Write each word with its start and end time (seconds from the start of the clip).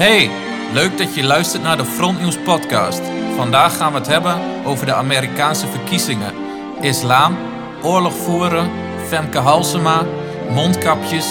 Hey, 0.00 0.30
leuk 0.72 0.98
dat 0.98 1.14
je 1.14 1.22
luistert 1.22 1.62
naar 1.62 1.76
de 1.76 1.84
Frontnieuws 1.84 2.38
podcast. 2.38 3.00
Vandaag 3.36 3.76
gaan 3.76 3.92
we 3.92 3.98
het 3.98 4.06
hebben 4.06 4.64
over 4.64 4.86
de 4.86 4.94
Amerikaanse 4.94 5.66
verkiezingen. 5.66 6.34
Islam, 6.80 7.36
oorlog 7.82 8.14
voeren, 8.14 8.70
Femke 9.08 9.38
Halsema, 9.38 10.06
mondkapjes, 10.50 11.26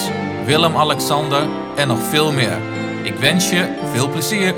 Willem-Alexander 0.46 1.48
en 1.76 1.88
nog 1.88 2.00
veel 2.04 2.32
meer. 2.32 2.58
Ik 3.04 3.16
wens 3.16 3.50
je 3.50 3.80
veel 3.92 4.10
plezier. 4.10 4.56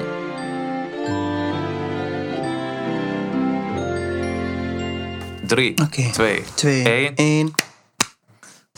Drie, 5.47 5.81
Oké. 5.81 6.09
twee, 6.11 6.43
2, 6.53 6.83
één. 6.83 7.15
1. 7.15 7.53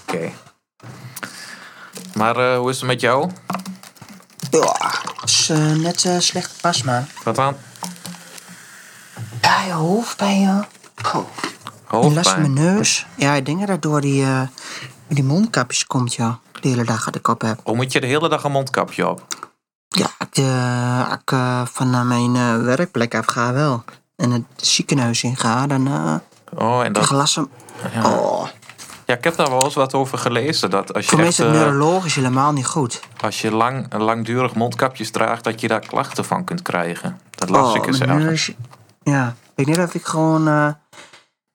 Oké. 0.02 0.31
Maar 2.13 2.38
eh, 2.38 2.58
hoe 2.58 2.70
is 2.70 2.77
het 2.77 2.88
met 2.88 3.02
jou? 3.02 3.31
Ja, 4.52 4.93
is 5.44 5.50
eh, 5.50 5.72
net 5.72 6.06
eh, 6.06 6.20
slecht 6.20 6.62
pas, 6.62 6.84
man. 6.84 7.06
Wat 7.24 7.38
aan? 7.38 7.56
Ja, 9.42 9.64
je 9.66 9.72
hoofdpijn, 9.72 10.40
ja. 10.40 10.68
Oh, 11.92 12.14
last 12.14 12.30
van 12.30 12.42
mijn 12.42 12.54
neus. 12.54 13.06
Ja, 13.16 13.34
ik 13.34 13.46
denk 13.46 13.60
dat 13.60 13.68
dat 13.68 13.82
door 13.82 14.02
die, 14.02 14.24
eh, 14.24 14.42
die 15.08 15.24
mondkapjes 15.24 15.86
komt, 15.86 16.14
ja. 16.14 16.40
De 16.62 16.68
hele 16.70 16.84
dag 16.84 17.06
dat 17.06 17.16
ik 17.16 17.28
op 17.28 17.42
heb. 17.42 17.60
Hoe 17.64 17.76
moet 17.76 17.92
je 17.92 18.00
de 18.02 18.08
hele 18.08 18.30
dag 18.30 18.44
een 18.44 18.52
mondkapje 18.52 19.10
op? 19.10 19.28
Ja, 19.88 20.08
ik, 20.20 20.38
eh, 20.38 21.10
als 21.10 21.18
ik 21.26 21.38
van 21.74 22.08
mijn 22.08 22.64
werkplek 22.64 23.16
af 23.16 23.26
ga 23.26 23.54
wel. 23.54 23.84
En 24.16 24.32
het 24.32 24.44
ziekenhuis 24.55 25.24
in 25.24 25.36
ga, 25.36 25.68
dan 25.68 26.22
Oh, 26.55 26.84
en 26.84 26.94
dat... 26.94 27.04
glassen. 27.04 27.50
Ja. 27.94 28.10
Oh, 28.10 28.48
Ja, 29.13 29.20
ik 29.20 29.23
heb 29.23 29.35
daar 29.35 29.49
wel 29.49 29.63
eens 29.63 29.73
wat 29.73 29.94
over 29.94 30.17
gelezen. 30.17 30.70
Dat 30.70 30.94
als 30.94 31.03
je, 31.03 31.09
voor 31.09 31.20
mij 31.20 31.27
is 31.27 31.38
het 31.38 31.48
eh, 31.48 31.54
neurologisch 31.54 32.16
helemaal 32.16 32.52
niet 32.52 32.66
goed. 32.66 32.99
als 33.20 33.41
je 33.41 33.52
lang, 33.52 33.93
langdurig 33.93 34.55
mondkapjes 34.55 35.12
draagt, 35.12 35.43
dat 35.43 35.62
je 35.62 35.68
daar 35.68 35.79
klachten 35.88 36.26
van 36.26 36.43
kunt 36.43 36.62
krijgen. 36.62 37.20
Dat 37.29 37.49
las 37.49 37.76
ik 37.76 37.85
eens 37.85 38.01
Oh, 38.01 38.10
ergens. 38.10 38.51
Ja, 39.04 39.35
ik 39.55 39.65
denk 39.65 39.77
dat 39.77 39.93
ik 39.93 40.05
gewoon... 40.05 40.48
eh, 40.48 40.73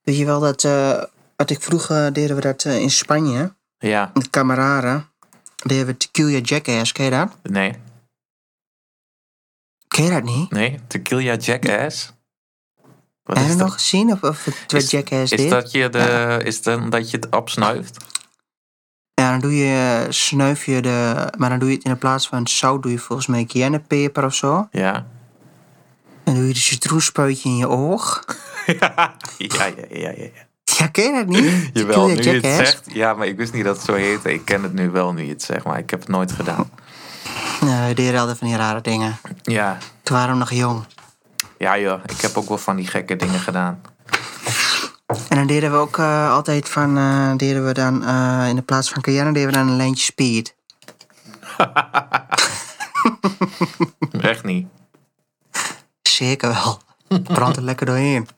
weet 0.03 0.17
je 0.17 0.25
wel, 0.25 0.41
dat... 0.41 0.65
eh 0.65 1.03
wat 1.37 1.51
ik 1.51 1.63
vroeger 1.63 2.13
deden 2.13 2.37
we 2.37 2.43
dat 2.43 2.65
in 2.65 2.91
Spanje. 2.91 3.55
Ja, 3.79 4.11
Met 4.15 4.31
kameraden. 4.31 5.09
Deden 5.67 5.87
we 5.87 5.97
Tequila 5.97 6.39
Jackass, 6.39 6.93
ken 6.93 7.05
je 7.05 7.11
dat? 7.11 7.37
nee, 7.43 7.75
Ken 9.89 10.05
je 10.05 10.11
dat 10.11 10.23
niet? 10.23 10.51
nee. 10.51 10.81
Tequila 10.87 11.35
Jackass. 11.35 12.13
Wat 13.29 13.37
Heb 13.39 13.47
je 13.47 13.57
dat? 13.57 13.67
nog 13.67 13.73
gezien? 13.75 14.13
Of, 14.13 14.23
of 14.23 14.45
het 14.45 14.73
Is- 14.73 14.91
Jackass 14.91 15.33
Is 15.33 15.49
dat, 15.51 15.71
je 15.71 15.89
de, 15.89 16.41
is 16.45 16.63
dan 16.63 16.91
dat 16.91 17.11
je 17.11 17.17
het 17.17 17.35
opsnuift? 17.35 17.97
Ja, 19.15 19.31
dan 19.31 19.41
doe 19.41 19.57
je, 19.57 20.07
snuif 20.09 20.65
je 20.65 20.83
de... 20.83 21.29
Maar 21.39 21.49
dan 21.49 21.59
doe 21.59 21.69
je 21.69 21.75
het 21.75 21.85
in 21.85 21.91
de 21.91 21.97
plaats 21.97 22.29
van 22.29 22.47
zout, 22.49 22.83
doe 22.83 22.93
je 22.93 22.99
volgens 22.99 23.27
mij 23.29 23.45
cayennepeper 23.45 24.25
of 24.25 24.35
zo. 24.35 24.69
Ja. 24.71 25.07
Dan 26.25 26.35
doe 26.35 26.47
je 26.47 26.53
de 26.53 26.59
citroenspuitje 26.61 27.49
in 27.49 27.57
je 27.57 27.69
oog. 27.69 28.25
ja, 28.81 29.15
ja, 29.39 29.67
ja, 29.67 29.75
ja. 29.91 30.13
ja. 30.17 30.29
Ja, 30.79 30.87
ken 30.87 31.05
je 31.05 31.13
dat 31.13 31.27
niet? 31.27 31.71
Jawel, 31.73 32.07
nu 32.07 32.23
je 32.23 32.31
het 32.31 32.45
zegt. 32.45 32.83
Ja, 32.93 33.15
maar 33.15 33.27
ik 33.27 33.37
wist 33.37 33.53
niet 33.53 33.65
dat 33.65 33.77
het 33.77 33.85
zo 33.85 33.95
heette. 33.95 34.33
Ik 34.33 34.45
ken 34.45 34.63
het 34.63 34.73
nu 34.73 34.91
wel 34.91 35.13
nu 35.13 35.23
je 35.23 35.33
het 35.33 35.43
zegt, 35.43 35.65
maar 35.65 35.79
ik 35.79 35.91
heb 35.91 36.01
het 36.01 36.09
nooit 36.09 36.33
gedaan. 36.33 36.71
Nee, 37.61 37.89
we 37.89 37.95
deden 37.95 38.21
altijd 38.21 38.39
van 38.39 38.49
die 38.49 38.57
rare 38.57 38.81
dingen. 38.81 39.19
Ja, 39.43 39.79
Toen 40.03 40.17
waren 40.17 40.33
we 40.33 40.39
nog 40.39 40.53
jong. 40.53 40.85
Ja 41.59 41.79
joh. 41.79 42.01
Ik 42.07 42.21
heb 42.21 42.37
ook 42.37 42.49
wel 42.49 42.59
van 42.59 42.77
die 42.77 42.87
gekke 42.87 43.17
dingen 43.17 43.41
gedaan. 43.41 43.81
En 45.29 45.37
dan 45.37 45.47
deden 45.47 45.71
we 45.71 45.77
ook 45.77 45.99
eh, 45.99 46.33
altijd 46.33 46.69
van, 46.69 46.97
eh, 46.97 47.33
deden 47.37 47.67
we 47.67 47.73
dan 47.73 48.05
eh, 48.05 48.49
in 48.49 48.57
de 48.57 48.63
plaats 48.63 48.91
van 48.91 49.03
cayenne, 49.03 49.33
deden 49.33 49.49
we 49.49 49.55
dan 49.55 49.69
een 49.69 49.77
lijntje 49.77 50.05
speed. 50.05 50.57
Echt 54.21 54.45
niet. 54.45 54.67
Zeker 56.03 56.49
wel. 56.49 56.81
Brandt 57.23 57.57
er 57.57 57.63
lekker 57.63 57.87
doorheen. 57.87 58.29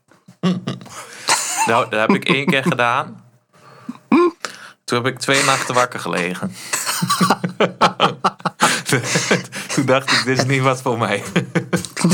Nou, 1.66 1.90
dat 1.90 2.00
heb 2.00 2.10
ik 2.10 2.24
één 2.24 2.46
keer 2.46 2.62
gedaan. 2.62 3.24
Toen 4.84 5.04
heb 5.04 5.06
ik 5.06 5.18
twee 5.18 5.44
nachten 5.44 5.74
wakker 5.74 6.00
gelegen. 6.00 6.52
Toen 9.74 9.86
dacht 9.86 10.12
ik, 10.12 10.24
dit 10.24 10.38
is 10.38 10.44
niet 10.44 10.62
wat 10.62 10.82
voor 10.82 10.98
mij. 10.98 11.22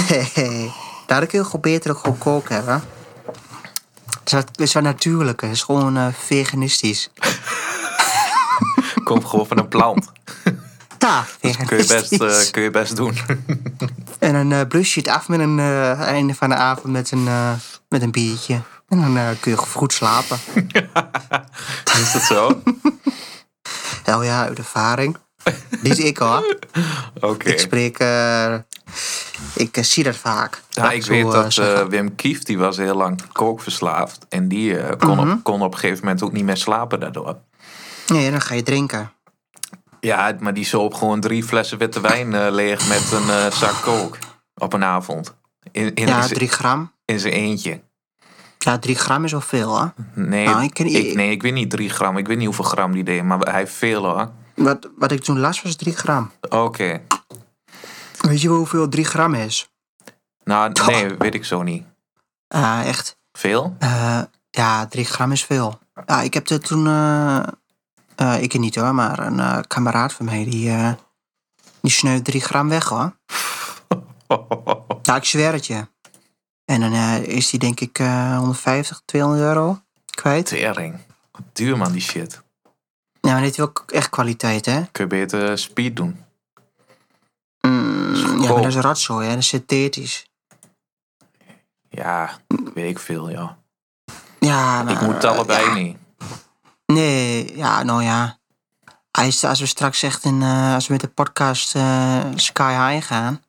Nee, 0.08 0.72
daar 1.06 1.26
kun 1.26 1.38
je 1.38 1.44
gewoon 1.44 1.60
beter 1.60 1.90
ook 1.90 1.98
gewoon 1.98 2.18
koken 2.18 2.54
hebben. 2.54 2.82
Het 4.04 4.26
is 4.26 4.32
wat, 4.32 4.48
het 4.48 4.60
is 4.60 4.72
wat 4.72 4.82
natuurlijker. 4.82 5.46
Het 5.46 5.56
is 5.56 5.62
gewoon 5.62 5.96
eh, 5.96 6.06
veganistisch. 6.18 7.10
Komt 9.04 9.24
gewoon 9.24 9.46
van 9.46 9.58
een 9.58 9.68
plant. 9.68 10.12
Ja, 10.98 11.24
Kun 11.40 11.76
je 11.78 11.86
best, 11.86 12.12
eh, 12.12 12.50
kun 12.50 12.62
je 12.62 12.70
best 12.70 12.96
doen. 12.96 13.16
En 14.18 14.32
dan 14.32 14.52
eh 14.52 14.66
blus 14.68 14.94
je 14.94 15.00
het 15.00 15.08
af 15.08 15.28
met 15.28 15.40
een 15.40 15.58
eh, 15.58 16.00
einde 16.00 16.34
van 16.34 16.48
de 16.48 16.54
avond 16.54 16.92
met 16.92 17.10
een, 17.10 17.26
eh, 17.26 17.52
met 17.88 18.02
een 18.02 18.10
biertje. 18.10 18.60
En 18.88 19.00
dan 19.00 19.16
eh, 19.16 19.28
kun 19.40 19.50
je 19.50 19.56
goed 19.56 19.92
slapen. 19.92 20.38
Is 22.02 22.12
dat 22.12 22.22
zo? 22.22 22.62
Hel 24.04 24.22
ja, 24.22 24.42
uit 24.44 24.58
ervaring. 24.58 25.16
Niet 25.82 25.98
ik 25.98 26.18
hoor. 26.18 26.56
Oké. 27.20 27.48
Ik 27.48 27.58
spreek... 27.58 27.98
eh, 27.98 28.54
ik 29.54 29.76
eh, 29.76 29.82
zie 29.84 30.04
dat 30.04 30.16
vaak. 30.16 30.62
Ja, 30.70 30.90
ik 30.90 31.04
weet 31.04 31.24
eh, 31.24 31.32
dat 31.32 31.88
Wim 31.88 32.14
Kief, 32.14 32.42
die 32.42 32.58
was 32.58 32.76
heel 32.76 32.94
lang 32.96 33.20
kookverslaafd. 33.32 34.26
En 34.28 34.48
die 34.48 34.96
kon, 34.96 35.16
Mhm. 35.16 35.30
op, 35.30 35.42
kon 35.42 35.62
op 35.62 35.72
een 35.72 35.78
gegeven 35.78 36.04
moment 36.04 36.22
ook 36.22 36.32
niet 36.32 36.44
meer 36.44 36.56
slapen 36.56 37.00
daardoor. 37.00 37.36
Nee, 38.06 38.30
dan 38.30 38.40
ga 38.40 38.54
je 38.54 38.62
drinken. 38.62 39.10
Ja, 40.00 40.36
maar 40.40 40.54
die 40.54 40.64
zoop 40.66 40.94
gewoon 40.94 41.20
drie 41.20 41.44
flessen 41.44 41.78
witte 41.78 42.00
wijn 42.00 42.50
leeg 42.50 42.88
met 42.88 43.12
een 43.12 43.52
zak 43.52 43.74
kook. 43.82 44.18
Op 44.54 44.72
een 44.72 44.84
avond. 44.84 45.34
In, 45.72 45.94
in, 45.94 46.06
Ja, 46.06 46.26
drie 46.26 46.48
gram. 46.48 46.92
in 47.04 47.20
zijn 47.20 47.32
eentje. 47.32 47.80
Ja, 48.58 48.78
drie 48.78 48.94
gram 48.94 49.24
is 49.24 49.32
wel 49.32 49.40
veel, 49.40 49.80
hè? 49.80 49.86
Nee, 50.14 50.44
Nou, 50.46 50.62
ik 50.62 50.74
ken- 50.74 50.86
ik, 50.86 51.14
nee, 51.14 51.30
ik 51.30 51.42
weet 51.42 51.52
niet 51.52 51.70
drie 51.70 51.88
gram. 51.90 52.16
Ik 52.16 52.26
weet 52.26 52.36
niet 52.36 52.46
hoeveel 52.46 52.64
gram 52.64 52.92
die 52.92 53.04
deed. 53.04 53.22
Maar 53.22 53.38
hij 53.38 53.58
heeft 53.58 53.72
veel 53.74 54.04
hoor. 54.04 54.30
Wat, 54.56 54.88
wat 54.96 55.12
ik 55.12 55.22
toen 55.22 55.38
las 55.38 55.62
was 55.62 55.76
drie 55.76 55.96
gram. 55.96 56.30
Oké. 56.48 57.00
Weet 58.20 58.40
je 58.40 58.48
hoeveel 58.48 58.88
drie 58.88 59.04
gram 59.04 59.34
is? 59.34 59.70
Nou, 60.44 60.72
nee, 60.86 61.14
weet 61.16 61.34
ik 61.34 61.44
zo 61.44 61.62
niet. 61.62 61.84
Ah, 62.48 62.86
echt. 62.86 63.18
Veel? 63.32 63.76
Eh, 63.78 64.22
ja, 64.50 64.86
drie 64.86 65.04
gram 65.04 65.32
is 65.32 65.44
veel. 65.44 65.78
Ja, 66.06 66.20
ik 66.20 66.34
heb 66.34 66.48
er 66.48 66.60
toen... 66.60 66.86
eh, 68.16 68.42
ik 68.42 68.58
niet 68.58 68.74
hoor, 68.74 68.94
maar 68.94 69.18
een 69.18 69.66
kameraad 69.66 70.12
van 70.12 70.24
mij... 70.24 70.44
die, 70.44 70.72
die 71.80 71.90
sneeuwt 71.90 72.24
drie 72.24 72.40
gram 72.40 72.68
weg, 72.68 72.88
hoor. 72.88 73.16
Ja, 75.02 75.16
ik 75.16 75.24
zweer 75.24 75.52
het 75.52 75.66
je. 75.66 75.86
En 76.64 76.80
dan 76.80 76.92
is 77.22 77.50
die 77.50 77.58
denk 77.58 77.80
ik 77.80 77.98
eh 77.98 78.36
150, 78.36 79.02
200 79.04 79.42
euro 79.42 79.80
kwijt. 80.10 80.46
Tering. 80.46 81.00
Wat 81.30 81.42
duur 81.52 81.76
man, 81.76 81.92
die 81.92 82.00
shit. 82.00 82.42
Ja, 83.26 83.32
maar 83.32 83.42
dit 83.42 83.52
is 83.52 83.60
ook 83.60 83.84
echt 83.86 84.10
kwaliteit, 84.10 84.66
hè? 84.66 84.82
Kun 84.92 85.04
je 85.04 85.06
beter 85.06 85.58
speed 85.58 85.96
doen. 85.96 86.24
Mm, 87.60 88.14
ja, 88.14 88.52
maar 88.52 88.62
dat 88.62 88.66
is 88.66 88.76
rotzooi, 88.76 89.24
hè? 89.24 89.30
Dat 89.30 89.42
is 89.42 89.48
synthetisch. 89.48 90.26
Ja, 91.88 92.30
weet 92.74 92.90
ik 92.90 92.98
veel, 92.98 93.30
ja. 93.30 93.58
Ja, 94.38 94.82
maar... 94.82 94.92
Ik 94.92 95.00
moet 95.00 95.14
het 95.14 95.24
allebei 95.24 95.66
ja. 95.66 95.74
niet. 95.74 95.96
Nee, 96.86 97.56
ja, 97.56 97.82
nou 97.82 98.02
ja. 98.02 98.38
Als, 99.10 99.44
als 99.44 99.60
we 99.60 99.66
straks 99.66 100.02
echt 100.02 100.24
in, 100.24 100.42
eh, 100.42 100.74
als 100.74 100.86
we 100.86 100.92
met 100.92 101.02
de 101.02 101.08
podcast 101.08 101.74
eh, 101.74 102.24
Sky 102.34 102.72
High 102.72 103.06
gaan, 103.06 103.42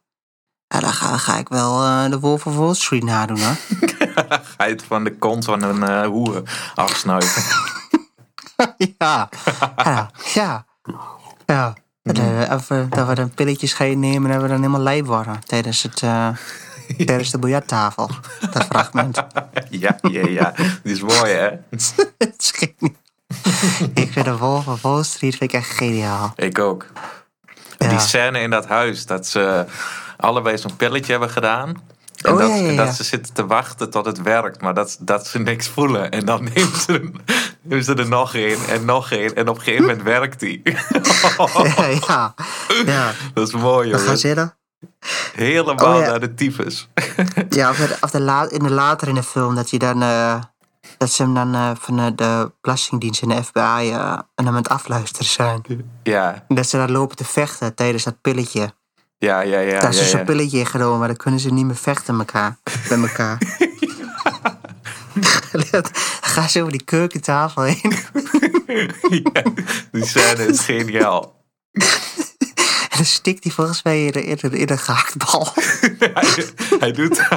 ja, 0.67 0.79
dan, 0.79 0.93
ga, 0.93 1.17
ga 1.17 1.37
ik 1.37 1.49
wel 1.49 1.83
eh, 1.83 2.09
de 2.09 2.19
Wolf 2.19 2.45
of 2.45 2.55
Wall 2.55 2.73
Street 2.73 3.03
nadoen, 3.03 3.39
hoor. 3.39 3.55
Ga 4.57 4.65
je 4.65 4.73
het 4.73 4.83
van 4.83 5.03
de 5.03 5.17
kont 5.17 5.45
van 5.45 5.61
een 5.61 5.83
eh 5.83 6.05
hoer 6.05 6.43
afsnuiven. 6.75 7.43
ja. 8.97 9.29
ja, 9.83 10.11
ja, 10.33 10.65
ja. 11.45 11.73
Dat, 12.03 12.17
eh, 12.17 12.51
even- 12.51 12.89
dat 12.89 13.07
we 13.07 13.15
dan 13.15 13.29
pilletjes 13.29 13.73
gaan 13.73 13.99
nemen 13.99 14.31
en 14.31 14.41
we 14.41 14.47
dan 14.47 14.57
helemaal 14.57 14.81
lijp 14.81 15.05
worden 15.05 15.39
tijdens, 15.45 15.83
het, 15.83 16.01
eh, 16.01 16.27
tijdens 17.05 17.31
de 17.31 17.39
biljarttafel. 17.39 18.09
Dat 18.51 18.63
fragment. 18.65 19.15
ja, 19.69 19.97
ja, 20.01 20.27
ja. 20.27 20.53
Die 20.83 20.93
is 20.93 21.01
mooi, 21.01 21.31
hè? 21.31 21.49
Het 22.17 22.53
ik 23.93 24.11
vind 24.11 24.25
de 24.25 24.37
Wolf 24.37 24.67
of 24.67 24.81
Wall 24.81 25.03
Street 25.03 25.35
vind 25.35 25.53
ik 25.53 25.59
echt 25.59 25.69
geniaal. 25.69 26.33
Ik 26.35 26.59
ook. 26.59 26.85
Ja. 27.77 27.87
Die 27.89 27.99
scène 27.99 28.39
in 28.39 28.49
dat 28.49 28.67
huis, 28.67 29.05
dat 29.05 29.27
ze 29.27 29.65
allebei 30.17 30.57
zo'n 30.57 30.75
pilletje 30.75 31.11
hebben 31.11 31.29
gedaan. 31.29 31.69
En, 32.17 32.31
Oh, 32.31 32.39
dat, 32.39 32.49
ja, 32.49 32.55
ja, 32.55 32.85
dat 32.85 32.95
ze 32.95 33.03
zitten 33.03 33.33
te 33.33 33.45
wachten 33.45 33.89
tot 33.89 34.05
het 34.05 34.21
werkt, 34.21 34.61
maar 34.61 34.73
dat, 34.73 34.97
dat 34.99 35.27
ze 35.27 35.39
niks 35.39 35.67
voelen. 35.67 36.11
En 36.11 36.25
dan 36.25 36.43
nemen 36.53 36.79
ze, 36.79 37.11
er- 37.69 37.83
ze 37.83 37.93
er 37.93 38.07
nog 38.09 38.33
één 38.35 38.57
en 38.69 38.85
nog 38.85 39.11
één. 39.11 39.35
En 39.35 39.47
op 39.49 39.55
een 39.55 39.61
gegeven 39.63 39.85
moment 39.85 40.03
werkt 40.03 40.39
die. 40.39 40.61
ja, 42.07 42.33
ja. 42.85 43.11
dat 43.33 43.47
is 43.47 43.53
mooi, 43.53 43.89
gaan 43.91 43.99
jongen. 44.01 44.17
zitten. 44.17 44.57
Helemaal 45.33 45.95
Oh, 45.95 46.01
ja. 46.01 46.07
naar 46.09 46.19
de 46.19 46.33
tyfus. 46.33 46.87
Ja, 47.49 47.69
of, 47.69 47.77
de, 47.77 47.97
of 48.01 48.11
de 48.11 48.19
la, 48.19 48.49
in 48.49 48.63
de 48.63 48.69
later 48.69 49.07
in 49.07 49.15
de 49.15 49.23
film 49.23 49.55
dat 49.55 49.69
je 49.69 49.79
dan 49.79 50.01
eh, 50.01 50.41
dat 50.97 51.11
ze 51.11 51.23
hem 51.23 51.33
dan 51.33 51.53
eh, 51.55 51.71
van 51.79 51.99
eh, 51.99 52.05
de 52.15 52.51
Belastingdienst 52.61 53.21
en 53.21 53.29
de 53.29 53.43
FBI 53.43 53.91
en 54.35 54.47
aan 54.47 54.55
het 54.55 54.69
afluisteren 54.69 55.27
zijn. 55.27 55.61
ja, 56.03 56.45
dat 56.47 56.67
ze 56.67 56.77
daar 56.77 56.89
lopen 56.89 57.15
te 57.15 57.25
vechten 57.25 57.75
tijdens 57.75 58.03
dat 58.03 58.21
pilletje. 58.21 58.73
Ja, 59.17 59.39
ja, 59.41 59.59
ja. 59.59 59.79
Daar 59.79 59.89
is 59.89 59.99
ja, 59.99 60.05
ja. 60.13 60.19
een 60.19 60.25
pilletje 60.25 60.57
in 60.59 60.65
genomen, 60.65 60.99
maar 60.99 61.07
dan 61.07 61.17
kunnen 61.17 61.39
ze 61.39 61.53
niet 61.53 61.65
meer 61.65 61.75
vechten 61.75 62.15
met 62.17 62.31
elkaar, 62.31 62.57
bij 62.89 62.97
elkaar. 62.99 63.37
Gaan 66.21 66.49
ze 66.49 66.59
over 66.59 66.71
die 66.71 66.83
keukentafel 66.83 67.61
heen. 67.61 67.93
Ja, 69.33 69.43
die 69.91 70.05
scène 70.05 70.47
is 70.47 70.59
geniaal. 70.59 71.35
En 72.97 73.03
dan 73.03 73.11
stikt 73.11 73.43
hij 73.43 73.53
volgens 73.53 73.83
mij 73.83 74.05
in 74.05 74.51
in 74.51 74.65
de 74.65 74.77
gehaktbal. 74.77 75.47
hij, 76.13 76.45
hij 76.79 76.91
doet 76.91 77.27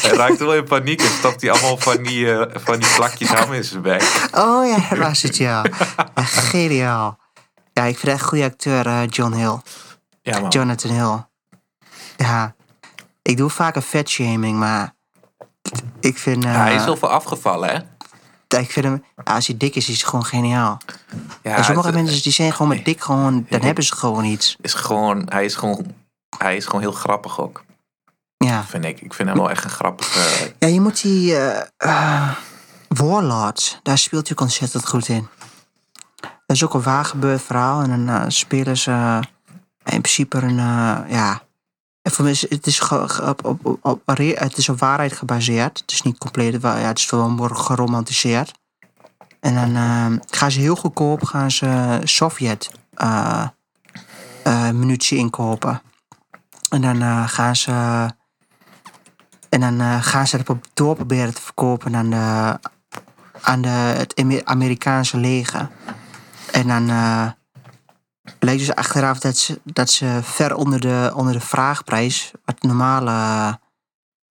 Hij 0.00 0.10
raakt 0.10 0.38
wel 0.38 0.54
in 0.54 0.64
paniek 0.64 1.00
en 1.00 1.10
stopt 1.10 1.40
hij 1.40 1.50
allemaal 1.50 1.76
van 1.76 2.02
die, 2.02 2.32
eh, 2.32 2.60
van 2.62 2.78
die 2.78 2.88
plakjes 2.94 3.28
ham 3.28 3.52
in 3.52 3.64
zijn 3.64 3.82
bek. 3.82 4.02
Oh 4.32 4.66
ja, 4.66 4.88
dat 4.88 4.98
was 4.98 5.22
het 5.22 5.36
ja. 5.36 5.64
Geniaal. 6.14 7.18
Ja, 7.72 7.82
ik 7.84 7.98
vind 7.98 8.12
echt 8.12 8.22
een 8.22 8.28
goede 8.28 8.44
acteur, 8.44 8.86
eh, 8.86 9.02
John 9.08 9.32
Hill. 9.32 9.60
Ja, 10.22 10.40
man. 10.40 10.50
Jonathan 10.50 10.90
Hill. 10.90 11.24
Ja. 12.16 12.54
Ik 13.22 13.36
doe 13.36 13.50
vaak 13.50 13.76
een 13.76 13.82
vetshaming, 13.82 14.58
maar... 14.58 14.95
Ik 16.00 16.18
vind... 16.18 16.44
eh, 16.44 16.54
hij 16.56 16.74
is 16.74 16.84
heel 16.84 16.96
veel 16.96 17.08
afgevallen, 17.10 17.68
hè? 17.68 17.78
ik 18.58 18.70
vind 18.70 18.84
hem... 18.86 19.04
als 19.24 19.46
hij 19.46 19.56
dik 19.56 19.74
is, 19.74 19.88
is 19.88 20.00
hij 20.00 20.08
gewoon 20.10 20.24
geniaal. 20.24 20.78
Ja, 21.42 21.56
en 21.56 21.64
sommige 21.64 21.86
het- 21.86 21.96
mensen 21.96 22.22
die 22.22 22.32
zijn 22.32 22.52
gewoon 22.52 22.68
met 22.68 22.84
dik 22.84 23.00
gewoon... 23.00 23.46
Dan 23.48 23.60
hebben 23.60 23.84
ze 23.84 23.94
gewoon 23.96 24.24
iets. 24.24 24.56
is 24.60 24.74
gewoon, 24.74 25.22
hij, 25.28 25.44
is 25.44 25.54
gewoon, 25.54 25.86
hij 26.38 26.56
is 26.56 26.64
gewoon 26.66 26.80
heel 26.80 26.92
grappig 26.92 27.40
ook, 27.40 27.64
Ja. 28.36 28.64
vind 28.64 28.84
ik. 28.84 29.00
Ik 29.00 29.14
vind 29.14 29.28
hem 29.28 29.38
wel 29.38 29.50
echt 29.50 29.64
een 29.64 29.70
grappige... 29.70 30.52
Ja, 30.58 30.68
je 30.68 30.80
moet 30.80 31.02
die... 31.02 31.36
eh 31.36 31.60
eh, 31.76 32.30
Warlord, 32.88 33.80
daar 33.82 33.98
speelt 33.98 34.28
hij 34.28 34.36
ontzettend 34.36 34.88
goed 34.88 35.08
in. 35.08 35.28
Dat 36.20 36.56
is 36.56 36.64
ook 36.64 36.74
een 36.74 36.82
waar 36.82 37.04
gebeurd 37.04 37.42
verhaal. 37.42 37.82
En 37.82 37.88
dan 38.06 38.08
eh, 38.16 38.24
spelen 38.28 38.76
ze 38.76 38.90
eh, 38.90 39.18
in 39.94 40.00
principe 40.00 40.36
een... 40.38 40.58
eh, 40.58 40.98
ja... 41.08 41.42
En 42.06 42.12
voor 42.12 42.24
mij 42.24 42.32
is 42.32 42.50
het 42.50 42.66
is, 42.66 42.90
op, 42.90 43.44
op, 43.44 43.78
op, 43.82 44.00
het 44.06 44.56
is 44.56 44.68
op 44.68 44.78
waarheid 44.78 45.12
gebaseerd. 45.12 45.78
Het 45.78 45.92
is 45.92 46.02
niet 46.02 46.18
compleet... 46.18 46.62
Ja, 46.62 46.76
het 46.76 46.98
is 46.98 47.10
wel 47.10 47.36
geromantiseerd. 47.38 48.52
En 49.40 49.54
dan 49.54 49.74
eh, 49.74 50.12
gaan 50.30 50.50
ze 50.50 50.60
heel 50.60 50.76
goedkoop 50.76 51.24
gaan 51.24 51.50
ze 51.50 52.00
Sovjet 52.04 52.70
eh, 52.94 53.46
eh, 54.42 54.70
munitie 54.70 55.18
inkopen. 55.18 55.82
En 56.68 56.80
dan 56.80 57.02
eh, 57.02 57.28
gaan 57.28 57.56
ze... 57.56 57.72
En 59.48 59.60
dan 59.60 60.02
gaan 60.02 60.26
ze 60.26 60.36
het 60.36 60.50
door 60.74 60.94
proberen 60.94 61.34
te 61.34 61.42
verkopen 61.42 61.96
aan, 61.96 62.10
de, 62.10 62.58
aan 63.40 63.62
de, 63.62 63.68
het 63.68 64.20
Amer- 64.20 64.44
Amerikaanse 64.44 65.16
leger. 65.16 65.68
En 66.52 66.66
dan 66.66 66.88
bleek 68.38 68.58
dus 68.58 68.74
achteraf 68.74 69.18
dat 69.18 69.36
ze, 69.36 69.60
dat 69.64 69.90
ze 69.90 70.20
ver 70.22 70.54
onder 70.54 70.80
de, 70.80 71.12
onder 71.14 71.32
de 71.32 71.40
vraagprijs, 71.40 72.30
wat 72.44 72.62
normale 72.62 73.58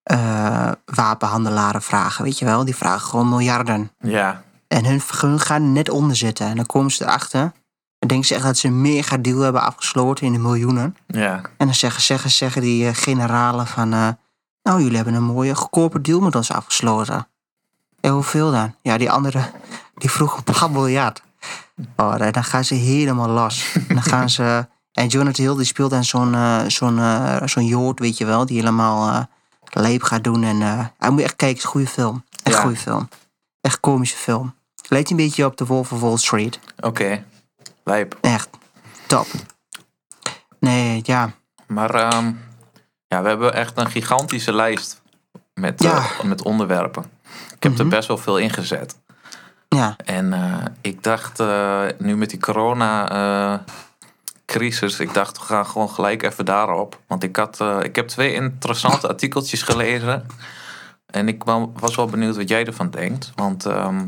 eh, 0.03 0.71
wapenhandelaren 0.85 1.81
vragen, 1.81 2.23
weet 2.23 2.39
je 2.39 2.45
wel, 2.45 2.65
die 2.65 2.75
vragen 2.75 3.09
gewoon 3.09 3.29
miljarden. 3.29 3.91
Ja, 3.99 4.43
En 4.67 4.85
hun, 4.85 5.01
hun 5.17 5.39
gaan 5.39 5.71
net 5.73 5.89
onder 5.89 6.15
zitten. 6.15 6.47
En 6.47 6.55
dan 6.55 6.65
komen 6.65 6.91
ze 6.91 7.03
erachter. 7.03 7.51
Dan 7.99 8.07
denken 8.09 8.27
ze 8.27 8.35
echt 8.35 8.43
dat 8.43 8.57
ze 8.57 8.67
een 8.67 8.81
mega 8.81 9.17
deal 9.17 9.39
hebben 9.39 9.61
afgesloten 9.61 10.25
in 10.25 10.33
de 10.33 10.39
miljoenen. 10.39 10.97
ja. 11.07 11.41
En 11.57 11.65
dan 11.65 11.75
zeggen, 11.75 12.01
zeggen, 12.01 12.31
zeggen 12.31 12.61
die 12.61 12.87
eh, 12.87 12.95
generalen 12.95 13.67
van... 13.67 13.93
eh, 13.93 14.07
nou, 14.63 14.81
jullie 14.81 14.95
hebben 14.95 15.13
een 15.13 15.23
mooie 15.23 15.55
goedkope 15.55 16.01
deal 16.01 16.19
met 16.19 16.35
ons 16.35 16.51
afgesloten. 16.51 17.27
Ja, 17.99 18.09
hoeveel 18.11 18.51
dan? 18.51 18.75
Ja, 18.81 18.97
die 18.97 19.11
andere, 19.11 19.51
die 19.95 20.11
vroeg 20.11 20.37
een 20.37 20.43
paar 20.43 20.71
miljard. 20.71 21.21
Oh, 21.95 22.31
dan 22.31 22.43
gaan 22.43 22.63
ze 22.63 22.73
helemaal 22.73 23.29
los. 23.29 23.73
En 23.87 23.95
dan 23.95 24.03
gaan 24.03 24.29
ze... 24.29 24.67
En 24.91 25.07
Jonathan 25.07 25.45
Hill 25.45 25.55
die 25.55 25.65
speelt 25.65 25.89
dan 25.91 26.03
zo'n 26.03 26.33
eh, 26.33 26.61
zo'n 26.67 26.99
eh, 26.99 27.41
zo'n 27.45 27.65
jood, 27.65 27.99
weet 27.99 28.17
je 28.17 28.25
wel... 28.25 28.45
die 28.45 28.57
helemaal 28.59 29.09
eh 29.09 29.23
leep 29.81 30.03
gaat 30.03 30.23
doen. 30.23 30.43
En 30.43 30.61
hij 30.97 31.09
moet 31.09 31.21
echt 31.21 31.35
kijken, 31.35 31.47
het 31.47 31.57
is 31.57 31.63
een 31.63 31.69
goede 31.69 31.87
film. 31.87 32.23
Echt 32.43 32.55
Ja. 32.55 32.61
goede 32.61 32.77
film. 32.77 33.09
Echt 33.61 33.79
komische 33.79 34.17
film. 34.17 34.55
Leed 34.89 35.09
een 35.09 35.15
beetje 35.17 35.45
op 35.45 35.55
The 35.55 35.65
Wolf 35.65 35.91
of 35.91 35.99
Wall 35.99 36.17
Street. 36.17 36.59
Oké. 36.79 37.23
Lijp. 37.83 38.17
Echt 38.21 38.49
top. 39.07 39.27
Nee, 40.59 40.99
ja. 41.03 41.31
Maar 41.67 41.89
ehm, 41.93 42.31
ja, 43.07 43.21
we 43.21 43.27
hebben 43.27 43.53
echt 43.53 43.77
een 43.77 43.89
gigantische 43.91 44.53
lijst 44.53 45.01
met, 45.53 45.83
Ja. 45.83 46.05
met 46.23 46.43
onderwerpen. 46.43 47.03
Ik 47.55 47.63
heb 47.63 47.77
er 47.77 47.85
Mhm. 47.85 47.95
best 47.95 48.07
wel 48.07 48.17
veel 48.17 48.37
in 48.37 48.49
gezet. 48.49 48.95
Ja, 49.69 49.95
En 50.05 50.33
eh, 50.33 50.53
ik 50.81 51.03
dacht, 51.03 51.39
eh, 51.39 51.81
nu 51.97 52.17
met 52.17 52.29
die 52.29 52.39
corona-crisis, 52.39 54.99
ik 54.99 55.13
dacht, 55.13 55.37
we 55.37 55.43
gaan 55.43 55.65
gewoon 55.65 55.89
gelijk 55.89 56.23
even 56.23 56.45
daarop. 56.45 56.99
Want 57.07 57.23
ik, 57.23 57.35
had, 57.35 57.61
eh, 57.61 57.77
ik 57.81 57.95
heb 57.95 58.07
twee 58.07 58.33
interessante 58.33 59.07
artikeltjes 59.07 59.61
gelezen. 59.61 60.25
En 61.05 61.27
ik 61.27 61.43
wa- 61.43 61.67
was 61.79 61.95
wel 61.95 62.05
benieuwd 62.05 62.35
wat 62.35 62.49
jij 62.49 62.65
ervan 62.65 62.89
denkt. 62.89 63.31
Want 63.35 63.65
ehm, 63.65 64.01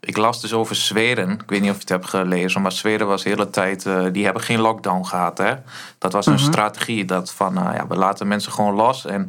ik 0.00 0.16
las 0.16 0.40
dus 0.40 0.52
over 0.52 0.74
Zweden. 0.76 1.30
Ik 1.30 1.42
weet 1.46 1.60
niet 1.60 1.68
of 1.70 1.74
je 1.76 1.80
het 1.80 1.88
hebt 1.88 2.08
gelezen, 2.08 2.62
maar 2.62 2.72
Zweden 2.72 3.06
was 3.06 3.22
de 3.22 3.28
hele 3.28 3.50
tijd... 3.50 3.86
eh, 3.86 4.04
die 4.12 4.24
hebben 4.24 4.42
geen 4.42 4.60
lockdown 4.60 5.04
gehad, 5.04 5.38
hè. 5.38 5.54
Dat 5.98 6.12
was 6.12 6.26
een 6.26 6.32
Mhm. 6.32 6.42
strategie. 6.42 7.04
Dat 7.04 7.32
van, 7.32 7.58
eh, 7.58 7.74
ja, 7.76 7.86
we 7.86 7.96
laten 7.96 8.28
mensen 8.28 8.52
gewoon 8.52 8.74
los 8.74 9.06
en 9.06 9.28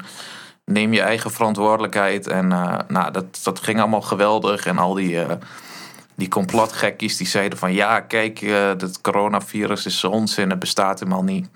neem 0.69 0.93
je 0.93 1.01
eigen 1.01 1.31
verantwoordelijkheid. 1.31 2.27
En 2.27 2.51
eh, 2.51 2.77
nou, 2.87 3.11
dat, 3.11 3.39
dat 3.43 3.59
ging 3.59 3.79
allemaal 3.79 4.01
geweldig. 4.01 4.65
En 4.65 4.77
al 4.77 4.93
die, 4.93 5.23
eh, 5.23 5.35
die 6.15 6.27
complotgekkies 6.27 7.17
die 7.17 7.27
zeiden 7.27 7.57
van... 7.57 7.73
ja, 7.73 7.99
kijk, 7.99 8.41
eh 8.41 8.67
het 8.67 9.01
coronavirus 9.01 9.85
is 9.85 10.03
onzin, 10.03 10.49
het 10.49 10.59
bestaat 10.59 10.99
helemaal 10.99 11.23
niet. 11.23 11.49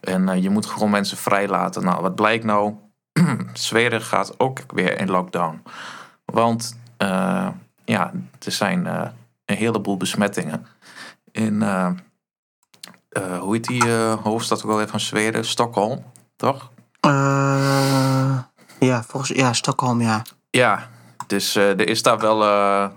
En 0.00 0.42
je 0.42 0.50
moet 0.50 0.66
gewoon 0.66 0.90
mensen 0.90 1.16
vrijlaten. 1.16 1.84
Nou, 1.84 2.02
wat 2.02 2.14
blijkt 2.14 2.44
nou? 2.44 2.74
Zweden 3.52 4.02
gaat 4.02 4.38
ook 4.38 4.58
weer 4.66 4.98
in 5.00 5.10
lockdown. 5.10 5.62
Want 6.24 6.78
ja, 7.84 8.12
er 8.38 8.52
zijn 8.52 8.86
een 9.44 9.56
heleboel 9.56 9.96
besmettingen. 9.96 10.66
In, 11.32 11.62
hoe 13.40 13.54
heet 13.54 13.66
die 13.66 13.90
hoofdstad 14.22 14.64
ook 14.64 14.76
even 14.76 14.88
van 14.88 15.00
Zweden? 15.00 15.44
Stockholm, 15.44 16.04
toch? 16.36 16.70
Ja, 18.80 19.02
volgens 19.02 19.30
ja, 19.38 19.52
Stockholm, 19.52 20.00
ja. 20.00 20.22
Ja, 20.50 20.88
dus 21.26 21.56
eh, 21.56 21.68
er 21.68 21.88
is 21.88 22.02
daar 22.02 22.18
wel 22.18 22.42
eh, 22.42 22.88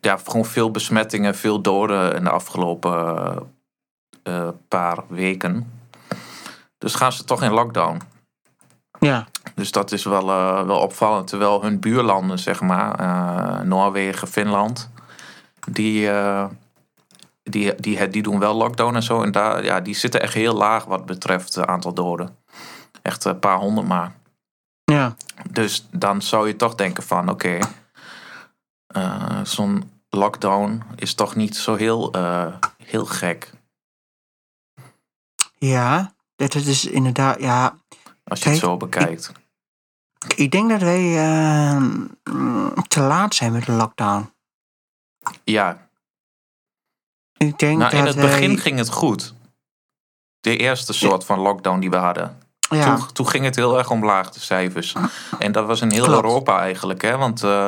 ja, 0.00 0.16
gewoon 0.24 0.44
veel 0.44 0.70
besmettingen, 0.70 1.34
veel 1.34 1.60
doden 1.60 2.14
in 2.14 2.24
de 2.24 2.30
afgelopen 2.30 3.36
eh, 4.22 4.48
paar 4.68 4.98
weken. 5.08 5.80
Dus 6.78 6.94
gaan 6.94 7.12
ze 7.12 7.24
toch 7.24 7.42
in 7.42 7.52
lockdown. 7.52 8.00
Ja, 9.00 9.26
Dus 9.54 9.70
dat 9.70 9.92
is 9.92 10.04
wel, 10.04 10.26
wel 10.66 10.78
opvallend. 10.78 11.26
Terwijl 11.26 11.62
hun 11.62 11.80
buurlanden, 11.80 12.38
zeg 12.38 12.60
maar, 12.60 13.66
Noorwegen, 13.66 14.28
Finland, 14.28 14.90
die, 15.70 16.10
die, 17.42 17.74
die, 17.74 18.08
die 18.08 18.22
doen 18.22 18.38
wel 18.38 18.54
lockdown 18.54 18.94
en 18.94 19.02
zo. 19.02 19.22
En 19.22 19.32
daar, 19.32 19.64
ja, 19.64 19.80
die 19.80 19.94
zitten 19.94 20.20
echt 20.20 20.34
heel 20.34 20.54
laag 20.54 20.84
wat 20.84 21.06
betreft 21.06 21.54
het 21.54 21.66
aantal 21.66 21.94
doden. 21.94 22.36
Echt 23.02 23.24
een 23.24 23.38
paar 23.38 23.58
honderd 23.58 23.86
maar. 23.86 24.12
Ja. 24.84 25.16
Dus 25.50 25.86
dan 25.90 26.22
zou 26.22 26.46
je 26.46 26.56
toch 26.56 26.74
denken 26.74 27.02
van 27.02 27.28
oké, 27.28 27.58
eh, 28.86 29.44
zo'n 29.44 29.90
lockdown 30.08 30.82
is 30.96 31.14
toch 31.14 31.34
niet 31.34 31.56
zo 31.56 31.74
heel, 31.74 32.12
eh, 32.12 32.54
heel 32.76 33.04
gek. 33.04 33.52
Ja, 35.58 36.14
dat 36.36 36.54
is 36.54 36.84
inderdaad, 36.84 37.40
ja. 37.40 37.78
Als 38.24 38.42
je 38.42 38.48
het 38.50 38.58
zo 38.58 38.76
bekijkt. 38.76 39.32
Ik 40.36 40.50
denk 40.50 40.70
dat 40.70 40.80
wij 40.80 41.16
eh, 41.16 41.82
te 42.88 43.00
laat 43.00 43.34
zijn 43.34 43.52
met 43.52 43.66
de 43.66 43.72
lockdown. 43.72 44.32
Ja, 45.44 45.88
Ik 47.36 47.58
denk 47.58 47.78
nou, 47.78 47.90
dat 47.90 48.00
in 48.00 48.06
het 48.06 48.14
wij, 48.14 48.24
begin 48.24 48.58
ging 48.58 48.78
het 48.78 48.90
goed. 48.90 49.34
De 50.40 50.56
eerste 50.56 50.92
soort 50.92 51.24
van 51.24 51.38
lockdown 51.38 51.80
die 51.80 51.90
we 51.90 51.96
hadden. 51.96 52.43
Ja, 52.70 52.96
Toen, 52.96 53.06
toen 53.12 53.28
ging 53.28 53.44
het 53.44 53.56
heel 53.56 53.78
erg 53.78 53.90
omlaag, 53.90 54.30
de 54.30 54.40
cijfers. 54.40 54.94
En 55.38 55.52
dat 55.52 55.66
was 55.66 55.80
in 55.80 55.90
heel 55.90 56.04
Klopt. 56.04 56.22
Europa 56.22 56.60
eigenlijk. 56.60 57.02
Hè? 57.02 57.16
Want, 57.16 57.42
eh, 57.42 57.66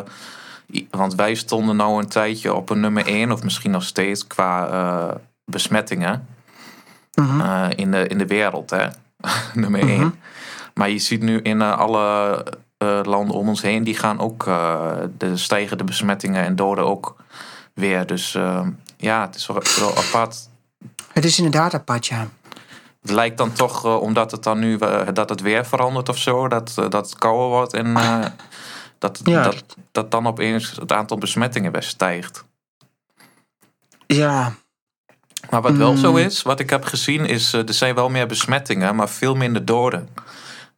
want 0.91 1.15
wij 1.15 1.35
stonden 1.35 1.77
nou 1.77 2.03
een 2.03 2.09
tijdje 2.09 2.55
op 2.55 2.71
een 2.71 2.81
nummer 2.81 3.07
1, 3.07 3.33
of 3.33 3.43
misschien 3.43 3.71
nog 3.71 3.83
steeds 3.83 4.27
qua 4.27 4.69
eh, 4.69 5.15
besmettingen 5.45 6.27
mhm, 7.15 7.41
eh, 7.41 7.67
in, 7.75 7.91
de, 7.91 8.07
in 8.07 8.19
de 8.19 8.27
wereld. 8.27 8.71
Hè? 8.71 8.87
nummer 9.61 9.85
Mhm. 9.85 10.01
1. 10.01 10.21
Maar 10.75 10.91
je 10.91 10.99
ziet 10.99 11.23
nu 11.23 11.41
in 11.41 11.63
alle 11.63 12.45
landen 13.03 13.35
om 13.37 13.49
ons 13.49 13.63
heen, 13.63 13.85
die 13.85 13.97
gaan 13.97 14.19
ook 14.21 14.45
de 15.19 15.31
stijgende 15.37 15.85
besmettingen 15.85 16.45
en 16.45 16.57
doden 16.57 16.87
ook 16.87 17.17
weer. 17.75 18.07
Dus 18.07 18.39
ja, 18.97 19.21
het 19.21 19.35
is 19.35 19.47
wel, 19.47 19.63
wel 19.79 19.97
apart. 19.97 20.49
het 21.13 21.25
is 21.25 21.37
inderdaad 21.37 21.75
apart, 21.75 22.07
ja. 22.07 22.29
Het 23.07 23.15
lijkt 23.15 23.39
dan 23.39 23.53
toch, 23.53 23.85
eh, 23.85 24.01
omdat 24.01 24.31
het 24.31 24.43
dan 24.43 24.59
nu 24.59 24.77
eh, 24.79 25.01
dat 25.13 25.29
het 25.29 25.41
weer 25.41 25.67
verandert 25.67 26.09
of 26.09 26.19
zo, 26.19 26.49
dat, 26.49 26.73
eh, 26.79 26.89
dat 26.89 27.11
het 27.11 27.19
kouder 27.19 27.49
wordt 27.49 27.73
en 27.73 27.95
dat, 28.99 29.21
Ja. 29.25 29.43
dat, 29.43 29.65
dat 29.93 30.11
dan 30.11 30.27
opeens 30.27 30.73
het 30.81 30.93
aantal 30.93 31.19
besmettingen 31.19 31.73
weer 31.73 31.83
stijgt. 31.83 32.45
Ja, 34.07 34.53
Maar 35.51 35.63
wat 35.63 35.77
wel 35.77 35.97
zo 35.97 36.11
Mm. 36.11 36.17
is, 36.19 36.43
wat 36.43 36.61
ik 36.61 36.71
heb 36.71 36.85
gezien, 36.85 37.27
is 37.27 37.53
er 37.53 37.75
zijn 37.75 37.95
wel 37.95 38.09
meer 38.09 38.27
besmettingen, 38.27 38.97
maar 38.97 39.09
veel 39.09 39.35
minder 39.35 39.65
doden. 39.65 40.09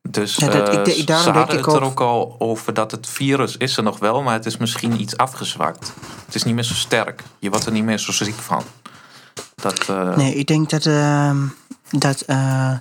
Dus 0.02 0.37
Ja, 0.37 0.47
dat- 0.49 0.88
ik 0.88 1.06
daarom 1.06 1.25
ze 1.26 1.30
hadden 1.38 1.58
ik 1.58 1.64
het 1.64 1.75
er 1.75 1.82
ook 1.82 2.00
al 2.00 2.37
over 2.38 2.75
dat 2.75 2.90
het 2.90 3.06
virus 3.08 3.56
is 3.56 3.76
er 3.76 3.82
nog 3.82 3.99
wel, 3.99 4.23
maar 4.23 4.32
het 4.35 4.47
is 4.47 4.56
misschien 4.56 5.00
iets 5.00 5.16
afgezwakt. 5.16 5.92
Het 6.26 6.35
is 6.35 6.42
niet 6.42 6.54
meer 6.54 6.64
zo 6.64 6.75
sterk. 6.75 7.23
Je 7.38 7.50
wordt 7.50 7.66
er 7.66 7.73
niet 7.73 7.85
meer 7.85 7.99
zo 7.99 8.12
ziek 8.12 8.35
van. 8.35 8.62
Dat, 9.54 9.88
eh, 9.88 10.16
Nee, 10.16 10.35
ik 10.35 10.47
denk 10.47 10.71
dat, 10.71 10.87
ehm, 10.87 11.47
dat 11.90 12.21
eh, 12.21 12.78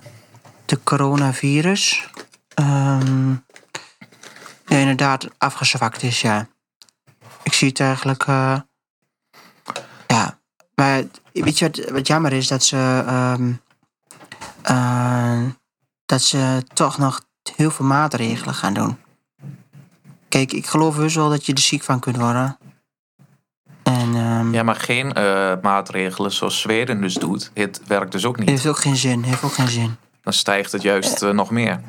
de 0.64 0.82
coronavirus 0.82 2.08
ehm, 2.54 3.34
inderdaad 4.66 5.28
afgezwakt 5.38 6.02
is, 6.02 6.20
ja. 6.20 6.48
Ik 7.42 7.52
zie 7.52 7.68
het 7.68 7.80
eigenlijk, 7.80 8.26
eh, 8.26 8.60
ja. 10.06 10.38
Maar 10.74 11.02
weet 11.32 11.58
je 11.58 11.88
wat, 11.92 12.06
jammer 12.06 12.32
is? 12.32 12.48
Dat 12.48 12.64
ze, 12.64 13.04
ehm, 13.06 13.52
eh, 14.62 15.42
dat 16.06 16.22
ze 16.22 16.64
toch 16.74 16.98
nog 16.98 17.26
heel 17.56 17.70
veel 17.70 17.86
maatregelen 17.86 18.54
gaan 18.54 18.74
doen. 18.74 18.98
Kijk, 20.28 20.52
ik 20.52 20.66
geloof 20.66 20.96
dus 20.96 21.14
wel 21.14 21.28
dat 21.28 21.46
je 21.46 21.52
er 21.52 21.58
ziek 21.58 21.82
van 21.82 22.00
kunt 22.00 22.16
worden. 22.16 22.58
En, 23.88 24.14
ehm, 24.14 24.52
Ja, 24.54 24.62
maar 24.62 24.76
geen 24.76 25.12
eh, 25.12 25.52
maatregelen 25.62 26.32
zoals 26.32 26.60
Zweden 26.60 27.00
dus 27.00 27.14
doet. 27.14 27.50
Het 27.54 27.80
werkt 27.86 28.12
dus 28.12 28.24
ook 28.24 28.38
niet. 28.38 28.48
Heeft 28.48 28.66
ook 28.66 28.78
geen 28.78 28.96
zin, 28.96 29.22
heeft 29.22 29.42
ook 29.42 29.52
geen 29.52 29.68
zin. 29.68 29.96
Dan 30.22 30.32
stijgt 30.32 30.72
het 30.72 30.82
juist 30.82 31.22
eh, 31.22 31.30
nog 31.30 31.50
meer. 31.50 31.80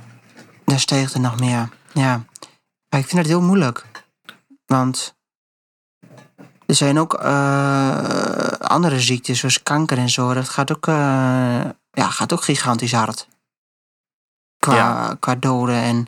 Daar 0.65 0.79
steeg 0.79 1.13
er 1.13 1.19
nog 1.19 1.39
meer. 1.39 1.69
Ja. 1.93 2.23
Maar 2.89 2.99
ik 2.99 3.05
vind 3.07 3.17
het 3.17 3.27
heel 3.27 3.41
moeilijk. 3.41 3.85
Want 4.65 5.15
er 6.65 6.75
zijn 6.75 6.99
ook 6.99 7.13
eh, 7.13 7.97
andere 8.59 8.99
ziektes, 8.99 9.39
zoals 9.39 9.63
kanker 9.63 9.97
en 9.97 10.09
zo. 10.09 10.33
Dat 10.33 10.49
gaat 10.49 10.71
ook, 10.71 10.85
ja, 11.91 12.09
gaat 12.09 12.33
ook 12.33 12.43
gigantisch 12.43 12.91
hard. 12.93 13.27
Qua, 14.57 14.75
Ja. 14.75 15.15
qua 15.19 15.35
doden 15.35 15.75
en, 15.81 16.07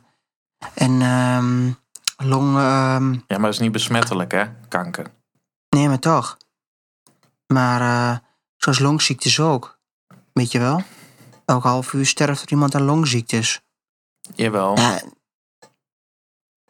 en 0.73 1.01
ehm 1.01 1.71
long... 2.27 2.57
ehm, 2.57 3.11
Ja, 3.13 3.21
maar 3.27 3.39
dat 3.41 3.53
is 3.53 3.59
niet 3.59 3.71
besmettelijk, 3.71 4.31
hè? 4.31 4.43
Kanker. 4.67 5.05
Nee, 5.75 5.87
maar 5.87 5.99
toch. 5.99 6.37
Maar 7.47 7.81
eh, 7.81 8.17
zoals 8.57 8.79
longziektes 8.79 9.39
ook. 9.39 9.79
Weet 10.33 10.51
je 10.51 10.59
wel? 10.59 10.83
Elk 11.45 11.63
half 11.63 11.93
uur 11.93 12.05
sterft 12.05 12.41
er 12.41 12.51
iemand 12.51 12.75
aan 12.75 12.83
longziektes. 12.83 13.61
Jawel. 14.35 14.77
Ja, 14.77 15.01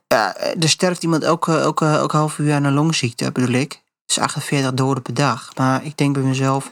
ja, 0.07 0.35
er 0.35 0.69
sterft 0.69 1.03
iemand 1.03 1.23
elke, 1.23 1.57
elke, 1.57 1.85
elke 1.85 2.17
half 2.17 2.37
uur 2.37 2.53
aan 2.53 2.63
een 2.63 2.73
longziekte, 2.73 3.31
bedoel 3.31 3.53
ik. 3.53 3.81
Is 4.05 4.19
48 4.19 4.73
doden 4.73 5.03
per 5.03 5.13
dag. 5.13 5.55
Maar 5.55 5.85
ik 5.85 5.97
denk 5.97 6.13
bij 6.13 6.23
mezelf... 6.23 6.71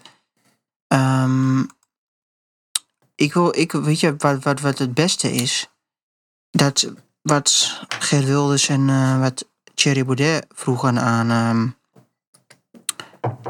ehm, 0.87 1.63
ik 3.15 3.33
wil, 3.33 3.57
ik, 3.57 3.71
weet 3.71 3.99
je 3.99 4.15
wat, 4.17 4.43
wat, 4.43 4.59
wat 4.59 4.77
het 4.77 4.93
beste 4.93 5.31
is? 5.31 5.69
Dat 6.49 6.91
wat 7.21 7.79
Geert 7.87 8.25
Wilders 8.25 8.69
en 8.69 8.89
eh, 8.89 9.19
wat 9.19 9.47
Thierry 9.73 10.05
Baudet 10.05 10.45
vroegen 10.49 10.99
aan, 10.99 11.29
ehm, 11.29 11.67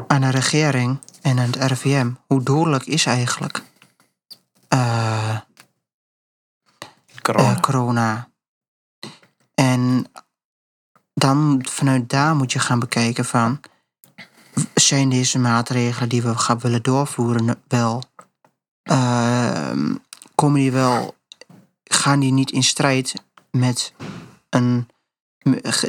aan 0.06 0.20
de 0.20 0.30
regering 0.30 0.98
en 1.22 1.38
aan 1.38 1.46
het 1.50 1.56
RIVM. 1.56 2.10
Hoe 2.26 2.42
dodelijk 2.42 2.86
is 2.86 3.06
eigenlijk 3.06 3.62
eh, 4.68 5.36
Corona. 7.22 7.50
eh, 7.50 7.60
corona. 7.60 8.28
En 9.54 10.06
dan 11.14 11.64
vanuit 11.68 12.08
daar 12.08 12.36
moet 12.36 12.52
je 12.52 12.58
gaan 12.58 12.78
bekijken 12.78 13.24
van... 13.24 13.60
zijn 14.74 15.08
deze 15.08 15.38
maatregelen 15.38 16.08
die 16.08 16.22
we 16.22 16.38
gaan 16.38 16.58
willen 16.58 16.82
doorvoeren 16.82 17.62
wel... 17.68 18.02
ehm, 18.82 19.94
komen 20.34 20.60
die 20.60 20.72
wel... 20.72 21.14
gaan 21.84 22.20
die 22.20 22.32
niet 22.32 22.50
in 22.50 22.62
strijd 22.62 23.14
met 23.50 23.92
een... 24.48 24.88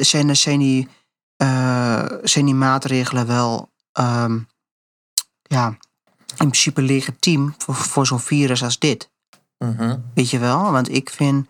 zijn, 0.00 0.36
zijn, 0.36 0.58
die, 0.58 0.88
eh, 1.36 2.04
zijn 2.22 2.44
die 2.44 2.54
maatregelen 2.54 3.26
wel... 3.26 3.71
ehm, 3.92 4.38
ja, 5.42 5.66
in 6.26 6.36
principe 6.36 6.82
legitiem 6.82 7.54
voor, 7.58 7.74
voor 7.74 8.06
zo'n 8.06 8.20
virus 8.20 8.62
als 8.62 8.78
dit? 8.78 9.10
Mhm. 9.58 9.98
Weet 10.14 10.30
je 10.30 10.38
wel? 10.38 10.72
Want 10.72 10.88
ik 10.94 11.10
vind, 11.10 11.46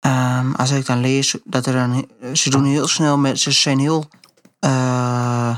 ehm, 0.00 0.52
als 0.52 0.70
ik 0.70 0.86
dan 0.86 1.00
lees 1.00 1.36
dat 1.44 1.66
er 1.66 1.74
een. 1.74 2.10
Ze 2.36 2.50
doen 2.50 2.64
heel 2.64 2.88
snel 2.88 3.18
met. 3.18 3.40
Ze 3.40 3.50
zijn 3.50 3.78
heel. 3.78 4.08
eh, 4.58 5.56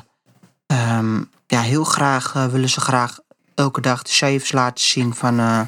ehm, 0.67 1.23
ja, 1.47 1.61
heel 1.61 1.85
graag 1.85 2.35
eh, 2.35 2.47
willen 2.47 2.69
ze 2.71 2.81
graag 2.81 3.19
elke 3.55 3.81
dag 3.81 4.03
de 4.03 4.11
cijfers 4.11 4.53
laten 4.53 4.85
zien 4.85 5.15
van. 5.15 5.39
eh, 5.39 5.61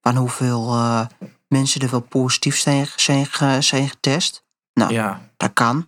van 0.00 0.16
hoeveel 0.16 0.76
mensen 1.48 1.80
er 1.80 1.90
wel 1.90 2.00
positief 2.00 2.58
zijn, 2.58 2.86
zijn, 2.96 3.26
ge- 3.26 3.60
zijn 3.60 3.88
getest. 3.88 4.44
Nou, 4.72 4.92
Ja. 4.92 5.20
dat 5.36 5.52
kan. 5.52 5.86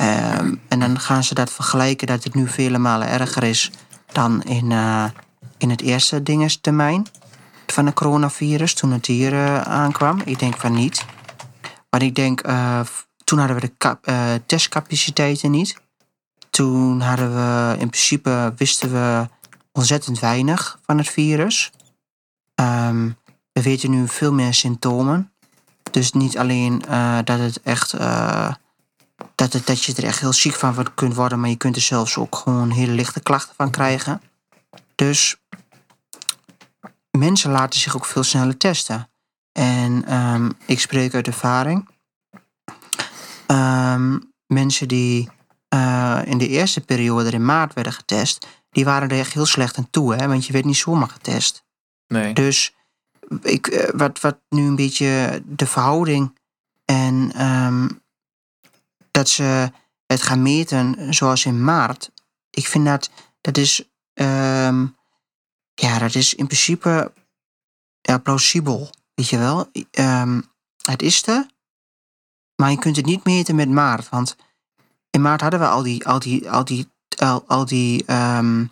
Ehm, 0.00 0.54
en 0.68 0.80
dan 0.80 1.00
gaan 1.00 1.24
ze 1.24 1.34
dat 1.34 1.52
vergelijken 1.52 2.06
dat 2.06 2.24
het 2.24 2.34
nu 2.34 2.48
vele 2.48 2.78
malen 2.78 3.08
erger 3.08 3.42
is 3.42 3.70
dan 4.12 4.42
in, 4.42 4.72
eh, 4.72 5.04
in 5.58 5.70
het 5.70 5.80
eerste 5.80 6.22
dingestermijn 6.22 7.06
van 7.66 7.86
het 7.86 7.94
coronavirus, 7.94 8.74
toen 8.74 8.90
het 8.90 9.06
hier 9.06 9.32
eh, 9.32 9.60
aankwam. 9.60 10.20
Ik 10.24 10.38
denk 10.38 10.56
van 10.56 10.72
niet. 10.72 11.04
Maar 11.90 12.02
ik 12.02 12.14
denk, 12.14 12.40
eh, 12.40 12.80
toen 13.24 13.38
hadden 13.38 13.60
we 13.60 13.72
de 13.78 14.40
testcapaciteiten 14.46 15.50
niet. 15.50 15.80
Toen 16.50 17.00
hadden 17.00 17.34
we, 17.34 17.72
in 17.78 17.88
principe 17.88 18.52
wisten 18.56 18.92
we 18.92 19.28
ontzettend 19.72 20.18
weinig 20.18 20.78
van 20.86 20.98
het 20.98 21.08
virus. 21.08 21.70
Ehm, 22.54 23.10
we 23.52 23.62
weten 23.62 23.90
nu 23.90 24.08
veel 24.08 24.32
meer 24.32 24.54
symptomen. 24.54 25.32
Dus 25.90 26.12
niet 26.12 26.38
alleen 26.38 26.82
dat 27.24 27.38
het 27.38 27.60
echt. 27.62 27.94
Dat, 29.34 29.52
het, 29.52 29.66
dat 29.66 29.84
je 29.84 29.94
er 29.94 30.04
echt 30.04 30.20
heel 30.20 30.32
ziek 30.32 30.54
van 30.54 30.94
kunt 30.94 31.14
worden, 31.14 31.40
maar 31.40 31.50
je 31.50 31.56
kunt 31.56 31.76
er 31.76 31.82
zelfs 31.82 32.16
ook 32.16 32.36
gewoon 32.36 32.70
hele 32.70 32.92
lichte 32.92 33.20
klachten 33.20 33.54
van 33.56 33.70
krijgen. 33.70 34.20
Dus 34.94 35.36
mensen 37.10 37.50
laten 37.50 37.80
zich 37.80 37.96
ook 37.96 38.04
veel 38.04 38.22
sneller 38.22 38.56
testen. 38.56 39.10
En 39.52 40.04
ehm, 40.06 40.50
ik 40.66 40.80
spreek 40.80 41.14
uit 41.14 41.26
ervaring. 41.26 41.88
Ehm, 43.46 44.18
mensen 44.46 44.88
die 44.88 45.28
eh, 45.68 46.20
in 46.24 46.38
de 46.38 46.48
eerste 46.48 46.80
periode 46.80 47.26
er 47.26 47.34
in 47.34 47.44
maart 47.44 47.74
werden 47.74 47.92
getest, 47.92 48.46
die 48.70 48.84
waren 48.84 49.08
er 49.08 49.18
echt 49.18 49.32
heel 49.32 49.46
slecht 49.46 49.78
aan 49.78 49.90
toe, 49.90 50.14
hè? 50.14 50.28
want 50.28 50.46
je 50.46 50.52
werd 50.52 50.64
niet 50.64 50.76
zomaar 50.76 51.08
getest. 51.08 51.64
Nee. 52.06 52.32
Dus 52.32 52.74
ik, 53.42 53.66
eh, 53.66 53.88
wat, 53.94 54.20
wat 54.20 54.38
nu 54.48 54.66
een 54.66 54.76
beetje 54.76 55.42
de 55.46 55.66
verhouding 55.66 56.38
en 56.84 57.32
ehm, 57.34 57.88
dat 59.10 59.28
ze 59.28 59.72
het 60.06 60.22
gaan 60.22 60.42
meten 60.42 61.14
zoals 61.14 61.44
in 61.44 61.64
maart. 61.64 62.10
Ik 62.50 62.66
vind 62.66 62.84
dat 62.84 63.10
dat 63.40 63.56
is, 63.56 63.84
ehm, 64.14 64.86
ja, 65.74 65.98
dat 65.98 66.14
is 66.14 66.34
in 66.34 66.46
principe 66.46 67.12
ja, 68.00 68.18
plausibel, 68.18 68.90
weet 69.14 69.28
je 69.28 69.38
wel. 69.38 69.70
Ehm, 69.90 70.40
het 70.82 71.02
is 71.02 71.26
er, 71.26 71.46
maar 72.56 72.70
je 72.70 72.78
kunt 72.78 72.96
het 72.96 73.06
niet 73.06 73.24
meten 73.24 73.54
met 73.54 73.68
maart, 73.68 74.08
want 74.08 74.36
in 75.10 75.20
maart 75.20 75.40
hadden 75.40 75.60
we 75.60 75.66
al 75.66 75.82
die, 75.82 76.06
al 76.06 76.18
die, 76.18 76.50
al 76.50 76.64
die, 76.64 76.88
al, 77.16 77.44
al 77.46 77.64
die 77.64 78.04
ehm, 78.04 78.64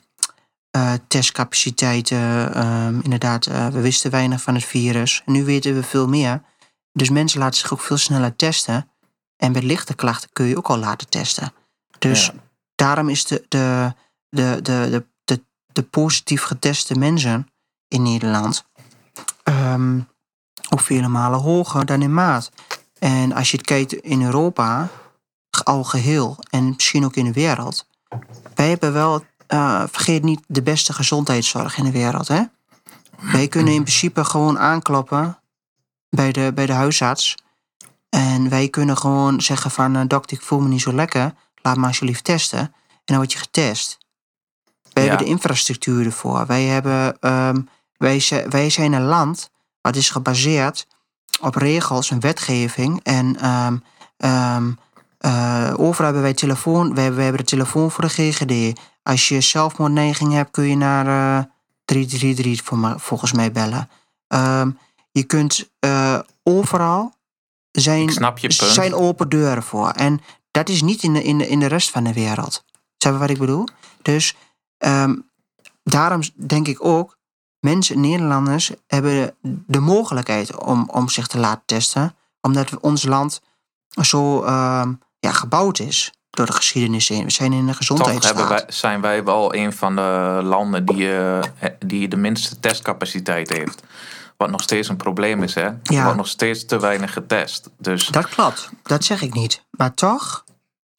eh, 0.71 0.93
testcapaciteiten. 1.09 2.55
inderdaad, 3.03 3.47
eh, 3.47 3.69
we 3.69 3.81
wisten 3.81 4.11
weinig 4.11 4.43
van 4.43 4.55
het 4.55 4.65
virus. 4.65 5.23
Nu 5.27 5.45
weten 5.45 5.75
we 5.75 5.83
veel 5.83 6.09
meer. 6.09 6.43
Dus 6.93 7.11
mensen 7.11 7.41
laten 7.41 7.59
zich 7.59 7.73
ook 7.73 7.81
veel 7.81 7.97
sneller 7.97 8.37
testen. 8.37 8.91
En 9.39 9.53
bij 9.53 9.63
lichte 9.63 9.95
klachten 9.95 10.31
kun 10.33 10.47
je 10.47 10.57
ook 10.57 10.69
al 10.69 10.79
laten 10.79 11.09
testen. 11.09 11.53
Dus 11.99 12.27
Ja. 12.27 12.33
daarom 12.75 13.09
is 13.09 13.25
de, 13.25 13.45
de, 13.49 13.95
de, 14.29 14.59
de, 14.63 15.07
de, 15.25 15.45
de, 15.73 15.83
positief 15.83 16.43
geteste 16.43 16.95
mensen 16.95 17.49
in 17.89 18.03
Nederland 18.03 18.65
ehm, 19.43 20.01
ook 20.71 20.81
vele 20.81 21.09
malen 21.09 21.41
hoger 21.41 21.87
dan 21.87 22.03
in 22.03 22.15
maart. 22.15 22.51
En 22.99 23.33
als 23.33 23.51
je 23.51 23.57
het 23.57 23.67
kijkt 23.67 23.93
in 23.93 24.23
Europa, 24.23 24.89
al 25.65 25.85
geheel 25.85 26.37
en 26.51 26.69
misschien 26.69 27.05
ook 27.05 27.17
in 27.17 27.25
de 27.25 27.33
wereld, 27.33 27.87
wij 28.55 28.69
hebben 28.69 28.93
wel, 28.93 29.25
eh, 29.47 29.83
vergeet 29.91 30.23
niet, 30.23 30.41
de 30.47 30.63
beste 30.63 30.93
gezondheidszorg 30.93 31.77
in 31.77 31.85
de 31.85 31.91
wereld. 31.91 32.29
Hè? 32.29 32.43
Wij 33.33 33.49
kunnen 33.49 33.75
in 33.75 33.83
principe 33.83 34.25
gewoon 34.25 34.59
aankloppen 34.59 35.39
bij 36.11 36.33
de, 36.33 36.53
bij 36.55 36.67
de 36.67 36.73
huisarts. 36.73 37.35
En 38.09 38.49
wij 38.49 38.69
kunnen 38.69 38.97
gewoon 38.97 39.41
zeggen 39.41 39.71
van, 39.71 39.97
eh, 39.97 40.03
dokter, 40.07 40.37
ik 40.37 40.43
voel 40.45 40.61
me 40.61 40.69
niet 40.69 40.81
zo 40.81 40.93
lekker. 40.93 41.35
Laat 41.63 41.77
me 41.77 41.87
alsjeblieft 41.87 42.25
testen. 42.25 42.59
En 42.59 42.75
dan 43.05 43.17
word 43.17 43.33
je 43.33 43.39
getest. 43.39 43.99
Wij 44.93 45.03
Ja. 45.05 45.09
hebben 45.09 45.27
de 45.27 45.33
infrastructuur 45.33 46.05
ervoor. 46.07 46.47
Wij, 46.47 46.65
hebben, 46.65 47.21
ehm, 47.21 47.61
wij, 47.97 48.23
wij 48.49 48.71
zijn 48.71 48.93
een 48.93 49.05
land 49.05 49.51
wat 49.81 49.97
is 49.97 50.11
gebaseerd 50.11 50.87
op 51.41 51.55
regels 51.55 52.11
en 52.11 52.21
wetgeving. 52.21 53.01
En 53.03 53.37
ehm, 53.41 53.77
ehm, 54.17 54.71
eh, 55.19 55.73
overal 55.77 56.05
hebben 56.05 56.23
wij 56.23 56.35
telefoon. 56.35 56.95
We 56.95 57.01
hebben, 57.01 57.17
we 57.17 57.23
hebben 57.23 57.41
de 57.45 57.51
telefoon 57.51 57.91
voor 57.91 58.05
de 58.05 58.11
GGD. 58.11 58.81
Als 59.03 59.29
je 59.29 59.41
zelfmoordneiging 59.41 60.33
hebt, 60.33 60.51
kun 60.51 60.65
je 60.65 60.77
naar, 60.77 61.07
eh, 61.39 61.45
333 61.85 62.65
voor 62.65 62.79
me- 62.79 62.99
volgens 62.99 63.33
mij 63.33 63.53
bellen. 63.53 63.89
Je 65.11 65.23
kunt 65.27 65.69
eh, 65.79 66.19
overal 66.43 67.15
zijn, 67.81 68.33
zijn 68.49 68.95
open 68.95 69.29
deuren 69.29 69.63
voor. 69.63 69.91
En 69.91 70.21
dat 70.51 70.69
is 70.69 70.83
niet 70.83 71.03
in 71.03 71.13
de, 71.13 71.23
in 71.23 71.39
de, 71.39 71.49
in 71.49 71.61
de 71.61 71.67
rest 71.67 71.91
van 71.91 72.05
de 72.05 72.13
wereld. 72.13 72.65
Snap 72.97 73.13
je 73.13 73.19
wat 73.19 73.31
ik 73.31 73.39
bedoel? 73.39 73.69
Dus 74.03 74.37
ehm, 74.79 75.15
daarom 75.83 76.21
denk 76.35 76.69
ik 76.69 76.85
ook, 76.85 77.17
mensen, 77.61 78.01
Nederlanders, 78.01 78.71
hebben 78.87 79.35
de 79.67 79.81
mogelijkheid 79.81 80.57
om, 80.57 80.89
om 80.93 81.09
zich 81.09 81.27
te 81.27 81.39
laten 81.39 81.63
testen. 81.67 82.17
Omdat 82.41 82.81
ons 82.81 83.05
land 83.05 83.41
zo 84.03 84.43
ehm, 84.43 84.93
ja, 85.19 85.33
gebouwd 85.33 85.79
is 85.79 86.13
door 86.31 86.47
de 86.47 86.53
geschiedenis 86.53 87.09
heen. 87.09 87.25
We 87.25 87.31
zijn 87.31 87.53
in 87.53 87.59
een 87.59 87.67
Toch 87.67 87.77
gezondheidsstaat. 87.77 88.37
hebben 88.37 88.57
wij, 88.57 88.65
zijn 88.69 89.01
wij 89.01 89.25
wel 89.25 89.55
een 89.55 89.73
van 89.73 89.97
de 89.97 90.41
landen 90.43 90.85
die, 90.87 91.17
eh, 91.17 91.41
die 91.79 92.09
de 92.09 92.17
minste 92.17 92.61
testcapaciteit 92.61 93.49
heeft. 93.49 93.83
Wat 94.39 94.51
nog 94.51 94.63
steeds 94.63 94.89
een 94.89 94.97
probleem 94.97 95.43
is, 95.43 95.55
hè? 95.55 95.69
Ja. 95.83 96.03
wordt 96.03 96.17
nog 96.17 96.29
steeds 96.29 96.65
te 96.65 96.81
weinig 96.81 97.13
getest. 97.13 97.71
Dus 97.79 98.07
Dat 98.07 98.29
klopt, 98.29 98.71
dat 98.83 99.05
zeg 99.05 99.23
ik 99.23 99.35
niet. 99.35 99.65
Maar 99.71 99.95
toch, 99.95 100.45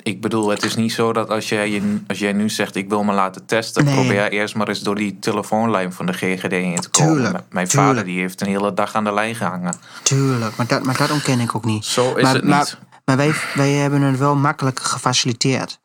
ik 0.03 0.22
bedoel, 0.22 0.50
het 0.50 0.63
is 0.63 0.75
niet 0.75 0.91
zo 0.91 1.13
dat 1.13 1.29
als 1.29 1.50
jij, 1.50 1.69
je- 1.72 2.01
als 2.08 2.19
jij 2.19 2.34
nu 2.34 2.50
zegt: 2.50 2.75
Ik 2.75 2.89
wil 2.89 3.03
me 3.03 3.13
laten 3.13 3.46
testen, 3.46 3.86
Nee. 3.86 3.93
probeer 3.93 4.31
eerst 4.31 4.55
maar 4.55 4.67
eens 4.67 4.79
door 4.81 4.96
die 4.96 5.19
telefoonlijn 5.19 5.93
van 5.93 6.05
de 6.05 6.13
GGD 6.13 6.51
heen 6.51 6.75
te 6.75 6.89
komen. 6.89 7.13
Tuurlijk, 7.13 7.43
Mijn 7.50 7.67
tuurlijk. 7.67 7.89
vader 7.89 8.05
die 8.05 8.19
heeft 8.19 8.41
een 8.41 8.48
hele 8.48 8.74
dag 8.74 8.96
aan 8.96 9.03
de 9.03 9.13
lijn 9.13 9.36
gehangen. 9.36 9.74
tuurlijk, 10.03 10.55
maar 10.55 10.67
dat, 10.67 10.84
maar 10.84 10.98
dat 10.98 11.12
ontken 11.12 11.39
ik 11.39 11.55
ook 11.55 11.65
niet. 11.65 11.86
Zo 11.86 12.15
is 12.15 12.24
maar, 12.24 12.34
het 12.34 12.43
niet. 12.43 12.51
Maar, 12.51 12.77
maar 13.05 13.17
wij, 13.17 13.34
wij 13.55 13.72
hebben 13.72 14.01
het 14.01 14.17
wel 14.17 14.36
makkelijker 14.36 14.86
gefaciliteerd 14.86 15.79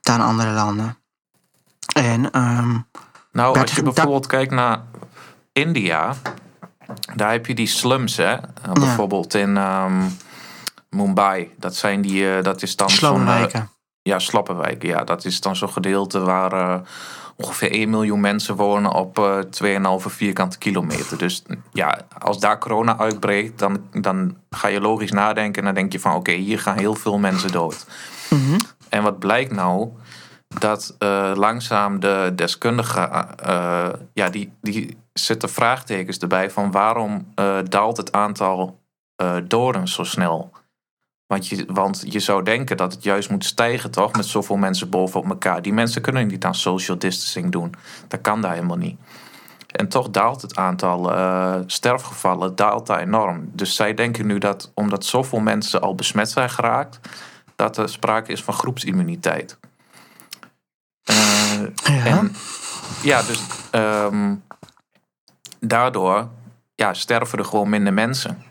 dan 0.00 0.20
andere 0.20 0.50
landen. 0.50 0.98
En 1.94 2.30
ehm, 2.30 2.78
Nou, 3.32 3.58
als 3.58 3.70
je 3.74 3.82
dat- 3.82 3.94
bijvoorbeeld 3.94 4.26
kijkt 4.26 4.52
naar 4.52 4.82
India, 5.52 6.14
daar 7.14 7.30
heb 7.30 7.46
je 7.46 7.54
die 7.54 7.66
slums, 7.66 8.16
hè? 8.16 8.32
Uh, 8.32 8.72
Bijvoorbeeld 8.72 9.34
in 9.34 9.56
ehm, 9.56 10.02
Mumbai. 10.90 11.50
Dat 11.58 11.74
zijn 11.76 12.00
die, 12.00 12.36
eh, 12.36 12.42
dat 12.42 12.62
is 12.62 12.76
dan 12.76 12.90
zo'n, 12.90 12.96
eh, 12.98 13.14
slappenwijken. 13.14 13.70
ja, 14.02 14.18
slappenwijken. 14.18 14.88
Ja, 14.88 15.04
dat 15.04 15.24
is 15.24 15.40
dan 15.40 15.56
zo'n 15.56 15.72
gedeelte 15.72 16.20
waar 16.20 16.52
eh, 16.52 16.78
ongeveer 17.36 17.72
1 17.72 17.90
miljoen 17.90 18.20
mensen 18.20 18.56
wonen 18.56 18.92
op 18.92 19.18
eh 19.18 19.38
2,5 19.50 20.12
vierkante 20.12 20.58
kilometer. 20.58 21.18
Dus 21.18 21.42
ja, 21.72 22.00
als 22.18 22.40
daar 22.40 22.58
corona 22.58 22.98
uitbreekt, 22.98 23.58
dan, 23.58 23.80
dan 23.92 24.36
ga 24.50 24.68
je 24.68 24.80
logisch 24.80 25.12
nadenken. 25.12 25.58
En 25.58 25.64
dan 25.64 25.74
denk 25.74 25.92
je 25.92 26.00
van, 26.00 26.14
oké, 26.14 26.32
hier 26.32 26.58
gaan 26.58 26.78
heel 26.78 26.94
veel 26.94 27.18
mensen 27.18 27.52
dood. 27.52 27.86
Mhm. 28.30 28.58
En 28.88 29.02
wat 29.02 29.18
blijkt 29.18 29.52
nou? 29.52 29.88
Dat 30.58 30.94
eh, 30.98 31.32
langzaam 31.34 32.00
de 32.00 32.32
deskundigen, 32.34 33.38
eh, 33.38 33.88
ja, 34.12 34.28
die, 34.28 34.52
die 34.60 34.96
zetten 35.18 35.50
vraagtekens 35.50 36.18
erbij 36.18 36.50
van 36.50 36.70
waarom 36.70 37.32
eh, 37.34 37.58
daalt 37.64 37.96
het 37.96 38.12
aantal 38.12 38.80
eh 39.16 39.36
doden 39.44 39.88
zo 39.88 40.04
snel? 40.04 40.52
Want 41.26 41.48
je, 41.48 41.64
want 41.72 42.04
je 42.06 42.20
zou 42.20 42.42
denken 42.42 42.76
dat 42.76 42.92
het 42.92 43.02
juist 43.02 43.30
moet 43.30 43.44
stijgen, 43.44 43.90
toch? 43.90 44.12
Met 44.12 44.26
zoveel 44.26 44.56
mensen 44.56 44.90
bovenop 44.90 45.28
elkaar. 45.28 45.62
Die 45.62 45.72
mensen 45.72 46.02
kunnen 46.02 46.26
niet 46.26 46.44
aan 46.44 46.54
social 46.54 46.98
distancing 46.98 47.52
doen. 47.52 47.74
Dat 48.08 48.20
kan 48.20 48.40
daar 48.40 48.52
helemaal 48.52 48.76
niet. 48.76 48.98
En 49.76 49.88
toch 49.88 50.10
daalt 50.10 50.42
het 50.42 50.56
aantal 50.56 51.12
eh, 51.12 51.60
sterfgevallen 51.66 52.56
daalt 52.56 52.86
daar 52.86 53.00
enorm. 53.00 53.50
Dus 53.52 53.74
zij 53.74 53.94
denken 53.94 54.26
nu 54.26 54.38
dat 54.38 54.70
omdat 54.74 55.04
zoveel 55.04 55.40
mensen 55.40 55.80
al 55.80 55.94
besmet 55.94 56.30
zijn 56.30 56.50
geraakt, 56.50 57.00
dat 57.56 57.76
er 57.76 57.88
sprake 57.88 58.32
is 58.32 58.42
van 58.42 58.54
groepsimmuniteit. 58.54 59.58
Ja. 61.04 62.04
En 62.04 62.34
ja, 63.02 63.22
dus 63.22 63.40
ehm, 63.70 64.34
daardoor 65.68 66.28
ja, 66.74 66.94
sterven 66.94 67.38
er 67.38 67.44
gewoon 67.44 67.68
minder 67.68 67.92
mensen. 67.92 68.42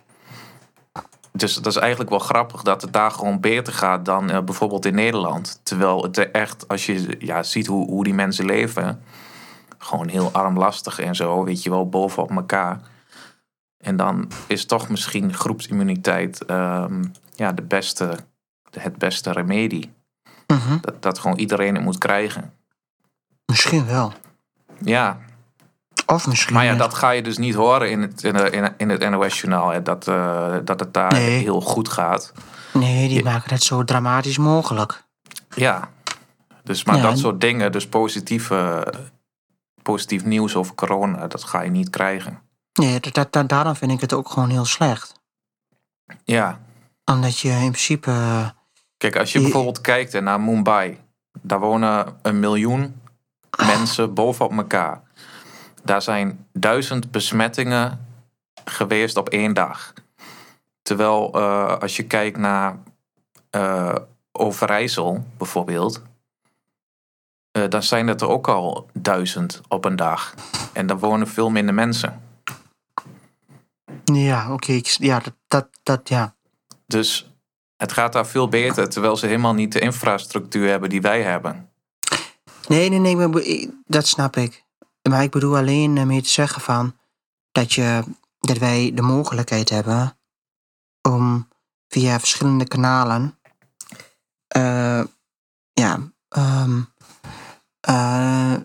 Dus 1.31 1.55
dat 1.55 1.65
is 1.65 1.75
eigenlijk 1.75 2.09
wel 2.09 2.19
grappig 2.19 2.61
dat 2.61 2.81
het 2.81 2.93
daar 2.93 3.11
gewoon 3.11 3.39
beter 3.39 3.73
gaat 3.73 4.05
dan 4.05 4.29
eh, 4.29 4.41
bijvoorbeeld 4.43 4.85
in 4.85 4.95
Nederland. 4.95 5.59
Terwijl 5.63 6.03
het 6.03 6.31
echt, 6.31 6.67
als 6.67 6.85
je 6.85 7.15
ja, 7.19 7.43
ziet 7.43 7.67
hoe, 7.67 7.89
hoe 7.89 8.03
die 8.03 8.13
mensen 8.13 8.45
leven, 8.45 9.03
gewoon 9.77 10.07
heel 10.07 10.31
armlastig 10.31 10.99
en 10.99 11.15
zo, 11.15 11.43
weet 11.43 11.63
je 11.63 11.69
wel, 11.69 11.89
bovenop 11.89 12.31
elkaar. 12.31 12.81
En 13.77 13.95
dan 13.95 14.31
is 14.47 14.65
toch 14.65 14.89
misschien 14.89 15.33
groepsimmuniteit 15.33 16.45
ehm, 16.45 17.03
ja, 17.35 17.51
de 17.51 17.61
beste, 17.61 18.17
het 18.79 18.97
beste 18.97 19.31
remedie. 19.31 19.93
Mhm. 20.47 20.77
Dat, 20.81 21.01
dat 21.01 21.19
gewoon 21.19 21.37
iedereen 21.37 21.75
het 21.75 21.83
moet 21.83 21.97
krijgen. 21.97 22.53
Misschien 23.45 23.85
wel. 23.85 24.13
Ja, 24.81 25.19
Of 26.05 26.27
misschien 26.27 26.53
maar 26.53 26.65
ja, 26.65 26.75
dat 26.75 26.93
ga 26.93 27.09
je 27.09 27.21
dus 27.21 27.37
niet 27.37 27.53
horen 27.55 27.89
in 27.91 28.01
het, 28.01 28.23
in, 28.23 28.73
in, 28.77 28.89
het 28.89 29.09
NOS-journaal. 29.09 29.83
Dat, 29.83 30.07
eh, 30.07 30.55
dat 30.63 30.79
het 30.79 30.93
daar 30.93 31.11
Nee. 31.11 31.39
heel 31.39 31.61
goed 31.61 31.89
gaat. 31.89 32.31
Nee, 32.73 33.07
die 33.07 33.23
maken 33.23 33.53
het 33.53 33.63
zo 33.63 33.83
dramatisch 33.83 34.37
mogelijk. 34.37 35.03
Ja, 35.55 35.89
dus 36.63 36.83
maar 36.83 36.95
Ja, 36.95 37.01
dat 37.01 37.11
en- 37.11 37.17
soort 37.17 37.41
dingen, 37.41 37.71
dus 37.71 37.87
positieve, 37.87 38.87
positief 39.81 40.23
nieuws 40.23 40.55
over 40.55 40.75
corona, 40.75 41.27
dat 41.27 41.43
ga 41.43 41.61
je 41.61 41.69
niet 41.69 41.89
krijgen. 41.89 42.39
Nee, 42.73 42.99
dat, 42.99 43.31
dat, 43.33 43.49
daarom 43.49 43.75
vind 43.75 43.91
ik 43.91 44.01
het 44.01 44.13
ook 44.13 44.29
gewoon 44.29 44.49
heel 44.49 44.65
slecht. 44.65 45.13
Ja, 46.23 46.59
Omdat 47.05 47.39
je 47.39 47.49
in 47.49 47.57
principe... 47.71 48.11
eh, 48.11 48.49
kijk, 48.97 49.15
als 49.17 49.31
je 49.31 49.41
bijvoorbeeld 49.41 49.81
kijkt 49.81 50.21
naar 50.21 50.41
Mumbai, 50.41 50.99
daar 51.41 51.59
wonen 51.59 52.17
een 52.21 52.39
miljoen 52.39 53.01
mensen 53.57 54.13
bovenop 54.13 54.51
elkaar. 54.57 55.01
Daar 55.85 56.01
zijn 56.01 56.47
duizend 56.53 57.11
besmettingen 57.11 58.07
geweest 58.65 59.17
op 59.17 59.29
één 59.29 59.53
dag. 59.53 59.93
Terwijl 60.81 61.33
eh, 61.33 61.77
als 61.77 61.95
je 61.95 62.03
kijkt 62.03 62.37
naar 62.37 62.77
eh, 63.49 63.95
Overijssel 64.31 65.25
bijvoorbeeld, 65.37 66.01
eh, 67.51 67.63
dan 67.69 67.83
zijn 67.83 68.07
het 68.07 68.21
er 68.21 68.27
ook 68.27 68.47
al 68.47 68.89
duizend 68.93 69.61
op 69.67 69.85
een 69.85 69.95
dag. 69.95 70.33
En 70.73 70.87
daar 70.87 70.99
wonen 70.99 71.27
veel 71.27 71.49
minder 71.49 71.73
mensen. 71.73 72.21
Ja, 74.03 74.53
oké. 74.53 74.81
ja, 74.83 75.19
dat, 75.19 75.33
dat, 75.47 75.67
dat, 75.83 76.09
ja. 76.09 76.35
Dus 76.85 77.31
het 77.77 77.91
gaat 77.91 78.13
daar 78.13 78.27
veel 78.27 78.47
beter, 78.47 78.89
terwijl 78.89 79.15
ze 79.15 79.25
helemaal 79.25 79.53
niet 79.53 79.71
de 79.71 79.79
infrastructuur 79.79 80.69
hebben 80.69 80.89
die 80.89 81.01
wij 81.01 81.21
hebben. 81.21 81.69
Nee, 82.67 82.89
nee, 82.89 83.15
nee, 83.15 83.69
dat 83.85 84.07
snap 84.07 84.35
ik. 84.35 84.64
Maar 85.09 85.23
ik 85.23 85.31
bedoel 85.31 85.57
alleen 85.57 85.97
ermee 85.97 86.21
te 86.21 86.29
zeggen 86.29 86.61
van 86.61 86.97
dat, 87.51 87.73
je, 87.73 88.03
dat 88.39 88.57
wij 88.57 88.91
de 88.93 89.01
mogelijkheid 89.01 89.69
hebben 89.69 90.17
om 91.01 91.47
via 91.87 92.19
verschillende 92.19 92.67
kanalen, 92.67 93.39
eh, 94.47 95.03
ja, 95.73 95.99
ehm, 96.29 96.81
eh, 97.79 98.55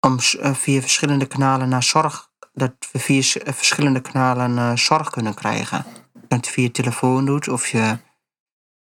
om 0.00 0.18
eh, 0.40 0.54
via 0.54 0.80
verschillende 0.80 1.26
kanalen 1.26 1.68
naar 1.68 1.82
zorg, 1.82 2.30
dat 2.52 2.72
we 2.92 2.98
via 2.98 3.22
verschillende 3.44 4.00
kanalen 4.00 4.78
zorg 4.78 5.10
kunnen 5.10 5.34
krijgen. 5.34 5.84
Je 6.12 6.34
het 6.34 6.48
via 6.48 6.70
telefoon 6.70 7.24
doet 7.24 7.48
of 7.48 7.68
je, 7.68 7.98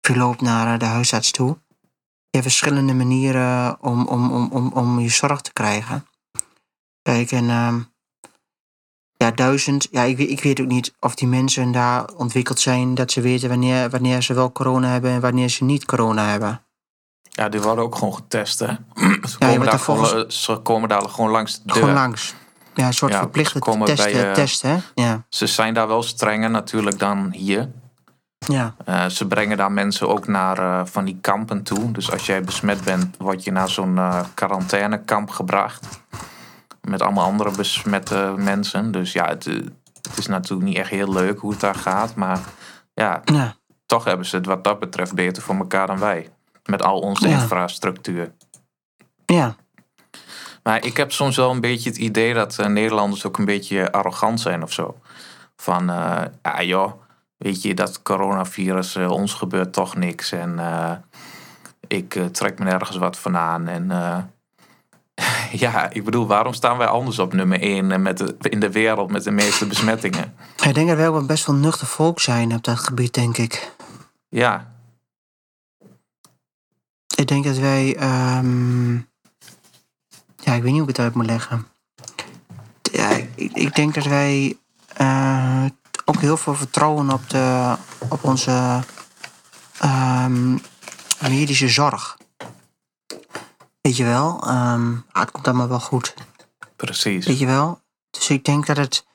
of 0.09 0.15
loopt 0.15 0.41
naar 0.41 0.79
de 0.79 0.85
huisarts 0.85 1.31
toe. 1.31 1.59
Je 2.29 2.37
hebt 2.37 2.43
verschillende 2.43 2.93
manieren 2.93 3.81
om, 3.81 4.07
om, 4.07 4.31
om, 4.31 4.51
om, 4.51 4.71
om 4.73 4.99
je 4.99 5.09
zorg 5.09 5.41
te 5.41 5.53
krijgen. 5.53 6.05
Kijk, 7.01 7.31
en 7.31 7.49
ehm, 7.49 7.79
ja, 9.17 9.31
duizend. 9.31 9.87
Ja, 9.91 10.01
ik, 10.01 10.17
weet- 10.17 10.29
ik 10.29 10.43
weet 10.43 10.61
ook 10.61 10.67
niet 10.67 10.93
of 10.99 11.15
die 11.15 11.27
mensen 11.27 11.71
daar 11.71 12.05
ontwikkeld 12.15 12.59
zijn 12.59 12.95
dat 12.95 13.11
ze 13.11 13.21
weten 13.21 13.49
wanneer, 13.49 13.89
wanneer 13.89 14.21
ze 14.21 14.33
wel 14.33 14.51
corona 14.51 14.87
hebben 14.87 15.11
en 15.11 15.21
wanneer 15.21 15.49
ze 15.49 15.63
niet 15.63 15.85
corona 15.85 16.25
hebben. 16.29 16.61
Ja, 17.29 17.49
die 17.49 17.61
worden 17.61 17.83
ook 17.83 17.95
gewoon 17.95 18.15
getest, 18.15 18.59
hè. 18.59 18.65
Ze 18.95 19.07
wordt 19.19 19.37
komen, 19.37 19.59
daar 19.59 19.65
daar 19.69 19.79
gewoon, 19.79 20.05
volgens- 20.05 20.43
ze 20.43 20.55
komen 20.57 20.89
daar 20.89 21.01
gewoon 21.09 21.31
langs 21.31 21.55
de 21.55 21.61
deur. 21.65 21.75
Gewoon 21.75 21.93
langs. 21.93 22.35
Ja, 22.73 22.85
een 22.87 22.93
soort 22.93 23.11
Ja, 23.11 23.19
verplichte 23.19 23.59
test, 23.59 24.03
bij, 24.03 24.27
eh, 24.27 24.33
test, 24.33 24.61
hè? 24.61 24.77
Ja. 24.95 25.25
Ze 25.29 25.47
zijn 25.47 25.73
daar 25.73 25.87
wel 25.87 26.03
strenger 26.03 26.49
natuurlijk 26.49 26.99
dan 26.99 27.31
hier. 27.31 27.69
ja. 28.47 28.75
Eh, 28.85 29.05
ze 29.05 29.27
brengen 29.27 29.57
daar 29.57 29.71
mensen 29.71 30.09
ook 30.09 30.27
naar 30.27 30.57
eh, 30.57 30.85
van 30.85 31.05
die 31.05 31.17
kampen 31.21 31.63
toe. 31.63 31.91
Dus 31.91 32.11
als 32.11 32.25
jij 32.25 32.41
besmet 32.43 32.83
bent, 32.83 33.15
word 33.17 33.43
je 33.43 33.51
naar 33.51 33.69
zo'n 33.69 33.99
quarantainekamp 34.33 35.29
gebracht. 35.29 35.87
Met 36.81 37.01
allemaal 37.01 37.25
andere 37.25 37.51
besmette 37.51 38.33
mensen. 38.37 38.91
Dus 38.91 39.13
ja, 39.13 39.27
het, 39.27 39.47
eh, 39.47 39.53
het 40.01 40.17
is 40.17 40.27
natuurlijk 40.27 40.67
niet 40.69 40.77
echt 40.77 40.89
heel 40.89 41.11
leuk 41.13 41.39
hoe 41.39 41.51
het 41.51 41.59
daar 41.59 41.75
gaat. 41.75 42.15
Maar 42.15 42.39
ja, 42.93 43.21
ja. 43.25 43.55
toch 43.85 44.03
hebben 44.03 44.25
ze 44.25 44.35
het 44.35 44.45
wat 44.45 44.63
dat 44.63 44.79
betreft 44.79 45.13
beter 45.13 45.43
voor 45.43 45.55
elkaar 45.55 45.87
dan 45.87 45.99
wij. 45.99 46.29
Met 46.65 46.83
al 46.83 46.99
onze 46.99 47.27
Ja. 47.29 47.39
infrastructuur. 47.41 48.31
Ja. 49.25 49.55
Maar 50.63 50.85
ik 50.85 50.97
heb 50.97 51.11
soms 51.11 51.35
wel 51.35 51.51
een 51.51 51.61
beetje 51.61 51.89
het 51.89 51.97
idee 51.99 52.33
dat 52.33 52.59
eh, 52.59 52.67
Nederlanders 52.67 53.25
ook 53.25 53.37
een 53.37 53.45
beetje 53.45 53.91
arrogant 53.91 54.39
zijn 54.39 54.63
of 54.63 54.73
zo. 54.73 54.97
Van, 55.55 55.89
eh, 55.89 56.21
ja 56.41 56.63
joh, 56.63 56.91
weet 57.37 57.61
je, 57.61 57.73
dat 57.73 58.01
coronavirus, 58.01 58.95
eh, 58.95 59.11
ons 59.11 59.33
gebeurt 59.33 59.73
toch 59.73 59.95
niks. 59.95 60.31
En 60.31 60.59
eh, 60.59 60.91
ik 61.87 62.15
eh, 62.15 62.25
trek 62.25 62.59
me 62.59 62.65
nergens 62.65 62.97
wat 62.97 63.17
van 63.19 63.37
aan. 63.37 63.67
En, 63.67 63.91
eh, 63.91 64.17
Ja, 65.51 65.89
ik 65.89 66.03
bedoel, 66.03 66.27
waarom 66.27 66.53
staan 66.53 66.77
wij 66.77 66.87
anders 66.87 67.19
op 67.19 67.33
nummer 67.33 67.61
1 67.61 68.01
met 68.01 68.17
de, 68.17 68.35
in 68.39 68.59
de 68.59 68.71
wereld 68.71 69.11
met 69.11 69.23
de 69.23 69.31
meeste 69.31 69.65
besmettingen? 69.67 70.33
Ik 70.63 70.73
denk 70.73 70.87
dat 70.87 70.97
wij 70.97 71.11
wel 71.11 71.25
best 71.25 71.45
wel 71.45 71.55
nuchter 71.55 71.87
volk 71.87 72.19
zijn 72.19 72.53
op 72.53 72.63
dat 72.63 72.79
gebied, 72.79 73.13
denk 73.13 73.37
ik. 73.37 73.71
Ja, 74.29 74.71
Ik 77.15 77.27
denk 77.27 77.43
dat 77.43 77.57
wij. 77.57 77.95
ehm, 77.95 78.93
ja, 80.37 80.53
ik 80.53 80.61
weet 80.61 80.63
niet 80.63 80.71
hoe 80.71 80.81
ik 80.81 80.87
het 80.87 80.99
uit 80.99 81.13
moet 81.13 81.25
leggen. 81.25 81.67
Ja, 82.91 83.09
ik, 83.09 83.51
ik 83.53 83.75
denk 83.75 83.93
dat 83.93 84.05
wij 84.05 84.57
eh, 84.93 85.65
ook 86.05 86.19
heel 86.19 86.37
veel 86.37 86.55
vertrouwen 86.55 87.09
op, 87.09 87.29
de, 87.29 87.75
op 88.09 88.23
onze 88.23 88.83
ehm, 89.79 90.57
medische 91.29 91.69
zorg. 91.69 92.17
Weet 93.81 93.97
je 93.97 94.03
wel? 94.03 94.43
Ah, 94.43 94.97
het 95.11 95.31
komt 95.31 95.47
allemaal 95.47 95.67
wel 95.67 95.79
goed. 95.79 96.13
precies. 96.75 97.25
Weet 97.25 97.39
je 97.39 97.45
wel? 97.45 97.81
Dus 98.09 98.29
ik 98.29 98.43
denk 98.45 98.65
dat 98.65 98.77
het. 98.77 99.05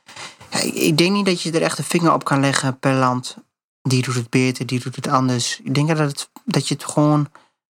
Ja, 0.50 0.58
ik, 0.58 0.98
denk 0.98 1.12
niet 1.12 1.26
dat 1.26 1.42
je 1.42 1.52
er 1.52 1.62
echt 1.62 1.78
een 1.78 1.84
vinger 1.84 2.12
op 2.12 2.24
kan 2.24 2.40
leggen 2.40 2.78
per 2.78 2.94
land. 2.94 3.36
Die 3.82 4.02
doet 4.02 4.14
het 4.14 4.30
beter, 4.30 4.66
die 4.66 4.80
doet 4.80 4.96
het 4.96 5.08
anders. 5.08 5.60
Ik 5.60 5.74
denk 5.74 5.88
dat, 5.88 5.98
het, 5.98 6.30
dat 6.44 6.68
je 6.68 6.74
het 6.74 6.84
gewoon. 6.84 7.28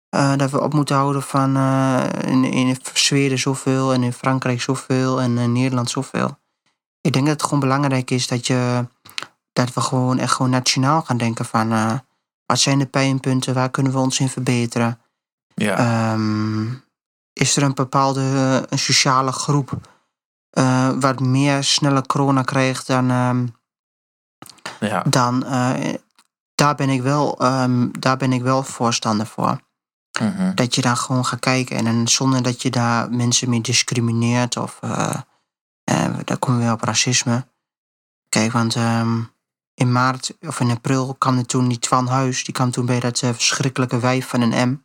eh, 0.09 0.37
dat 0.37 0.51
we 0.51 0.61
op 0.61 0.75
moeten 0.75 0.97
houden 0.97 1.23
van. 1.23 1.57
eh, 1.57 2.05
in, 2.21 2.45
in 2.45 2.77
Zweden 2.95 3.39
zoveel 3.39 3.93
en 3.93 4.03
in 4.03 4.13
Frankrijk 4.13 4.61
zoveel 4.63 5.21
en 5.21 5.39
in 5.39 5.53
Nederland 5.53 5.91
zoveel. 5.91 6.39
Ik 7.01 7.13
denk 7.13 7.25
dat 7.27 7.35
het 7.35 7.43
gewoon 7.43 7.61
belangrijk 7.61 8.11
is 8.11 8.27
dat 8.27 8.47
je. 8.47 8.87
Dat 9.53 9.73
we 9.75 9.81
gewoon 9.81 10.19
echt 10.19 10.33
gewoon 10.33 10.51
nationaal 10.51 11.03
gaan 11.03 11.17
denken 11.17 11.45
van. 11.45 11.73
eh, 11.73 11.99
wat 12.47 12.59
zijn 12.59 12.79
de 12.79 12.87
pijnpunten? 12.87 13.55
Waar 13.55 13.71
kunnen 13.71 13.93
we 13.93 13.99
ons 13.99 14.21
in 14.21 14.29
verbeteren? 14.29 14.99
Ja, 15.55 15.77
Ehm, 15.79 16.67
is 17.35 17.57
er 17.57 17.63
een 17.63 17.75
bepaalde 17.75 18.21
eh, 18.21 18.63
een 18.69 18.79
sociale 18.79 19.33
groep 19.33 19.79
eh, 20.51 20.91
wat 21.01 21.21
meer 21.21 21.65
sneller 21.65 22.07
corona 22.07 22.43
krijgt 22.43 22.87
dan, 22.87 23.11
ehm, 23.11 23.47
ja, 24.81 25.03
dan 25.03 25.45
eh, 25.45 25.95
daar, 26.55 26.75
ben 26.75 26.89
ik 26.89 27.03
wel, 27.03 27.39
ehm, 27.39 27.89
daar 27.99 28.17
ben 28.17 28.33
ik 28.33 28.43
wel 28.43 28.63
voorstander 28.63 29.27
voor. 29.27 29.61
mhm. 30.21 30.55
Dat 30.55 30.75
je 30.75 30.81
daar 30.81 30.97
gewoon 30.97 31.25
gaat 31.25 31.41
kijken 31.41 31.87
en 31.87 32.09
zonder 32.09 32.43
dat 32.43 32.63
je 32.63 32.71
daar 32.71 33.11
mensen 33.11 33.51
mee 33.51 33.61
discrimineert 33.61 34.57
of 34.57 34.79
daar 36.25 36.39
komen 36.39 36.59
we 36.59 36.65
weer 36.65 36.73
op 36.73 36.83
racisme. 36.83 37.47
Kijk, 38.29 38.53
want 38.53 38.77
ehm, 38.77 39.23
in 39.75 39.93
maart 39.93 40.37
of 40.41 40.61
in 40.61 40.71
april 40.71 41.15
kwam 41.15 41.39
er 41.39 41.47
toen 41.47 41.69
die 41.69 41.79
Twan 41.79 42.07
Huis, 42.07 42.45
die 42.45 42.55
kwam 42.55 42.71
toen 42.71 42.87
bij 42.87 43.01
dat 43.01 43.19
verschrikkelijke 43.19 43.99
wijf 43.99 44.29
van 44.29 44.41
een 44.41 44.69
M. 44.69 44.85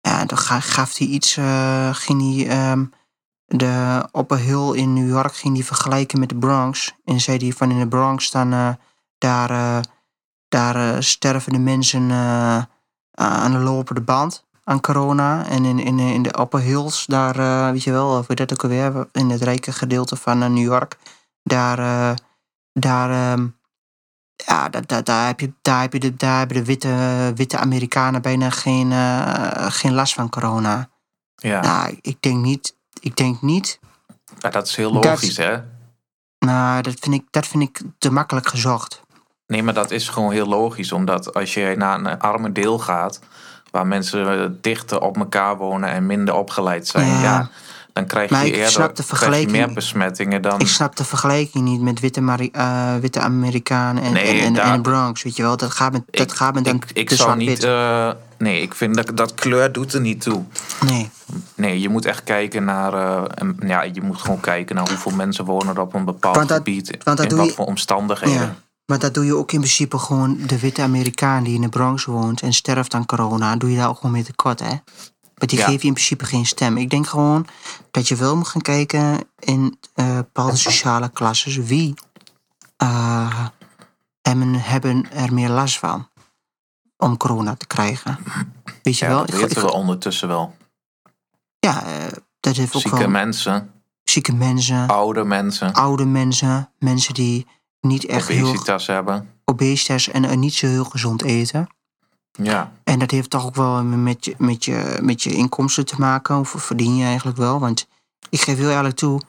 Ja, 0.00 0.24
dan 0.24 0.38
ga- 0.38 0.60
gaf 0.60 0.96
hij 0.98 1.06
iets, 1.06 1.36
eh, 1.36 1.94
ging 1.94 2.34
hij 2.34 2.48
ehm, 2.48 2.84
de 3.46 4.04
Upper 4.12 4.38
Hill 4.38 4.72
in 4.74 4.92
New 4.92 5.08
York 5.08 5.34
ging 5.34 5.54
hij 5.54 5.64
vergelijken 5.64 6.18
met 6.18 6.28
de 6.28 6.34
Bronx. 6.36 6.94
En 7.04 7.20
zei 7.20 7.38
hij 7.38 7.52
van 7.52 7.70
in 7.70 7.78
de 7.78 7.88
Bronx 7.88 8.30
dan 8.30 8.52
eh, 8.52 8.68
daar, 9.18 9.50
eh, 9.50 9.80
daar 10.48 11.02
sterven 11.02 11.52
de 11.52 11.58
mensen 11.58 12.10
aan 13.14 13.52
de 13.52 13.58
lopende 13.58 14.00
band 14.00 14.46
aan 14.64 14.80
corona. 14.80 15.46
En 15.46 15.64
in, 15.64 15.78
in, 15.78 15.98
in 15.98 16.22
de 16.22 16.40
Upper 16.40 16.60
Hills, 16.60 17.06
daar, 17.06 17.72
weet 17.72 17.82
je 17.82 17.92
wel, 17.92 18.18
of 18.18 18.26
hoe 18.26 18.36
dat 18.36 18.52
ook 18.52 18.62
alweer, 18.62 19.08
in 19.12 19.30
het 19.30 19.42
rijke 19.42 19.72
gedeelte 19.72 20.16
van 20.16 20.38
New 20.38 20.58
York, 20.64 20.98
daar, 21.42 22.16
daar, 22.72 23.10
ehm, 23.10 23.48
ja, 24.46 24.68
daar, 24.68 24.86
daar, 24.86 25.04
daar, 25.04 25.26
heb 25.26 25.40
je, 25.40 25.52
daar, 25.62 25.80
heb 25.80 25.92
je 25.92 25.98
de, 26.00 26.16
daar 26.16 26.38
hebben 26.38 26.56
de 26.56 26.64
witte, 26.64 27.32
witte 27.34 27.58
Amerikanen 27.58 28.22
bijna 28.22 28.50
geen, 28.50 28.92
eh, 28.92 29.66
geen 29.68 29.94
last 29.94 30.14
van 30.14 30.28
corona. 30.28 30.88
ja. 31.34 31.60
Nou, 31.60 31.98
ik 32.02 32.16
denk 32.22 32.36
niet, 32.44 32.76
ik 33.00 33.16
denk 33.16 33.42
niet, 33.42 33.78
Ja, 34.38 34.50
dat 34.50 34.66
is 34.66 34.76
heel 34.76 34.92
Dat- 34.92 35.04
logisch, 35.04 35.36
hè? 35.36 35.56
nou, 36.38 36.82
dat 36.82 36.94
vind 37.00 37.14
ik, 37.14 37.24
dat 37.30 37.46
vind 37.46 37.62
ik 37.62 37.80
te 37.98 38.10
makkelijk 38.12 38.48
gezocht. 38.48 39.00
Nee, 39.46 39.62
maar 39.62 39.74
dat 39.74 39.90
is 39.90 40.08
gewoon 40.08 40.32
heel 40.32 40.46
logisch. 40.46 40.92
Omdat 40.92 41.34
als 41.34 41.54
je 41.54 41.74
naar 41.78 41.98
een 41.98 42.18
arme 42.18 42.52
deel 42.52 42.78
gaat... 42.78 43.20
waar 43.70 43.86
mensen 43.86 44.58
dichter 44.60 45.00
op 45.00 45.16
elkaar 45.16 45.56
wonen 45.56 45.88
en 45.90 46.06
minder 46.06 46.34
opgeleid 46.34 46.86
zijn... 46.86 47.06
Ja. 47.06 47.22
Ja, 47.22 47.48
dan 47.92 48.06
krijg 48.06 48.30
Maar 48.30 48.40
je 48.44 48.48
ik 48.50 48.54
eerder 48.54 48.70
snap 48.72 48.96
de 48.96 49.02
krijg 49.08 49.40
je 49.40 49.46
meer 49.48 49.72
besmettingen 49.72 50.42
dan... 50.42 50.60
Ik 50.60 50.66
snap 50.68 50.96
de 50.96 51.04
vergelijking 51.04 51.64
niet 51.64 51.80
met 51.80 52.00
witte, 52.00 52.20
Mari- 52.20 52.50
eh, 52.52 52.94
witte 53.00 53.20
Amerikanen 53.20 54.02
en, 54.02 54.12
Nee, 54.12 54.40
en, 54.40 54.52
daar- 54.54 54.80
Bronx, 54.80 55.22
weet 55.22 55.36
je 55.36 55.42
wel. 55.42 55.56
Dat 55.56 55.70
gaat 55.70 55.92
met, 55.92 56.02
dat 56.10 56.30
Ik- 56.30 56.36
gaat 56.36 56.54
met 56.54 56.64
dan 56.64 56.74
ik, 56.74 56.90
ik 56.92 57.10
zou 57.10 57.36
niet... 57.36 57.62
eh, 57.64 58.10
nee, 58.38 58.62
ik 58.62 58.74
vind 58.74 58.94
dat, 58.94 59.16
dat 59.16 59.34
kleur 59.34 59.72
doet 59.72 59.92
er 59.92 60.00
niet 60.00 60.20
toe. 60.20 60.42
Nee, 60.86 61.10
Nee, 61.54 61.80
je 61.80 61.88
moet 61.88 62.04
echt 62.04 62.24
kijken 62.24 62.64
naar... 62.64 62.92
eh, 62.94 63.22
en, 63.34 63.56
ja, 63.66 63.82
je 63.82 64.02
moet 64.02 64.18
gewoon 64.20 64.40
kijken 64.40 64.74
naar 64.76 64.88
hoeveel 64.88 65.12
mensen 65.12 65.44
wonen 65.44 65.74
er 65.74 65.80
op 65.80 65.94
een 65.94 66.04
bepaald 66.04 66.36
Want 66.36 66.48
dat- 66.48 66.56
gebied. 66.56 66.96
want 67.04 67.16
dat 67.16 67.30
in 67.30 67.36
wat 67.36 67.46
je- 67.46 67.52
voor 67.52 67.66
omstandigheden. 67.66 68.34
ja. 68.40 68.54
Maar 68.86 68.98
dat 68.98 69.14
doe 69.14 69.24
je 69.24 69.36
ook 69.36 69.52
in 69.52 69.58
principe 69.60 69.98
gewoon 69.98 70.38
de 70.46 70.58
witte 70.58 70.82
Amerikaan 70.82 71.42
die 71.44 71.54
in 71.54 71.60
de 71.60 71.68
Bronx 71.68 72.04
woont 72.04 72.40
en 72.42 72.52
sterft 72.52 72.94
aan 72.94 73.06
corona. 73.06 73.56
Doe 73.56 73.70
je 73.70 73.76
daar 73.76 73.88
ook 73.88 73.96
gewoon 73.96 74.12
mee 74.12 74.22
tekort, 74.24 74.60
hè? 74.60 74.72
Maar 75.40 75.48
die 75.48 75.58
Ja. 75.58 75.64
geef 75.66 75.80
je 75.80 75.86
in 75.88 75.94
principe 75.94 76.24
geen 76.24 76.46
stem. 76.46 76.76
Ik 76.76 76.90
denk 76.90 77.06
gewoon 77.06 77.46
dat 77.90 78.08
je 78.08 78.16
wel 78.16 78.36
moet 78.36 78.48
gaan 78.48 78.62
kijken 78.62 79.18
in 79.38 79.78
eh, 79.94 80.14
bepaalde 80.16 80.56
sociale 80.56 81.10
klasses 81.10 81.56
wie 81.56 81.94
eh, 82.76 83.46
hebben, 84.22 84.54
hebben 84.54 85.10
er 85.12 85.34
meer 85.34 85.48
last 85.48 85.78
van 85.78 86.08
om 86.96 87.16
corona 87.16 87.54
te 87.56 87.66
krijgen. 87.66 88.18
Weet 88.82 88.98
je 88.98 89.04
Ja, 89.04 89.10
wel? 89.10 89.20
dat 89.26 89.30
weten 89.30 89.50
ik- 89.50 89.68
we 89.68 89.72
ondertussen 89.72 90.28
wel. 90.28 90.56
Ja, 91.58 91.84
eh, 91.86 92.12
dat 92.40 92.56
heeft 92.56 92.74
ook 92.74 92.80
Zieke 92.82 92.96
wel 92.98 93.08
mensen, 93.08 93.70
zieke 94.04 94.32
mensen, 94.32 94.88
oude 94.88 95.24
mensen, 95.24 95.72
oude 95.72 96.04
mensen, 96.04 96.70
mensen 96.78 97.14
die 97.14 97.46
niet 97.80 98.04
echt 98.04 98.28
heel 98.28 98.46
obesitas 98.48 98.86
hebben. 98.86 99.30
obesitas 99.44 100.08
en 100.08 100.38
niet 100.38 100.54
zo 100.54 100.66
heel 100.66 100.84
gezond 100.84 101.22
eten. 101.22 101.68
Ja, 102.32 102.72
En 102.84 102.98
dat 102.98 103.10
heeft 103.10 103.30
toch 103.30 103.46
ook 103.46 103.54
wel 103.54 103.82
met 103.84 104.24
je, 104.24 104.34
met 104.38 104.64
je, 104.64 104.98
met 105.02 105.22
je 105.22 105.32
inkomsten 105.34 105.86
te 105.86 105.94
maken. 105.98 106.34
Hoeveel 106.34 106.60
verdien 106.60 106.96
je 106.96 107.04
eigenlijk 107.04 107.36
wel? 107.36 107.60
Want 107.60 107.88
ik 108.28 108.40
geef 108.40 108.56
heel 108.58 108.70
eerlijk 108.70 108.96
toe, 108.96 109.20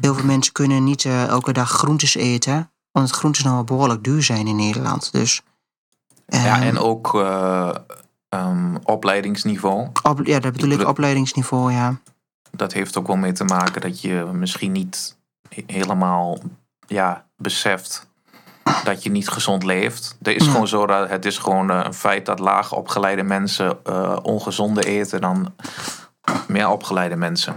heel 0.00 0.14
veel 0.14 0.24
mensen 0.24 0.52
kunnen 0.52 0.84
niet 0.84 1.04
eh, 1.04 1.26
elke 1.26 1.52
dag 1.52 1.70
groentes 1.70 2.14
eten. 2.14 2.70
Omdat 2.92 3.10
groentes 3.10 3.42
nou 3.42 3.54
wel 3.54 3.64
behoorlijk 3.64 4.04
duur 4.04 4.22
zijn 4.22 4.46
in 4.46 4.56
Nederland. 4.56 5.12
Dus, 5.12 5.42
ja 6.26 6.54
ehm, 6.54 6.62
en 6.62 6.78
ook 6.78 7.14
eh, 7.14 7.74
ehm, 8.28 8.76
opleidingsniveau. 8.84 9.88
op, 10.02 10.26
ja, 10.26 10.38
dat 10.40 10.52
bedoel 10.52 10.70
ik, 10.70 10.76
bedoel- 10.76 10.92
opleidingsniveau, 10.92 11.72
ja. 11.72 12.00
Dat 12.50 12.72
heeft 12.72 12.96
ook 12.96 13.06
wel 13.06 13.16
mee 13.16 13.32
te 13.32 13.44
maken 13.44 13.80
dat 13.80 14.00
je 14.00 14.28
misschien 14.32 14.72
niet 14.72 15.16
he- 15.48 15.64
helemaal 15.66 16.38
ja, 16.86 17.26
beseft 17.36 18.07
dat 18.84 19.02
je 19.02 19.10
niet 19.10 19.28
gezond 19.28 19.62
leeft. 19.64 20.16
Er 20.22 20.34
is 20.36 20.44
Ja. 20.44 20.50
gewoon 20.50 20.68
zo 20.68 20.86
dat 20.86 21.08
het 21.08 21.24
is 21.24 21.38
gewoon 21.38 21.70
eh, 21.70 21.80
een 21.84 21.94
feit 21.94 22.26
dat 22.26 22.38
laag 22.38 22.72
opgeleide 22.72 23.22
mensen 23.22 23.78
eh 23.84 24.16
ongezonder 24.22 24.84
eten 24.84 25.20
dan 25.20 25.54
meer 26.46 26.68
opgeleide 26.68 27.16
mensen. 27.16 27.54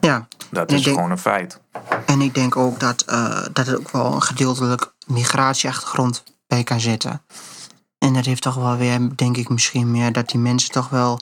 Ja, 0.00 0.28
Dat 0.50 0.72
is 0.72 0.82
denk- 0.82 0.96
gewoon 0.96 1.10
een 1.10 1.18
feit. 1.18 1.60
en 2.06 2.20
ik 2.20 2.34
denk 2.34 2.56
ook 2.56 2.80
dat, 2.80 3.02
eh, 3.02 3.44
dat 3.52 3.66
er 3.66 3.78
ook 3.78 3.90
wel 3.90 4.12
een 4.12 4.22
gedeeltelijk 4.22 4.92
migratieachtergrond 5.06 6.24
bij 6.46 6.62
kan 6.62 6.80
zitten. 6.80 7.22
En 7.98 8.14
dat 8.14 8.24
heeft 8.24 8.42
toch 8.42 8.54
wel 8.54 8.76
weer, 8.76 9.16
denk 9.16 9.36
ik, 9.36 9.48
misschien 9.48 9.90
meer 9.90 10.12
dat 10.12 10.28
die 10.28 10.40
mensen 10.40 10.70
toch 10.70 10.88
wel 10.88 11.20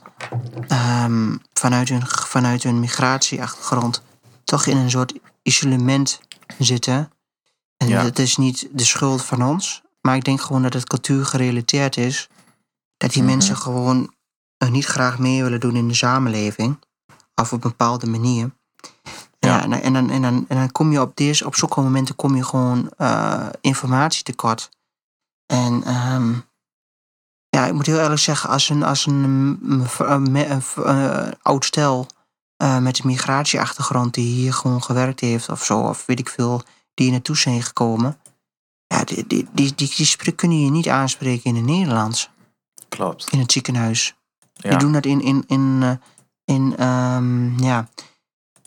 ehm, 0.69 1.35
vanuit, 1.53 1.89
hun, 1.89 2.03
vanuit 2.07 2.63
hun 2.63 2.81
migratieachtergrond 2.81 4.03
toch 4.45 4.67
in 4.67 4.77
een 4.77 4.91
soort 4.91 5.13
isolement 5.43 6.21
zitten. 6.59 7.11
En 7.77 7.89
Ja. 7.89 8.03
dat 8.03 8.19
is 8.19 8.37
niet 8.37 8.69
de 8.73 8.85
schuld 8.85 9.25
van 9.25 9.43
ons, 9.43 9.83
maar 10.01 10.17
ik 10.17 10.25
denk 10.25 10.41
gewoon 10.41 10.63
dat 10.63 10.73
het 10.73 10.87
cultuurgerelateerd 10.87 11.97
is. 11.97 12.29
Dat 12.97 13.13
die 13.13 13.23
Mhm. 13.23 13.31
mensen 13.31 13.57
gewoon 13.57 14.15
eh, 14.57 14.69
niet 14.71 14.87
graag 14.87 15.19
mee 15.19 15.43
willen 15.43 15.61
doen 15.61 15.77
in 15.77 15.89
de 15.89 15.95
samenleving. 15.95 16.79
Of 17.35 17.53
op 17.53 17.65
een 17.65 17.71
bepaalde 17.71 18.07
manier. 18.07 18.51
Ja, 19.39 19.49
Ja. 19.57 19.63
en, 19.63 19.71
dan- 19.71 19.81
en, 19.81 19.93
dan, 19.93 20.11
en, 20.11 20.23
dan, 20.23 20.45
en 20.49 20.57
dan 20.57 20.73
kom 20.73 20.93
je 20.93 21.01
op, 21.01 21.17
deze, 21.17 21.47
op 21.47 21.55
zulke 21.57 21.81
momenten 21.81 22.17
kom 22.17 22.37
je 22.37 22.45
gewoon 22.45 22.91
eh, 22.97 23.47
informatietekort. 23.61 24.71
En 25.47 25.83
ehm, 25.85 26.33
ja, 27.49 27.67
ik 27.67 27.73
moet 27.73 27.87
heel 27.87 27.99
eerlijk 28.01 28.21
zeggen, 28.21 28.51
als 28.51 28.69
een, 28.69 28.83
als 28.83 29.07
een, 29.07 29.51
me- 30.33 30.47
een 30.47 30.63
v- 30.63 30.79
eh, 30.79 31.29
oud 31.43 31.65
stel 31.65 32.07
eh, 32.57 32.79
met 32.79 32.99
een 32.99 33.07
migratieachtergrond 33.07 34.15
die 34.15 34.35
hier 34.35 34.53
gewoon 34.53 34.83
gewerkt 34.83 35.21
heeft 35.21 35.49
of 35.49 35.65
zo, 35.65 35.79
of 35.81 36.07
weet 36.07 36.19
ik 36.19 36.29
veel, 36.29 36.63
die 36.97 37.05
hier 37.05 37.15
naartoe 37.15 37.37
zijn 37.37 37.63
gekomen. 37.63 38.19
Ja, 38.87 39.05
die, 39.05 39.27
die, 39.27 39.49
die, 39.53 39.75
die, 39.75 40.33
kunnen 40.33 40.65
je 40.65 40.71
niet 40.71 40.89
aanspreken 40.89 41.45
in 41.45 41.55
het 41.55 41.65
Nederlands, 41.65 42.31
Klopt. 42.89 43.31
in 43.31 43.39
het 43.39 43.53
ziekenhuis. 43.53 44.17
Ja. 44.53 44.71
Die 44.71 44.79
doen 44.79 44.93
dat 44.93 45.07
in, 45.07 45.21
in, 45.21 45.45
in, 45.47 45.79
eh, 45.83 45.91
in 46.45 46.77
ehm, 46.77 47.59
ja, 47.59 47.89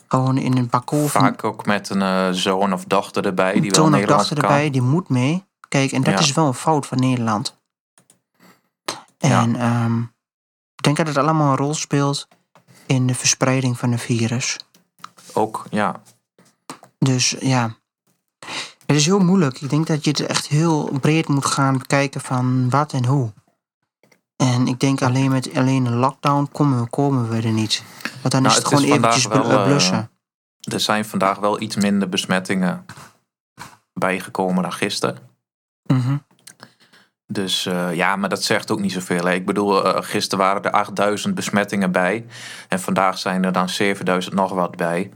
gewoon 0.08 0.38
in 0.38 0.56
een 0.56 0.68
van 0.70 1.08
Vaak 1.08 1.44
ook 1.44 1.66
met 1.66 1.90
een 1.90 2.02
eh, 2.02 2.28
zoon 2.30 2.72
of 2.72 2.84
dochter 2.84 3.26
erbij 3.26 3.60
die 3.60 3.70
wel 3.70 3.84
zoon 3.84 3.94
of 3.94 4.04
dochter 4.04 4.36
erbij, 4.38 4.70
die 4.70 4.82
moet 4.82 5.08
mee. 5.08 5.44
Kijk, 5.68 5.92
en 5.92 6.02
dat 6.02 6.18
is 6.18 6.32
wel 6.32 6.46
een 6.46 6.54
fout 6.54 6.86
van 6.86 6.98
Nederland. 6.98 7.58
En 9.18 9.56
ehm, 9.56 10.00
ik 10.74 10.82
denk 10.82 10.96
dat 10.96 11.06
het 11.06 11.16
allemaal 11.16 11.50
een 11.50 11.56
rol 11.56 11.74
speelt 11.74 12.28
in 12.86 13.06
de 13.06 13.14
verspreiding 13.14 13.78
van 13.78 13.92
het 13.92 14.00
virus. 14.00 14.58
Ook, 15.32 15.66
ja. 15.70 16.02
Dus 16.98 17.36
ja, 17.40 17.76
het 18.86 18.96
is 18.96 19.06
heel 19.06 19.18
moeilijk. 19.18 19.60
Ik 19.60 19.70
denk 19.70 19.86
dat 19.86 20.04
je 20.04 20.10
het 20.10 20.26
echt 20.26 20.46
heel 20.46 20.98
breed 21.00 21.28
moet 21.28 21.46
gaan 21.46 21.78
bekijken 21.78 22.20
van 22.20 22.70
wat 22.70 22.92
en 22.92 23.04
hoe. 23.04 23.32
En 24.36 24.66
ik 24.66 24.80
denk 24.80 25.02
alleen 25.02 25.30
met 25.30 25.54
alleen 25.54 25.86
een 25.86 25.96
lockdown 25.96 26.48
komen 26.52 26.80
we, 26.80 26.90
komen 26.90 27.28
we 27.28 27.36
er 27.36 27.52
niet. 27.52 27.82
Want 28.20 28.32
dan 28.32 28.42
Nou, 28.42 28.56
is 28.56 28.62
het, 28.62 28.70
het 28.70 28.80
is 28.80 28.84
gewoon 28.84 28.98
eventjes 28.98 29.26
wel, 29.26 29.50
eh, 29.50 29.64
blussen. 29.64 30.10
Er 30.60 30.80
zijn 30.80 31.04
vandaag 31.04 31.38
wel 31.38 31.60
iets 31.60 31.76
minder 31.76 32.08
besmettingen 32.08 32.86
bijgekomen 33.92 34.62
dan 34.62 34.72
gisteren. 34.72 35.18
Mhm. 35.86 36.16
Dus 37.26 37.66
eh, 37.66 37.94
ja, 37.94 38.16
maar 38.16 38.28
dat 38.28 38.44
zegt 38.44 38.70
ook 38.70 38.80
niet 38.80 38.92
zoveel. 38.92 39.24
Hè. 39.24 39.32
Ik 39.32 39.46
bedoel, 39.46 39.84
eh, 39.84 40.02
gisteren 40.02 40.44
waren 40.44 40.62
er 40.62 40.70
8000 40.70 41.34
besmettingen 41.34 41.92
bij. 41.92 42.26
En 42.68 42.80
vandaag 42.80 43.18
zijn 43.18 43.44
er 43.44 43.52
dan 43.52 43.68
7000 43.68 44.34
nog 44.34 44.52
wat 44.52 44.76
bij. 44.76 45.10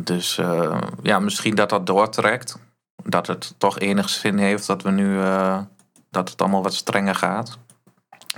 Dus 0.00 0.38
eh, 0.38 0.80
ja, 1.02 1.18
misschien 1.18 1.54
dat 1.54 1.68
dat 1.70 1.86
doortrekt. 1.86 2.58
Dat 3.04 3.26
het 3.26 3.54
toch 3.58 3.78
enig 3.78 4.08
zin 4.08 4.38
heeft 4.38 4.66
dat 4.66 4.82
we 4.82 4.90
nu... 4.90 5.20
eh, 5.20 5.58
dat 6.10 6.30
het 6.30 6.40
allemaal 6.40 6.62
wat 6.62 6.74
strenger 6.74 7.14
gaat. 7.14 7.58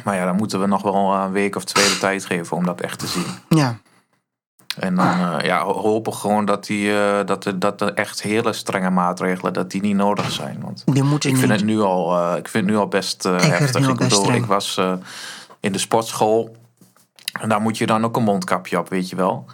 Maar 0.05 0.17
ja, 0.17 0.25
dan 0.25 0.37
moeten 0.37 0.61
we 0.61 0.67
nog 0.67 0.83
wel 0.83 1.15
een 1.15 1.33
week 1.33 1.57
of 1.57 1.65
twee 1.65 1.89
de 1.89 1.99
tijd 1.99 2.25
geven 2.25 2.57
om 2.57 2.65
dat 2.65 2.81
echt 2.81 2.99
te 2.99 3.07
zien. 3.07 3.27
Ja, 3.49 3.79
En 4.79 4.95
dan 4.95 5.07
eh, 5.07 5.47
ja, 5.47 5.63
ho- 5.63 5.81
hopen 5.81 6.15
gewoon 6.15 6.45
dat, 6.45 6.67
die, 6.67 6.93
dat, 7.25 7.45
er, 7.45 7.59
dat 7.59 7.81
er 7.81 7.95
echt 7.95 8.23
hele 8.23 8.53
strenge 8.53 8.91
maatregelen 8.91 9.53
dat 9.53 9.71
die 9.71 9.81
niet 9.81 9.97
nodig 9.97 10.31
zijn. 10.31 10.61
Want 10.61 10.83
die 10.87 11.03
moeten 11.03 11.31
ik 11.31 11.37
vind 11.37 11.51
niet. 11.51 11.61
het 11.61 11.69
nu 11.69 11.81
al, 11.81 12.37
ik 12.37 12.49
vind 12.49 12.65
het 12.65 12.73
nu 12.75 12.79
al 12.81 12.89
best 12.89 13.23
heftig. 13.23 13.89
Ik 13.89 13.97
bedoel, 13.97 14.21
streng. 14.23 14.43
ik 14.43 14.47
was 14.47 14.81
in 15.61 15.73
de 15.73 15.79
sportschool. 15.79 16.57
En 17.41 17.49
daar 17.49 17.61
moet 17.61 17.79
je 17.79 17.87
dan 17.87 18.05
ook 18.05 18.17
een 18.17 18.23
mondkapje 18.23 18.79
op, 18.79 18.89
weet 18.89 19.09
je 19.09 19.17
wel. 19.17 19.45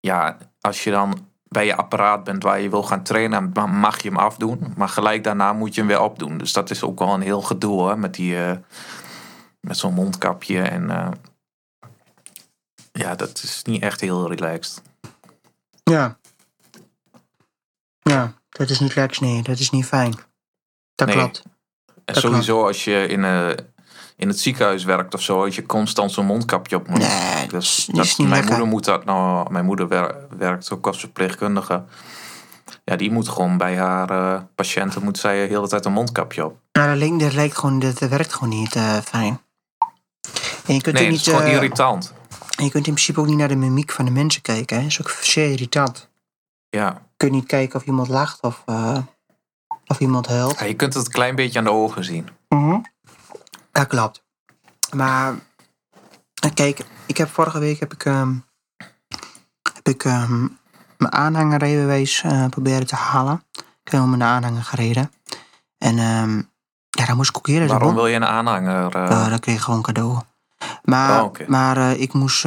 Ja, 0.00 0.36
als 0.60 0.84
je 0.84 0.90
dan 0.90 1.28
bij 1.48 1.66
je 1.66 1.76
apparaat 1.76 2.24
bent 2.24 2.42
waar 2.42 2.60
je 2.60 2.70
wil 2.70 2.82
gaan 2.82 3.02
trainen, 3.02 3.50
ma- 3.54 3.66
mag 3.66 4.02
je 4.02 4.08
hem 4.08 4.18
afdoen. 4.18 4.72
Maar 4.76 4.88
gelijk 4.88 5.24
daarna 5.24 5.52
moet 5.52 5.74
je 5.74 5.80
hem 5.80 5.88
weer 5.88 6.00
opdoen. 6.00 6.38
Dus 6.38 6.52
dat 6.52 6.70
is 6.70 6.82
ook 6.82 6.98
wel 6.98 7.14
een 7.14 7.20
heel 7.20 7.42
gedoe 7.42 7.88
hè, 7.88 7.96
met, 7.96 8.14
die, 8.14 8.44
eh, 8.44 8.56
met 9.60 9.76
zo'n 9.76 9.94
mondkapje. 9.94 10.62
En 10.62 10.90
eh, 10.90 11.08
ja, 12.92 13.14
dat 13.14 13.42
is 13.42 13.62
niet 13.64 13.82
echt 13.82 14.00
heel 14.00 14.28
relaxed. 14.28 14.82
Ja. 15.82 16.18
Ja, 18.02 18.34
dat 18.48 18.70
is 18.70 18.80
niet 18.80 18.94
lekker, 18.94 19.22
nee. 19.22 19.42
Dat 19.42 19.58
is 19.58 19.70
niet 19.70 19.86
fijn. 19.86 20.14
Dat 20.94 21.06
Nee. 21.08 21.16
klopt. 21.16 21.42
En 22.04 22.14
Dat 22.14 22.16
sowieso 22.16 22.66
als 22.66 22.84
je 22.84 23.06
in, 23.06 23.24
eh, 23.24 23.50
in 24.20 24.28
het 24.28 24.40
ziekenhuis 24.40 24.84
werkt 24.84 25.14
of 25.14 25.22
zo, 25.22 25.44
als 25.44 25.54
je 25.56 25.66
constant 25.66 26.12
zo'n 26.12 26.26
mondkapje 26.26 26.76
op 26.76 26.88
moet. 26.88 26.98
Nee, 26.98 27.48
dat 27.48 27.62
is 27.62 27.88
dat, 27.92 28.04
niet 28.04 28.18
mijn 28.18 28.30
lekker. 28.30 28.48
moeder 28.50 28.66
moet 28.66 28.84
dat 28.84 29.04
nou. 29.04 29.50
Mijn 29.52 29.64
moeder 29.64 29.88
wer- 29.88 30.14
werkt 30.38 30.70
ook 30.72 30.86
als 30.86 31.00
verpleegkundige. 31.00 31.84
Ja, 32.84 32.96
die 32.96 33.10
moet 33.12 33.28
gewoon 33.28 33.56
bij 33.56 33.76
haar 33.76 34.10
eh, 34.10 34.40
patiënten 34.54 35.02
moet 35.04 35.18
zij 35.18 35.42
de 35.46 35.54
hele 35.54 35.68
tijd 35.68 35.84
een 35.84 35.92
mondkapje 35.92 36.44
op. 36.44 36.56
Nou, 36.72 37.18
dat, 37.18 37.32
dat, 37.32 37.56
gewoon, 37.56 37.78
dat 37.78 37.98
werkt 37.98 38.34
gewoon 38.34 38.48
niet 38.58 38.74
eh, 38.74 38.96
fijn. 38.98 39.40
En 40.66 40.74
je 40.74 40.80
kunt, 40.80 40.94
Nee, 40.96 41.02
dat 41.02 41.12
niet, 41.12 41.20
is 41.20 41.26
gewoon 41.28 41.42
eh, 41.42 41.52
irritant. 41.52 42.12
en 42.56 42.64
je 42.64 42.70
kunt 42.70 42.86
in 42.86 42.92
principe 42.92 43.20
ook 43.20 43.26
niet 43.26 43.36
naar 43.36 43.48
de 43.48 43.56
mimiek 43.56 43.90
van 43.92 44.04
de 44.04 44.10
mensen 44.10 44.42
kijken. 44.42 44.76
Hè. 44.76 44.82
Dat 44.82 44.90
is 44.90 45.00
ook 45.00 45.10
zeer 45.10 45.50
irritant. 45.50 46.08
Ja. 46.70 46.86
Je 46.86 47.16
kunt 47.16 47.32
niet 47.32 47.46
kijken 47.46 47.80
of 47.80 47.86
iemand 47.86 48.08
lacht 48.08 48.40
of, 48.42 48.64
of 49.86 50.00
iemand 50.00 50.26
huilt. 50.26 50.58
ja, 50.58 50.64
je 50.66 50.74
kunt 50.74 50.94
het 50.94 51.06
een 51.06 51.12
klein 51.12 51.34
beetje 51.34 51.58
aan 51.58 51.64
de 51.64 51.70
ogen 51.72 52.04
zien. 52.04 52.28
Dat 53.72 53.86
klopt. 53.86 54.22
Maar 54.94 55.34
eh, 56.42 56.50
kijk, 56.54 56.84
ik 57.06 57.16
heb 57.16 57.28
vorige 57.28 57.58
week 57.58 57.80
heb 57.80 57.92
ik, 57.92 58.04
ehm, 58.04 58.34
heb 59.74 59.88
ik 59.88 60.04
ehm, 60.04 60.40
mijn 60.98 61.12
aanhangerrijbewijs 61.12 62.22
eh 62.22 62.46
proberen 62.48 62.86
te 62.86 62.94
halen. 62.96 63.44
Ik 63.84 63.92
heb 63.92 64.04
met 64.04 64.12
een 64.20 64.26
aanhanger 64.26 64.64
gereden. 64.64 65.12
En 65.78 65.98
ehm, 65.98 66.36
ja, 66.90 67.06
dan 67.06 67.16
moest 67.16 67.30
ik 67.30 67.36
ook 67.36 67.46
eerder 67.46 67.66
de 67.66 67.72
Waarom 67.72 67.88
bon- 67.88 67.96
wil 67.96 68.06
je 68.06 68.16
een 68.16 68.24
aanhanger? 68.26 68.94
eh, 68.96 69.28
dat 69.30 69.40
kreeg 69.40 69.54
ik 69.56 69.60
gewoon 69.60 69.82
cadeau. 69.82 70.20
Maar, 70.82 71.22
Oh, 71.22 71.34
maar 71.48 71.92
ik 71.96 72.12
moest. 72.12 72.42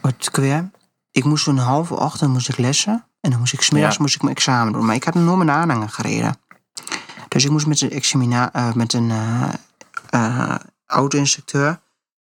wat 0.00 0.14
weer? 0.40 0.70
Ik 1.10 1.24
moest 1.24 1.46
een 1.46 1.58
halve 1.58 1.94
ochtend 1.94 2.32
moest 2.32 2.48
ik 2.48 2.56
lessen. 2.58 3.04
En 3.20 3.30
dan 3.30 3.38
moest 3.38 3.52
ik 3.52 3.62
smiddags 3.62 3.94
Ja. 3.96 4.02
moest 4.02 4.14
ik 4.14 4.22
mijn 4.22 4.34
examen 4.36 4.72
doen. 4.72 4.84
Maar 4.84 4.94
ik 4.94 5.04
had 5.04 5.14
nog 5.14 5.36
mijn 5.36 5.50
aanhanger 5.50 5.88
gereden. 5.88 6.36
Dus 7.28 7.44
ik 7.44 7.50
moest 7.50 7.66
met 7.66 7.80
een 7.80 7.90
examina, 7.90 8.52
eh, 8.52 8.72
met 8.72 8.92
een 8.92 9.10
eh, 10.10 10.54
auto-instructeur. 10.86 11.80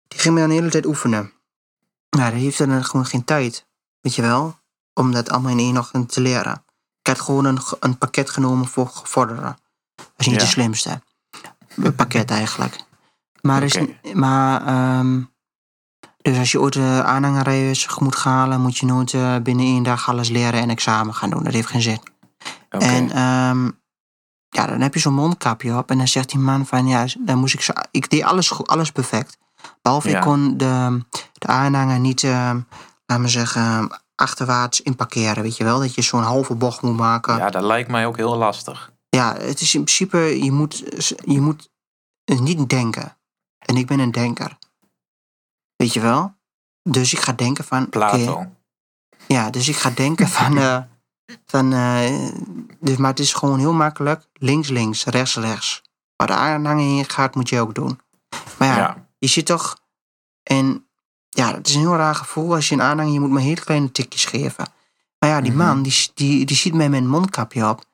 Die 0.07 0.19
ging 0.19 0.33
me 0.33 0.39
dan 0.39 0.49
de 0.49 0.55
hele 0.55 0.69
tijd 0.69 0.85
oefenen. 0.85 1.31
Nou, 2.09 2.33
die 2.33 2.43
heeft 2.43 2.57
dan 2.57 2.85
gewoon 2.85 3.05
geen 3.05 3.23
tijd. 3.23 3.65
Weet 4.01 4.15
je 4.15 4.21
wel? 4.21 4.59
Om 4.93 5.11
dat 5.11 5.29
allemaal 5.29 5.51
in 5.51 5.59
één 5.59 5.77
ochtend 5.77 6.11
te 6.11 6.21
leren. 6.21 6.63
Ik 7.01 7.07
had 7.07 7.21
gewoon 7.21 7.45
een, 7.45 7.59
een 7.79 7.97
pakket 7.97 8.29
genomen 8.29 8.67
voor 8.67 8.87
gevorderden. 8.87 9.57
Dat 9.95 10.07
is 10.17 10.25
niet 10.25 10.35
Ja. 10.35 10.41
de 10.41 10.47
slimste. 10.47 11.01
Een 11.75 11.95
pakket 11.95 12.31
eigenlijk. 12.31 12.83
Maar, 13.41 13.63
is, 13.63 13.77
maar 14.13 14.65
ehm, 14.65 15.21
dus 16.23 16.37
als 16.37 16.51
je 16.51 16.61
ooit 16.61 16.73
de 16.73 17.01
aanhangerrijbewijs 17.05 17.97
moet 17.99 18.15
gaan 18.15 18.33
halen, 18.33 18.61
moet 18.61 18.77
je 18.77 18.85
nooit 18.85 19.13
eh, 19.13 19.35
binnen 19.43 19.65
één 19.65 19.83
dag 19.83 20.09
alles 20.09 20.29
leren 20.29 20.61
en 20.61 20.69
examen 20.69 21.13
gaan 21.13 21.29
doen. 21.29 21.43
Dat 21.43 21.53
heeft 21.53 21.67
geen 21.67 21.81
zin. 21.81 21.99
En 22.69 23.11
ehm, 23.11 23.69
ja, 24.49 24.65
dan 24.67 24.81
heb 24.81 24.93
je 24.93 24.99
zo'n 24.99 25.13
mondkapje 25.13 25.77
op 25.77 25.89
en 25.89 25.97
dan 25.97 26.07
zegt 26.07 26.29
die 26.29 26.39
man 26.39 26.65
van 26.65 26.87
ja, 26.87 27.05
dan 27.19 27.37
moest 27.37 27.53
ik 27.53 27.61
zo. 27.61 27.73
Ik 27.91 28.09
deed 28.09 28.23
alles 28.23 28.49
goed, 28.49 28.67
alles 28.67 28.91
perfect. 28.91 29.37
Behalve 29.81 30.09
Ja. 30.09 30.17
ik 30.17 30.23
kon 30.23 30.57
de, 30.57 31.03
de 31.33 31.47
aanhanger 31.47 31.99
niet, 31.99 32.23
ehm 32.23 32.59
laat 33.05 33.19
me 33.19 33.27
zeggen, 33.27 34.01
achterwaarts 34.15 34.81
inparkeren. 34.81 35.43
Weet 35.43 35.57
je 35.57 35.63
wel, 35.63 35.79
dat 35.79 35.95
je 35.95 36.01
zo'n 36.01 36.21
halve 36.21 36.55
bocht 36.55 36.81
moet 36.81 36.97
maken. 36.97 37.37
ja, 37.37 37.49
dat 37.49 37.63
lijkt 37.63 37.89
mij 37.89 38.05
ook 38.05 38.17
heel 38.17 38.37
lastig. 38.37 38.91
Ja, 39.09 39.35
het 39.37 39.61
is 39.61 39.75
in 39.75 39.83
principe, 39.83 40.43
je 40.43 40.51
moet, 40.51 40.83
je 41.25 41.41
moet 41.41 41.69
niet 42.25 42.69
denken. 42.69 43.17
En 43.59 43.77
ik 43.77 43.87
ben 43.87 43.99
een 43.99 44.11
denker. 44.11 44.57
Weet 45.83 45.93
je 45.93 45.99
wel? 45.99 46.35
Dus 46.83 47.13
ik 47.13 47.19
ga 47.19 47.31
denken 47.33 47.63
van. 47.63 47.89
Plato. 47.89 48.45
ja, 49.27 49.49
dus 49.49 49.67
ik 49.67 49.75
ga 49.75 49.89
denken 49.89 50.27
van. 50.37 50.57
eh, 50.57 50.81
van 51.45 51.73
eh, 51.73 52.29
dus, 52.79 52.97
maar 52.97 53.09
het 53.09 53.19
is 53.19 53.33
gewoon 53.33 53.59
heel 53.59 53.73
makkelijk. 53.73 54.25
Links, 54.33 54.69
links, 54.69 55.05
rechts, 55.05 55.35
rechts. 55.35 55.81
Waar 56.15 56.27
de 56.27 56.33
aanhanger 56.33 56.97
in 56.97 57.09
gaat, 57.09 57.35
moet 57.35 57.49
je 57.49 57.59
ook 57.59 57.75
doen. 57.75 57.99
Maar 58.57 58.67
ja, 58.67 58.77
Ja. 58.77 59.07
je 59.17 59.27
zit 59.27 59.45
toch. 59.45 59.77
En 60.43 60.87
ja, 61.29 61.53
het 61.55 61.67
is 61.67 61.73
een 61.73 61.79
heel 61.79 61.95
raar 61.95 62.15
gevoel 62.15 62.53
als 62.55 62.69
je 62.69 62.75
een 62.75 62.81
aanhanger. 62.81 63.13
Je 63.13 63.19
moet 63.19 63.29
maar 63.29 63.41
hele 63.41 63.61
kleine 63.61 63.91
tikjes 63.91 64.25
geven. 64.25 64.65
Maar 65.19 65.29
ja, 65.29 65.41
die 65.41 65.51
Mhm. 65.51 65.59
man, 65.65 65.83
die, 65.83 66.11
die, 66.13 66.45
die 66.45 66.57
ziet 66.57 66.73
mij 66.73 66.89
met 66.89 67.01
een 67.01 67.09
mondkapje 67.09 67.69
op. 67.69 67.85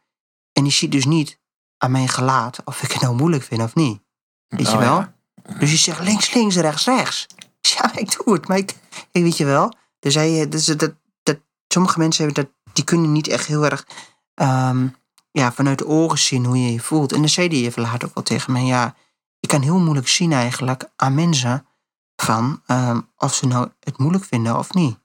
En 0.53 0.63
die 0.63 0.71
ziet 0.71 0.91
dus 0.91 1.05
niet 1.05 1.39
aan 1.77 1.91
mijn 1.91 2.07
gelaat 2.09 2.59
of 2.65 2.83
ik 2.83 2.91
het 2.91 3.01
nou 3.01 3.15
moeilijk 3.15 3.43
vind 3.43 3.61
of 3.61 3.75
niet. 3.75 4.01
Weet 4.47 4.67
je 4.67 4.73
Oh, 4.73 4.79
wel? 4.79 4.97
ja. 4.99 5.13
Dus 5.59 5.71
je 5.71 5.77
zegt 5.77 5.99
links, 5.99 6.33
links, 6.33 6.55
rechts, 6.55 6.85
rechts. 6.85 7.27
Ja, 7.77 7.95
ik 7.97 8.17
doe 8.23 8.33
het. 8.33 8.47
Maar 8.47 8.57
ik, 8.57 8.75
ik 9.11 9.23
weet 9.23 9.37
je 9.37 9.45
wel. 9.45 9.73
Dus, 9.99 10.15
hij, 10.15 10.47
dus 10.49 10.65
dat, 10.65 10.93
dat, 11.23 11.37
sommige 11.67 11.99
mensen 11.99 12.25
hebben 12.25 12.43
dat, 12.43 12.73
die 12.73 12.83
kunnen 12.83 13.11
niet 13.11 13.27
echt 13.27 13.45
heel 13.45 13.65
erg 13.65 13.87
ehm, 14.33 14.87
ja, 15.31 15.51
vanuit 15.51 15.77
de 15.77 15.87
ogen 15.87 16.17
zien 16.19 16.45
hoe 16.45 16.57
je 16.65 16.71
je 16.71 16.79
voelt. 16.79 17.11
En 17.11 17.19
dan 17.19 17.29
zei 17.29 17.47
hij 17.47 17.57
even 17.57 17.81
later 17.81 18.07
ook 18.07 18.13
wel 18.15 18.23
tegen 18.23 18.51
mij. 18.53 18.63
Ja, 18.63 18.95
je 19.39 19.47
kan 19.47 19.61
heel 19.61 19.79
moeilijk 19.79 20.07
zien 20.07 20.31
eigenlijk 20.31 20.83
aan 20.95 21.13
mensen 21.15 21.65
van 22.15 22.61
ehm, 22.65 22.99
of 23.17 23.33
ze 23.33 23.47
nou 23.47 23.69
het 23.79 23.97
moeilijk 23.97 24.25
vinden 24.25 24.57
of 24.57 24.73
niet. 24.73 24.97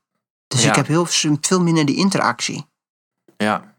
Dus 0.46 0.62
Ja. 0.62 0.68
ik 0.68 0.74
heb 0.74 0.86
heel, 0.86 1.06
veel 1.06 1.62
minder 1.62 1.84
die 1.86 1.96
interactie. 1.96 2.66
ja. 3.36 3.72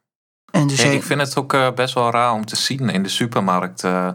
En 0.52 0.68
dus 0.68 0.78
Nee, 0.78 0.88
hij- 0.88 0.96
ik 0.96 1.04
vind 1.04 1.22
het 1.22 1.38
ook 1.38 1.54
eh, 1.54 1.72
best 1.72 1.94
wel 1.94 2.12
raar 2.12 2.32
om 2.34 2.46
te 2.46 2.56
zien 2.56 2.90
in 2.90 3.04
de 3.04 3.10
supermarkt. 3.10 3.84
eh, 3.84 4.10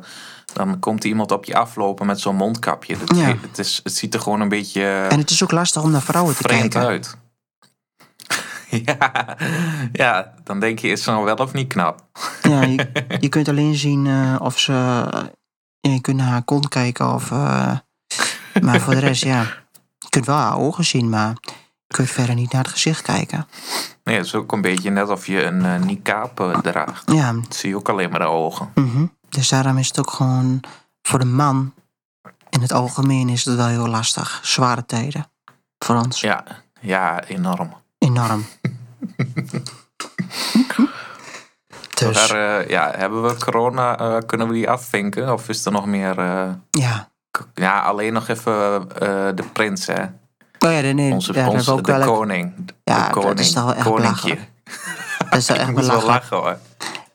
dan 0.52 0.78
komt 0.78 1.04
iemand 1.04 1.30
op 1.32 1.44
je 1.44 1.54
aflopen 1.56 2.06
met 2.06 2.20
zo'n 2.20 2.36
mondkapje. 2.36 2.96
Dat, 2.98 3.16
Ja. 3.16 3.36
het, 3.40 3.58
is, 3.58 3.80
het 3.82 3.94
ziet 3.94 4.14
er 4.14 4.20
gewoon 4.20 4.40
een 4.40 4.48
beetje 4.48 4.82
eh, 4.82 5.12
en 5.12 5.18
het 5.18 5.30
is 5.30 5.42
ook 5.42 5.50
lastig 5.52 5.82
om 5.82 5.90
naar 5.90 6.02
vrouwen 6.02 6.36
te 6.36 6.42
vreemd 6.42 6.60
kijken. 6.72 6.88
uit. 6.90 7.16
ja, 8.86 9.36
ja, 9.92 10.34
dan 10.44 10.60
denk 10.60 10.78
je, 10.78 10.88
is 10.88 11.02
ze 11.02 11.10
nou 11.10 11.24
wel 11.24 11.34
of 11.36 11.52
niet 11.52 11.68
knap? 11.68 12.04
Ja, 12.42 12.62
je, 12.62 12.90
je 13.20 13.28
kunt 13.28 13.48
alleen 13.48 13.74
zien 13.74 14.06
eh, 14.06 14.36
of 14.38 14.58
ze. 14.58 14.72
ja, 15.80 15.90
je 15.90 16.00
kunt 16.00 16.16
naar 16.16 16.26
haar 16.28 16.42
kont 16.44 16.68
kijken 16.68 17.14
of. 17.14 17.30
eh, 17.30 17.76
maar 18.62 18.80
voor 18.80 18.94
de 18.94 19.00
rest, 19.00 19.24
ja. 19.24 19.42
Je 19.98 20.08
kunt 20.08 20.26
wel 20.26 20.36
haar 20.36 20.58
ogen 20.58 20.84
zien, 20.84 21.08
maar 21.08 21.34
je 21.86 21.94
kunt 21.94 22.10
verder 22.10 22.34
niet 22.34 22.52
naar 22.52 22.62
het 22.62 22.72
gezicht 22.72 23.02
kijken. 23.02 23.46
Nee, 24.04 24.16
het 24.16 24.26
is 24.26 24.34
ook 24.34 24.52
een 24.52 24.60
beetje 24.60 24.90
net 24.90 25.08
of 25.08 25.26
je 25.26 25.42
een 25.44 25.64
uh, 25.64 25.76
niqab 25.76 26.40
eh, 26.40 26.58
draagt. 26.58 27.12
Ja, 27.12 27.32
Dat 27.32 27.54
zie 27.56 27.68
je 27.68 27.76
ook 27.76 27.88
alleen 27.88 28.10
maar 28.10 28.18
de 28.20 28.26
ogen. 28.26 28.70
mhm. 28.74 29.04
Dus 29.30 29.48
daarom 29.48 29.78
is 29.78 29.88
het 29.88 29.98
ook 29.98 30.10
gewoon. 30.10 30.60
Voor 31.02 31.18
de 31.18 31.24
man 31.24 31.74
in 32.50 32.60
het 32.60 32.72
algemeen 32.72 33.28
is 33.28 33.44
het 33.44 33.56
wel 33.56 33.66
heel 33.66 33.86
lastig. 33.88 34.40
Zware 34.42 34.86
tijden. 34.86 35.30
Voor 35.78 35.96
ons. 35.96 36.20
Ja, 36.20 36.44
ja 36.80 37.24
enorm. 37.24 37.74
Enorm. 37.98 38.46
dus, 41.94 42.28
Maar, 42.30 42.60
eh, 42.60 42.68
ja, 42.68 42.92
hebben 42.96 43.22
we 43.22 43.36
corona, 43.36 43.98
eh, 43.98 44.16
kunnen 44.26 44.46
we 44.48 44.52
die 44.52 44.70
afvinken? 44.70 45.32
Of 45.32 45.48
is 45.48 45.64
er 45.66 45.72
nog 45.72 45.86
meer... 45.86 46.18
eh, 46.18 46.48
ja. 46.70 47.08
Ja, 47.54 47.80
alleen 47.80 48.12
nog 48.12 48.28
even 48.28 48.52
eh, 48.98 49.28
de 49.34 49.44
prins, 49.52 49.86
hè. 49.86 50.02
Oh 50.58 50.72
ja, 50.72 50.80
de, 50.80 50.86
nee, 50.88 51.12
Onze, 51.12 51.32
ja, 51.32 51.44
dat 51.44 51.52
onze, 51.52 51.72
ook 51.72 51.84
de 51.86 51.92
wel... 51.96 52.14
koning. 52.14 52.52
De 52.66 52.74
Ja, 52.84 53.02
dat 53.04 53.10
koning. 53.12 53.38
is 53.38 53.52
toch 53.52 53.64
wel 53.64 53.74
echt 53.74 53.84
Koninkje. 53.86 54.34
belachelijk. 54.34 54.50
Dat 55.30 55.38
is 55.38 55.48
wel 55.48 55.56
Ik 55.60 55.62
echt 55.62 55.74
belachelijk. 55.74 56.06
lachen, 56.06 56.36
hoor. 56.36 56.58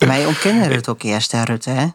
Maar 0.08 0.16
hij 0.16 0.26
ontkende 0.32 0.74
het 0.76 0.90
ook 0.90 1.02
eerst, 1.04 1.32
hè, 1.32 1.44
Rutte, 1.44 1.70
hè? 1.70 1.88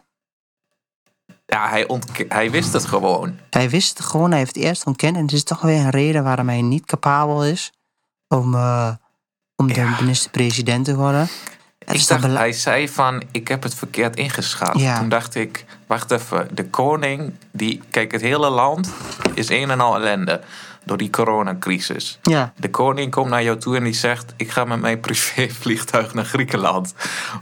Ja, 1.51 1.69
hij, 1.69 1.87
hij 2.27 2.51
wist 2.51 2.73
het 2.73 2.85
gewoon. 2.85 3.37
Hij 3.49 3.69
wist 3.69 3.97
het 3.97 4.07
gewoon, 4.07 4.29
hij 4.29 4.39
heeft 4.39 4.55
het 4.55 4.63
eerst 4.63 4.85
ontkend. 4.85 5.15
En 5.15 5.21
het 5.21 5.31
is 5.31 5.43
toch 5.43 5.61
weer 5.61 5.79
een 5.79 5.89
reden 5.89 6.23
waarom 6.23 6.47
hij 6.47 6.61
niet 6.61 6.85
capabel 6.85 7.45
is 7.45 7.71
om, 8.27 8.55
eh, 8.55 8.89
om 9.55 9.67
de 9.67 9.73
Ja. 9.73 9.95
minister-president 9.99 10.85
te 10.85 10.95
worden. 10.95 11.27
Ik 11.79 12.07
dacht, 12.07 12.23
hij 12.23 12.51
zei 12.51 12.89
van, 12.89 13.23
ik 13.31 13.47
heb 13.47 13.63
het 13.63 13.75
verkeerd 13.75 14.15
ingeschat. 14.15 14.79
Ja. 14.79 14.97
Toen 14.99 15.09
dacht 15.09 15.35
ik, 15.35 15.65
wacht 15.87 16.11
even, 16.11 16.47
de 16.53 16.65
koning, 16.65 17.33
die, 17.51 17.81
kijk, 17.89 18.11
het 18.11 18.21
hele 18.21 18.49
land 18.49 18.91
is 19.33 19.49
een 19.49 19.69
en 19.69 19.79
al 19.79 19.95
ellende 19.95 20.41
door 20.85 20.97
die 20.97 21.09
coronacrisis. 21.09 22.19
Ja, 22.21 22.53
De 22.57 22.69
koning 22.69 23.11
komt 23.11 23.29
naar 23.29 23.43
jou 23.43 23.57
toe 23.57 23.75
en 23.77 23.83
die 23.83 23.93
zegt, 23.93 24.33
ik 24.37 24.51
ga 24.51 24.63
met 24.65 24.79
mijn 24.81 24.99
privévliegtuig 24.99 26.13
naar 26.13 26.25
Griekenland. 26.25 26.93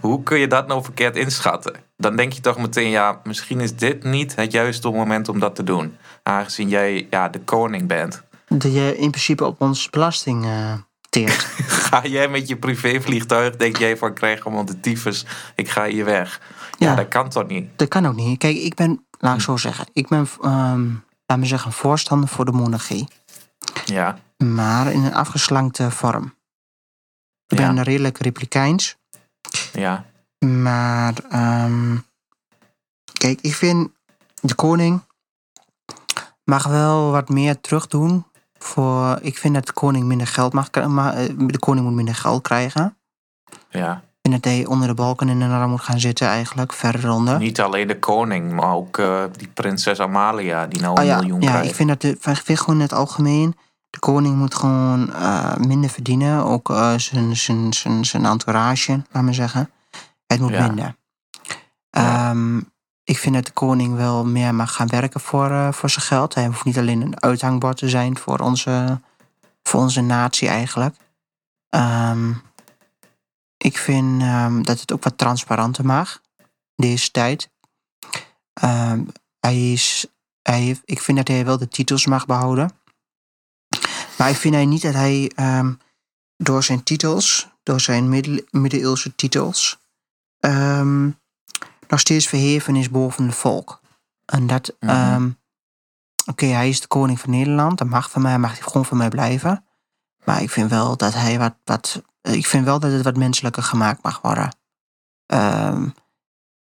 Hoe 0.01 0.23
kun 0.23 0.39
je 0.39 0.47
dat 0.47 0.67
nou 0.67 0.83
verkeerd 0.83 1.15
inschatten? 1.15 1.73
Dan 1.97 2.15
denk 2.15 2.33
je 2.33 2.41
toch 2.41 2.57
meteen, 2.57 2.89
ja, 2.89 3.19
misschien 3.23 3.59
is 3.61 3.75
dit 3.75 4.03
niet 4.03 4.35
het 4.35 4.51
juiste 4.51 4.89
moment 4.89 5.29
om 5.29 5.39
dat 5.39 5.55
te 5.55 5.63
doen. 5.63 5.97
Aangezien 6.23 6.69
jij 6.69 7.07
ja, 7.09 7.29
de 7.29 7.39
koning 7.39 7.87
bent. 7.87 8.23
dat 8.47 8.73
je 8.73 8.97
in 8.97 9.09
principe 9.09 9.45
op 9.45 9.61
onze 9.61 9.87
belasting 9.89 10.45
eh 10.45 10.73
teert. 11.09 11.47
Ga 11.89 12.05
jij 12.07 12.27
met 12.27 12.47
je 12.47 12.57
privévliegtuig, 12.57 13.55
denk 13.55 13.77
jij 13.77 13.97
van, 13.97 14.13
krijg 14.13 14.43
hem 14.43 14.65
de 14.65 14.79
tyfus, 14.79 15.25
ik 15.55 15.69
ga 15.69 15.85
hier 15.85 16.05
weg. 16.05 16.41
Ja, 16.77 16.89
Ja. 16.89 16.95
dat 16.95 17.07
kan 17.07 17.29
toch 17.29 17.47
niet? 17.47 17.67
Dat 17.75 17.87
kan 17.87 18.05
ook 18.07 18.15
niet. 18.15 18.37
Kijk, 18.37 18.57
ik 18.57 18.75
ben, 18.75 19.05
laat 19.19 19.35
ik 19.35 19.41
zo 19.41 19.57
zeggen, 19.57 19.85
ik 19.93 20.07
ben, 20.07 20.27
ehm, 20.41 20.87
laat 21.25 21.37
me 21.37 21.45
zeggen, 21.45 21.71
voorstander 21.71 22.29
voor 22.29 22.45
de 22.45 22.51
monarchie. 22.51 23.07
Ja, 23.85 24.19
Maar 24.37 24.91
in 24.91 25.03
een 25.03 25.13
afgeslankte 25.13 25.91
vorm. 25.91 26.35
Ik 27.47 27.59
Ja. 27.59 27.73
ben 27.73 27.83
redelijk 27.83 28.17
republikeins. 28.17 28.97
ja, 29.73 30.05
Maar, 30.45 31.13
ehm, 31.29 31.97
kijk, 33.13 33.41
ik 33.41 33.55
vind 33.55 33.89
de 34.41 34.55
koning 34.55 35.01
mag 36.43 36.63
wel 36.67 37.11
wat 37.11 37.29
meer 37.29 37.61
terug 37.61 37.87
doen. 37.87 38.25
Voor, 38.59 39.19
ik 39.21 39.37
vind 39.37 39.53
dat 39.53 39.65
de 39.65 39.73
koning 39.73 40.05
minder 40.05 40.27
geld 40.27 40.53
mag 40.53 40.69
maar, 40.87 41.13
eh, 41.13 41.29
De 41.37 41.59
koning 41.59 41.85
moet 41.85 41.95
minder 41.95 42.15
geld 42.15 42.41
krijgen. 42.41 42.97
ja. 43.69 44.03
Vind 44.29 44.43
dat 44.43 44.53
hij 44.53 44.65
onder 44.65 44.87
de 44.87 44.93
balken 44.93 45.29
in 45.29 45.39
de 45.39 45.45
nar 45.45 45.67
moet 45.69 45.81
gaan 45.81 45.99
zitten, 45.99 46.27
eigenlijk, 46.27 46.73
verder 46.73 47.11
onder. 47.11 47.37
Niet 47.37 47.61
alleen 47.61 47.87
de 47.87 47.99
koning, 47.99 48.51
maar 48.51 48.73
ook 48.73 48.97
eh, 48.97 49.23
die 49.37 49.47
prinses 49.47 49.99
Amalia, 49.99 50.67
die 50.67 50.81
nou 50.81 50.93
een 50.95 51.01
Oh 51.01 51.07
ja, 51.07 51.17
miljoen 51.19 51.41
ja 51.41 51.49
krijgt. 51.49 51.69
ik 51.69 51.75
vind 51.75 51.89
dat 51.89 52.01
de, 52.01 52.09
ik 52.09 52.41
vind 52.43 52.59
gewoon 52.59 52.75
in 52.75 52.81
het 52.81 52.93
algemeen. 52.93 53.55
De 53.89 53.99
koning 53.99 54.35
moet 54.35 54.55
gewoon 54.55 55.13
eh, 55.13 55.55
minder 55.55 55.89
verdienen. 55.89 56.43
Ook 56.43 56.69
eh, 56.69 56.93
zijn, 56.97 57.35
zijn, 57.35 57.73
zijn, 57.73 58.05
zijn 58.05 58.25
entourage, 58.25 59.01
laat 59.11 59.23
maar 59.23 59.33
zeggen. 59.33 59.69
Het 60.27 60.39
moet 60.39 60.51
Ja. 60.51 60.67
minder. 60.67 60.95
Ja. 61.89 62.29
Ehm, 62.29 62.57
ik 63.03 63.17
vind 63.17 63.35
dat 63.35 63.45
de 63.45 63.51
koning 63.51 63.95
wel 63.95 64.25
meer 64.25 64.55
mag 64.55 64.73
gaan 64.73 64.87
werken 64.87 65.19
voor, 65.19 65.73
voor 65.73 65.89
zijn 65.89 66.05
geld. 66.05 66.33
Hij 66.33 66.45
hoeft 66.45 66.65
niet 66.65 66.77
alleen 66.77 67.01
een 67.01 67.21
uithangbord 67.21 67.77
te 67.77 67.89
zijn 67.89 68.17
voor 68.17 68.39
onze, 68.39 68.99
voor 69.63 69.79
onze 69.79 70.01
natie 70.01 70.47
eigenlijk. 70.47 70.95
Ehm, 71.69 72.31
ik 73.63 73.77
vind 73.77 74.21
ehm, 74.21 74.61
dat 74.61 74.79
het 74.79 74.91
ook 74.91 75.03
wat 75.03 75.17
transparanter 75.17 75.85
mag. 75.85 76.21
Deze 76.75 77.11
tijd. 77.11 77.49
Ehm, 78.53 79.03
hij 79.39 79.71
is 79.71 80.05
hij 80.41 80.59
heeft, 80.61 80.81
ik 80.85 81.01
vind 81.01 81.17
dat 81.17 81.27
hij 81.27 81.45
wel 81.45 81.57
de 81.57 81.67
titels 81.67 82.05
mag 82.05 82.25
behouden. 82.25 82.71
Maar 84.17 84.29
ik 84.29 84.35
vind 84.35 84.53
hij 84.53 84.65
niet 84.65 84.81
dat 84.81 84.93
hij 84.93 85.31
ehm, 85.35 85.73
door 86.37 86.63
zijn 86.63 86.83
titels, 86.83 87.49
door 87.63 87.79
zijn 87.79 88.09
middel, 88.09 88.41
middeleeuwse 88.51 89.15
titels, 89.15 89.79
nog 91.87 91.99
steeds 91.99 92.27
verheven 92.27 92.75
is 92.75 92.89
boven 92.89 93.25
het 93.25 93.35
volk. 93.35 93.81
En 94.25 94.47
dat, 94.47 94.75
Mhm. 94.79 95.29
oké, 96.25 96.45
hij 96.45 96.69
is 96.69 96.81
de 96.81 96.87
koning 96.87 97.19
van 97.19 97.29
Nederland, 97.29 97.77
dat 97.77 97.87
mag 97.87 98.11
van 98.11 98.21
mij, 98.21 98.39
mag 98.39 98.51
hij 98.51 98.61
gewoon 98.61 98.85
van 98.85 98.97
mij 98.97 99.09
blijven. 99.09 99.65
Maar 100.23 100.41
ik 100.41 100.49
vind 100.49 100.69
wel 100.69 100.97
dat 100.97 101.13
hij 101.13 101.39
wat, 101.39 101.55
wat 101.63 102.01
ik 102.21 102.45
vind 102.47 102.65
wel 102.65 102.79
dat 102.79 102.91
het 102.91 103.03
wat 103.03 103.17
menselijker 103.17 103.63
gemaakt 103.63 104.03
mag 104.03 104.21
worden. 104.21 104.55
Ehm, 105.25 105.87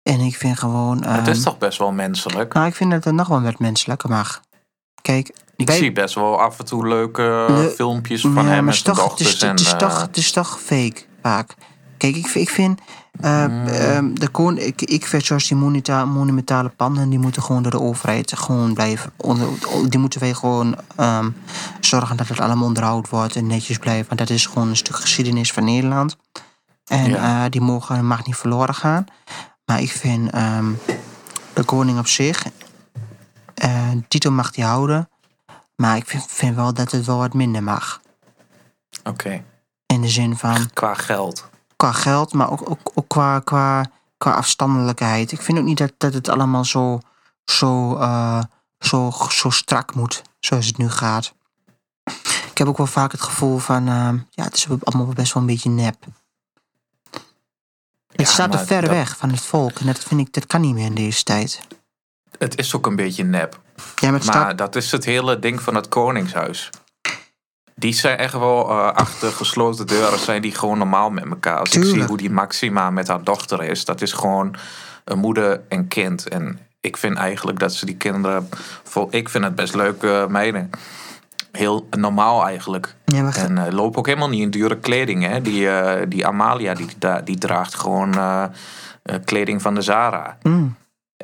en 0.02 0.20
ik 0.20 0.36
vind 0.36 0.58
gewoon. 0.58 1.04
het 1.04 1.20
ehm, 1.20 1.30
is 1.30 1.42
toch 1.42 1.58
best 1.58 1.78
wel 1.78 1.92
menselijk? 1.92 2.52
nou, 2.52 2.66
ik 2.66 2.74
vind 2.74 2.90
dat 2.90 3.04
het 3.04 3.14
nog 3.14 3.28
wel 3.28 3.42
wat 3.42 3.58
menselijker 3.58 4.08
mag. 4.08 4.40
Kijk, 5.02 5.34
Ik 5.56 5.70
zie 5.70 5.92
best 5.92 6.14
wel 6.14 6.40
af 6.40 6.58
en 6.58 6.64
toe 6.64 6.88
leuke 6.88 7.46
Le- 7.48 7.70
filmpjes 7.70 8.20
van 8.20 8.32
ja, 8.32 8.42
hem 8.42 8.58
en 8.58 8.66
het 8.66 8.76
zijn 8.76 8.96
toch, 8.96 9.10
het 9.10 9.20
is, 9.20 9.26
dochters. 9.26 9.42
En, 9.42 9.48
het, 9.50 9.60
is 9.60 9.72
eh, 9.72 9.78
toch, 9.78 10.00
het 10.00 10.16
is 10.16 10.32
toch 10.32 10.60
fake 10.60 11.02
vaak. 11.22 11.54
Kijk, 12.02 12.16
ik, 12.16 12.26
ik 12.26 12.50
vind. 12.50 12.80
eh, 13.20 13.46
Mm. 13.46 14.18
de 14.18 14.28
kon, 14.28 14.58
ik, 14.58 14.82
ik 14.82 15.06
vind 15.06 15.24
zoals 15.24 15.48
die 15.48 15.56
moneta- 15.56 16.04
monumentale 16.04 16.68
panden, 16.68 17.08
die 17.08 17.18
moeten 17.18 17.42
gewoon 17.42 17.62
door 17.62 17.70
de 17.70 17.80
overheid 17.80 18.32
gewoon 18.38 18.74
blijven. 18.74 19.12
onder- 19.16 19.48
Die 19.88 19.98
moeten 20.00 20.20
wij 20.20 20.34
gewoon 20.34 20.76
ehm, 20.96 21.30
zorgen 21.80 22.16
dat 22.16 22.28
het 22.28 22.40
allemaal 22.40 22.66
onderhoud 22.66 23.08
wordt 23.08 23.36
en 23.36 23.46
netjes 23.46 23.78
blijft. 23.78 24.08
Want 24.08 24.20
dat 24.20 24.30
is 24.30 24.46
gewoon 24.46 24.68
een 24.68 24.76
stuk 24.76 24.96
geschiedenis 24.96 25.52
van 25.52 25.64
Nederland. 25.64 26.16
En 26.86 27.10
Ja. 27.10 27.44
eh, 27.44 27.50
die 27.50 27.60
mogen, 27.60 28.06
mag 28.06 28.26
niet 28.26 28.36
verloren 28.36 28.74
gaan. 28.74 29.04
Maar 29.64 29.80
ik 29.80 29.90
vind 29.90 30.30
ehm, 30.30 30.70
de 31.54 31.62
koning 31.64 31.98
op 31.98 32.06
zich, 32.06 32.44
eh, 33.54 33.90
de 33.90 34.04
titel 34.08 34.30
mag 34.30 34.50
die 34.50 34.64
houden. 34.64 35.08
Maar 35.76 35.96
ik 35.96 36.06
vind, 36.06 36.24
vind 36.28 36.56
wel 36.56 36.74
dat 36.74 36.90
het 36.90 37.06
wel 37.06 37.18
wat 37.18 37.34
minder 37.34 37.62
mag. 37.62 38.00
Oké, 39.04 39.42
In 39.86 40.00
de 40.00 40.08
zin 40.08 40.36
van 40.36 40.70
qua 40.72 40.94
geld. 40.94 41.50
Qua 41.82 41.92
geld, 41.92 42.32
maar 42.32 42.50
ook, 42.50 42.70
ook, 42.70 42.90
ook 42.94 43.08
qua, 43.08 43.38
qua, 43.38 43.90
qua 44.18 44.32
afstandelijkheid. 44.32 45.32
Ik 45.32 45.42
vind 45.42 45.58
ook 45.58 45.64
niet 45.64 45.78
dat, 45.78 45.92
dat 45.98 46.14
het 46.14 46.28
allemaal 46.28 46.64
zo, 46.64 47.00
zo, 47.44 47.96
eh, 47.96 48.42
zo, 48.78 49.12
zo 49.30 49.50
strak 49.50 49.94
moet, 49.94 50.22
zoals 50.40 50.66
het 50.66 50.76
nu 50.78 50.90
gaat. 50.90 51.34
Ik 52.50 52.58
heb 52.58 52.66
ook 52.66 52.76
wel 52.76 52.86
vaak 52.86 53.12
het 53.12 53.20
gevoel 53.20 53.58
van, 53.58 53.88
eh, 53.88 54.12
ja, 54.30 54.44
het 54.44 54.54
is 54.54 54.66
allemaal 54.82 55.06
best 55.06 55.32
wel 55.32 55.42
een 55.42 55.48
beetje 55.48 55.70
nep. 55.70 56.04
Het 57.10 57.20
Ja, 58.20 58.24
staat 58.24 58.52
maar 58.52 58.64
ver 58.64 58.80
dat- 58.80 58.90
weg 58.90 59.16
van 59.16 59.30
het 59.30 59.40
volk 59.40 59.78
en 59.78 59.86
dat 59.86 59.98
vind 59.98 60.20
ik, 60.20 60.32
dat 60.32 60.46
kan 60.46 60.60
niet 60.60 60.74
meer 60.74 60.86
in 60.86 60.94
deze 60.94 61.22
tijd. 61.22 61.60
Het 62.38 62.58
is 62.58 62.74
ook 62.74 62.86
een 62.86 62.96
beetje 62.96 63.24
nep. 63.24 63.60
Ja, 63.76 64.10
maar 64.10 64.18
het 64.18 64.24
Maar 64.26 64.34
staat, 64.34 64.58
dat 64.58 64.76
is 64.76 64.90
het 64.90 65.04
hele 65.04 65.38
ding 65.38 65.60
van 65.62 65.74
het 65.74 65.88
Koningshuis. 65.88 66.70
Die 67.82 67.92
zijn 67.92 68.18
echt 68.18 68.32
wel 68.32 68.68
eh, 68.70 68.92
achter 68.92 69.32
gesloten 69.32 69.86
deuren, 69.86 70.18
zijn 70.18 70.42
die 70.42 70.54
gewoon 70.54 70.78
normaal 70.78 71.10
met 71.10 71.24
elkaar. 71.24 71.58
Als 71.58 71.76
ik 71.76 71.84
zie 71.84 72.02
hoe 72.02 72.16
die 72.16 72.30
Maxima 72.30 72.90
met 72.90 73.08
haar 73.08 73.22
dochter 73.24 73.62
is, 73.64 73.84
dat 73.84 74.00
is 74.02 74.12
gewoon 74.12 74.54
een 75.04 75.18
moeder 75.18 75.60
en 75.68 75.88
kind. 75.88 76.28
En 76.28 76.58
ik 76.80 76.96
vind 76.96 77.16
eigenlijk 77.16 77.58
dat 77.58 77.72
ze 77.74 77.86
die 77.86 77.96
kinderen, 77.96 78.48
vol, 78.82 79.08
ik 79.10 79.28
vind 79.28 79.44
het 79.44 79.54
best 79.54 79.74
leuke 79.74 80.26
meiden. 80.28 80.70
Heel 81.52 81.86
normaal 81.90 82.46
eigenlijk. 82.46 82.94
ja, 83.04 83.22
maar, 83.22 83.36
En 83.36 83.56
uh, 83.56 83.62
lopen 83.70 83.98
ook 83.98 84.06
helemaal 84.06 84.28
niet 84.28 84.40
in 84.42 84.50
dure 84.50 84.78
kleding. 84.78 85.26
Hè? 85.26 85.42
Die, 85.42 85.68
eh, 85.68 86.06
die 86.08 86.26
Amalia 86.26 86.74
die, 86.74 86.88
die, 87.24 87.38
draagt 87.38 87.74
gewoon 87.74 88.14
eh, 88.14 88.44
eh, 89.02 89.16
kleding 89.24 89.62
van 89.62 89.74
de 89.74 89.82
Zara. 89.82 90.36
mm, 90.42 90.76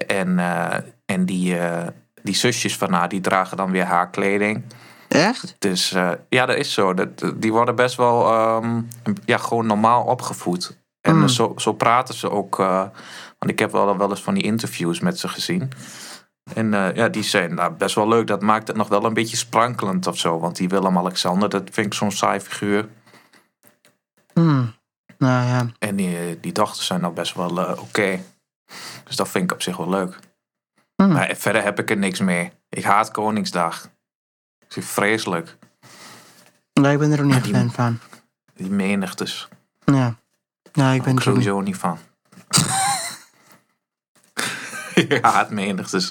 En, 0.07 0.38
eh, 0.38 0.77
en 1.07 1.25
die, 1.27 1.59
eh, 1.59 1.87
die 2.23 2.35
zusjes 2.35 2.77
van 2.77 2.92
haar, 2.92 3.09
die 3.09 3.21
dragen 3.21 3.57
dan 3.57 3.71
weer 3.71 3.85
haar 3.85 4.11
kleding. 4.11 4.62
Echt? 5.09 5.57
Dus 5.59 5.90
ja, 6.29 6.47
dat 6.47 6.57
is 6.57 6.73
zo. 6.73 6.94
Dat, 6.94 7.33
die 7.37 7.53
worden 7.53 7.75
best 7.75 7.97
wel 7.97 8.27
ehm, 8.33 8.81
ja, 9.25 9.38
gewoon 9.38 9.66
normaal 9.66 10.05
opgevoed. 10.05 10.77
En 11.01 11.16
Mm. 11.18 11.29
zo, 11.29 11.53
zo 11.57 11.73
praten 11.73 12.14
ze 12.14 12.30
ook. 12.30 12.59
eh, 12.59 12.78
want 13.39 13.51
ik 13.53 13.59
heb 13.59 13.72
wel, 13.72 13.97
wel 13.99 14.11
eens 14.11 14.22
van 14.22 14.35
die 14.35 14.43
interviews 14.43 15.01
met 15.01 15.18
ze 15.18 15.28
gezien. 15.28 15.70
En 16.55 16.74
eh, 16.74 16.95
ja, 16.95 17.09
die 17.09 17.22
zijn 17.22 17.55
nou, 17.55 17.72
best 17.72 17.95
wel 17.95 18.09
leuk. 18.09 18.26
Dat 18.26 18.43
maakt 18.43 18.68
het 18.68 18.76
nog 18.76 18.89
wel 18.89 19.05
een 19.05 19.14
beetje 19.14 19.37
sprankelend 19.37 20.07
of 20.07 20.18
zo. 20.18 20.39
Want 20.39 20.57
die 20.57 20.68
Willem-Alexander, 20.68 21.49
dat 21.49 21.62
vind 21.72 21.87
ik 21.87 21.95
zo'n 21.95 22.11
saai 22.12 22.41
figuur. 22.41 22.89
Mm, 24.35 24.74
nou 25.18 25.47
ja, 25.47 25.66
En 25.78 25.97
die, 25.97 26.41
die 26.41 26.53
dochters 26.53 26.87
zijn 26.87 27.01
nou 27.01 27.12
best 27.14 27.35
wel 27.35 27.76
oké. 27.78 28.20
Dus 29.05 29.16
dat 29.16 29.28
vind 29.28 29.45
ik 29.45 29.53
op 29.53 29.62
zich 29.62 29.76
wel 29.76 29.89
leuk. 29.89 30.18
mm. 30.97 31.12
Maar 31.12 31.35
verder 31.37 31.62
heb 31.62 31.78
ik 31.78 31.91
er 31.91 31.97
niks 31.97 32.20
mee. 32.20 32.53
Ik 32.68 32.85
haat 32.85 33.11
Koningsdag. 33.11 33.89
Ik 34.69 34.73
vind 34.75 34.87
vreselijk. 34.87 35.57
Nee, 36.73 36.93
ik 36.93 36.99
ben 36.99 37.12
er 37.12 37.19
ook 37.21 37.25
niet 37.33 37.45
die- 37.45 37.55
fan 37.55 37.71
van. 37.73 37.99
Die 38.55 38.71
menigtes. 38.71 39.49
Ja, 39.85 40.14
nou, 40.73 40.95
ik 40.95 41.03
ben 41.03 41.16
er 41.16 41.29
ook 41.29 41.37
niet. 41.37 41.45
sowieso 41.45 41.61
niet 41.61 41.77
van. 41.77 41.99
ik 44.95 45.19
haat 45.25 45.51
menigtes. 45.51 46.09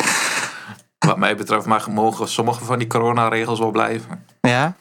Wat 0.99 1.17
mij 1.17 1.35
betreft 1.35 1.65
mag, 1.65 1.89
mogen 1.89 2.27
sommige 2.27 2.65
van 2.65 2.79
die 2.79 2.87
coronaregels 2.87 3.59
wel 3.59 3.71
blijven. 3.71 4.25
Ja? 4.41 4.75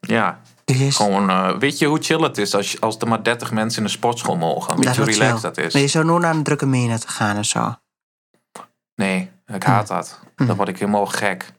Ja, 0.00 0.40
gewoon, 0.74 1.30
eh, 1.30 1.56
weet 1.58 1.78
je 1.78 1.86
hoe 1.86 1.98
chill 2.02 2.20
het 2.22 2.38
is 2.38 2.54
als, 2.54 2.72
je- 2.72 2.80
als 2.80 2.96
er 2.98 3.08
maar 3.08 3.22
30 3.22 3.50
mensen 3.52 3.78
in 3.78 3.84
de 3.86 3.92
sportschool 3.92 4.36
mogen? 4.36 4.74
Weet 4.76 4.84
Dat 4.84 4.94
je 4.94 5.02
hoe 5.02 5.10
relaxed 5.10 5.42
dat 5.42 5.56
is? 5.58 5.72
Nee, 5.74 5.82
je 5.82 5.88
zou 5.88 6.04
nooit 6.04 6.22
naar 6.22 6.34
een 6.34 6.42
drukke 6.42 6.66
mena 6.66 6.98
te 6.98 7.08
gaan 7.08 7.36
en 7.36 7.44
zo. 7.44 7.74
Nee, 8.94 9.30
Ik 9.46 9.62
haat 9.62 9.86
dat. 9.86 10.20
Dan 10.36 10.56
word 10.56 10.68
ik 10.68 10.78
helemaal 10.78 11.06
gek. 11.06 11.52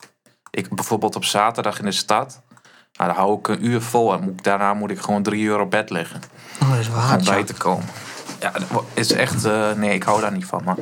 Ik, 0.52 0.70
bijvoorbeeld 0.76 1.16
op 1.16 1.26
zaterdag 1.26 1.80
in 1.80 1.86
de 1.86 1.92
stad. 1.92 2.42
Nou, 2.94 3.10
dan 3.14 3.20
hou 3.24 3.40
ik 3.40 3.48
een 3.48 3.66
uur 3.66 3.82
vol 3.82 4.14
en 4.14 4.22
moet, 4.22 4.32
ik- 4.34 4.44
daarna 4.44 4.74
moet 4.74 4.92
ik 4.92 5.00
gewoon 5.00 5.24
drie 5.24 5.44
uur 5.44 5.60
op 5.60 5.72
bed 5.72 5.90
liggen. 5.90 6.22
Oh, 6.62 6.70
dat 6.70 6.80
is 6.80 6.90
wel 6.90 7.18
Om 7.18 7.24
bij 7.26 7.44
te 7.44 7.54
komen. 7.54 7.86
Ja, 8.40 8.52
dat 8.52 8.84
is 8.94 9.12
echt... 9.12 9.46
eh, 9.46 9.72
nee, 9.72 9.94
ik 9.94 10.04
hou 10.04 10.22
daar 10.22 10.32
niet 10.32 10.46
van, 10.46 10.64
man. 10.64 10.78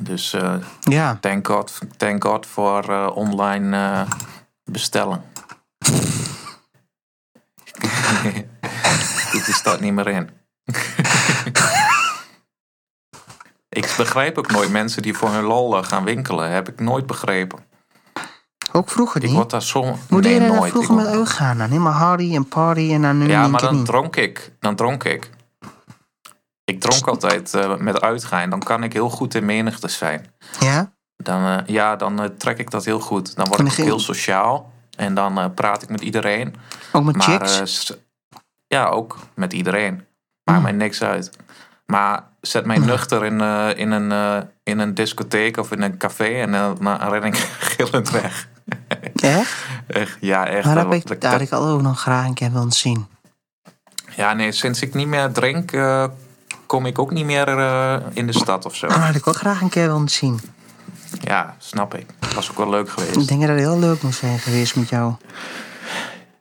Dus 0.00 0.32
eh 0.32 0.54
Ja, 0.80 1.18
thank, 1.20 1.46
God, 1.46 1.78
thank 1.96 2.24
God 2.24 2.46
voor 2.46 2.90
eh, 2.90 3.10
online 3.16 4.06
bestellen. 4.64 5.24
Dit 9.32 9.48
is 9.48 9.62
dat 9.62 9.80
niet 9.80 9.92
meer 9.92 10.08
in. 10.08 10.30
ik 13.70 13.94
begrijp 13.96 14.38
ook 14.38 14.50
nooit 14.50 14.70
mensen 14.70 15.02
die 15.02 15.14
voor 15.16 15.28
hun 15.30 15.44
lol 15.44 15.76
eh, 15.76 15.84
gaan 15.84 16.04
winkelen. 16.04 16.50
Heb 16.50 16.68
ik 16.68 16.80
nooit 16.80 17.06
begrepen. 17.06 17.58
ook 18.72 18.90
vroeger 18.90 19.20
Ik 19.20 19.26
niet. 19.26 19.36
word 19.36 19.50
daar 19.50 19.62
soms... 19.62 19.98
Hoe 20.08 20.20
deed 20.20 20.38
nee, 20.38 20.48
je 20.50 20.54
nooit. 20.56 20.70
vroeger 20.70 20.94
Ik- 20.98 21.02
met 21.04 21.06
uitgaan 21.14 21.58
dan? 21.58 21.68
Helemaal 21.68 21.92
hardy 21.92 22.34
en 22.34 22.48
party 22.48 22.90
en 22.92 23.02
dan 23.02 23.18
nu 23.18 23.28
Ja, 23.28 23.48
maar 23.48 23.60
dan 23.60 23.74
niet. 23.76 23.86
dronk 23.86 24.16
ik. 24.16 24.52
Dan 24.58 24.74
dronk 24.76 25.04
ik. 25.04 25.30
Ik 26.64 26.80
dronk 26.80 27.06
altijd 27.06 27.54
eh, 27.54 27.76
met 27.76 28.00
uitgaan. 28.00 28.50
Dan 28.50 28.60
kan 28.62 28.82
ik 28.82 28.92
heel 28.92 29.10
goed 29.10 29.34
in 29.34 29.44
menigte 29.44 29.88
zijn. 29.88 30.26
Ja? 30.60 30.92
Dan, 31.16 31.44
eh, 31.44 31.66
ja, 31.66 31.96
dan 31.96 32.30
trek 32.38 32.58
ik 32.58 32.70
dat 32.70 32.84
heel 32.84 33.00
goed. 33.00 33.36
Dan 33.36 33.46
word 33.48 33.60
ik 33.60 33.72
heel 33.72 33.98
sociaal. 33.98 34.72
En 34.96 35.14
dan 35.14 35.54
praat 35.54 35.82
ik 35.82 35.88
met 35.88 36.00
iedereen. 36.00 36.54
Ook 36.92 37.04
met 37.04 37.16
Maar 37.16 37.26
chicks? 37.26 37.92
ja, 38.66 38.86
ook 38.88 39.16
met 39.34 39.52
iedereen. 39.52 39.94
Maakt 40.44 40.60
Hmm. 40.60 40.62
mij 40.62 40.72
niks 40.72 41.02
uit. 41.02 41.30
Maar 41.90 42.22
zet 42.40 42.64
mij 42.66 42.78
nuchter 42.78 43.24
in, 43.24 43.40
eh, 43.40 43.68
in, 43.74 43.90
een, 43.90 44.12
eh, 44.12 44.48
in 44.62 44.78
een 44.78 44.94
discotheek 44.94 45.56
of 45.56 45.70
in 45.72 45.82
een 45.82 45.96
café 45.96 46.24
en 46.40 46.52
dan 46.52 46.96
ren 47.10 47.22
ik 47.22 47.36
gillend 47.76 48.10
weg. 48.10 48.48
Echt? 49.14 49.64
Echt, 49.86 50.16
ja, 50.20 50.46
echt. 50.46 50.64
Maar 50.64 50.74
dat 50.74 50.82
dat- 50.84 50.92
heb 50.92 51.02
ik, 51.02 51.06
dat- 51.08 51.20
daar 51.20 51.32
had 51.32 51.40
ik 51.40 51.52
al 51.52 51.66
ook 51.68 51.82
nog 51.82 52.00
graag 52.00 52.26
een 52.26 52.34
keer 52.34 52.52
willen 52.52 52.72
zien. 52.72 53.06
Ja, 54.16 54.32
nee, 54.32 54.52
sinds 54.52 54.80
ik 54.82 54.94
niet 54.94 55.06
meer 55.06 55.32
drink, 55.32 55.72
eh, 55.72 56.04
kom 56.66 56.86
ik 56.86 56.98
ook 56.98 57.10
niet 57.10 57.24
meer 57.24 57.48
in 58.12 58.26
de 58.26 58.32
stad 58.32 58.64
of 58.64 58.74
zo. 58.76 58.86
Maar 58.86 58.96
dat 58.96 59.06
had 59.06 59.14
ik 59.16 59.26
ook 59.26 59.36
graag 59.36 59.60
een 59.60 59.68
keer 59.68 59.86
willen 59.86 60.08
zien. 60.08 60.40
Ja, 61.20 61.54
snap 61.58 61.94
ik. 61.94 62.06
Was 62.34 62.50
ook 62.50 62.56
wel 62.56 62.68
leuk 62.70 62.86
Ik 62.86 62.90
geweest. 62.92 63.28
denk 63.28 63.40
dat 63.40 63.48
het 63.50 63.58
heel 63.58 63.78
leuk 63.78 64.02
moet 64.02 64.14
zijn 64.14 64.38
geweest 64.38 64.76
met 64.76 64.88
jou. 64.88 65.12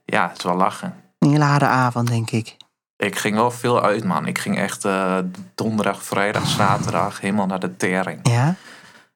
Ja, 0.05 0.27
het 0.27 0.37
is 0.37 0.43
wel 0.43 0.55
lachen. 0.55 0.93
Een 1.19 1.29
hele 1.31 1.43
harde 1.43 1.65
avond, 1.65 2.07
denk 2.07 2.31
ik. 2.31 2.55
Ik 2.99 3.17
ging 3.17 3.35
wel 3.35 3.51
veel 3.51 3.83
uit, 3.83 4.03
man. 4.03 4.25
Ik 4.27 4.37
ging 4.39 4.57
echt 4.57 4.85
eh, 4.85 5.17
donderdag, 5.55 6.03
vrijdag, 6.03 6.47
zaterdag 6.47 7.19
helemaal 7.21 7.45
naar 7.45 7.59
de 7.59 7.75
tering. 7.77 8.19
Ja? 8.29 8.55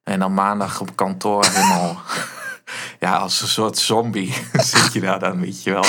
En 0.03 0.19
dan 0.19 0.33
maandag 0.33 0.81
op 0.81 0.95
kantoor 0.95 1.45
helemaal... 1.45 2.01
ja, 2.99 3.15
als 3.17 3.41
een 3.41 3.47
soort 3.47 3.77
zombie 3.77 4.33
zit 4.71 4.93
je 4.93 4.99
daar 4.99 5.19
dan, 5.19 5.39
weet 5.39 5.63
je 5.63 5.71
wel. 5.71 5.83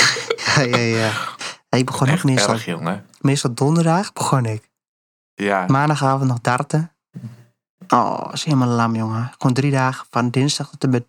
Ja, 0.55 0.61
ja, 0.61 0.77
ja. 0.77 1.11
Ja, 1.69 1.77
Ik 1.77 1.85
begon 1.85 2.07
ook 2.07 2.13
Echt 2.13 2.23
meestal, 2.23 2.53
erg, 2.53 2.65
jongen. 2.65 3.05
meestal 3.19 3.53
donderdag 3.53 4.13
begon 4.13 4.45
ik. 4.45 4.69
Ja, 5.33 5.65
Maandagavond 5.67 6.29
nog 6.29 6.41
darten. 6.41 6.91
Oh, 7.87 8.19
dat 8.23 8.33
is 8.33 8.43
helemaal 8.43 8.67
lam, 8.67 8.95
jongen. 8.95 9.31
Gewoon 9.37 9.53
drie 9.55 9.71
dagen 9.71 10.05
van 10.09 10.29
dinsdag 10.29 10.69
tot 10.69 10.83
en 10.83 10.89
met 10.89 11.05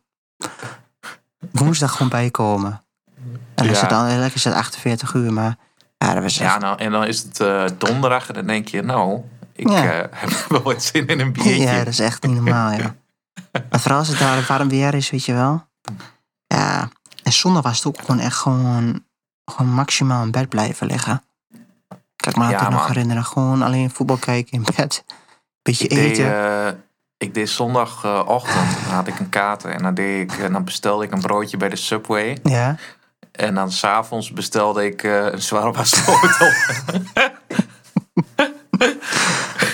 woensdag 1.53 1.93
gewoon 1.93 2.09
bijkomen. 2.09 2.82
En 3.16 3.41
dan 3.55 3.66
is 3.66 3.74
Ja. 3.74 3.80
het 3.80 3.91
dan 3.91 4.07
lekker 4.18 4.34
is 4.37 4.45
het 4.45 4.55
48 4.55 5.14
uur, 5.14 5.32
maar 5.32 5.57
ja, 5.99 6.14
dat 6.14 6.22
was 6.22 6.38
echt... 6.38 6.51
ja 6.53 6.59
nou, 6.59 6.78
en 6.78 6.90
dan 6.90 7.05
is 7.05 7.22
het 7.22 7.40
eh, 7.40 7.64
donderdag 7.78 8.28
en 8.28 8.34
dan 8.34 8.47
denk 8.47 8.68
je, 8.68 8.82
nou, 8.82 9.20
ik 9.53 9.68
Ja. 9.68 9.84
eh, 9.92 9.99
heb 10.20 10.30
wel 10.49 10.62
wat 10.62 10.82
zin 10.82 11.07
in 11.07 11.20
een 11.20 11.32
biertje. 11.32 11.57
Ja, 11.62 11.78
dat 11.78 11.86
is 11.86 11.99
echt 11.99 12.22
niet 12.22 12.34
normaal, 12.34 12.70
ja. 12.72 12.94
Maar 13.70 13.80
vooral 13.80 13.99
als 13.99 14.09
het 14.09 14.18
daar 14.18 14.44
warm 14.49 14.68
weer 14.68 14.94
is, 14.94 15.11
weet 15.11 15.24
je 15.24 15.32
wel. 15.32 15.66
Ja, 16.47 16.88
en 17.22 17.32
zondag 17.32 17.62
was 17.62 17.76
het 17.76 17.86
ook 17.86 17.99
gewoon 18.01 18.20
echt 18.20 18.36
gewoon, 18.36 19.05
gewoon 19.44 19.72
maximaal 19.72 20.22
in 20.24 20.30
bed 20.30 20.49
blijven 20.49 20.86
liggen. 20.86 21.22
Kan 22.16 22.32
ik 22.32 22.36
me 22.36 22.49
Ja, 22.49 22.68
nog 22.68 22.86
herinneren. 22.86 23.24
Gewoon 23.24 23.62
alleen 23.62 23.90
voetbal 23.90 24.16
kijken 24.16 24.53
in 24.53 24.66
bed. 24.76 25.05
Beetje 25.62 25.84
Ik 25.88 25.97
deed, 25.97 26.11
eten. 26.18 26.66
eh, 26.66 26.72
ik 27.16 27.34
deed 27.34 27.49
zondagochtend, 27.51 28.68
dan 28.84 28.94
had 28.94 29.07
ik 29.07 29.18
een 29.18 29.28
kater 29.28 29.70
en 29.70 29.82
dan, 29.82 29.94
deed 29.94 30.32
ik, 30.32 30.38
en 30.38 30.53
dan 30.53 30.64
bestelde 30.64 31.05
ik 31.05 31.12
een 31.12 31.20
broodje 31.20 31.57
bij 31.57 31.68
de 31.68 31.76
Subway. 31.76 32.38
Ja. 32.42 32.76
En 33.37 33.55
dan 33.55 33.72
s'avonds 33.72 34.32
bestelde 34.32 34.84
ik 34.84 35.03
eh, 35.03 35.24
een 35.24 35.43
zwaarwasfoto. 35.43 36.47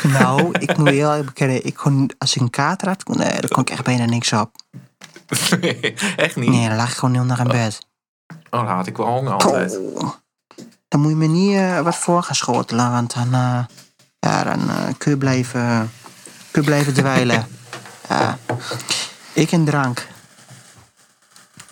Nou, 0.02 0.50
ik 0.58 0.76
moet 0.76 0.88
heel 0.88 1.24
bekennen. 1.24 1.64
Ik 1.64 1.74
kon, 1.74 2.10
als 2.18 2.34
ik 2.34 2.40
een 2.40 2.50
kater 2.50 2.88
had, 2.88 3.02
kon, 3.02 3.18
nee, 3.18 3.40
daar 3.40 3.48
kon 3.48 3.62
ik 3.62 3.70
echt 3.70 3.84
bijna 3.84 4.04
niks 4.04 4.32
op. 4.32 4.50
nee, 5.60 5.94
echt 6.16 6.36
niet. 6.36 6.48
Nee, 6.48 6.68
dan 6.68 6.76
lag 6.76 6.88
ik 6.90 6.96
gewoon 6.96 7.14
heel 7.14 7.24
naar 7.24 7.40
in 7.40 7.48
bed. 7.48 7.86
Oh, 8.50 8.66
dan 8.66 8.76
had 8.76 8.86
ik 8.86 8.96
wel 8.96 9.06
honger 9.06 9.32
altijd. 9.32 9.78
Oh. 9.78 10.12
Dan 10.88 11.00
moet 11.00 11.10
je 11.10 11.16
me 11.16 11.26
niet 11.26 11.54
eh, 11.56 11.80
wat 11.80 11.96
voor 11.96 12.22
gaan 12.22 12.34
schotelen, 12.34 12.90
want 12.90 13.14
dan, 13.14 13.34
eh, 13.34 13.64
ja, 14.18 14.44
dan 14.44 14.70
eh, 14.70 14.76
kun, 14.98 15.10
je 15.10 15.18
blijven, 15.18 15.92
kun 16.50 16.62
je 16.62 16.68
blijven 16.68 16.94
dweilen. 16.94 17.46
ja. 18.08 18.38
Ik 19.32 19.52
en 19.52 19.64
drank. 19.64 20.06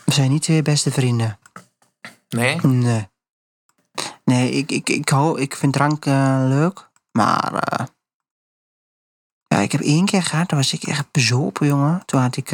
We 0.05 0.12
zijn 0.12 0.30
niet 0.30 0.43
twee 0.43 0.62
beste 0.62 0.91
vrienden. 0.91 1.38
Nee? 2.36 2.60
Nee. 2.60 3.08
Nee, 4.24 4.50
ik, 4.50 4.70
ik, 4.70 4.88
ik, 4.88 5.08
hou, 5.08 5.40
ik 5.40 5.56
vind 5.56 5.72
drank 5.72 6.06
eh, 6.06 6.44
leuk, 6.48 6.90
maar... 7.12 7.54
eh, 7.54 7.86
ja, 9.46 9.58
ik 9.58 9.72
heb 9.72 9.80
één 9.80 10.04
keer 10.04 10.22
gehad, 10.22 10.48
toen 10.48 10.58
was 10.58 10.72
ik 10.72 10.82
echt 10.82 11.10
bezopen, 11.10 11.66
jongen. 11.66 12.02
Toen 12.04 12.20
had 12.20 12.36
ik 12.36 12.52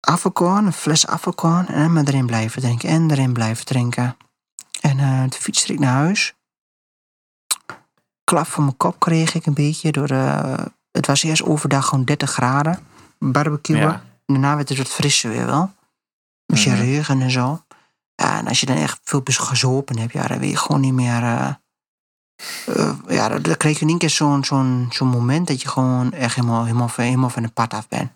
afvalkorn, 0.00 0.66
een 0.66 0.72
fles 0.72 1.06
afvalkorn... 1.06 1.66
en 1.68 1.92
maar 1.92 2.04
erin 2.04 2.26
blijven 2.26 2.62
drinken 2.62 2.88
en 2.88 3.10
erin 3.10 3.32
blijven 3.32 3.64
drinken. 3.64 4.16
En 4.80 4.98
eh 4.98 5.20
toen 5.20 5.40
fietste 5.40 5.72
ik 5.72 5.78
naar 5.78 5.92
huis. 5.92 6.34
Klap 8.24 8.46
voor 8.46 8.64
mijn 8.64 8.76
kop 8.76 8.98
kreeg 8.98 9.34
ik 9.34 9.46
een 9.46 9.54
beetje 9.54 9.92
door 9.92 10.06
de... 10.06 10.56
Het 10.90 11.06
was 11.06 11.22
eerst 11.22 11.42
overdag 11.42 11.86
gewoon 11.86 12.04
30 12.04 12.30
graden. 12.30 12.86
Barbecuen. 13.18 13.80
Ja. 13.80 14.04
Daarna 14.26 14.56
werd 14.56 14.68
het 14.68 14.78
wat 14.78 14.88
frisser 14.88 15.30
weer 15.30 15.46
wel. 15.46 15.72
Je 16.46 16.70
Mhm. 16.70 16.80
regen 16.80 17.20
en 17.22 17.30
zo. 17.30 17.62
Ja, 18.22 18.38
en 18.38 18.46
als 18.46 18.60
je 18.60 18.66
dan 18.66 18.76
echt 18.76 19.00
veel 19.04 19.22
gezopen 19.24 19.98
hebt, 19.98 20.12
ja, 20.12 20.26
dan 20.26 20.38
weet 20.38 20.50
je 20.50 20.56
gewoon 20.56 20.80
niet 20.80 20.92
meer. 20.92 21.22
eh, 21.22 21.54
eh, 22.66 22.94
ja, 23.08 23.28
dan, 23.28 23.42
dan 23.42 23.56
kreeg 23.56 23.74
je 23.76 23.82
in 23.82 23.88
één 23.88 23.98
keer 23.98 24.10
zo'n 24.10 24.44
zo'n 24.44 24.86
zo'n 24.90 25.08
moment 25.08 25.46
dat 25.46 25.62
je 25.62 25.68
gewoon 25.68 26.12
echt 26.12 26.34
helemaal, 26.34 26.64
helemaal, 26.64 26.88
van- 26.88 27.04
helemaal 27.04 27.30
van 27.30 27.42
het 27.42 27.52
pad 27.54 27.74
af 27.74 27.88
bent. 27.88 28.10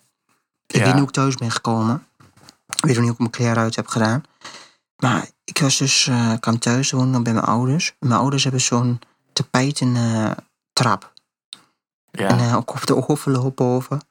Ik 0.67 0.75
Ja. 0.75 0.77
weet 0.79 0.87
niet 0.87 0.97
hoe 0.97 1.07
ik 1.07 1.13
thuis 1.13 1.35
ben 1.35 1.51
gekomen. 1.51 2.05
Ik 2.75 2.85
weet 2.85 2.95
nog 2.95 2.95
niet 2.95 2.97
hoe 3.03 3.11
ik 3.11 3.17
mijn 3.17 3.29
kleren 3.29 3.57
uit 3.57 3.75
heb 3.75 3.87
gedaan. 3.87 4.23
Maar 4.97 5.27
ik 5.43 5.57
was 5.59 5.77
dus, 5.77 6.07
ik 6.07 6.41
kwam 6.41 6.59
thuis 6.59 6.91
wonen 6.91 7.23
bij 7.23 7.33
mijn 7.33 7.45
ouders. 7.45 7.95
Mijn 7.99 8.19
ouders 8.19 8.43
hebben 8.43 8.61
zo'n 8.61 8.99
tapijten 9.33 9.95
eh, 9.95 10.31
trap. 10.73 11.13
Ja. 12.11 12.27
En 12.27 12.55
ook 12.55 12.71
op 12.73 12.85
de 12.85 13.07
overloop 13.07 13.55
boven. 13.55 14.01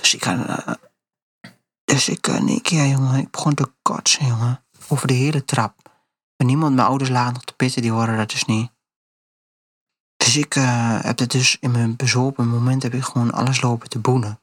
Dus 0.00 0.14
ik 0.14 0.24
ga. 0.24 0.64
Eh, 1.86 1.94
dus 1.94 2.08
ik, 2.08 2.26
eh, 2.26 2.34
in 2.34 2.48
één 2.48 2.62
keer, 2.62 2.86
jongen, 2.86 3.18
ik 3.18 3.30
begon 3.30 3.54
te 3.54 3.70
kotsen, 3.82 4.26
jongen. 4.26 4.64
Over 4.88 5.06
de 5.06 5.14
hele 5.14 5.44
trap. 5.44 5.74
En 6.36 6.46
niemand, 6.46 6.74
mijn 6.74 6.88
ouders 6.88 7.10
lagen 7.10 7.32
nog 7.32 7.44
te 7.44 7.54
pitten, 7.54 7.82
die 7.82 7.90
horen 7.90 8.16
dat 8.16 8.30
dus 8.30 8.44
niet. 8.44 8.70
Dus 10.16 10.36
ik 10.36 10.54
eh, 10.54 11.00
heb 11.02 11.18
het 11.18 11.30
dus 11.30 11.56
in 11.60 11.70
mijn 11.70 11.96
bezopen 11.96 12.48
moment 12.48 12.82
heb 12.82 12.94
ik 12.94 13.02
gewoon 13.02 13.32
alles 13.32 13.60
lopen 13.60 13.88
te 13.88 13.98
boenen. 13.98 14.40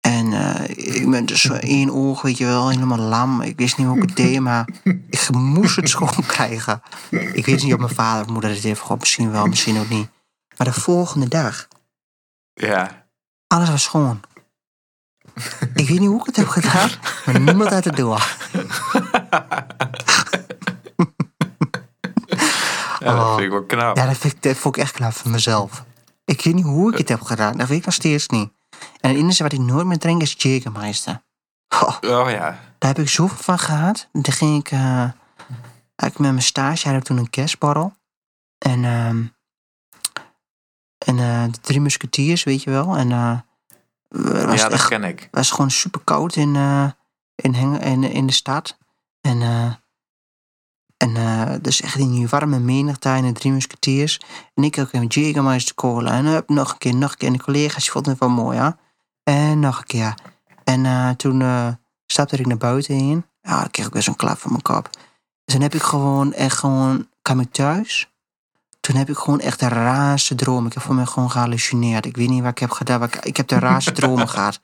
En 0.00 0.32
eh, 0.32 0.68
ik 0.96 1.10
ben 1.10 1.26
dus 1.26 1.40
zo 1.40 1.54
één 1.76 1.90
oog, 1.90 2.22
weet 2.22 2.38
je 2.38 2.44
wel, 2.44 2.68
helemaal 2.68 2.98
lam. 2.98 3.40
Ik 3.40 3.56
wist 3.56 3.76
niet 3.78 3.86
hoe 3.86 3.96
ik 3.96 4.02
het 4.02 4.16
deed, 4.16 4.40
maar 4.40 4.68
ik 4.84 5.28
moest 5.30 5.76
het 5.76 5.88
schoon 5.88 6.26
krijgen. 6.34 6.82
Ik 7.10 7.46
weet 7.46 7.62
niet 7.62 7.72
of 7.72 7.78
mijn 7.78 7.94
vader 7.94 8.24
of 8.24 8.30
moeder 8.30 8.50
het 8.50 8.62
heeft 8.62 8.80
gehad, 8.80 8.98
misschien 8.98 9.30
wel, 9.30 9.46
misschien 9.46 9.78
ook 9.78 9.88
niet. 9.88 10.08
Maar 10.56 10.66
de 10.66 10.80
volgende 10.80 11.28
dag, 11.28 11.68
ja. 12.54 13.06
alles 13.46 13.68
was 13.68 13.82
schoon. 13.82 14.20
Ik 15.74 15.88
weet 15.88 15.98
niet 16.00 16.08
hoe 16.08 16.20
ik 16.20 16.26
het 16.26 16.36
heb 16.36 16.48
gedaan, 16.48 16.90
maar 17.26 17.40
niemand 17.40 17.70
had 17.70 17.84
het 17.84 17.96
door. 17.96 18.36
Ja, 22.98 23.14
dat 23.14 23.14
Oh. 23.24 23.30
vind 23.34 23.44
ik 23.44 23.50
wel 23.50 23.64
knap. 23.64 23.96
Ja, 23.96 24.06
dat, 24.06 24.16
vind 24.16 24.34
ik, 24.34 24.42
dat 24.42 24.56
vond 24.56 24.76
ik 24.76 24.82
echt 24.82 24.92
knap 24.92 25.12
van 25.12 25.30
mezelf. 25.30 25.84
Ik 26.24 26.40
weet 26.42 26.54
niet 26.54 26.64
hoe 26.64 26.92
ik 26.92 26.98
het 26.98 27.08
heb 27.08 27.20
gedaan, 27.20 27.56
dat 27.56 27.68
weet 27.68 27.78
ik 27.78 27.84
nog 27.84 27.94
steeds 27.94 28.28
niet. 28.28 28.52
En 29.00 29.10
het 29.10 29.18
enige 29.18 29.42
wat 29.42 29.52
ik 29.52 29.58
nooit 29.58 29.86
meer 29.86 29.98
drink 29.98 30.22
is 30.22 30.34
Jägermeister. 30.36 31.22
Goh, 31.68 31.96
Oh 32.00 32.30
ja. 32.30 32.58
daar 32.78 32.90
heb 32.94 32.98
ik 32.98 33.08
zoveel 33.08 33.36
van 33.42 33.58
gehad. 33.58 34.08
Toen 34.12 34.32
ging 34.32 34.58
ik, 34.58 34.70
eh, 34.70 34.80
eigenlijk 34.80 36.18
met 36.18 36.30
mijn 36.30 36.42
stage, 36.42 36.88
had 36.88 36.96
ik 36.96 37.02
toen 37.04 37.16
een 37.16 37.30
kerstborrel. 37.30 37.92
En, 38.58 38.84
ehm 38.84 39.24
en 40.98 41.18
eh, 41.18 41.44
de 41.52 41.60
drie 41.60 41.80
musketiers, 41.80 42.44
weet 42.44 42.62
je 42.62 42.70
wel. 42.70 42.96
En 42.96 43.12
eh 43.12 43.38
Ja, 44.12 44.20
het 44.20 44.60
dat 44.60 44.72
echt 44.72 44.88
ken 44.88 45.04
ik. 45.04 45.28
was 45.30 45.50
gewoon 45.50 45.70
super 45.70 46.00
koud 46.04 46.36
in, 46.36 46.56
eh, 46.56 46.90
in, 47.34 47.54
in, 47.80 48.04
in 48.04 48.26
de 48.26 48.32
stad. 48.32 48.78
En, 49.20 49.42
eh, 49.42 49.72
En 50.96 51.16
eh, 51.16 51.54
dus 51.60 51.80
echt 51.80 51.94
in 51.98 52.10
die 52.10 52.28
warme 52.28 52.58
menigte 52.58 53.08
in 53.08 53.24
de 53.24 53.32
drie 53.32 53.52
musketiers. 53.52 54.20
En 54.54 54.62
ik 54.64 54.78
ook 54.78 54.92
een 54.92 55.06
Jägermeister 55.06 55.74
cola. 55.74 56.12
En 56.12 56.44
nog 56.46 56.72
een 56.72 56.78
keer, 56.78 56.94
nog 56.94 57.10
een 57.10 57.16
keer. 57.16 57.28
En 57.28 57.34
de 57.36 57.42
collega's 57.42 57.90
vonden 57.90 58.10
het 58.10 58.20
wel 58.20 58.30
mooi, 58.30 58.56
ja. 58.56 58.76
En 59.22 59.60
nog 59.60 59.78
een 59.78 59.86
keer. 59.86 60.14
En 60.64 61.16
toen 61.16 61.42
stapte 62.06 62.36
ik 62.36 62.46
naar 62.46 62.56
buiten 62.56 62.94
in. 62.94 63.26
Ja, 63.40 63.60
dan 63.60 63.70
kreeg 63.70 63.86
ik 63.86 63.92
best 63.92 64.08
een 64.08 64.16
klap 64.16 64.38
van 64.38 64.50
mijn 64.50 64.62
kop. 64.62 64.90
Dus 65.44 65.54
toen 65.54 65.62
heb 65.62 65.74
ik 65.74 65.82
gewoon 65.82 66.32
echt 66.32 66.58
gewoon... 66.58 67.08
kwam 67.22 67.40
ik 67.40 67.52
thuis. 67.52 68.11
Toen 68.86 68.96
heb 68.96 69.08
ik 69.08 69.16
gewoon 69.16 69.40
echt 69.40 69.60
de 69.60 69.68
raarste 69.68 70.34
droom. 70.34 70.66
Ik 70.66 70.74
heb 70.74 70.82
voor 70.82 70.94
mij 70.94 71.06
gewoon 71.06 71.30
gehallucineerd. 71.30 72.06
Ik 72.06 72.16
weet 72.16 72.28
niet 72.28 72.42
wat 72.42 72.50
ik 72.50 72.58
heb 72.58 72.70
gedaan. 72.70 73.02
ik, 73.02 73.16
ik 73.16 73.36
heb 73.36 73.48
de 73.48 73.58
raarste 73.58 73.92
dromen 74.00 74.28
gehad. 74.28 74.60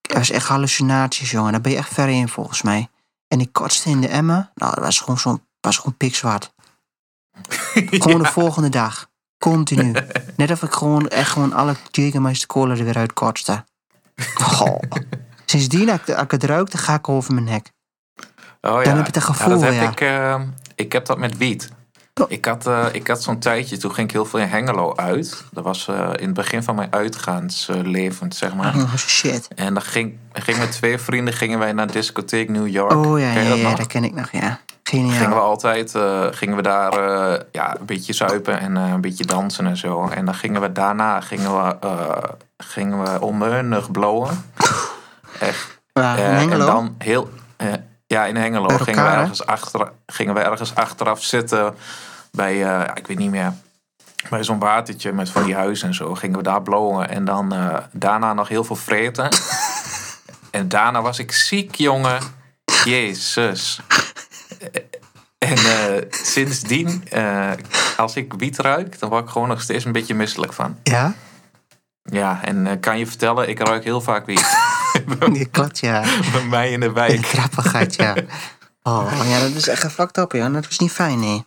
Het 0.00 0.12
was 0.12 0.30
echt 0.30 0.46
hallucinaties, 0.46 1.30
jongen. 1.30 1.52
Daar 1.52 1.60
ben 1.60 1.72
je 1.72 1.78
echt 1.78 1.94
ver 1.94 2.08
in, 2.08 2.28
volgens 2.28 2.62
mij. 2.62 2.88
En 3.28 3.40
ik 3.40 3.52
kotste 3.52 3.90
in 3.90 4.00
de 4.00 4.08
emmer. 4.08 4.50
Nou, 4.54 4.74
dat 4.74 4.84
was 4.84 4.98
gewoon 5.00 5.18
zo'n 5.18 5.42
was 5.60 5.76
gewoon 5.76 5.96
pikzwart. 5.96 6.52
Gewoon 8.02 8.22
de 8.22 8.28
volgende 8.28 8.68
dag. 8.68 9.08
Continu. 9.38 9.92
Net 10.36 10.50
of 10.50 10.62
ik 10.62 10.72
gewoon 10.72 11.08
echt 11.08 11.30
gewoon 11.30 11.52
alle 11.52 11.74
Jägermeister 11.90 12.46
cola 12.46 12.74
er 12.74 12.84
weer 12.84 12.96
uit 12.96 13.12
kotste. 13.12 13.64
Goh. 14.34 14.82
Sindsdien, 15.44 15.90
als 15.90 16.00
ik, 16.00 16.30
het 16.30 16.44
ruik, 16.44 16.70
dan 16.70 16.80
ga 16.80 16.94
ik 16.94 17.08
over 17.08 17.34
mijn 17.34 17.46
nek. 17.46 17.72
Oh, 18.60 18.82
ja. 18.82 18.82
Dan 18.82 18.96
heb 18.96 19.06
je 19.06 19.12
het 19.12 19.24
gevoel, 19.24 19.60
dat 19.60 19.62
heb 19.62 19.72
ja. 19.72 19.90
ik, 19.90 20.00
eh, 20.00 20.40
ik 20.74 20.92
heb 20.92 21.06
dat 21.06 21.18
met 21.18 21.36
wiet. 21.36 21.70
Oh. 22.20 22.30
Ik 22.30 22.44
had, 22.44 22.66
eh, 22.66 22.86
ik 22.92 23.06
had 23.06 23.22
zo'n 23.22 23.38
tijdje, 23.38 23.76
toen 23.76 23.94
ging 23.94 24.06
ik 24.06 24.12
heel 24.12 24.24
veel 24.24 24.38
in 24.38 24.48
Hengelo 24.48 24.92
uit. 24.96 25.44
Dat 25.50 25.64
was 25.64 25.88
eh, 25.88 26.10
in 26.16 26.24
het 26.24 26.34
begin 26.34 26.62
van 26.62 26.74
mijn 26.74 26.92
uitgaansleven, 26.92 28.32
zeg 28.32 28.54
maar. 28.54 28.74
Oh, 28.76 28.94
shit. 28.96 29.48
En 29.54 29.74
dan 29.74 29.82
ging, 29.82 30.18
ging 30.32 30.58
met 30.58 30.72
twee 30.72 30.98
vrienden 30.98 31.34
gingen 31.34 31.58
wij 31.58 31.72
naar 31.72 31.92
discotheek 31.92 32.48
New 32.48 32.68
York. 32.68 32.92
Oh 32.92 33.20
ja, 33.20 33.32
Ken 33.32 33.42
ja, 33.42 33.48
dat 33.48 33.58
ja, 33.58 33.74
dat 33.74 33.86
ken 33.86 34.04
ik 34.04 34.14
nog, 34.14 34.30
ja. 34.30 34.60
Gingen 34.82 35.08
we 35.08 35.14
Geniaal. 35.14 35.40
altijd, 35.40 35.94
eh, 35.94 36.26
gingen 36.30 36.56
we 36.56 36.62
daar 36.62 36.94
ja, 37.52 37.76
een 37.78 37.86
beetje 37.86 38.12
zuipen 38.12 38.60
en 38.60 38.76
een 38.76 39.00
beetje 39.00 39.24
dansen 39.24 39.66
en 39.66 39.76
zo. 39.76 40.08
En 40.08 40.24
dan 40.24 40.34
gingen 40.34 40.60
we 40.60 40.72
daarna 40.72 41.20
gingen 41.20 41.64
we, 41.64 41.76
gingen 42.56 43.02
we 43.02 43.20
onmeunig 43.20 43.90
blowen. 43.90 44.44
Echt. 45.38 45.78
En 45.92 46.58
dan 46.58 46.94
heel, 46.98 47.30
ja, 48.06 48.26
in 48.26 48.36
Hengelo 48.36 48.68
gingen 48.68 49.04
we, 49.04 49.10
ergens 49.10 49.46
achter, 49.46 49.92
gingen 50.06 50.34
we 50.34 50.40
ergens 50.40 50.74
achteraf 50.74 51.22
zitten 51.22 51.74
bij, 52.30 52.64
eh, 52.64 52.90
ik 52.94 53.06
weet 53.06 53.18
niet 53.18 53.30
meer, 53.30 53.52
bij 54.28 54.44
zo'n 54.44 54.58
watertje 54.58 55.12
met 55.12 55.30
van 55.30 55.44
die 55.44 55.54
huizen 55.54 55.88
en 55.88 55.94
zo. 55.94 56.14
Gingen 56.14 56.36
we 56.36 56.42
daar 56.42 56.62
blowen 56.62 57.08
en 57.08 57.24
dan 57.24 57.52
eh, 57.52 57.76
daarna 57.92 58.32
nog 58.32 58.48
heel 58.48 58.64
veel 58.64 58.76
vreten. 58.76 59.28
en 60.50 60.68
daarna 60.68 61.02
was 61.02 61.18
ik 61.18 61.32
ziek, 61.32 61.74
jongen. 61.74 62.20
Jezus. 62.84 63.80
En 65.38 65.56
eh, 65.56 66.02
sindsdien, 66.10 67.04
eh, 67.08 67.50
als 67.96 68.16
ik 68.16 68.32
wiet 68.32 68.58
ruik, 68.58 68.98
dan 68.98 69.08
word 69.08 69.24
ik 69.24 69.30
gewoon 69.30 69.48
nog 69.48 69.60
steeds 69.60 69.84
een 69.84 69.92
beetje 69.92 70.14
misselijk 70.14 70.52
van. 70.52 70.78
Ja? 70.82 71.14
Ja, 72.02 72.40
en 72.42 72.80
kan 72.80 72.98
je 72.98 73.06
vertellen, 73.06 73.48
ik 73.48 73.58
ruik 73.58 73.84
heel 73.84 74.00
vaak 74.00 74.26
wiet. 74.26 74.58
Die 75.32 75.46
klopt, 75.46 75.78
ja. 75.78 76.04
Bij 76.32 76.44
mij 76.44 76.70
in 76.70 76.80
de 76.80 76.92
wijk. 76.92 77.26
grappigheid, 77.26 77.94
ja. 77.94 78.14
Oh, 78.82 79.22
ja, 79.24 79.40
dat 79.40 79.54
is 79.54 79.68
echt 79.68 79.92
fucked 79.92 80.16
up, 80.16 80.32
ja. 80.32 80.48
Dat 80.48 80.66
was 80.66 80.78
niet 80.78 80.92
fijn, 80.92 81.18
nee. 81.18 81.44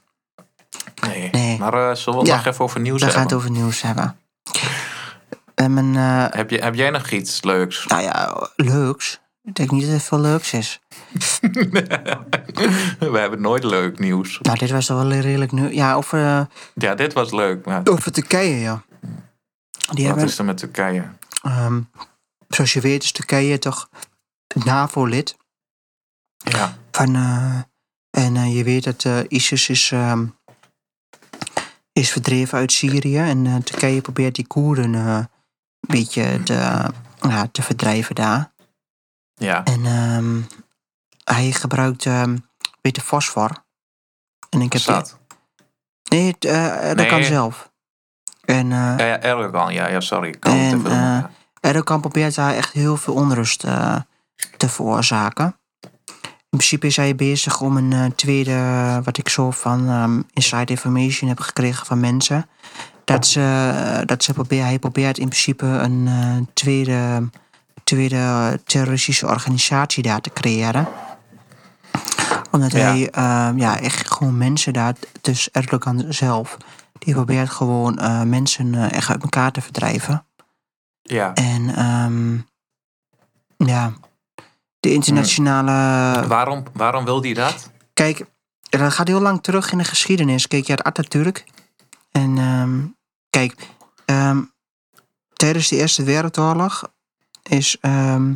Nee. 1.01 1.29
Nee. 1.31 1.57
Maar 1.57 1.73
eh, 1.73 1.95
zullen 1.95 2.13
we 2.19 2.25
het 2.25 2.27
Ja, 2.27 2.35
nog 2.35 2.45
even 2.45 2.63
over 2.65 2.79
nieuws 2.79 3.01
We 3.03 3.09
gaan 3.09 3.19
hebben? 3.19 3.37
het 3.37 3.45
over 3.47 3.61
nieuws 3.61 3.81
hebben. 3.81 4.17
En 5.55 5.73
mijn, 5.73 5.95
eh, 5.95 6.37
Heb, 6.37 6.49
je, 6.49 6.57
heb 6.59 6.75
jij 6.75 6.89
nog 6.89 7.09
iets 7.11 7.43
leuks? 7.43 7.85
nou 7.87 8.01
ja, 8.01 8.47
leuks. 8.55 9.21
Ik 9.43 9.55
denk 9.55 9.71
niet 9.71 9.81
dat 9.83 9.91
het 9.91 10.03
veel 10.03 10.19
leuks 10.19 10.53
is. 10.53 10.79
We 12.99 13.17
hebben 13.19 13.41
nooit 13.41 13.63
leuk 13.63 13.99
nieuws. 13.99 14.39
Nou, 14.41 14.57
dit 14.57 14.69
was 14.71 14.85
toch 14.85 14.97
wel 14.97 15.11
redelijk 15.11 15.51
nu. 15.51 15.73
Ja, 15.73 15.93
over, 15.93 16.19
eh, 16.25 16.41
Ja, 16.75 16.95
dit 16.95 17.13
was 17.13 17.31
leuk, 17.31 17.65
maar 17.65 17.81
over 17.83 18.11
Turkije, 18.11 18.55
ja. 18.59 18.83
Die 18.89 19.87
wat 19.87 20.05
hebben, 20.05 20.23
is 20.25 20.37
er 20.37 20.45
met 20.45 20.57
Turkije? 20.57 21.09
ehm, 21.41 21.81
zoals 22.47 22.73
je 22.73 22.81
weet, 22.81 23.03
is 23.03 23.11
Turkije 23.11 23.59
toch 23.59 23.89
NAVO-lid. 24.65 25.35
Ja, 26.37 26.77
Van, 26.91 27.15
en 28.09 28.51
je 28.51 28.63
weet 28.63 28.83
dat 28.83 29.05
ISIS 29.27 29.69
is, 29.69 29.91
ehm, 29.91 30.25
is 31.93 32.11
verdreven 32.11 32.57
uit 32.57 32.71
Syrië. 32.71 33.17
En 33.17 33.45
eh, 33.45 33.55
Turkije 33.55 34.01
probeert 34.01 34.35
die 34.35 34.47
Koerden 34.47 34.95
eh, 34.95 35.15
een 35.15 35.27
beetje 35.79 36.43
te, 36.43 36.53
ja, 37.21 37.47
te 37.51 37.61
verdrijven 37.61 38.15
daar. 38.15 38.51
ja. 39.33 39.63
En 39.63 39.85
ehm, 39.85 40.41
hij 41.23 41.51
gebruikt 41.51 42.05
ehm 42.05 42.37
weet 42.81 42.95
je, 42.95 43.01
fosfor. 43.01 43.63
En 44.49 44.61
ik 44.61 44.73
heb 44.73 44.81
Assad. 44.81 45.17
Nee, 46.09 46.27
het, 46.31 46.45
eh, 46.45 46.81
dat 46.87 46.95
Nee. 46.95 47.05
kan 47.07 47.23
zelf. 47.23 47.71
En 48.45 48.71
eh 48.71 48.77
Ja, 48.97 49.05
ja, 49.05 49.19
Erdogan, 49.21 49.73
ja, 49.73 49.87
ja, 49.87 49.99
sorry. 49.99 50.27
Ik 50.27 50.39
kan 50.39 50.51
het 50.57 50.61
En, 50.61 50.67
even 50.79 50.83
doen. 50.89 50.91
eh, 50.99 51.23
Erdogan 51.59 52.01
probeert 52.01 52.35
daar 52.35 52.53
echt 52.53 52.71
heel 52.73 52.97
veel 52.97 53.13
onrust 53.13 53.63
eh, 53.63 53.95
te 54.57 54.69
veroorzaken. 54.69 55.57
In 56.53 56.59
principe 56.59 56.87
is 56.87 56.95
hij 56.95 57.15
bezig 57.15 57.61
om 57.61 57.77
een 57.77 57.93
eh, 57.93 58.05
tweede, 58.15 59.01
wat 59.03 59.17
ik 59.17 59.29
zo 59.29 59.51
van 59.51 59.89
ehm, 59.89 60.21
inside 60.33 60.71
information 60.73 61.29
heb 61.29 61.39
gekregen 61.39 61.85
van 61.85 61.99
mensen. 61.99 62.45
Dat, 63.05 63.27
ze, 63.27 63.71
eh, 63.99 64.05
dat 64.05 64.23
ze 64.23 64.33
probeert, 64.33 64.63
hij 64.63 64.79
probeert 64.79 65.17
in 65.17 65.27
principe 65.29 65.65
een 65.65 66.07
eh, 66.07 66.35
tweede, 66.53 67.29
tweede 67.83 68.59
terroristische 68.65 69.27
organisatie 69.27 70.03
daar 70.03 70.21
te 70.21 70.29
creëren. 70.33 70.87
Omdat 72.51 72.71
Ja. 72.71 72.77
hij 72.79 73.09
ehm, 73.09 73.57
ja, 73.57 73.79
echt 73.79 74.11
gewoon 74.13 74.37
mensen 74.37 74.73
daar, 74.73 74.93
dus 75.21 75.51
Erdogan 75.51 76.05
zelf, 76.09 76.57
die 76.99 77.13
probeert 77.13 77.49
gewoon 77.49 77.97
eh, 77.99 78.21
mensen 78.21 78.73
eh, 78.75 78.91
echt 78.91 79.09
uit 79.09 79.23
elkaar 79.23 79.51
te 79.51 79.61
verdrijven. 79.61 80.25
ja. 81.01 81.33
En 81.33 81.75
ehm, 81.75 82.35
ja, 83.69 83.93
de 84.83 84.93
internationale. 84.93 86.27
Waarom, 86.27 86.63
waarom 86.73 87.05
wil 87.05 87.21
hij 87.21 87.33
dat? 87.33 87.69
Kijk, 87.93 88.25
dat 88.69 88.93
gaat 88.93 89.07
heel 89.07 89.21
lang 89.21 89.43
terug 89.43 89.71
in 89.71 89.77
de 89.77 89.83
geschiedenis. 89.83 90.47
Kijk, 90.47 90.65
je 90.65 90.73
had 90.73 90.83
Atatürk. 90.83 91.43
En 92.11 92.37
ehm, 92.37 92.79
kijk, 93.29 93.55
ehm, 94.05 94.41
tijdens 95.33 95.67
de 95.67 95.75
Eerste 95.75 96.03
Wereldoorlog 96.03 96.91
is 97.43 97.77
ehm, 97.81 98.33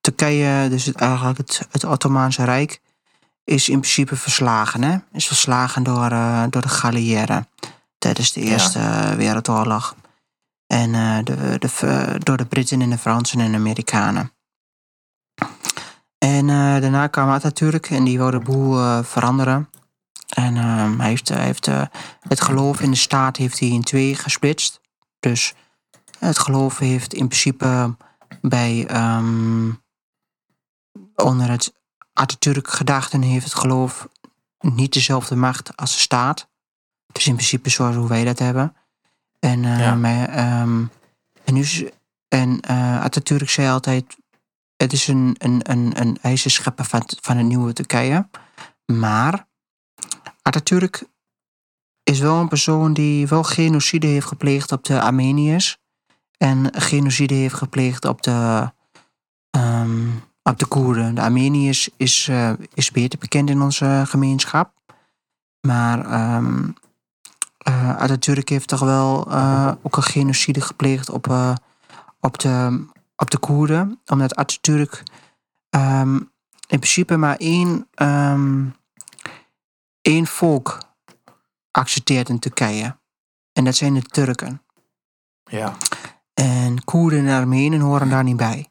Turkije, 0.00 0.68
dus 0.68 0.84
het, 0.84 0.96
eigenlijk 0.96 1.38
het, 1.38 1.66
het 1.70 1.84
Ottomaanse 1.84 2.44
Rijk, 2.44 2.80
is 3.44 3.68
in 3.68 3.80
principe 3.80 4.16
verslagen. 4.16 4.82
Hè? 4.82 4.96
Is 5.12 5.26
verslagen 5.26 5.82
door, 5.82 6.10
eh, 6.10 6.42
door 6.50 6.62
de 6.62 6.68
Galliëren 6.68 7.48
tijdens 7.98 8.32
de 8.32 8.44
Ja. 8.44 8.50
Eerste 8.50 9.14
Wereldoorlog. 9.16 9.96
En 10.66 10.94
eh, 10.94 11.18
de, 11.24 11.58
de, 11.58 12.18
door 12.18 12.36
de 12.36 12.46
Britten 12.46 12.80
en 12.80 12.90
de 12.90 12.98
Fransen 12.98 13.40
en 13.40 13.50
de 13.50 13.56
Amerikanen. 13.56 14.32
En 16.22 16.48
eh, 16.50 16.80
daarna 16.80 17.06
kwam 17.06 17.28
Atatürk 17.28 17.90
en 17.90 18.04
die 18.04 18.16
wilde 18.18 18.38
de 18.38 18.44
boel 18.44 18.78
eh, 18.78 19.02
veranderen. 19.04 19.68
En 20.28 20.56
ehm, 20.56 20.98
hij 20.98 21.08
heeft, 21.08 21.28
hij 21.28 21.44
heeft 21.44 21.66
eh, 21.66 21.82
het 22.28 22.40
geloof 22.40 22.80
in 22.80 22.90
de 22.90 22.96
staat 22.96 23.36
heeft 23.36 23.58
hij 23.58 23.68
in 23.68 23.82
twee 23.82 24.14
gesplitst. 24.14 24.80
Dus 25.20 25.54
het 26.18 26.38
geloof 26.38 26.78
heeft 26.78 27.14
in 27.14 27.26
principe 27.28 27.96
bij 28.40 28.86
ehm, 28.86 29.70
onder 31.14 31.50
het 31.50 31.72
Atatürk 32.12 32.68
gedachten 32.68 33.22
heeft 33.22 33.44
het 33.44 33.54
geloof 33.54 34.08
niet 34.60 34.92
dezelfde 34.92 35.36
macht 35.36 35.76
als 35.76 35.92
de 35.92 35.98
staat. 36.00 36.48
Dus 37.12 37.26
in 37.26 37.34
principe 37.34 37.70
zoals 37.70 37.96
hoe 37.96 38.08
wij 38.08 38.24
dat 38.24 38.38
hebben. 38.38 38.76
En, 39.38 39.62
Ja. 39.62 39.94
maar, 39.94 40.28
ehm, 40.28 40.84
en, 41.44 41.54
nu, 41.54 41.60
is- 41.60 41.84
en 42.28 42.60
eh 42.60 43.00
Atatürk 43.02 43.50
zei 43.50 43.68
altijd, 43.68 44.16
het 44.82 44.92
is 44.92 45.08
een, 45.08 45.34
een, 45.38 45.60
een, 45.70 45.92
een, 46.00 46.18
van, 46.76 47.02
van 47.20 47.46
nieuwe 47.46 47.72
Turkije. 47.72 48.28
Maar 48.86 49.46
Atatürk 50.42 51.02
is 52.02 52.18
wel 52.18 52.40
een 52.40 52.48
persoon 52.48 52.92
die 52.92 53.26
wel 53.26 53.42
genocide 53.42 54.06
heeft 54.06 54.26
gepleegd 54.26 54.72
op 54.72 54.84
de 54.84 55.00
Armeniërs. 55.00 55.78
En 56.36 56.68
genocide 56.72 57.34
heeft 57.34 57.54
gepleegd 57.54 58.04
op 58.04 58.22
de, 58.22 58.72
ehm, 59.50 60.08
op 60.42 60.58
de 60.58 60.66
Koerden. 60.66 61.14
De 61.14 61.20
Armeniërs 61.20 61.88
is, 61.96 62.28
eh, 62.28 62.52
is 62.74 62.90
beter 62.90 63.18
bekend 63.18 63.50
in 63.50 63.62
onze 63.62 64.02
gemeenschap. 64.06 64.72
Maar 65.60 66.06
eh, 67.58 67.96
Atatürk 67.96 68.48
heeft 68.48 68.68
toch 68.68 68.80
wel 68.80 69.30
eh, 69.30 69.72
ook 69.82 69.96
een 69.96 70.02
genocide 70.02 70.60
gepleegd 70.60 71.10
op, 71.10 71.56
op, 72.20 72.38
de, 72.38 72.84
op 73.22 73.30
de 73.30 73.38
Koerden. 73.38 74.00
Omdat 74.06 74.34
Atatürk 74.34 75.02
ehm, 75.70 76.14
in 76.66 76.78
principe 76.78 77.16
maar 77.16 77.36
één, 77.36 77.88
ehm, 77.94 78.66
één 80.00 80.26
volk 80.26 80.78
accepteert 81.70 82.28
in 82.28 82.38
Turkije. 82.38 82.96
En 83.52 83.64
dat 83.64 83.74
zijn 83.74 83.94
de 83.94 84.02
Turken. 84.02 84.62
Ja. 85.44 85.76
En 86.34 86.84
Koerden 86.84 87.26
en 87.26 87.40
Armenen 87.40 87.80
horen 87.80 88.08
daar 88.08 88.24
niet 88.24 88.36
bij. 88.36 88.68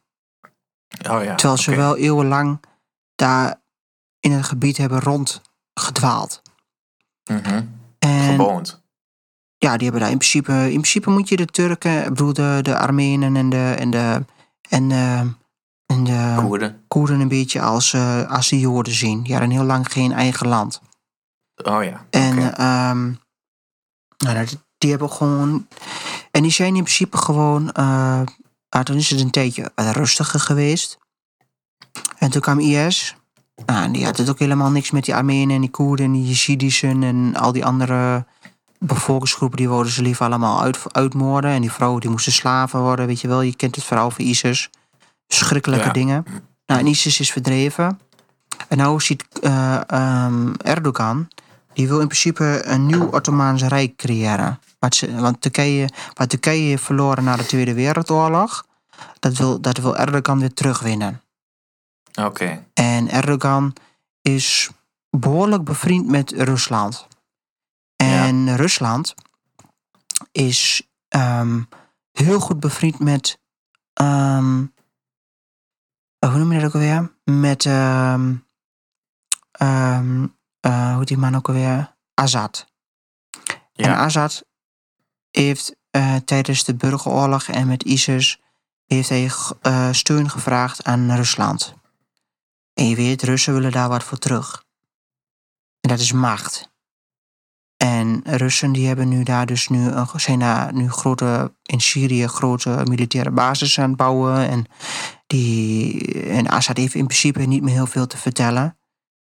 Oh 1.09 1.23
ja. 1.23 1.35
Terwijl 1.35 1.59
ze 1.59 1.75
wel 1.75 1.97
eeuwenlang 1.97 2.59
daar 3.15 3.61
in 4.19 4.31
het 4.31 4.45
gebied 4.45 4.77
hebben 4.77 4.99
rond 4.99 5.41
gedwaald. 5.73 6.41
Mhm. 7.23 7.65
En 7.99 8.35
Gewoond. 8.35 8.81
ja, 9.57 9.73
die 9.73 9.83
hebben 9.83 10.01
daar 10.01 10.11
in 10.11 10.17
principe, 10.17 10.51
in 10.51 10.81
principe 10.81 11.09
moet 11.09 11.29
je 11.29 11.35
de 11.35 11.45
Turken, 11.45 12.15
de, 12.15 12.59
de 12.61 12.77
Armenen 12.77 13.35
en 13.35 13.49
de, 13.49 13.75
en 13.77 13.89
de, 13.89 14.25
en 14.71 14.87
de, 14.89 15.31
en 15.85 16.03
de 16.03 16.35
Koerden. 16.37 16.83
Koerden 16.87 17.19
een 17.19 17.27
beetje 17.27 17.61
als, 17.61 17.93
eh 17.93 18.31
als 18.31 18.49
de 18.49 18.59
Joden 18.59 18.93
zien. 18.93 19.23
Die 19.23 19.31
hadden 19.31 19.51
heel 19.51 19.63
lang 19.63 19.91
geen 19.91 20.11
eigen 20.11 20.47
land. 20.47 20.81
Oh 21.63 21.83
ja. 21.83 22.05
En 22.09 22.55
ehm, 22.55 23.13
nou, 24.17 24.47
die 24.77 24.89
hebben 24.89 25.09
gewoon. 25.11 25.67
En 26.31 26.41
die 26.41 26.51
zijn 26.51 26.75
in 26.75 26.83
principe 26.83 27.17
gewoon. 27.17 27.71
eh 27.71 28.21
ah, 28.69 28.81
toen 28.83 28.97
is 28.97 29.09
het 29.09 29.19
een 29.19 29.31
tijdje 29.31 29.71
rustiger 29.75 30.39
geweest. 30.39 30.97
En 32.17 32.31
toen 32.31 32.41
kwam 32.41 32.59
IS. 32.59 33.15
Nou, 33.65 33.83
en 33.83 33.91
die 33.91 34.05
had 34.05 34.17
het 34.17 34.29
ook 34.29 34.39
helemaal 34.39 34.71
niks 34.71 34.91
met 34.91 35.05
die 35.05 35.15
Armenen 35.15 35.55
en 35.55 35.61
die 35.61 35.69
Koerden 35.69 36.05
en 36.05 36.11
die 36.11 36.27
Jezidischen 36.27 37.03
en 37.03 37.35
al 37.35 37.51
die 37.51 37.65
andere 37.65 38.25
bevolkingsgroepen. 38.85 39.57
Die 39.57 39.67
wilden 39.67 39.91
ze 39.91 40.01
liever 40.01 40.25
allemaal 40.25 40.61
uit, 40.61 40.79
uitmoorden. 40.91 41.51
En 41.51 41.61
die 41.61 41.71
vrouwen 41.71 42.01
die 42.01 42.09
moesten 42.09 42.31
slaven 42.31 42.79
worden, 42.79 43.07
weet 43.07 43.21
je 43.21 43.27
wel. 43.27 43.41
Je 43.41 43.55
kent 43.55 43.75
het 43.75 43.85
verhaal 43.85 44.11
van 44.11 44.25
ISIS. 44.25 44.69
Schrikkelijke 45.27 45.85
Ja. 45.85 45.91
dingen. 45.91 46.25
Nou, 46.65 46.79
en 46.79 46.87
ISIS 46.87 47.19
is 47.19 47.31
verdreven. 47.31 47.99
En 48.67 48.77
nou 48.77 49.01
ziet 49.01 49.25
eh, 49.41 49.81
ehm, 49.87 50.53
Erdogan 50.53 51.27
die 51.73 51.87
wil 51.87 51.99
in 51.99 52.07
principe 52.07 52.61
een 52.65 52.85
nieuw 52.85 53.05
Ottomaans 53.05 53.63
Rijk 53.63 53.95
creëren. 53.95 54.59
Wat 54.79 54.95
ze, 54.95 55.15
want 55.15 55.41
Turkije, 55.41 55.89
wat 56.13 56.29
Turkije 56.29 56.67
heeft 56.69 56.83
verloren 56.83 57.23
na 57.23 57.35
de 57.35 57.45
Tweede 57.45 57.73
Wereldoorlog, 57.73 58.65
dat 59.19 59.37
wil, 59.37 59.61
dat 59.61 59.77
wil 59.77 59.97
Erdogan 59.97 60.39
weer 60.39 60.53
terugwinnen. 60.53 61.21
Oké. 62.19 62.63
En 62.73 63.11
Erdogan 63.11 63.73
is 64.21 64.69
behoorlijk 65.09 65.63
bevriend 65.63 66.07
met 66.07 66.31
Rusland. 66.31 67.07
En 68.31 68.55
Rusland 68.55 69.15
is 70.31 70.87
ehm, 71.07 71.61
heel 72.11 72.39
goed 72.39 72.59
bevriend 72.59 72.99
met. 72.99 73.39
ehm, 73.93 74.65
hoe 76.19 76.37
noem 76.37 76.51
je 76.51 76.59
dat 76.59 76.67
ook 76.67 76.73
alweer? 76.73 77.15
Met. 77.23 77.65
ehm, 77.65 78.35
eh, 80.59 80.89
hoe 80.89 80.97
heet 80.97 81.07
die 81.07 81.17
man 81.17 81.35
ook 81.35 81.47
alweer? 81.47 81.95
En 83.73 83.89
Ja. 83.89 84.03
Assad 84.03 84.45
heeft 85.31 85.75
eh, 85.89 86.15
tijdens 86.15 86.63
de 86.63 86.75
burgeroorlog 86.75 87.47
en 87.47 87.67
met 87.67 87.83
ISIS 87.83 88.41
heeft 88.85 89.09
hij 89.09 89.31
eh, 89.61 89.91
steun 89.91 90.29
gevraagd 90.29 90.83
aan 90.83 91.11
Rusland. 91.15 91.73
En 92.73 92.87
je 92.87 92.95
weet, 92.95 93.23
Russen 93.23 93.53
willen 93.53 93.71
daar 93.71 93.89
wat 93.89 94.03
voor 94.03 94.17
terug. 94.17 94.63
En 95.79 95.89
dat 95.89 95.99
is 95.99 96.11
macht. 96.11 96.70
En 97.81 98.21
Russen 98.23 98.71
die 98.71 98.87
hebben 98.87 99.07
nu 99.07 99.23
daar 99.23 99.45
dus 99.45 99.67
nu, 99.67 99.91
zijn 100.15 100.39
daar 100.39 100.73
nu 100.73 100.89
grote, 100.89 101.53
in 101.63 101.81
Syrië 101.81 102.27
grote 102.27 102.81
militaire 102.85 103.31
bases 103.31 103.79
aan 103.79 103.87
het 103.87 103.97
bouwen. 103.97 104.49
En, 104.49 104.65
die, 105.27 106.23
en 106.23 106.47
Assad 106.47 106.77
heeft 106.77 106.93
in 106.93 107.05
principe 107.05 107.39
niet 107.39 107.61
meer 107.61 107.73
heel 107.73 107.87
veel 107.87 108.07
te 108.07 108.17
vertellen 108.17 108.77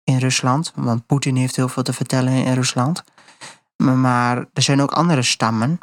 in 0.04 0.18
Rusland. 0.18 0.72
Want 0.74 1.06
Poetin 1.06 1.36
heeft 1.36 1.56
heel 1.56 1.68
veel 1.68 1.82
te 1.82 1.92
vertellen 1.92 2.32
in 2.32 2.54
Rusland. 2.54 3.04
Maar, 3.76 3.96
maar 3.96 4.36
er 4.52 4.62
zijn 4.62 4.82
ook 4.82 4.92
andere 4.92 5.22
stammen. 5.22 5.78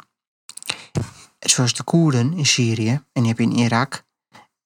Zoals 1.38 1.74
de 1.74 1.82
Koerden 1.82 2.32
in 2.32 2.46
Syrië. 2.46 2.90
En 2.90 3.22
die 3.22 3.26
heb 3.26 3.38
je 3.38 3.44
in 3.44 3.56
Irak. 3.56 4.04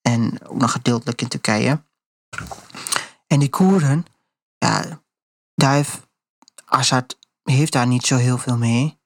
En 0.02 0.46
ook 0.46 0.58
nog 0.58 0.72
gedeeltelijk 0.72 1.22
in 1.22 1.28
Turkije. 1.28 1.82
En 3.26 3.38
die 3.38 3.50
Koerden, 3.50 4.04
ja, 4.58 5.00
daar 5.54 5.74
heeft 5.74 6.06
Assad 6.64 7.17
heeft 7.54 7.72
daar 7.72 7.86
niet 7.86 8.06
zo 8.06 8.16
heel 8.16 8.38
veel 8.38 8.56
mee. 8.56 8.98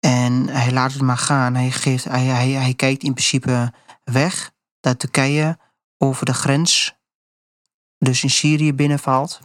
En 0.00 0.48
hij 0.48 0.72
laat 0.72 0.92
het 0.92 1.02
maar 1.02 1.18
gaan. 1.18 1.54
Hij, 1.54 1.70
geeft, 1.70 2.04
hij, 2.04 2.24
hij, 2.24 2.48
hij 2.50 2.74
kijkt 2.74 3.02
in 3.02 3.12
principe 3.14 3.72
weg 4.04 4.52
dat 4.80 4.98
Turkije 4.98 5.58
over 5.98 6.26
de 6.26 6.34
grens, 6.34 6.94
dus 7.98 8.22
in 8.22 8.30
Syrië, 8.30 8.74
binnenvalt. 8.74 9.40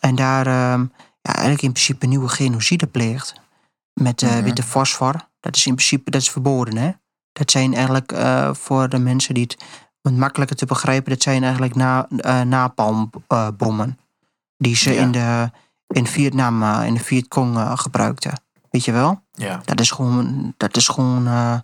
En 0.00 0.14
daar 0.14 0.46
ehm, 0.46 0.80
ja, 1.22 1.32
eigenlijk 1.32 1.62
in 1.62 1.72
principe 1.72 2.04
een 2.04 2.10
nieuwe 2.10 2.28
genocide 2.28 2.86
pleegt. 2.86 3.34
Met 3.92 4.22
Mhm. 4.22 4.42
witte 4.42 4.62
fosfor. 4.62 5.28
Dat 5.40 5.56
is 5.56 5.66
in 5.66 5.74
principe 5.74 6.10
dat 6.10 6.20
is 6.20 6.30
verboden, 6.30 6.76
hè? 6.76 6.90
Dat 7.32 7.50
zijn 7.50 7.74
eigenlijk 7.74 8.12
eh, 8.12 8.54
voor 8.54 8.88
de 8.88 8.98
mensen 8.98 9.34
die 9.34 9.42
het 9.42 9.64
wat 10.00 10.12
makkelijker 10.12 10.56
te 10.56 10.66
begrijpen, 10.66 11.10
dat 11.12 11.22
zijn 11.22 11.42
eigenlijk 11.42 11.74
na, 11.74 12.08
eh, 12.08 12.40
napalmbommen. 12.40 13.98
die 14.56 14.76
ze 14.76 14.92
Ja. 14.92 15.00
in, 15.02 15.12
de, 15.12 15.50
in 15.88 16.06
Vietnam, 16.06 16.62
eh, 16.62 16.86
in 16.86 16.94
de 16.94 17.00
Vietcong 17.04 17.56
eh, 17.56 17.78
gebruikten. 17.78 18.40
Weet 18.70 18.84
je 18.84 18.92
wel? 18.92 19.22
Ja. 19.32 19.60
Dat 19.64 19.80
is 19.80 19.90
gewoon, 19.90 20.54
dat 20.56 20.76
is 20.76 20.88
gewoon, 20.88 21.26
eh, 21.26 21.58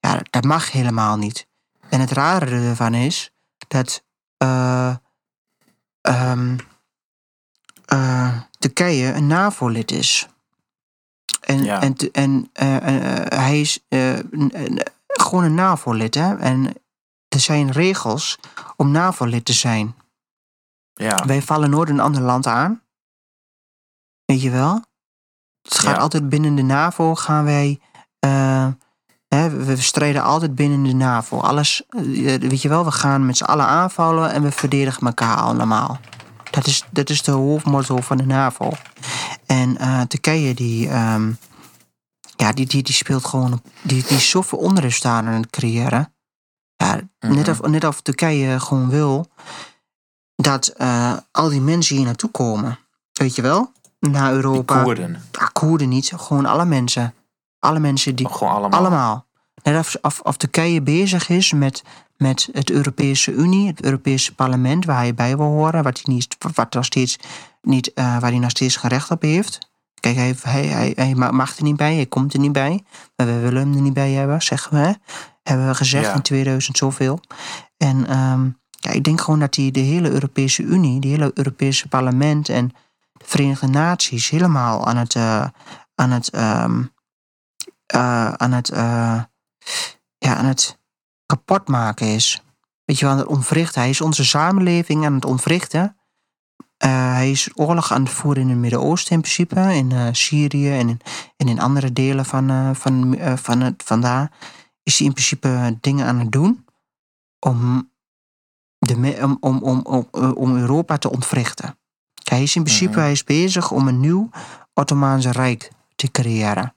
ja, 0.00 0.20
dat 0.30 0.44
mag 0.44 0.72
helemaal 0.72 1.16
niet. 1.16 1.46
En 1.88 2.00
het 2.00 2.10
rare 2.10 2.46
ervan 2.68 2.94
is 2.94 3.30
dat 3.68 4.04
eh, 4.36 4.94
ehm, 6.00 6.58
eh, 7.86 8.40
Turkije 8.58 9.12
een 9.12 9.26
NAVO-lid 9.26 9.90
is. 9.90 10.28
En, 11.40 11.64
Ja. 11.64 11.80
en, 11.82 11.96
en 12.12 12.50
hij 13.34 13.60
is 13.60 13.80
gewoon 15.06 15.44
een 15.44 15.54
NAVO-lid, 15.54 16.14
hè? 16.14 16.36
En 16.36 16.66
er 17.28 17.40
zijn 17.40 17.70
regels 17.70 18.38
om 18.76 18.90
NAVO-lid 18.90 19.44
te 19.44 19.52
zijn. 19.52 19.94
Ja. 20.94 21.24
Wij 21.26 21.42
vallen 21.42 21.70
nooit 21.70 21.88
een 21.88 22.00
ander 22.00 22.22
land 22.22 22.46
aan. 22.46 22.82
Weet 24.30 24.42
je 24.42 24.50
wel? 24.50 24.84
Het 25.62 25.78
gaat 25.78 25.94
Ja. 25.96 26.00
altijd 26.02 26.28
binnen 26.28 26.54
de 26.54 26.62
NAVO 26.62 27.14
gaan 27.14 27.44
wij. 27.44 27.80
eh, 28.18 28.66
hè, 29.28 29.50
we 29.50 29.76
strijden 29.76 30.22
altijd 30.22 30.54
binnen 30.54 30.82
de 30.82 30.92
NAVO. 30.94 31.38
Alles, 31.40 31.82
eh, 31.88 32.02
weet 32.40 32.62
je 32.62 32.68
wel, 32.68 32.84
we 32.84 32.90
gaan 32.92 33.26
met 33.26 33.36
z'n 33.36 33.44
allen 33.44 33.66
aanvallen 33.66 34.32
en 34.32 34.42
we 34.42 34.50
verdedigen 34.52 35.06
elkaar 35.06 35.36
allemaal. 35.36 36.00
Dat 36.50 36.66
is, 36.66 36.84
dat 36.90 37.10
is 37.10 37.22
de 37.22 37.30
hoofdmotto 37.30 37.96
van 37.96 38.16
de 38.16 38.26
NAVO. 38.26 38.72
En 39.46 39.76
eh, 39.78 40.00
Turkije, 40.00 40.54
die, 40.54 40.88
ehm, 40.88 41.32
ja, 42.36 42.52
die, 42.52 42.66
die, 42.66 42.82
die 42.82 42.94
speelt 42.94 43.24
gewoon. 43.24 43.62
Die, 43.82 44.02
die 44.06 44.16
is 44.16 44.30
zoveel 44.30 44.58
onrust 44.58 45.04
aan 45.04 45.26
het 45.26 45.50
creëren. 45.50 46.14
Ja, 46.76 47.00
net, 47.20 47.46
Mhm. 47.46 47.50
of, 47.50 47.60
net 47.60 47.84
of 47.84 48.00
Turkije 48.00 48.60
gewoon 48.60 48.88
wil 48.88 49.26
dat 50.36 50.66
eh, 50.66 51.16
al 51.32 51.48
die 51.48 51.60
mensen 51.60 51.96
hier 51.96 52.04
naartoe 52.04 52.30
komen. 52.30 52.78
Weet 53.12 53.34
je 53.34 53.42
wel? 53.42 53.72
Naar 54.00 54.26
Die 54.28 54.36
Europa. 54.42 54.82
Koerden. 54.82 55.22
Ah, 55.38 55.48
Koerden 55.52 55.88
niet, 55.88 56.12
gewoon 56.16 56.46
alle 56.46 56.64
mensen. 56.64 57.14
Alle 57.58 57.78
mensen 57.80 58.14
die. 58.16 58.28
Gewoon 58.28 58.52
allemaal. 58.52 58.78
Allemaal. 58.80 59.26
Net 59.62 59.78
of, 59.78 59.96
of, 60.02 60.20
of 60.20 60.36
Turkije 60.36 60.82
bezig 60.82 61.28
is 61.28 61.52
met, 61.52 61.82
met 62.16 62.48
het 62.52 62.70
Europese 62.70 63.32
Unie, 63.32 63.66
het 63.66 63.82
Europese 63.84 64.34
parlement, 64.34 64.84
waar 64.84 64.96
hij 64.96 65.14
bij 65.14 65.36
wil 65.36 65.46
horen, 65.46 65.82
wat 65.82 66.00
hij, 66.04 66.14
niet, 66.14 66.36
wat 66.54 66.72
nog 66.74 66.84
steeds 66.84 67.18
niet, 67.62 67.92
eh, 67.92 68.04
waar 68.04 68.30
hij 68.30 68.38
nog 68.38 68.50
steeds 68.50 68.76
geen 68.76 68.90
recht 68.90 69.10
op 69.10 69.22
heeft. 69.22 69.58
Kijk, 70.00 70.16
hij, 70.16 70.34
hij, 70.42 70.66
hij, 70.66 70.92
hij 70.96 71.14
ma- 71.14 71.30
mag 71.30 71.56
er 71.56 71.62
niet 71.62 71.76
bij, 71.76 71.94
hij 71.94 72.06
komt 72.06 72.32
er 72.34 72.40
niet 72.40 72.52
bij. 72.52 72.82
Maar 73.16 73.26
we 73.26 73.38
willen 73.38 73.62
hem 73.62 73.74
er 73.74 73.80
niet 73.80 73.92
bij 73.94 74.10
hebben, 74.10 74.42
zeggen 74.42 74.82
we. 74.82 74.96
Hebben 75.42 75.66
we 75.66 75.74
gezegd 75.74 76.06
Ja. 76.06 76.14
in 76.14 76.22
2000 76.22 76.76
zoveel. 76.76 77.20
En 77.76 78.06
ehm, 78.06 78.44
ja, 78.70 78.90
ik 78.90 79.04
denk 79.04 79.20
gewoon 79.20 79.40
dat 79.40 79.54
die, 79.54 79.72
de 79.72 79.80
hele 79.80 80.10
Europese 80.10 80.62
Unie, 80.62 81.00
de 81.00 81.08
hele 81.08 81.30
Europese 81.34 81.88
parlement 81.88 82.48
en 82.48 82.70
Verenigde 83.30 83.66
Naties 83.66 84.28
helemaal 84.30 84.86
aan 84.86 84.96
het, 84.96 85.14
eh, 85.14 85.46
aan 85.94 86.10
het, 86.10 86.30
ehm, 86.30 86.84
eh, 87.86 88.32
aan 88.32 88.52
het, 88.52 88.68
eh, 88.70 89.22
ja, 90.18 90.36
aan 90.36 90.44
het 90.44 90.78
kapot 91.26 91.68
maken 91.68 92.06
is. 92.06 92.42
Weet 92.84 92.98
je 92.98 93.04
wel, 93.04 93.14
aan 93.14 93.20
het 93.20 93.28
ontwrichten. 93.28 93.80
Hij 93.80 93.90
is 93.90 94.00
onze 94.00 94.24
samenleving 94.24 95.04
aan 95.04 95.14
het 95.14 95.24
ontwrichten. 95.24 95.96
Hij 96.76 97.30
is 97.30 97.50
oorlog 97.54 97.92
aan 97.92 98.02
het 98.02 98.12
voeren 98.12 98.42
in 98.42 98.48
het 98.48 98.58
Midden-Oosten 98.58 99.12
in 99.12 99.20
principe, 99.20 99.74
in 99.74 100.14
Syrië 100.16 100.70
en 100.70 100.88
in, 100.88 101.00
en 101.36 101.48
in 101.48 101.60
andere 101.60 101.92
delen 101.92 102.24
van, 102.24 102.76
van, 102.76 103.18
van 103.38 103.60
het, 103.60 103.82
vandaar. 103.84 104.32
Is 104.82 104.98
hij 104.98 105.06
in 105.06 105.12
principe 105.12 105.78
dingen 105.80 106.06
aan 106.06 106.18
het 106.18 106.32
doen 106.32 106.64
om, 107.38 107.90
de, 108.78 109.18
om, 109.22 109.36
om, 109.40 109.62
om, 109.62 110.06
om 110.34 110.56
Europa 110.56 110.98
te 110.98 111.10
ontwrichten. 111.10 111.79
Hij 112.30 112.42
is 112.42 112.56
in 112.56 112.62
principe 112.62 112.90
Mhm. 112.90 113.00
hij 113.00 113.12
is 113.12 113.24
bezig 113.24 113.70
om 113.70 113.88
een 113.88 114.00
nieuw 114.00 114.30
Ottomaanse 114.74 115.30
Rijk 115.30 115.70
te 115.94 116.10
creëren. 116.10 116.74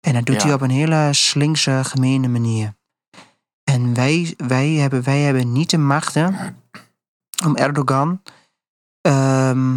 En 0.00 0.12
dat 0.12 0.26
doet 0.26 0.36
Ja. 0.36 0.42
hij 0.46 0.54
op 0.54 0.60
een 0.60 0.70
hele 0.70 1.08
slinkse, 1.12 1.80
gemene 1.84 2.28
manier. 2.28 2.74
En 3.64 3.94
wij, 3.94 4.34
wij, 4.36 4.68
hebben, 4.70 5.02
wij 5.02 5.20
hebben 5.20 5.52
niet 5.52 5.70
de 5.70 5.78
machten 5.78 6.56
om 7.44 7.56
Erdogan. 7.56 8.22
ehm, 9.00 9.76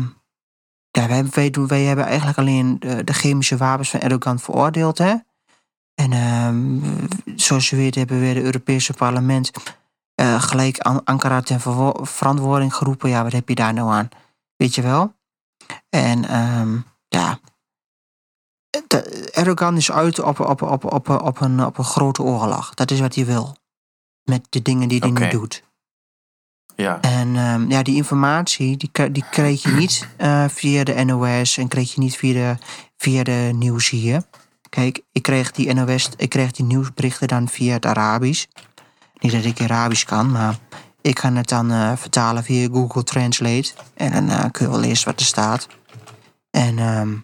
ja, 0.92 1.08
wij, 1.08 1.26
wij, 1.30 1.50
doen, 1.50 1.68
wij 1.68 1.84
hebben 1.84 2.06
eigenlijk 2.06 2.38
alleen 2.38 2.80
de, 2.80 3.04
de 3.04 3.14
chemische 3.14 3.58
wapens 3.58 3.90
van 3.90 4.00
Erdogan 4.00 4.40
veroordeeld. 4.40 4.98
Hè? 4.98 5.16
En 5.96 6.12
ehm, 6.12 6.80
zoals 7.36 7.70
je 7.70 7.76
weet 7.76 7.96
hebben 7.96 8.20
we 8.20 8.26
het 8.26 8.38
Europese 8.44 8.94
parlement 8.94 9.52
eh, 10.16 10.42
gelijk 10.42 10.78
An- 10.80 11.04
Ankara 11.04 11.42
ten 11.42 11.60
verantwoording 12.02 12.74
geroepen. 12.76 13.10
Ja, 13.10 13.24
wat 13.24 13.32
heb 13.32 13.50
je 13.50 13.56
daar 13.56 13.74
nou 13.74 13.92
aan? 13.92 14.10
Weet 14.60 14.76
je 14.76 14.82
wel? 14.82 15.14
En 15.90 16.26
ehm, 16.26 16.78
ja, 17.08 17.40
de- 18.88 19.30
Erdogan 19.32 19.78
is 19.78 19.92
uit 19.92 20.20
op, 20.20 20.40
op, 20.40 20.62
op, 20.62 20.84
op, 20.86 21.10
op, 21.10 21.42
een, 21.42 21.66
op 21.66 21.78
een 21.78 21.84
grote 21.84 22.22
oorlog. 22.22 22.74
Dat 22.74 22.92
is 22.92 23.00
wat 23.00 23.16
hij 23.16 23.26
wil. 23.26 23.56
Met 24.24 24.46
de 24.50 24.62
dingen 24.62 24.88
die 24.90 25.00
hij 25.00 25.10
Oké. 25.10 25.24
nu 25.24 25.30
doet. 25.30 25.64
Ja, 26.76 27.02
En 27.02 27.36
ehm, 27.36 27.72
ja, 27.72 27.84
die 27.84 27.96
informatie 27.96 28.78
die, 28.78 29.12
die 29.12 29.26
kreeg 29.32 29.64
je 29.64 29.70
niet 29.72 30.08
eh, 30.18 30.46
via 30.48 30.84
de 30.84 31.04
NOS 31.04 31.58
en 31.58 31.68
kreeg 31.68 31.94
je 31.94 32.00
niet 32.00 32.16
via 32.18 32.34
de, 32.34 32.58
via 32.98 33.24
de 33.24 33.52
nieuws 33.56 33.90
hier. 33.90 34.24
Kijk, 34.70 35.02
ik 35.12 35.22
kreeg 35.22 35.52
die 35.52 35.74
NOS, 35.74 36.10
ik 36.18 36.30
kreeg 36.30 36.52
die 36.52 36.66
nieuwsberichten 36.66 37.28
dan 37.28 37.48
via 37.48 37.74
het 37.74 37.86
Arabisch. 37.86 38.46
Niet 39.20 39.32
dat 39.32 39.44
ik 39.44 39.62
Arabisch 39.62 40.06
kan, 40.06 40.32
maar 40.32 40.58
ik 41.02 41.16
kan 41.16 41.36
het 41.36 41.50
dan 41.50 41.72
eh, 41.72 41.92
vertalen 41.96 42.44
via 42.44 42.68
Google 42.72 43.04
Translate. 43.04 43.72
En 43.94 44.12
dan 44.12 44.30
eh, 44.30 44.46
kun 44.52 44.66
je 44.66 44.72
wel 44.72 44.80
lezen 44.80 45.06
wat 45.06 45.20
er 45.20 45.26
staat. 45.26 45.68
En 46.50 46.80
ehm, 46.80 47.16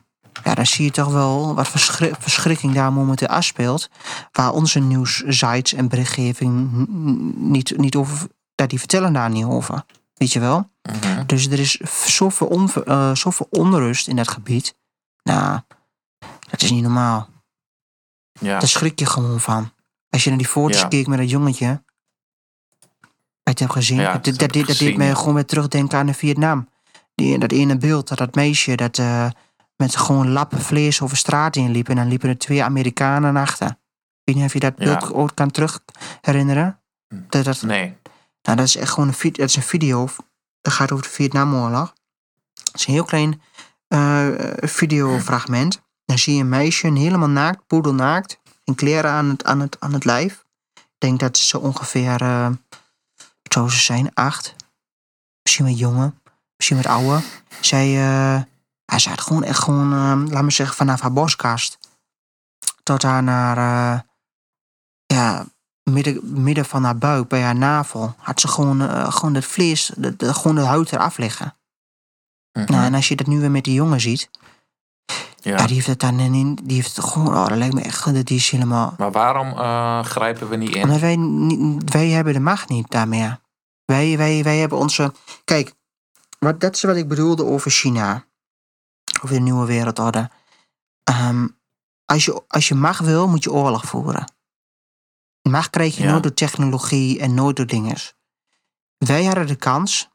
ja, 0.44 0.54
dan 0.56 0.66
zie 0.66 0.86
je 0.86 0.92
toch 0.92 1.12
wel 1.12 1.56
wat 1.56 1.68
verschri- 1.68 2.14
verschrikking 2.20 2.74
daar 2.74 2.94
momenteel 2.94 3.28
afspeelt. 3.28 3.90
Waar 4.32 4.52
onze 4.52 4.80
nieuwssites 4.80 5.74
en 5.74 5.88
berichtgeving 5.88 6.86
niet, 7.38 7.78
niet 7.78 7.96
over 7.96 8.28
dat 8.56 8.70
die 8.70 8.80
vertellen 8.80 9.14
daar 9.14 9.30
niet 9.30 9.46
over. 9.46 9.84
Weet 10.14 10.34
je 10.34 10.40
wel? 10.40 10.70
mhm. 10.82 11.26
Dus 11.26 11.48
er 11.48 11.60
is 11.60 11.72
zoveel, 12.06 12.70
eh, 12.86 13.16
zoveel 13.16 13.48
onrust 13.50 14.08
in 14.08 14.16
dat 14.16 14.28
gebied. 14.28 14.76
Nou, 15.24 15.60
dat 16.50 16.62
is 16.62 16.72
niet 16.72 16.84
normaal. 16.84 17.30
ja. 18.40 18.60
Daar 18.60 18.68
schrik 18.68 19.00
je 19.00 19.06
gewoon 19.06 19.40
van. 19.40 19.72
Als 20.10 20.24
je 20.24 20.30
naar 20.30 20.38
die 20.40 20.48
foto's 20.48 20.80
Ja. 20.82 20.88
keek 20.88 21.08
met 21.08 21.18
dat 21.18 21.30
jongetje. 21.30 21.84
Je 23.54 23.64
hebt 23.64 23.72
gezien. 23.72 24.00
Ja, 24.00 24.12
dat, 24.14 24.24
dat 24.26 24.40
dat, 24.54 24.68
heb 24.68 24.78
deed 24.78 24.98
mij 24.98 25.16
gewoon 25.16 25.34
weer 25.34 25.46
terugdenken 25.46 25.98
aan 25.98 26.06
de 26.06 26.14
Vietnam. 26.14 26.70
Die, 27.16 27.38
dat 27.40 27.52
ene 27.52 27.78
beeld, 27.78 28.08
dat 28.08 28.18
dat 28.18 28.36
meisje 28.36 28.76
dat 28.76 28.98
eh, 28.98 29.30
met 29.76 29.96
gewoon 29.96 30.30
lappen 30.32 30.62
vlees 30.62 31.02
over 31.02 31.18
straat 31.18 31.56
inliep. 31.56 31.90
En 31.90 31.96
dan 31.96 32.08
liepen 32.08 32.30
er 32.30 32.38
twee 32.38 32.64
Amerikanen 32.64 33.36
achter. 33.36 33.68
Ik 33.68 33.76
weet 34.24 34.36
niet 34.36 34.46
of 34.46 34.54
je 34.54 34.60
dat 34.60 34.74
Ja. 34.78 34.86
beeld 34.86 35.14
ooit 35.14 35.34
kan 35.34 35.52
terug 35.52 35.80
herinneren. 36.22 36.80
Dat, 37.30 37.44
dat, 37.46 37.62
Nee. 37.62 37.96
nou, 38.42 38.58
dat 38.58 38.66
is 38.68 38.76
echt 38.76 38.92
gewoon 38.92 39.08
een, 39.20 39.32
dat 39.32 39.50
is 39.50 39.56
een 39.56 39.62
video. 39.62 40.08
Dat 40.62 40.74
gaat 40.74 40.92
over 40.92 41.04
de 41.04 41.12
Vietnamoorlog. 41.12 41.94
Het 42.54 42.72
is 42.74 42.88
een 42.88 42.94
heel 42.94 43.04
klein 43.06 43.42
eh, 43.88 44.28
videofragment. 44.56 45.82
Dan 46.06 46.18
zie 46.18 46.36
je 46.36 46.42
een 46.42 46.50
meisje 46.50 46.88
helemaal 46.92 47.30
naakt, 47.30 47.68
poedelnaakt. 47.68 48.40
In 48.64 48.76
kleren 48.76 49.12
aan 49.12 49.30
het, 49.30 49.44
aan 49.44 49.60
het, 49.60 49.78
aan 49.80 49.94
het 49.94 50.06
lijf. 50.06 50.46
Ik 50.74 50.82
denk 50.98 51.20
dat 51.20 51.38
ze 51.38 51.60
ongeveer, 51.60 52.22
eh 52.22 52.48
zou 53.56 53.70
ze 53.70 53.80
zijn, 53.80 54.14
acht. 54.14 54.56
Misschien 55.44 55.66
wat 55.66 55.78
jonger, 55.80 56.14
misschien 56.58 56.78
wat 56.78 56.86
ouder. 56.86 57.24
Zij, 57.60 57.90
ja, 57.90 58.98
ze 59.00 59.10
had 59.10 59.22
gewoon 59.22 59.44
echt 59.44 59.60
gewoon, 59.60 59.94
eh, 59.94 60.32
laat 60.34 60.44
me 60.44 60.52
zeggen, 60.52 60.76
vanaf 60.76 61.02
haar 61.02 61.14
boskast 61.14 61.78
tot 62.84 63.02
haar 63.04 63.24
naar, 63.24 63.58
eh, 63.58 64.00
ja, 65.06 65.46
midden, 65.84 66.44
midden 66.44 66.66
van 66.66 66.84
haar 66.84 66.98
buik, 66.98 67.28
bij 67.28 67.42
haar 67.42 67.56
navel, 67.56 68.16
had 68.18 68.40
ze 68.40 68.48
gewoon, 68.48 68.82
eh, 68.82 69.12
gewoon 69.14 69.34
het 69.34 69.46
vlees, 69.46 69.92
de, 69.98 70.16
de- 70.16 70.34
gewoon 70.34 70.56
de 70.56 70.62
huid 70.66 70.92
eraf 70.92 71.18
liggen. 71.18 71.56
Mhm. 72.52 72.72
Nou, 72.72 72.84
en 72.86 72.94
als 72.94 73.08
je 73.08 73.16
dat 73.16 73.28
nu 73.28 73.40
weer 73.40 73.52
met 73.52 73.64
die 73.64 73.74
jongen 73.74 74.02
ziet, 74.02 74.30
ja. 75.42 75.58
ja. 75.58 75.66
die 75.66 75.76
heeft 75.76 75.88
het 75.88 76.00
dan 76.00 76.20
in, 76.20 76.56
die 76.64 76.76
heeft 76.76 76.96
het 76.96 77.06
gewoon, 77.06 77.28
oh, 77.28 77.48
dat 77.48 77.58
lijkt 77.58 77.74
me 77.74 77.82
echt, 77.82 78.14
dat 78.14 78.26
die 78.26 78.38
is 78.38 78.50
helemaal, 78.50 78.94
Maar 78.98 79.12
waarom 79.12 79.54
grijpen 80.04 80.50
we 80.50 80.56
niet 80.56 80.76
in? 80.76 80.84
omdat 80.84 81.00
wij, 81.00 81.18
wij 81.86 82.08
hebben 82.10 82.34
de 82.34 82.40
macht 82.40 82.70
niet 82.70 82.92
daar 82.92 83.08
meer. 83.08 83.40
Wij, 83.86 84.18
wij, 84.18 84.44
wij 84.44 84.58
hebben 84.58 84.78
onze, 84.78 85.14
kijk, 85.44 85.74
wat, 86.40 86.60
dat 86.60 86.76
is 86.76 86.84
wat 86.84 86.96
ik 86.96 87.08
bedoelde 87.08 87.46
over 87.46 87.72
China, 87.72 88.26
over 89.22 89.36
de 89.36 89.42
nieuwe 89.42 89.66
wereldorde. 89.66 90.30
Ehm, 91.04 91.48
als, 92.06 92.26
je, 92.26 92.44
als 92.48 92.68
je 92.68 92.76
macht 92.76 93.06
wil, 93.06 93.28
moet 93.28 93.44
je 93.44 93.52
oorlog 93.52 93.86
voeren. 93.86 94.34
Macht 95.42 95.70
krijg 95.70 95.96
je 95.98 96.04
Ja. 96.04 96.12
nooit 96.12 96.24
door 96.24 96.34
technologie 96.34 97.20
en 97.20 97.34
nooit 97.34 97.56
door 97.56 97.66
dingen. 97.68 97.98
Wij 98.98 99.24
hadden 99.26 99.48
de 99.48 99.56
kans, 99.56 100.10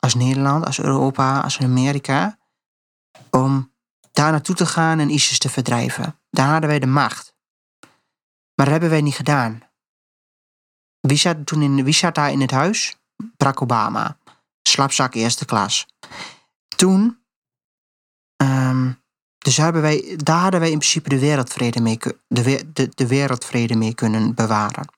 als 0.00 0.14
Nederland, 0.14 0.64
als 0.64 0.78
Europa, 0.80 1.40
als 1.40 1.58
Amerika, 1.60 2.38
om 3.30 3.72
daar 4.12 4.30
naartoe 4.30 4.54
te 4.54 4.66
gaan 4.66 4.98
en 4.98 5.10
ISIS 5.10 5.38
te 5.38 5.48
verdrijven. 5.48 6.20
Daar 6.30 6.48
hadden 6.48 6.68
wij 6.68 6.78
de 6.78 6.86
macht. 6.86 7.34
Maar 8.54 8.66
dat 8.66 8.68
hebben 8.70 8.90
wij 8.90 9.00
niet 9.00 9.14
gedaan. 9.14 9.62
Wie 11.06 11.16
zat, 11.16 11.46
toen 11.46 11.62
in, 11.62 11.84
wie 11.84 12.10
daar 12.12 12.30
in 12.30 12.40
het 12.40 12.50
huis? 12.50 12.96
Barack 13.36 13.62
Obama. 13.62 14.18
Slapzak 14.62 15.14
eerste 15.14 15.44
klas. 15.44 15.86
Toen, 16.76 17.18
ehm, 18.36 18.92
dus 19.38 19.56
hebben 19.56 19.82
wij, 19.82 20.16
daar 20.16 20.40
hadden 20.40 20.60
wij 20.60 20.70
in 20.70 20.78
principe 20.78 21.08
de 21.08 21.18
wereldvrede 21.18 21.80
mee, 21.80 21.98
de, 22.28 22.70
de, 22.72 22.88
de 22.94 23.06
wereldvrede 23.06 23.76
mee 23.76 23.94
kunnen 23.94 24.34
bewaren. 24.34 24.88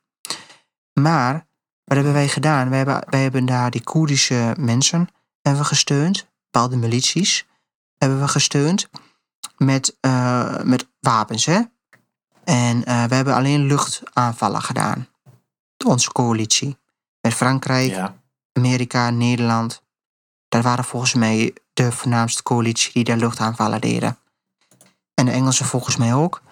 Maar, 0.93 1.47
wat 1.85 1.97
hebben 1.97 2.13
wij 2.13 2.29
gedaan? 2.29 2.69
Wij 2.69 2.79
hebben, 2.79 3.03
wij 3.07 3.23
hebben 3.23 3.47
daar 3.47 3.71
die 3.71 3.83
Koerdische 3.83 4.55
mensen 4.59 5.09
hebben 5.43 5.63
we 5.63 5.69
gesteund, 5.69 6.27
bepaalde 6.51 6.77
milities 6.77 7.47
hebben 7.99 8.21
we 8.21 8.29
gesteund 8.29 8.89
met, 9.57 9.97
eh, 10.01 10.63
met 10.63 10.89
wapens. 11.01 11.45
Hè? 11.45 11.61
En 12.45 12.85
eh, 12.85 13.05
we 13.05 13.15
hebben 13.15 13.35
alleen 13.35 13.67
luchtaanvallen 13.67 14.63
gedaan. 14.63 15.09
Onze 15.87 16.13
coalitie. 16.13 16.79
Met 17.21 17.35
Frankrijk, 17.35 17.91
Ja. 17.91 18.17
Amerika, 18.53 19.11
Nederland. 19.11 19.83
Dat 20.49 20.63
waren 20.63 20.85
volgens 20.85 21.15
mij 21.15 21.55
de 21.73 21.93
voornaamste 21.93 22.43
coalitie 22.43 22.93
die 22.93 23.05
de 23.05 23.17
luchtaanvallen 23.17 23.81
deden. 23.81 24.19
En 25.15 25.25
de 25.25 25.31
Engelsen 25.31 25.67
volgens 25.67 25.97
mij 25.97 26.15
ook. 26.15 26.43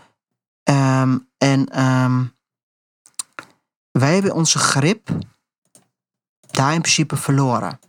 Ehm, 0.63 1.19
en 1.39 1.69
ehm, 1.69 2.25
wij 3.91 4.15
hebben 4.15 4.35
onze 4.35 4.59
grip 4.59 5.09
daar 6.51 6.75
in 6.75 6.81
principe 6.81 7.17
verloren. 7.17 7.81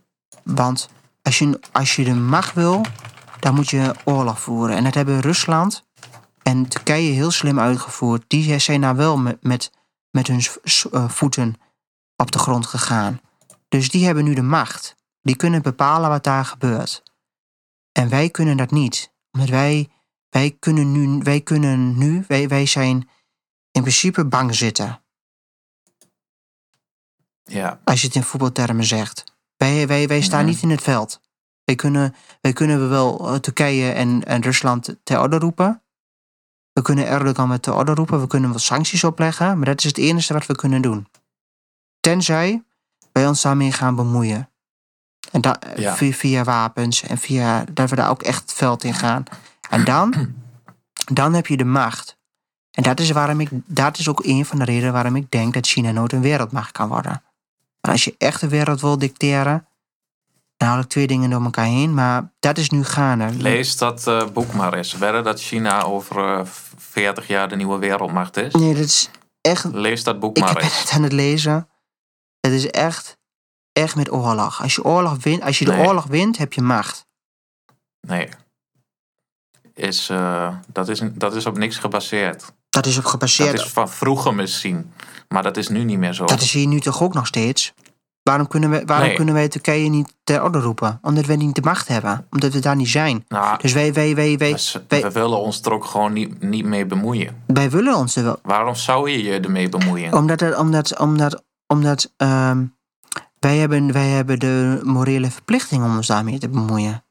Want 0.42 0.88
als 1.22 1.38
je, 1.38 1.60
als 1.72 1.96
je 1.96 2.04
de 2.04 2.14
macht 2.14 2.54
wil, 2.54 2.84
dan 3.40 3.54
moet 3.54 3.70
je 3.70 3.94
oorlog 4.04 4.40
voeren. 4.40 4.76
En 4.76 4.84
dat 4.84 4.94
hebben 4.94 5.20
Rusland 5.20 5.86
en 6.42 6.68
Turkije 6.68 7.12
heel 7.12 7.30
slim 7.30 7.60
uitgevoerd. 7.60 8.24
Die 8.26 8.58
zijn 8.58 8.80
nou 8.80 8.96
wel 8.96 9.18
met, 9.18 9.42
met, 9.42 9.70
met 10.16 10.26
hun 10.26 10.40
eh, 10.92 11.08
voeten 11.08 11.54
op 12.16 12.30
de 12.32 12.38
grond 12.38 12.66
gegaan. 12.66 13.20
Dus 13.68 13.90
die 13.90 14.04
hebben 14.04 14.24
nu 14.24 14.34
de 14.34 14.42
macht. 14.42 14.96
Die 15.22 15.36
kunnen 15.36 15.62
bepalen 15.62 16.08
wat 16.10 16.24
daar 16.24 16.44
gebeurt. 16.44 17.02
En 17.92 18.08
wij 18.08 18.30
kunnen 18.30 18.56
dat 18.56 18.70
niet. 18.70 19.12
Omdat 19.30 19.48
wij, 19.48 19.88
wij 20.28 20.56
kunnen 20.58 20.92
nu, 20.92 21.18
wij, 21.22 21.40
kunnen 21.40 21.98
nu 21.98 22.24
wij, 22.28 22.48
wij 22.48 22.66
zijn 22.66 23.08
in 23.70 23.82
principe 23.82 24.24
bang 24.26 24.54
zitten. 24.54 25.00
Ja. 27.44 27.80
Als 27.84 28.00
je 28.00 28.06
het 28.06 28.16
in 28.16 28.22
voetbaltermen 28.22 28.84
zegt. 28.84 29.24
Wij, 29.56 29.86
wij, 29.86 30.08
wij 30.08 30.20
staan 30.20 30.40
Mhm. 30.44 30.48
niet 30.48 30.62
in 30.62 30.70
het 30.70 30.82
veld. 30.82 31.20
Wij 31.64 31.74
kunnen, 31.74 32.14
wij 32.40 32.52
kunnen 32.52 32.88
wel 32.88 33.28
eh, 33.28 33.34
Turkije 33.34 33.92
en, 33.92 34.24
en 34.24 34.42
Rusland 34.42 34.96
ter 35.02 35.20
orde 35.20 35.38
roepen. 35.38 35.82
We 36.76 36.82
kunnen 36.82 37.06
Erdogan 37.06 37.48
met 37.48 37.62
ter 37.62 37.74
orde 37.74 37.94
roepen. 37.94 38.20
We 38.20 38.26
kunnen 38.26 38.50
wel 38.50 38.58
sancties 38.58 39.04
opleggen. 39.04 39.56
Maar 39.56 39.66
dat 39.66 39.78
is 39.78 39.84
het 39.84 39.98
enige 39.98 40.32
wat 40.32 40.46
we 40.46 40.54
kunnen 40.54 40.82
doen. 40.82 41.06
Tenzij 42.00 42.62
wij 43.12 43.26
ons 43.26 43.42
daarmee 43.42 43.72
gaan 43.72 43.94
bemoeien. 43.94 44.48
En 45.32 45.40
da- 45.40 45.60
Ja. 45.76 45.94
via, 45.94 46.12
via 46.12 46.44
wapens 46.44 47.02
en 47.02 47.18
via 47.18 47.64
dat 47.72 47.90
we 47.90 47.96
daar 47.96 48.10
ook 48.10 48.22
echt 48.22 48.40
het 48.40 48.52
veld 48.52 48.84
in 48.84 48.94
gaan. 48.94 49.24
En 49.70 49.84
dan, 49.84 50.14
dan 51.20 51.34
heb 51.34 51.46
je 51.46 51.56
de 51.56 51.64
macht. 51.64 52.16
En 52.70 52.82
dat 52.82 53.00
is, 53.00 53.10
waarom 53.10 53.40
ik, 53.40 53.48
dat 53.52 53.98
is 53.98 54.08
ook 54.08 54.24
een 54.24 54.44
van 54.46 54.58
de 54.58 54.64
redenen 54.64 54.92
waarom 54.92 55.16
ik 55.16 55.30
denk 55.30 55.54
dat 55.54 55.66
China 55.66 55.90
nooit 55.90 56.12
een 56.12 56.20
wereldmacht 56.20 56.72
kan 56.72 56.88
worden. 56.88 57.22
Maar 57.80 57.92
als 57.92 58.04
je 58.04 58.14
echt 58.18 58.40
de 58.40 58.48
wereld 58.48 58.80
wil 58.80 58.98
dicteren, 58.98 59.66
ik 60.56 60.86
twee 60.88 61.06
dingen 61.06 61.30
door 61.30 61.42
elkaar 61.42 61.64
heen. 61.64 61.94
Maar 61.94 62.32
dat 62.38 62.58
is 62.58 62.70
nu 62.70 62.84
gaande. 62.84 63.30
Lees 63.32 63.76
dat 63.76 64.06
eh, 64.06 64.26
boek 64.32 64.52
maar 64.52 64.74
eens. 64.74 64.92
Wedden 64.92 65.24
dat 65.24 65.40
China 65.40 65.82
over 65.82 66.38
eh, 66.38 66.46
40 66.76 67.26
jaar 67.26 67.48
de 67.48 67.56
nieuwe 67.56 67.78
wereldmacht 67.78 68.36
is. 68.36 68.52
Nee, 68.52 68.74
dat 68.74 68.84
is 68.84 69.10
echt. 69.40 69.64
Lees 69.64 70.04
dat 70.04 70.20
boek 70.20 70.36
Ik 70.36 70.42
maar 70.42 70.54
ben 70.54 70.62
eens. 70.62 70.80
het 70.80 70.90
aan 70.90 71.02
het 71.02 71.12
lezen. 71.12 71.68
Het 72.40 72.52
is 72.52 72.70
echt, 72.70 73.16
echt 73.72 73.96
met 73.96 74.12
oorlog. 74.12 74.62
Als 74.62 74.74
je, 74.74 74.84
oorlog 74.84 75.22
wint, 75.22 75.42
als 75.42 75.58
je 75.58 75.64
de 75.64 75.72
Nee. 75.72 75.86
oorlog 75.86 76.04
wint, 76.06 76.38
heb 76.38 76.52
je 76.52 76.62
macht. 76.62 77.06
Nee. 78.00 78.28
Is, 79.74 80.08
eh, 80.08 80.54
dat, 80.72 80.88
is, 80.88 81.00
dat 81.12 81.34
is 81.34 81.46
op 81.46 81.58
niks 81.58 81.76
gebaseerd. 81.78 82.52
Dat 82.70 82.86
is 82.86 82.98
op 82.98 83.04
gebaseerd. 83.04 83.56
Dat 83.56 83.66
is 83.66 83.72
van 83.72 83.88
vroeger 83.88 84.34
misschien. 84.34 84.92
Maar 85.28 85.42
dat 85.42 85.56
is 85.56 85.68
nu 85.68 85.84
niet 85.84 85.98
meer 85.98 86.12
zo. 86.12 86.24
Dat 86.24 86.40
is 86.40 86.52
hier 86.52 86.66
nu 86.66 86.80
toch 86.80 87.02
ook 87.02 87.14
nog 87.14 87.26
steeds? 87.26 87.72
Waarom 88.26 88.48
kunnen, 88.48 88.70
we, 88.70 88.82
waarom 88.84 89.06
nee. 89.06 89.16
kunnen 89.16 89.34
wij 89.34 89.48
Turkije 89.48 89.88
niet 89.88 90.14
ter 90.24 90.42
orde 90.42 90.58
roepen? 90.58 90.98
Omdat 91.02 91.26
we 91.26 91.34
niet 91.34 91.54
de 91.54 91.60
macht 91.60 91.88
hebben. 91.88 92.26
Omdat 92.30 92.52
we 92.52 92.58
daar 92.58 92.76
niet 92.76 92.88
zijn. 92.88 93.24
Nou, 93.28 93.58
dus 93.58 93.72
wij, 93.72 93.92
wij, 93.92 94.14
wij, 94.14 94.38
wij, 94.38 94.58
wij, 94.88 95.12
willen 95.12 95.38
ons 95.38 95.60
er 95.60 95.72
ook 95.72 95.84
gewoon 95.84 96.12
niet, 96.12 96.42
niet 96.42 96.64
mee 96.64 96.86
bemoeien. 96.86 97.42
Wij 97.46 97.70
willen 97.70 97.96
ons 97.96 98.16
er 98.16 98.24
wel. 98.24 98.38
Waarom 98.42 98.74
zou 98.74 99.10
je 99.10 99.22
je 99.22 99.40
ermee 99.40 99.68
bemoeien? 99.68 100.12
Omdat, 100.12 100.40
het, 100.40 100.56
omdat, 100.56 100.98
omdat, 100.98 101.44
omdat 101.66 102.12
ehm, 102.16 102.64
wij, 103.38 103.56
hebben, 103.56 103.92
wij 103.92 104.08
hebben 104.08 104.38
de 104.38 104.80
morele 104.82 105.30
verplichting 105.30 105.84
om 105.84 105.96
ons 105.96 106.06
daarmee 106.06 106.38
te 106.38 106.48
bemoeien. 106.48 107.04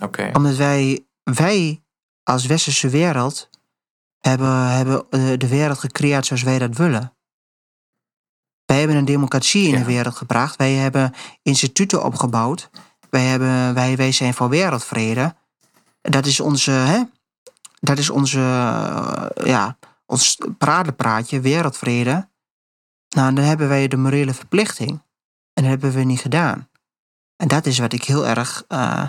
Oké. 0.00 0.30
Omdat 0.32 0.56
wij, 0.56 1.06
wij 1.22 1.82
als 2.22 2.46
westerse 2.46 2.88
wereld 2.88 3.48
hebben, 4.28 4.68
hebben 4.70 5.06
eh, 5.10 5.38
de 5.38 5.48
wereld 5.48 5.78
gecreëerd 5.78 6.26
zoals 6.26 6.42
wij 6.42 6.58
dat 6.58 6.76
willen. 6.76 7.16
Wij 8.64 8.78
hebben 8.78 8.96
een 8.96 9.04
democratie 9.04 9.64
in 9.66 9.72
Ja. 9.72 9.78
de 9.78 9.84
wereld 9.84 10.16
gebracht. 10.16 10.56
Wij 10.56 10.72
hebben 10.72 11.14
instituten 11.42 12.04
opgebouwd. 12.04 12.70
Wij, 13.10 13.24
hebben, 13.24 13.74
wij, 13.74 13.96
wij 13.96 14.12
zijn 14.12 14.34
voor 14.34 14.48
wereldvrede. 14.48 15.34
Dat 16.00 16.26
is 16.26 16.40
onze, 16.40 16.70
hè? 16.70 17.02
Dat 17.80 17.98
is 17.98 18.10
onze, 18.10 18.38
eh, 18.38 19.46
ja, 19.46 19.78
ons 20.06 20.38
paradepraatje, 20.58 21.40
wereldvrede. 21.40 22.28
Nou, 23.08 23.34
dan 23.34 23.44
hebben 23.44 23.68
wij 23.68 23.88
de 23.88 23.96
morele 23.96 24.34
verplichting. 24.34 24.90
En 25.52 25.62
dat 25.62 25.64
hebben 25.70 25.92
we 25.92 26.02
niet 26.02 26.20
gedaan. 26.20 26.68
En 27.36 27.48
dat 27.48 27.66
is 27.66 27.78
wat 27.78 27.92
ik 27.92 28.04
heel 28.04 28.26
erg 28.26 28.64
eh 28.68 29.08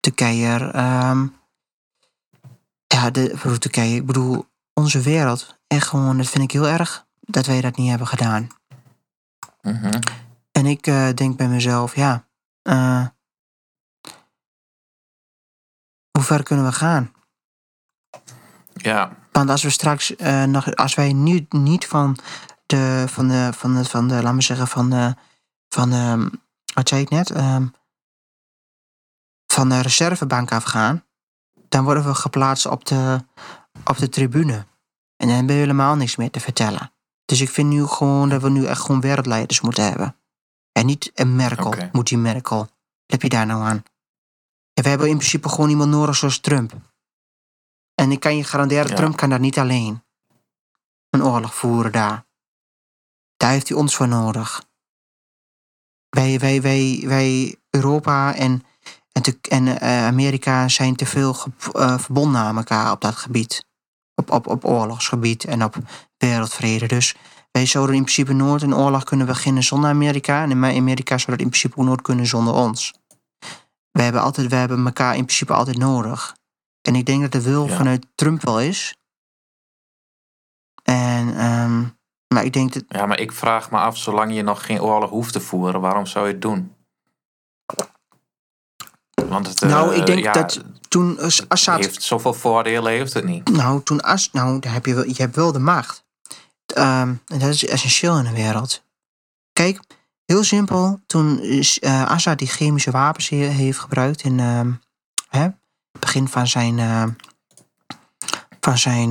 Turkije. 0.00 0.70
ehm 0.72 1.26
ja, 2.86 3.10
de, 3.10 3.56
Turkije, 3.58 3.94
ik 3.96 4.06
bedoel, 4.06 4.46
onze 4.74 5.00
wereld. 5.00 5.58
Echt 5.66 5.88
gewoon, 5.88 6.16
dat 6.16 6.28
vind 6.28 6.44
ik 6.44 6.50
heel 6.50 6.68
erg 6.68 7.06
dat 7.20 7.46
wij 7.46 7.60
dat 7.60 7.76
niet 7.76 7.88
hebben 7.88 8.06
gedaan. 8.06 8.48
Mhm. 9.62 9.98
En 10.52 10.66
ik 10.66 10.86
eh, 10.86 11.08
denk 11.14 11.36
bij 11.36 11.48
mezelf, 11.48 11.94
ja, 11.94 12.26
eh, 12.62 13.06
hoe 16.10 16.22
ver 16.22 16.42
kunnen 16.42 16.64
we 16.64 16.72
gaan? 16.72 17.12
Ja, 18.74 19.16
Want 19.32 19.50
als 19.50 19.62
we 19.62 19.70
straks, 19.70 20.16
eh, 20.16 20.44
nog, 20.44 20.74
als 20.74 20.94
wij 20.94 21.12
nu 21.12 21.46
niet 21.48 21.86
van 21.86 22.18
de, 22.66 23.04
van 23.08 23.28
de, 23.28 23.50
van 23.52 23.74
de, 23.74 23.84
van 23.84 24.08
de, 24.08 24.22
laat 24.22 24.34
me 24.34 24.42
zeggen, 24.42 24.68
van 24.68 24.90
de, 24.90 25.14
van 25.68 25.90
de, 25.90 26.30
wat 26.74 26.88
zei 26.88 27.00
ik 27.00 27.10
net, 27.10 27.30
Ehm, 27.30 27.66
van 29.52 29.68
de 29.68 29.80
reservebank 29.80 30.52
afgaan, 30.52 31.04
dan 31.68 31.84
worden 31.84 32.04
we 32.04 32.14
geplaatst 32.14 32.66
op 32.66 32.84
de, 32.84 33.24
op 33.84 33.98
de 33.98 34.08
tribune. 34.08 34.66
En 35.16 35.26
dan 35.26 35.36
hebben 35.36 35.54
we 35.54 35.60
helemaal 35.60 35.96
niks 35.96 36.16
meer 36.16 36.30
te 36.30 36.40
vertellen. 36.40 36.92
Dus 37.24 37.40
ik 37.40 37.50
vind 37.50 37.68
nu 37.68 37.86
gewoon 37.86 38.28
dat 38.28 38.42
we 38.42 38.50
nu 38.50 38.64
echt 38.66 38.80
gewoon 38.80 39.00
wereldleiders 39.00 39.60
moeten 39.60 39.84
hebben. 39.84 40.16
En 40.72 40.86
niet 40.86 41.10
een 41.14 41.36
Merkel, 41.36 41.74
moet 41.92 42.08
die 42.08 42.18
Merkel. 42.18 42.58
Wat 42.58 42.70
heb 43.06 43.22
je 43.22 43.28
daar 43.28 43.46
nou 43.46 43.62
aan? 43.62 43.82
En 44.74 44.82
we 44.82 44.88
hebben 44.88 45.08
in 45.08 45.16
principe 45.16 45.48
gewoon 45.48 45.70
iemand 45.70 45.90
nodig 45.90 46.16
zoals 46.16 46.38
Trump. 46.38 46.72
En 47.94 48.12
ik 48.12 48.20
kan 48.20 48.36
je 48.36 48.44
garanderen, 48.44 48.88
Ja. 48.88 48.94
Trump 48.94 49.16
kan 49.16 49.30
dat 49.30 49.40
niet 49.40 49.58
alleen. 49.58 50.02
Een 51.10 51.24
oorlog 51.24 51.54
voeren 51.54 51.92
daar. 51.92 52.26
Daar 53.36 53.50
heeft 53.50 53.68
hij 53.68 53.76
ons 53.76 53.96
voor 53.96 54.08
nodig. 54.08 54.64
Wij, 56.08 56.38
wij, 56.38 56.62
wij, 56.62 57.02
wij 57.06 57.56
Europa 57.70 58.34
en, 58.34 58.64
en, 59.12 59.22
te- 59.22 59.38
en 59.48 59.80
eh, 59.80 60.06
Amerika 60.06 60.68
zijn 60.68 60.96
te 60.96 61.06
veel 61.06 61.36
eh, 61.72 61.98
verbonden 61.98 62.40
aan 62.40 62.56
elkaar 62.56 62.92
op 62.92 63.00
dat 63.00 63.14
gebied. 63.16 63.64
Op, 64.14 64.30
op, 64.30 64.46
op 64.46 64.64
oorlogsgebied 64.64 65.44
en 65.44 65.64
op 65.64 65.76
wereldvrede. 66.16 66.86
Dus 66.86 67.14
wij 67.50 67.66
zouden 67.66 67.94
in 67.94 68.02
principe 68.02 68.32
nooit 68.32 68.62
een 68.62 68.74
oorlog 68.74 69.04
kunnen 69.04 69.26
beginnen 69.26 69.62
zonder 69.62 69.90
Amerika. 69.90 70.42
En 70.42 70.64
Amerika 70.64 71.18
zou 71.18 71.30
dat 71.30 71.40
in 71.40 71.48
principe 71.48 71.76
ook 71.78 71.84
nooit 71.86 72.02
kunnen 72.02 72.26
zonder 72.26 72.54
ons. 72.54 72.92
We 73.90 74.02
hebben, 74.02 74.20
altijd, 74.22 74.48
we 74.48 74.54
hebben 74.56 74.84
elkaar 74.86 75.16
in 75.16 75.24
principe 75.24 75.52
altijd 75.52 75.78
nodig. 75.78 76.36
En 76.82 76.94
ik 76.94 77.06
denk 77.06 77.20
dat 77.20 77.32
de 77.32 77.42
wil 77.42 77.66
Ja. 77.66 77.76
vanuit 77.76 78.06
Trump 78.14 78.42
wel 78.42 78.60
is. 78.60 78.94
En, 80.82 81.36
ehm, 81.36 81.80
maar 82.34 82.44
ik 82.44 82.52
denk 82.52 82.72
dat. 82.72 82.84
ja, 82.88 83.06
maar 83.06 83.18
ik 83.20 83.32
vraag 83.32 83.70
me 83.70 83.78
af, 83.78 83.96
zolang 83.98 84.34
je 84.34 84.42
nog 84.42 84.64
geen 84.66 84.80
oorlog 84.82 85.10
hoeft 85.10 85.32
te 85.32 85.40
voeren, 85.40 85.80
waarom 85.80 86.06
zou 86.06 86.26
je 86.26 86.32
het 86.32 86.42
doen? 86.42 86.74
Want 89.28 89.46
het, 89.46 89.60
nou, 89.60 89.92
eh, 89.92 89.98
ik 89.98 90.06
denk 90.06 90.18
ja, 90.24 90.32
dat 90.32 90.60
toen 90.88 91.18
eh, 91.18 91.28
Assad. 91.48 91.78
heeft 91.78 92.02
zoveel 92.02 92.34
voordelen 92.34 92.92
heeft 92.92 93.12
het 93.14 93.24
niet. 93.24 93.48
Nou, 93.50 93.82
toen 93.82 94.00
As, 94.00 94.28
nou, 94.32 94.58
daar 94.60 94.72
heb 94.72 94.86
je, 94.86 94.94
wel, 94.94 95.06
je 95.06 95.14
hebt 95.16 95.36
wel 95.36 95.52
de 95.52 95.58
macht. 95.58 96.04
Ehm, 96.66 97.14
en 97.26 97.38
dat 97.38 97.48
is 97.48 97.66
essentieel 97.66 98.18
in 98.18 98.24
de 98.24 98.32
wereld. 98.32 98.82
Kijk, 99.52 99.80
heel 100.24 100.44
simpel. 100.44 101.00
Toen 101.06 101.40
eh, 101.40 102.06
Assad 102.10 102.38
die 102.38 102.48
chemische 102.48 102.90
wapens 102.90 103.28
he- 103.28 103.36
heeft 103.36 103.78
gebruikt 103.78 104.22
in 104.22 104.40
ehm, 104.40 104.72
hè, 105.28 105.42
het 105.42 106.00
begin 106.00 106.28
van 106.28 106.46
zijn. 106.46 106.78
eh, 106.78 107.04
van 108.60 108.78
zijn 108.78 109.10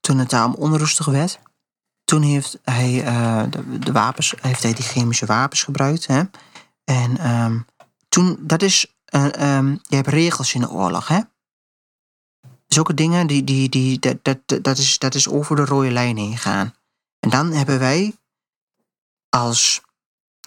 toen 0.00 0.18
het 0.18 0.30
daar 0.30 0.44
om 0.44 0.54
onrustig 0.54 1.06
werd. 1.06 1.38
Toen 2.04 2.22
heeft 2.22 2.58
hij 2.62 3.02
de, 3.50 3.78
de 3.78 3.92
wapens, 3.92 4.34
heeft 4.40 4.62
hij 4.62 4.72
die 4.74 4.84
chemische 4.84 5.26
wapens 5.26 5.62
gebruikt. 5.62 6.06
Hè? 6.06 6.22
En 6.84 7.16
toen, 8.16 8.38
dat 8.40 8.62
is. 8.62 8.94
ehm, 9.04 9.76
je 9.82 9.96
hebt 9.96 10.08
regels 10.08 10.54
in 10.54 10.60
de 10.60 10.70
oorlog, 10.70 11.08
hè? 11.08 11.20
zulke 12.66 12.94
dingen, 12.94 13.26
die, 13.26 13.44
die, 13.44 13.68
die, 13.68 13.98
dat, 13.98 14.24
dat, 14.24 14.64
dat, 14.64 14.78
is, 14.78 14.98
dat 14.98 15.14
is 15.14 15.28
over 15.28 15.56
de 15.56 15.64
rode 15.64 15.90
lijn 15.90 16.16
heen 16.16 16.38
gaan. 16.38 16.74
En 17.20 17.30
dan 17.30 17.52
hebben 17.52 17.78
wij 17.78 18.16
als, 19.28 19.80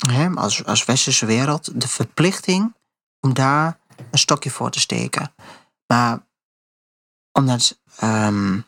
hè, 0.07 0.29
als, 0.29 0.65
als 0.65 0.85
westerse 0.85 1.25
wereld 1.25 1.81
de 1.81 1.87
verplichting 1.87 2.75
om 3.19 3.33
daar 3.33 3.79
een 4.11 4.19
stokje 4.19 4.49
voor 4.51 4.71
te 4.71 4.79
steken. 4.79 5.33
Maar 5.87 6.27
omdat, 7.31 7.79
ehm, 7.95 8.61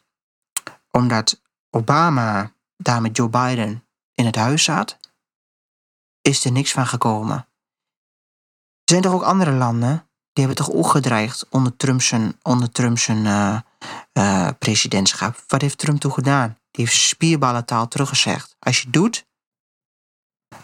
omdat 0.91 1.41
Obama 1.70 2.54
daar 2.78 3.02
met 3.02 3.18
Joe 3.18 3.30
Biden 3.30 3.88
in 4.14 4.26
het 4.26 4.36
huis 4.36 4.64
zat, 4.64 4.97
is 6.22 6.45
er 6.45 6.52
niks 6.52 6.72
van 6.72 6.88
gekomen. 6.88 7.51
Er 8.91 8.97
zijn 8.97 9.11
toch 9.11 9.21
ook 9.21 9.27
andere 9.27 9.51
landen 9.51 10.07
die 10.33 10.45
hebben 10.45 10.65
toch 10.65 10.75
ook 10.75 10.87
gedreigd 10.87 11.45
onder 11.49 11.75
Trump's, 11.77 12.13
onder 12.41 12.71
Trump's 12.71 13.07
eh, 13.07 13.57
eh, 14.11 14.47
presidentschap. 14.59 15.43
Wat 15.47 15.61
heeft 15.61 15.77
Trump 15.77 15.99
toen 15.99 16.11
gedaan? 16.11 16.57
Die 16.71 16.85
heeft 16.85 16.97
spierballentaal 16.97 17.87
teruggezegd. 17.87 18.55
Als 18.59 18.77
je 18.77 18.83
het 18.83 18.93
doet, 18.93 19.25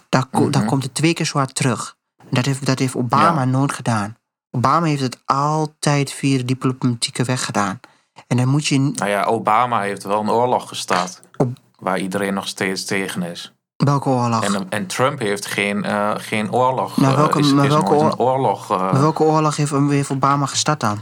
dan, 0.09 0.29
ko- 0.29 0.47
Mhm. 0.47 0.65
komt 0.65 0.83
het 0.83 0.93
twee 0.93 1.13
keer 1.13 1.25
zo 1.25 1.37
hard 1.37 1.55
terug. 1.55 1.97
Dat 2.29 2.45
heeft, 2.45 2.65
dat 2.65 2.79
heeft 2.79 2.95
Obama 2.95 3.39
Ja. 3.39 3.45
nooit 3.45 3.71
gedaan. 3.71 4.17
Obama 4.51 4.85
heeft 4.85 5.01
het 5.01 5.21
altijd 5.25 6.11
via 6.11 6.37
de 6.37 6.45
diplomatieke 6.45 7.23
weg 7.23 7.45
gedaan. 7.45 7.79
En 8.27 8.37
dan 8.37 8.47
moet 8.47 8.65
je 8.67 8.79
Nou 8.79 9.09
ja, 9.09 9.23
Obama 9.23 9.81
heeft 9.81 10.03
wel 10.03 10.19
een 10.19 10.29
oorlog 10.29 10.67
gestart. 10.67 11.21
Op- 11.37 11.57
Waar 11.79 11.99
iedereen 11.99 12.33
nog 12.33 12.47
steeds 12.47 12.85
tegen 12.85 13.21
is. 13.21 13.53
Welke 13.77 14.09
oorlog? 14.09 14.43
En, 14.43 14.69
en 14.69 14.87
Trump 14.87 15.19
heeft 15.19 15.45
geen, 15.45 15.83
eh, 15.83 16.11
geen 16.17 16.51
oorlog. 16.51 16.97
Maar 16.97 17.11
eh, 17.11 17.17
welke- 17.17 17.39
is, 17.39 17.53
maar 17.53 17.67
welke 17.67 18.17
oorlog. 18.17 18.71
eh, 18.71 18.79
Maar 18.91 19.01
welke 19.01 19.23
oorlog 19.23 19.55
heeft, 19.55 19.71
heeft 19.71 20.11
Obama 20.11 20.45
gestart 20.45 20.79
dan? 20.79 21.01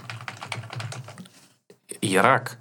Irak. 2.00 2.58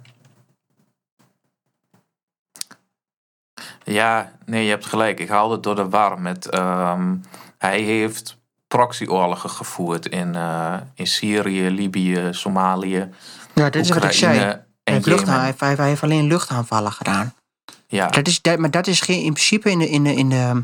Ja, 3.83 4.31
nee, 4.45 4.63
je 4.63 4.69
hebt 4.69 4.85
gelijk. 4.85 5.19
Ik 5.19 5.29
haalde 5.29 5.53
het 5.53 5.63
door 5.63 5.75
de 5.75 5.89
war 5.89 6.21
met. 6.21 6.49
ehm, 6.49 7.15
hij 7.57 7.81
heeft 7.81 8.37
proxyoorlogen 8.67 9.49
gevoerd 9.49 10.05
in, 10.05 10.35
in 10.93 11.07
Syrië, 11.07 11.69
Libië, 11.69 12.27
Somalië, 12.31 13.09
Ja, 13.53 13.63
dat 13.69 13.75
is 13.75 13.89
wat 13.89 14.03
ik 14.03 14.11
zei. 14.11 14.37
Hij 14.37 14.51
en 14.83 14.93
heeft, 14.93 15.05
hij, 15.27 15.43
heeft, 15.45 15.59
hij 15.59 15.87
heeft 15.87 16.03
alleen 16.03 16.27
luchtaanvallen 16.27 16.91
gedaan. 16.91 17.33
Ja, 17.87 18.07
Dat 18.07 18.27
is, 18.27 18.41
dat, 18.41 18.57
maar 18.59 18.71
dat 18.71 18.87
is 18.87 19.01
geen, 19.01 19.21
in 19.23 19.33
principe 19.33 19.71
in 19.71 19.79
de, 19.79 19.89
in 19.89 20.03
de, 20.03 20.13
in 20.15 20.29
de 20.29 20.63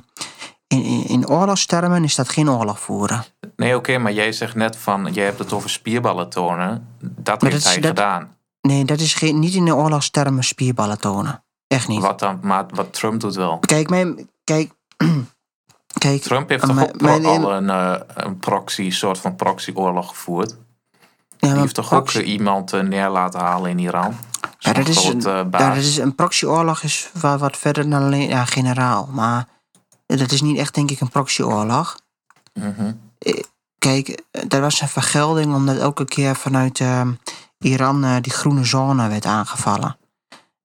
in, 0.68 0.84
in, 0.84 1.08
in 1.08 1.28
oorlogstermen 1.30 2.04
is 2.04 2.16
dat 2.16 2.30
geen 2.30 2.50
oorlog 2.50 2.80
voeren. 2.80 3.24
nee, 3.56 3.76
oké, 3.76 3.98
maar 3.98 4.12
jij 4.14 4.32
zegt 4.32 4.56
net 4.56 4.76
van. 4.78 5.14
Jij 5.14 5.26
hebt 5.26 5.40
het 5.40 5.54
over 5.54 5.70
spierballen 5.70 6.30
tonen. 6.30 6.88
Dat 7.00 7.42
Maar 7.42 7.52
heeft 7.52 7.64
dat 7.64 7.74
is- 7.76 7.80
hij 7.80 7.80
dat- 7.80 7.90
gedaan. 7.90 8.36
Nee, 8.62 8.86
dat 8.86 9.00
is 9.00 9.14
geen, 9.14 9.40
niet 9.40 9.54
in 9.54 9.66
de 9.66 9.76
oorlogstermen 9.76 10.44
spierballen 10.44 11.00
tonen. 11.00 11.44
Echt 11.68 11.88
niet. 11.88 12.02
Wat, 12.02 12.20
dan, 12.20 12.40
maar 12.42 12.66
wat 12.74 12.94
Trump 12.94 13.20
doet 13.22 13.36
wel. 13.36 13.60
Kijk, 13.60 13.90
mijn, 13.90 14.30
kijk, 14.44 14.72
kijk. 16.00 16.22
Trump 16.22 16.50
heeft 16.50 16.66
toch 16.66 16.82
ook 16.84 17.02
mijn- 17.02 17.26
al 17.26 17.52
een, 17.54 17.70
eh, 17.70 17.96
een 18.08 18.38
proxy, 18.38 18.90
soort 18.90 19.18
van 19.18 19.36
proxyoorlog 19.36 20.08
gevoerd. 20.10 20.56
ja, 21.38 21.52
Die 21.52 21.60
heeft 21.62 21.76
toch 21.76 21.88
proxy- 21.90 22.18
ook 22.20 22.24
iemand 22.26 22.74
eh, 22.74 22.82
neer 22.82 23.10
laten 23.10 23.40
halen 23.40 23.70
in 23.72 23.80
Iran? 23.80 24.18
Ja, 24.64 24.74
dat 24.74 24.88
is, 24.88 25.04
een, 25.04 25.22
ja, 25.22 25.44
dat 25.68 25.76
is 25.76 25.98
een 25.98 26.16
proxyoorlog 26.16 26.84
is 26.84 27.10
wat, 27.20 27.40
wat 27.40 27.58
verder 27.58 27.90
dan 27.90 28.04
alleen 28.04 28.28
ja, 28.28 28.46
generaal. 28.46 29.06
Maar 29.12 29.48
dat 30.06 30.32
is 30.32 30.42
niet 30.42 30.58
echt, 30.58 30.74
denk 30.74 30.92
ik, 30.92 31.00
een 31.00 31.10
proxyoorlog. 31.10 31.98
Mhm. 32.54 32.94
Kijk, 33.78 34.24
dat 34.48 34.60
was 34.60 34.82
een 34.82 34.88
vergelding 34.88 35.54
omdat 35.54 35.78
elke 35.78 36.06
keer 36.06 36.36
vanuit 36.36 36.80
eh, 36.80 37.08
Iran 37.58 38.04
eh, 38.04 38.16
die 38.22 38.32
groene 38.32 38.64
zone 38.66 39.08
werd 39.08 39.26
aangevallen. 39.26 39.98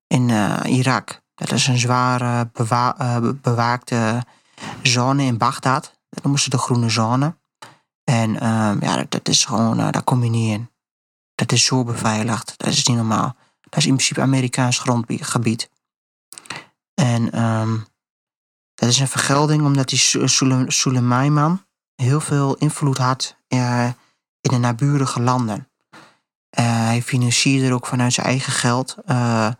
In 0.07 0.31
eh, 0.31 0.61
Irak. 0.65 1.21
Dat 1.35 1.53
is 1.53 1.67
een 1.67 1.79
zware 1.79 2.49
bewa- 2.53 2.95
eh, 2.99 3.19
be- 3.19 3.35
bewaakte 3.35 4.25
zone 4.83 5.23
in 5.23 5.39
Bagdad. 5.39 5.93
Dat 6.11 6.23
noemen 6.23 6.41
ze 6.41 6.51
de 6.51 6.59
groene 6.59 6.89
zone. 6.89 7.37
En 8.05 8.41
ehm, 8.41 8.85
ja, 8.85 8.97
dat, 8.97 9.11
dat 9.11 9.29
is 9.29 9.45
gewoon, 9.45 9.81
eh, 9.81 9.91
daar 9.91 10.03
kom 10.03 10.25
je 10.25 10.31
niet 10.31 10.53
in. 10.53 10.71
Dat 11.35 11.53
is 11.53 11.65
zo 11.65 11.85
beveiligd. 11.85 12.55
Dat 12.57 12.69
is 12.69 12.85
niet 12.87 12.97
normaal. 12.97 13.37
Is 13.77 13.87
in 13.87 13.95
principe 13.95 14.21
Amerikaans 14.21 14.79
grondgebied. 14.79 15.71
En 16.95 17.33
ehm, 17.33 17.79
dat 18.75 18.89
is 18.89 18.99
een 18.99 19.09
vergelding 19.09 19.63
omdat 19.63 19.89
die 19.89 19.99
Su- 19.99 20.29
Sule- 20.29 20.71
Soleimani 20.71 21.59
heel 21.95 22.21
veel 22.21 22.55
invloed 22.55 22.99
had 22.99 23.37
eh, 23.49 23.91
in 24.41 24.51
de 24.51 24.57
naburige 24.57 25.21
landen. 25.21 25.69
Eh, 26.51 26.85
hij 26.85 27.03
financierde 27.03 27.75
ook 27.75 27.87
vanuit 27.87 28.13
zijn 28.13 28.27
eigen 28.27 28.53
geld 28.53 28.97
eh, 29.05 29.51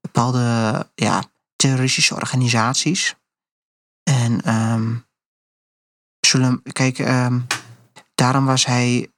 bepaalde 0.00 0.86
ja, 0.94 1.22
terroristische 1.56 2.14
organisaties. 2.14 3.16
En 4.02 4.40
ehm, 4.42 4.94
zullen, 6.20 6.62
kijk, 6.72 6.98
ehm, 6.98 7.40
daarom 8.14 8.44
was 8.44 8.66
hij 8.66 9.10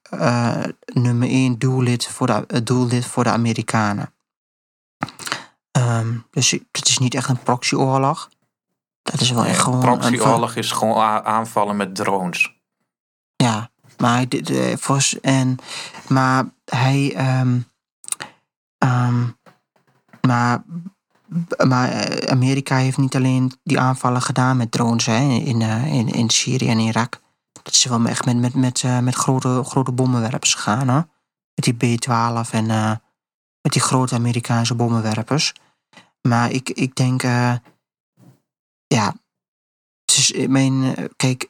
nummer 0.92 1.28
één 1.28 1.58
doellid 1.58 2.06
voor 2.06 2.26
de, 2.26 2.62
doellid 2.62 3.06
voor 3.06 3.24
de 3.24 3.30
Amerikanen. 3.30 4.13
Um, 5.78 6.26
dus 6.30 6.50
het 6.50 6.88
is 6.88 6.98
niet 6.98 7.14
echt 7.14 7.28
een 7.28 7.42
proxyoorlog. 7.42 8.28
Dat 9.02 9.20
is 9.20 9.30
wel 9.30 9.44
echt 9.44 9.60
gewoon. 9.60 9.86
Een 9.86 9.98
proxyoorlog 9.98 10.54
is 10.54 10.72
gewoon 10.72 10.96
aanvallen 11.24 11.76
met 11.76 11.94
drones. 11.94 12.52
Ja, 13.36 13.70
maar, 13.98 14.28
de, 14.28 14.42
de, 14.42 15.18
en, 15.20 15.56
maar 16.08 16.44
hij. 16.64 17.16
Um, 17.40 17.66
um, 18.78 19.38
maar, 20.20 20.64
maar 21.66 21.88
eh, 21.88 22.30
Amerika 22.30 22.76
heeft 22.76 22.96
niet 22.96 23.16
alleen 23.16 23.52
die 23.62 23.80
aanvallen 23.80 24.22
gedaan 24.22 24.56
met 24.56 24.72
drones 24.72 25.06
hè, 25.06 25.20
in, 25.20 25.60
in, 25.60 26.08
in 26.08 26.30
Syrië 26.30 26.68
en 26.68 26.78
Irak. 26.78 27.20
Dat 27.62 27.74
is 27.74 27.84
wel 27.84 28.04
echt 28.04 28.24
met, 28.24 28.36
met, 28.36 28.54
met, 28.54 28.84
met 29.02 29.14
grote, 29.14 29.62
grote 29.64 29.92
bommenwerpers 29.92 30.54
gegaan. 30.54 30.88
Hoor. 30.88 31.06
Met 31.54 31.64
die 31.64 31.96
B-12 31.96 32.50
en 32.50 33.00
met 33.64 33.72
die 33.72 33.82
grote 33.82 34.14
Amerikaanse 34.14 34.74
bommenwerpers. 34.74 35.52
Maar 36.20 36.50
ik, 36.50 36.70
ik 36.70 36.94
denk, 36.94 37.22
ja, 38.86 39.14
het 40.04 40.16
is, 40.16 40.46
mijn, 40.46 40.94
kijk, 41.16 41.48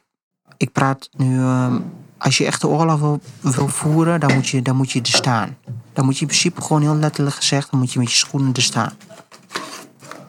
ik 0.57 0.71
praat 0.71 1.09
nu 1.11 1.39
ehm, 1.39 1.79
als 2.17 2.37
je 2.37 2.45
echt 2.45 2.61
de 2.61 2.67
oorlog 2.67 2.99
wil, 3.41 3.67
voeren, 3.67 4.19
dan 4.19 4.33
moet, 4.33 4.47
je, 4.47 4.61
dan 4.61 4.75
moet 4.75 4.91
je 4.91 5.01
er 5.01 5.07
staan. 5.07 5.57
Dan 5.93 6.05
moet 6.05 6.15
je 6.15 6.21
in 6.21 6.27
principe 6.27 6.61
gewoon 6.61 6.81
heel 6.81 6.95
letterlijk 6.95 7.35
gezegd, 7.35 7.71
dan 7.71 7.79
moet 7.79 7.93
je 7.93 7.99
met 7.99 8.11
je 8.11 8.17
schoenen 8.17 8.53
er 8.53 8.61
staan. 8.61 8.93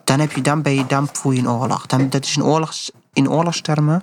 Dan, 0.04 0.20
heb 0.20 0.32
je, 0.32 0.40
dan, 0.40 0.62
ben 0.62 0.74
je, 0.74 0.86
dan 0.86 1.08
voer 1.12 1.34
je 1.34 1.38
een 1.38 1.48
oorlog. 1.48 1.86
Dan, 1.86 2.08
dat 2.08 2.24
is 2.24 2.36
een 2.36 2.44
oorlogs, 2.44 2.90
in 3.12 3.30
oorlogstermen 3.30 4.02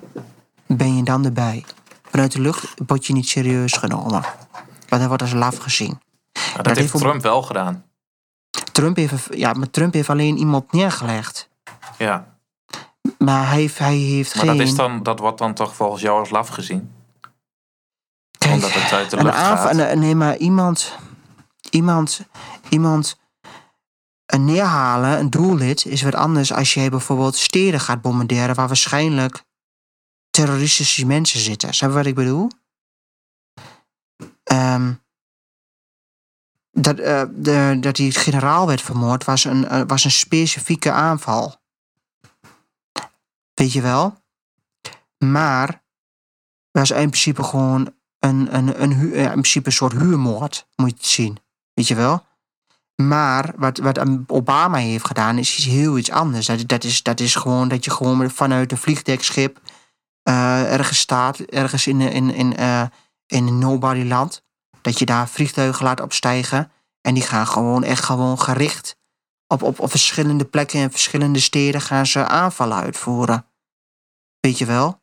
ben 0.66 0.96
je 0.96 1.02
dan 1.02 1.24
erbij. 1.24 1.64
Vanuit 2.10 2.32
de 2.32 2.40
lucht 2.40 2.74
word 2.86 3.06
je 3.06 3.12
niet 3.12 3.28
serieus 3.28 3.72
genomen. 3.72 4.24
Want 4.88 5.02
dat 5.02 5.06
wordt 5.06 5.22
als 5.22 5.32
laf 5.32 5.56
gezien. 5.56 5.98
Dat, 6.56 6.64
dat, 6.64 6.76
heeft 6.76 6.98
Trump 6.98 7.22
wel 7.22 7.42
gedaan. 7.42 7.84
Trump 8.72 8.96
heeft, 8.96 9.28
ja, 9.30 9.52
maar 9.52 9.70
Trump 9.70 9.92
heeft 9.92 10.10
alleen 10.10 10.36
iemand 10.36 10.72
neergelegd. 10.72 11.48
Ja. 11.98 12.38
Maar 13.18 13.48
hij, 13.48 13.70
hij 13.74 13.96
heeft 13.96 14.34
maar 14.34 14.44
geen... 14.44 14.56
dat, 14.56 14.66
is 14.66 14.74
dan, 14.74 15.02
dat 15.02 15.18
wordt 15.18 15.38
dan 15.38 15.54
toch 15.54 15.74
volgens 15.74 16.02
jou 16.02 16.18
als 16.18 16.30
laf 16.30 16.48
gezien? 16.48 16.92
Omdat 18.50 18.72
het 18.72 18.92
uit 18.92 19.10
de 19.10 19.22
lucht 19.22 19.36
gaat. 19.36 19.94
Nee, 19.94 20.14
maar 20.14 20.36
iemand, 20.36 20.98
iemand, 21.70 22.20
iemand 22.68 23.18
een 24.26 24.44
neerhalen, 24.44 25.18
een 25.18 25.30
doellid, 25.30 25.84
is 25.84 26.02
wat 26.02 26.14
anders 26.14 26.52
als 26.52 26.74
je 26.74 26.90
bijvoorbeeld 26.90 27.36
steden 27.36 27.80
gaat 27.80 28.02
bombarderen 28.02 28.54
waar 28.54 28.66
waarschijnlijk 28.66 29.44
terroristische 30.30 31.06
mensen 31.06 31.40
zitten. 31.40 31.74
Snap 31.74 31.90
je 31.90 31.96
wat 31.96 32.06
ik 32.06 32.14
bedoel? 32.14 32.50
Um, 34.52 35.03
dat, 36.74 36.96
de, 36.96 37.76
dat 37.80 37.96
die 37.96 38.12
generaal 38.12 38.66
werd 38.66 38.82
vermoord 38.82 39.24
was 39.24 39.44
een, 39.44 39.62
uh, 39.62 39.82
was 39.86 40.04
een 40.04 40.10
specifieke 40.10 40.90
aanval. 40.90 41.56
Weet 43.54 43.72
je 43.72 43.80
wel? 43.80 44.22
Maar 45.18 45.82
was 46.70 46.90
in 46.90 46.96
principe 46.96 47.42
gewoon 47.42 47.94
een, 48.18 48.54
een, 48.54 48.82
een, 48.82 49.12
in 49.12 49.30
principe 49.30 49.66
een 49.66 49.72
soort 49.72 49.92
huurmoord, 49.92 50.66
moet 50.76 50.90
je 50.90 50.96
het 50.96 51.06
zien. 51.06 51.38
Weet 51.74 51.88
je 51.88 51.94
wel? 51.94 52.26
Maar 53.02 53.52
wat, 53.56 53.78
wat 53.78 54.26
Obama 54.26 54.76
heeft 54.76 55.06
gedaan 55.06 55.38
is 55.38 55.56
iets 55.56 55.66
heel 55.66 55.98
iets 55.98 56.10
anders. 56.10 56.46
Dat, 56.46 56.68
dat, 56.68 56.84
is, 56.84 57.02
dat 57.02 57.20
is 57.20 57.34
gewoon 57.34 57.68
dat 57.68 57.84
je 57.84 57.90
gewoon 57.90 58.30
vanuit 58.30 58.72
een 58.72 58.78
vliegdekschip 58.78 59.60
uh, 60.28 60.72
ergens 60.72 60.98
staat, 60.98 61.38
ergens 61.38 61.86
in, 61.86 62.00
in, 62.00 62.30
in, 62.30 62.54
in 63.26 63.58
nobody 63.58 64.02
land. 64.02 64.43
Dat 64.84 64.98
je 64.98 65.04
daar 65.04 65.28
vliegtuigen 65.28 65.84
laat 65.84 66.00
opstijgen. 66.00 66.70
En 67.00 67.14
die 67.14 67.22
gaan 67.22 67.46
gewoon 67.46 67.82
echt 67.82 68.04
gewoon 68.04 68.40
gericht 68.40 68.96
op, 69.46 69.62
op, 69.62 69.80
op 69.80 69.90
verschillende 69.90 70.44
plekken 70.44 70.80
en 70.80 70.90
verschillende 70.90 71.40
steden 71.40 71.80
gaan 71.80 72.06
ze 72.06 72.26
aanvallen 72.26 72.76
uitvoeren. 72.76 73.46
Weet 74.40 74.58
je 74.58 74.64
wel? 74.64 75.02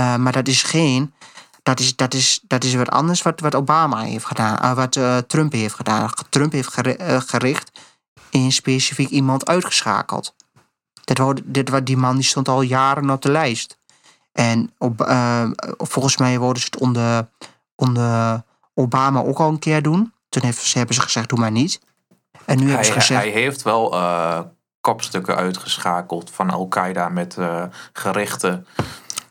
Uh, 0.00 0.16
maar 0.16 0.32
dat 0.32 0.48
is 0.48 0.62
geen 0.62 1.14
dat 1.62 1.80
is, 1.80 1.96
dat 1.96 2.14
is, 2.14 2.40
dat 2.42 2.64
is 2.64 2.74
wat 2.74 2.88
anders 2.88 3.22
wat, 3.22 3.40
wat 3.40 3.54
Obama 3.54 4.02
heeft 4.02 4.24
gedaan, 4.24 4.58
uh, 4.64 4.72
wat 4.72 4.96
uh, 4.96 5.18
Trump 5.18 5.52
heeft 5.52 5.74
gedaan. 5.74 6.10
Trump 6.28 6.52
heeft 6.52 6.80
eh, 6.80 7.20
gericht 7.20 7.80
in 8.30 8.52
specifiek 8.52 9.08
iemand 9.08 9.46
uitgeschakeld. 9.46 10.34
Wou, 11.04 11.40
dit, 11.44 11.86
die 11.86 11.96
man 11.96 12.14
die 12.14 12.24
stond 12.24 12.48
al 12.48 12.62
jaren 12.62 13.10
op 13.10 13.22
de 13.22 13.30
lijst. 13.30 13.78
En 14.32 14.72
op, 14.78 15.16
volgens 15.76 16.16
mij 16.16 16.38
worden 16.38 16.62
ze 16.62 16.68
het 16.70 16.80
onder, 16.80 17.28
onder 17.74 18.44
Obama 18.78 19.22
ook 19.22 19.38
al 19.38 19.48
een 19.48 19.58
keer 19.58 19.82
doen. 19.82 20.12
Toen 20.28 20.42
heeft, 20.42 20.74
hebben 20.74 20.94
ze 20.94 21.00
gezegd, 21.00 21.28
doe 21.28 21.38
maar 21.38 21.50
niet. 21.50 21.80
En 22.44 22.56
nu 22.56 22.62
hij, 22.62 22.70
hebben 22.70 22.86
ze 22.86 22.92
gezegd... 22.92 23.22
Hij 23.22 23.30
heeft 23.30 23.62
wel 23.62 23.94
kopstukken 24.80 25.36
uitgeschakeld 25.36 26.30
van 26.30 26.50
Al-Qaeda 26.50 27.08
met 27.08 27.36
gerichte 27.92 28.64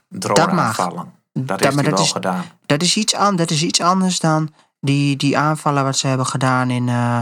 drone-aanvallen. 0.09 1.13
Dat 1.33 1.59
heeft 1.59 1.75
hij 1.75 1.91
wel 1.91 2.05
gedaan. 2.05 2.45
Dat 2.65 2.81
is, 2.81 2.95
iets 2.95 3.15
an, 3.15 3.35
dat 3.35 3.51
is 3.51 3.63
iets 3.63 3.81
anders 3.81 4.19
dan 4.19 4.53
die, 4.79 5.15
die 5.15 5.37
aanvallen 5.37 5.83
wat 5.83 5.97
ze 5.97 6.07
hebben 6.07 6.25
gedaan 6.25 6.69
in, 6.69 6.87
uh, 6.87 7.19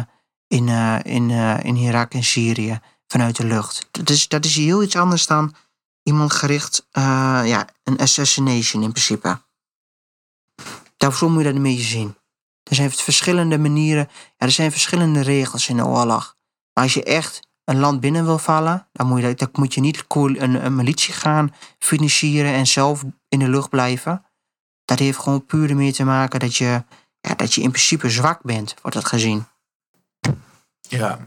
in, 0.47 0.67
in, 1.03 1.29
in 1.63 1.75
Irak 1.75 2.13
en 2.13 2.23
Syrië 2.23 2.79
vanuit 3.07 3.35
de 3.35 3.45
lucht. 3.45 3.87
Dat 3.91 4.09
is, 4.09 4.27
dat 4.27 4.45
is 4.45 4.55
heel 4.55 4.83
iets 4.83 4.95
anders 4.95 5.27
dan 5.27 5.55
iemand 6.03 6.33
gericht, 6.33 6.87
ja, 6.91 7.67
een 7.83 7.97
assassination 7.97 8.83
in 8.83 8.91
principe. 8.91 9.37
Daarvoor 11.03 11.31
moet 11.31 11.37
je 11.37 11.47
dat 11.47 11.55
een 11.55 11.63
beetje 11.63 11.83
zien. 11.83 12.15
Er 12.63 12.75
zijn 12.75 12.91
verschillende 12.91 13.57
manieren, 13.57 14.09
ja, 14.09 14.45
er 14.45 14.51
zijn 14.51 14.71
verschillende 14.71 15.21
regels 15.21 15.69
in 15.69 15.77
de 15.77 15.85
oorlog. 15.85 16.35
Maar 16.73 16.83
als 16.83 16.93
je 16.93 17.03
echt 17.03 17.47
een 17.63 17.79
land 17.79 17.99
binnen 17.99 18.25
wil 18.25 18.37
vallen, 18.37 18.87
dan 18.91 19.07
moet 19.07 19.21
je, 19.21 19.33
dan 19.33 19.49
moet 19.51 19.73
je 19.73 19.81
niet 19.81 20.05
een, 20.07 20.65
een 20.65 20.75
militie 20.75 21.13
gaan 21.13 21.53
financieren 21.79 22.53
en 22.53 22.67
zelf 22.67 23.03
in 23.29 23.39
de 23.39 23.49
lucht 23.49 23.69
blijven. 23.69 24.25
Dat 24.85 24.99
heeft 24.99 25.17
gewoon 25.17 25.45
puur 25.45 25.69
ermee 25.69 25.93
te 25.93 26.03
maken 26.03 26.39
dat 26.39 26.55
je, 26.55 26.83
ja, 27.19 27.35
dat 27.35 27.53
je 27.53 27.61
in 27.61 27.71
principe 27.71 28.09
zwak 28.09 28.41
bent, 28.41 28.75
wordt 28.81 28.97
dat 28.97 29.05
gezien. 29.05 29.45
Ja, 30.79 31.19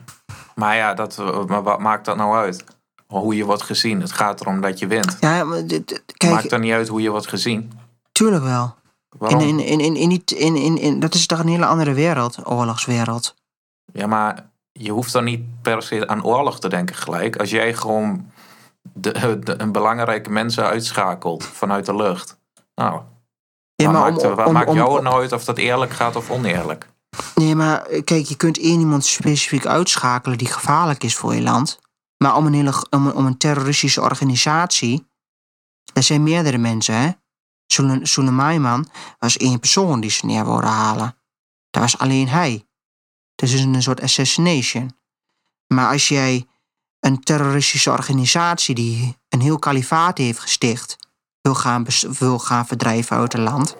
maar 0.54 0.76
ja, 0.76 0.94
dat, 0.94 1.16
maar 1.46 1.62
wat 1.62 1.80
maakt 1.80 2.04
dat 2.04 2.16
nou 2.16 2.36
uit? 2.36 2.64
Hoe 3.06 3.36
je 3.36 3.44
wordt 3.44 3.62
gezien. 3.62 4.00
Het 4.00 4.12
gaat 4.12 4.40
erom 4.40 4.60
dat 4.60 4.78
je 4.78 4.86
wint. 4.86 5.16
Ja, 5.20 5.44
maar 5.44 5.62
kijk, 5.66 6.32
maakt 6.32 6.50
dan 6.50 6.60
niet 6.60 6.72
uit 6.72 6.88
hoe 6.88 7.02
je 7.02 7.10
wordt 7.10 7.28
gezien? 7.28 7.72
Tuurlijk 8.12 8.44
wel. 8.44 8.74
In, 9.20 9.40
in, 9.40 9.60
in, 9.60 9.80
in, 9.80 9.96
in, 9.96 10.22
in, 10.36 10.56
in, 10.56 10.78
in, 10.78 11.00
dat 11.00 11.14
is 11.14 11.26
toch 11.26 11.38
een 11.38 11.48
hele 11.48 11.66
andere 11.66 11.92
wereld, 11.92 12.38
oorlogswereld. 12.44 13.34
Ja, 13.92 14.06
maar 14.06 14.50
je 14.72 14.90
hoeft 14.90 15.12
dan 15.12 15.24
niet 15.24 15.62
per 15.62 15.82
se 15.82 16.08
aan 16.08 16.24
oorlog 16.24 16.60
te 16.60 16.68
denken 16.68 16.96
gelijk. 16.96 17.36
Als 17.36 17.50
jij 17.50 17.74
gewoon 17.74 18.30
de, 18.92 19.38
de, 19.44 19.60
een 19.60 19.72
belangrijke 19.72 20.30
mensen 20.30 20.64
uitschakelt 20.64 21.44
vanuit 21.44 21.86
de 21.86 21.96
lucht. 21.96 22.38
Nou, 22.74 23.00
ja, 23.74 23.90
maar 23.90 24.12
maakt, 24.12 24.46
om, 24.46 24.52
maakt 24.52 24.72
jou 24.72 25.02
nou 25.02 25.20
uit 25.20 25.32
of 25.32 25.44
dat 25.44 25.58
eerlijk 25.58 25.92
gaat 25.92 26.16
of 26.16 26.30
oneerlijk? 26.30 26.88
Nee, 27.34 27.54
maar 27.54 27.86
kijk, 28.04 28.26
je 28.26 28.36
kunt 28.36 28.58
één 28.58 28.80
iemand 28.80 29.04
specifiek 29.04 29.66
uitschakelen 29.66 30.38
die 30.38 30.46
gevaarlijk 30.46 31.04
is 31.04 31.16
voor 31.16 31.34
je 31.34 31.42
land. 31.42 31.80
Maar 32.16 32.36
om 32.36 32.46
een, 32.46 32.54
hele, 32.54 32.86
om, 32.90 33.08
om 33.08 33.26
een 33.26 33.36
terroristische 33.36 34.00
organisatie, 34.00 35.06
er 35.92 36.02
zijn 36.02 36.22
meerdere 36.22 36.58
mensen, 36.58 36.94
hè? 36.94 37.10
Soleimani 38.02 38.84
was 39.18 39.36
één 39.36 39.60
persoon 39.60 40.00
die 40.00 40.10
ze 40.10 40.26
neer 40.26 40.44
wilde 40.44 40.66
halen. 40.66 41.16
Dat 41.70 41.82
was 41.82 41.98
alleen 41.98 42.28
hij. 42.28 42.66
Dus 43.34 43.52
is 43.52 43.60
een 43.60 43.82
soort 43.82 44.02
assassination. 44.02 44.96
Maar 45.66 45.90
als 45.90 46.08
jij 46.08 46.46
een 47.00 47.20
terroristische 47.20 47.90
organisatie 47.90 48.74
die 48.74 49.16
een 49.28 49.40
heel 49.40 49.58
kalifaat 49.58 50.18
heeft 50.18 50.38
gesticht, 50.38 50.96
wil 51.40 51.54
gaan, 51.54 51.86
wil 52.18 52.38
gaan 52.38 52.66
verdrijven 52.66 53.16
uit 53.16 53.32
het 53.32 53.42
land. 53.42 53.76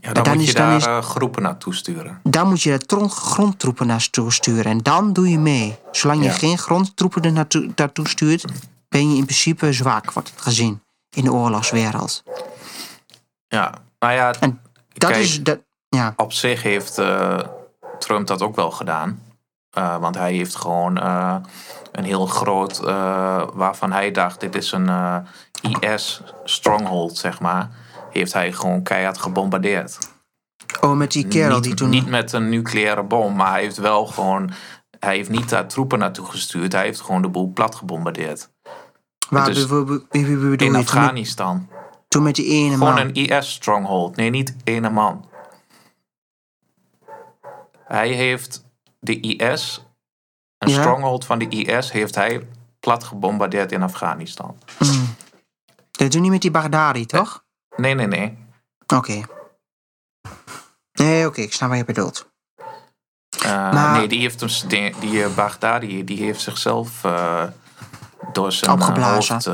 Ja, 0.00 0.12
dan, 0.12 0.36
moet 0.36 0.46
je 0.46 0.52
daar 0.52 0.76
is, 0.76 0.86
eh, 0.86 1.02
groepen 1.02 1.42
naartoe 1.42 1.74
sturen. 1.74 2.20
Dan 2.22 2.48
moet 2.48 2.62
je 2.62 2.80
daar 2.86 3.08
grondtroepen 3.08 3.86
naartoe 3.86 4.32
sturen. 4.32 4.64
En 4.64 4.78
dan 4.78 5.12
doe 5.12 5.28
je 5.28 5.38
mee. 5.38 5.76
Zolang 5.90 6.24
je 6.24 6.30
geen 6.30 6.58
grondtroepen 6.58 7.22
er 7.22 7.32
naartoe, 7.32 7.70
naartoe 7.76 8.08
stuurt, 8.08 8.44
ben 8.88 9.10
je 9.10 9.16
in 9.16 9.24
principe 9.24 9.72
zwak, 9.72 10.12
wordt 10.12 10.30
het 10.30 10.40
gezien 10.40 10.82
in 11.10 11.24
de 11.24 11.32
oorlogswereld. 11.32 12.22
Ja, 13.52 13.72
nou 13.98 14.12
ja. 14.12 14.32
En 14.40 14.60
dat 14.92 15.10
is. 15.10 15.42
Dat, 15.42 15.58
ja. 15.88 16.12
Op 16.16 16.32
zich 16.32 16.62
heeft. 16.62 16.98
Uh, 16.98 17.38
Trump 17.98 18.26
dat 18.26 18.42
ook 18.42 18.56
wel 18.56 18.70
gedaan. 18.70 19.22
Uh, 19.78 19.96
want 19.96 20.14
hij 20.14 20.32
heeft 20.32 20.56
gewoon 20.56 20.98
uh, 20.98 21.36
een 21.92 22.04
heel 22.04 22.26
groot, 22.26 22.78
waarvan 23.54 23.92
hij 23.92 24.10
dacht, 24.10 24.40
dit 24.40 24.54
is 24.54 24.72
een 24.72 24.90
IS-stronghold, 25.80 27.16
zeg 27.16 27.40
maar. 27.40 27.70
Heeft 28.10 28.32
hij 28.32 28.52
gewoon 28.52 28.82
keihard 28.82 29.18
gebombardeerd. 29.18 29.98
Oh, 30.80 30.96
met 30.96 31.12
die 31.12 31.28
kerel 31.28 31.54
niet, 31.54 31.64
die 31.64 31.74
toen... 31.74 31.90
niet 31.90 32.06
met 32.06 32.32
een 32.32 32.48
nucleaire 32.48 33.02
bom, 33.02 33.36
maar 33.36 33.50
hij 33.50 33.60
heeft 33.60 33.76
wel 33.76 34.06
gewoon. 34.06 34.50
Hij 34.98 35.16
heeft 35.16 35.30
niet 35.30 35.48
daar 35.48 35.66
troepen 35.66 35.98
naartoe 35.98 36.26
gestuurd. 36.26 36.72
Hij 36.72 36.84
heeft 36.84 37.00
gewoon 37.00 37.22
de 37.22 37.28
boel 37.28 37.52
plat 37.52 37.74
gebombardeerd. 37.74 38.50
waar, 39.28 39.46
dus 39.46 39.66
In 40.56 40.76
Afghanistan. 40.76 41.68
Toen 42.12 42.22
met 42.22 42.34
die 42.34 42.46
ene 42.46 42.72
Gewoon 42.76 42.94
man. 42.94 42.98
een 42.98 43.14
IS-stronghold. 43.14 44.16
Nee, 44.16 44.30
niet 44.30 44.56
ene 44.64 44.90
man. 44.90 45.28
Hij 47.84 48.08
heeft 48.08 48.64
de 49.00 49.20
IS, 49.20 49.84
een 50.58 50.68
Ja. 50.70 50.80
stronghold 50.80 51.24
van 51.26 51.38
de 51.38 51.48
IS, 51.48 51.92
heeft 51.92 52.14
hij 52.14 52.48
plat 52.80 53.04
gebombardeerd 53.04 53.72
in 53.72 53.82
Afghanistan. 53.82 54.58
Mm. 54.78 55.14
Dat 55.90 56.12
doe 56.12 56.20
niet 56.20 56.30
met 56.30 56.40
die 56.42 56.50
Baghdadi, 56.50 57.06
toch? 57.06 57.44
Nee, 57.76 57.94
nee, 57.94 58.06
nee. 58.06 58.38
Oké. 58.94 59.20
Nee, 60.92 61.26
oké, 61.26 61.40
ik 61.40 61.52
snap 61.52 61.68
wat 61.68 61.78
je 61.78 61.84
bedoelt. 61.84 62.30
Eh, 63.42 63.72
Maar- 63.72 63.98
Nee, 63.98 64.08
die 64.08 64.20
heeft 64.20 64.40
hem, 64.40 64.68
die, 64.68 64.94
die 65.00 65.24
eh, 65.24 65.34
Baghdadi, 65.34 66.04
die 66.04 66.22
heeft 66.22 66.40
zichzelf 66.40 67.04
eh, 67.04 67.44
door 68.32 68.52
zijn 68.52 68.70
Opgeblazen. 68.70 69.34
hoofd, 69.34 69.44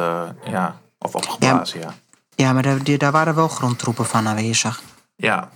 ja, 0.50 0.80
of 0.98 1.14
opgeblazen, 1.14 1.80
ja. 1.80 1.86
Ja, 1.86 1.94
maar 2.39 2.62
daar, 2.62 2.82
die- 2.82 2.99
daar 2.99 3.12
waren 3.12 3.34
wel 3.34 3.49
grondtroepen 3.49 4.07
van 4.07 4.28
aanwezig. 4.28 4.82
Ja, 5.16 5.49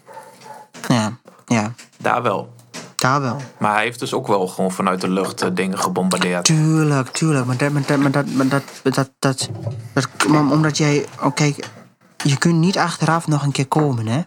Ja, 0.88 1.18
ja, 1.46 1.72
daar 1.98 2.22
wel. 2.22 2.54
daar 2.96 3.20
wel. 3.20 3.36
Maar 3.58 3.72
hij 3.74 3.82
heeft 3.82 3.98
dus 3.98 4.14
ook 4.14 4.26
wel 4.26 4.46
gewoon 4.48 4.70
vanuit 4.72 5.00
de 5.00 5.08
lucht 5.08 5.42
eh, 5.42 5.48
dingen 5.54 5.78
gebombardeerd. 5.78 6.44
Tuurlijk, 6.44 7.08
tuurlijk. 7.08 7.46
Maar 7.46 7.56
dat, 7.56 7.70
maar 7.72 7.82
dat, 7.86 7.98
maar 7.98 8.10
dat, 8.10 8.26
maar 8.34 8.48
dat, 8.48 8.62
dat, 8.82 9.10
dat, 9.18 9.50
omdat 10.28 10.76
jij, 10.76 11.06
oh, 11.20 11.34
kijk, 11.34 11.68
je 12.24 12.38
kunt 12.38 12.58
niet 12.58 12.78
achteraf 12.78 13.26
nog 13.26 13.42
een 13.42 13.52
keer 13.52 13.66
komen, 13.68 14.06
hè? 14.06 14.22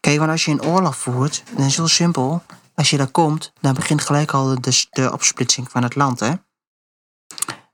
Kijk, 0.00 0.18
want 0.18 0.30
als 0.30 0.44
je 0.44 0.50
een 0.50 0.62
oorlog 0.62 0.96
voert, 0.96 1.42
dan 1.50 1.58
is 1.58 1.64
het 1.66 1.76
heel 1.76 1.88
simpel. 1.88 2.42
Als 2.74 2.90
je 2.90 2.96
daar 2.96 3.10
komt, 3.10 3.52
dan 3.60 3.74
begint 3.74 4.02
gelijk 4.02 4.32
al 4.32 4.60
de, 4.60 4.86
de 4.90 5.12
opsplitsing 5.12 5.70
van 5.70 5.82
het 5.82 5.94
land, 5.94 6.20
hè? 6.20 6.32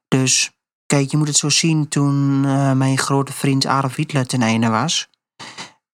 Dus, 0.09 0.53
kijk, 0.87 1.11
je 1.11 1.17
moet 1.17 1.27
het 1.27 1.37
zo 1.37 1.49
zien 1.49 1.89
toen 1.89 2.45
eh, 2.45 2.73
mijn 2.73 2.99
grote 2.99 3.33
vriend 3.33 3.67
Adolf 3.67 3.95
Hitler 3.95 4.27
ten 4.27 4.43
einde 4.43 4.69
was. 4.69 5.09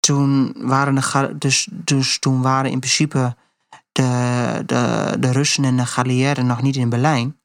Toen 0.01 0.53
waren, 0.57 0.95
de, 0.95 1.35
dus, 1.39 1.69
dus 1.71 2.19
toen 2.19 2.43
waren 2.43 2.71
in 2.71 2.79
principe 2.79 3.37
de, 3.93 4.63
de, 4.67 5.17
de 5.21 5.33
Russen 5.33 5.65
en 5.65 5.77
de 5.77 5.87
Galliëren 5.87 6.47
nog 6.47 6.63
niet 6.63 6.77
in 6.77 6.89
Berlijn. 6.89 7.41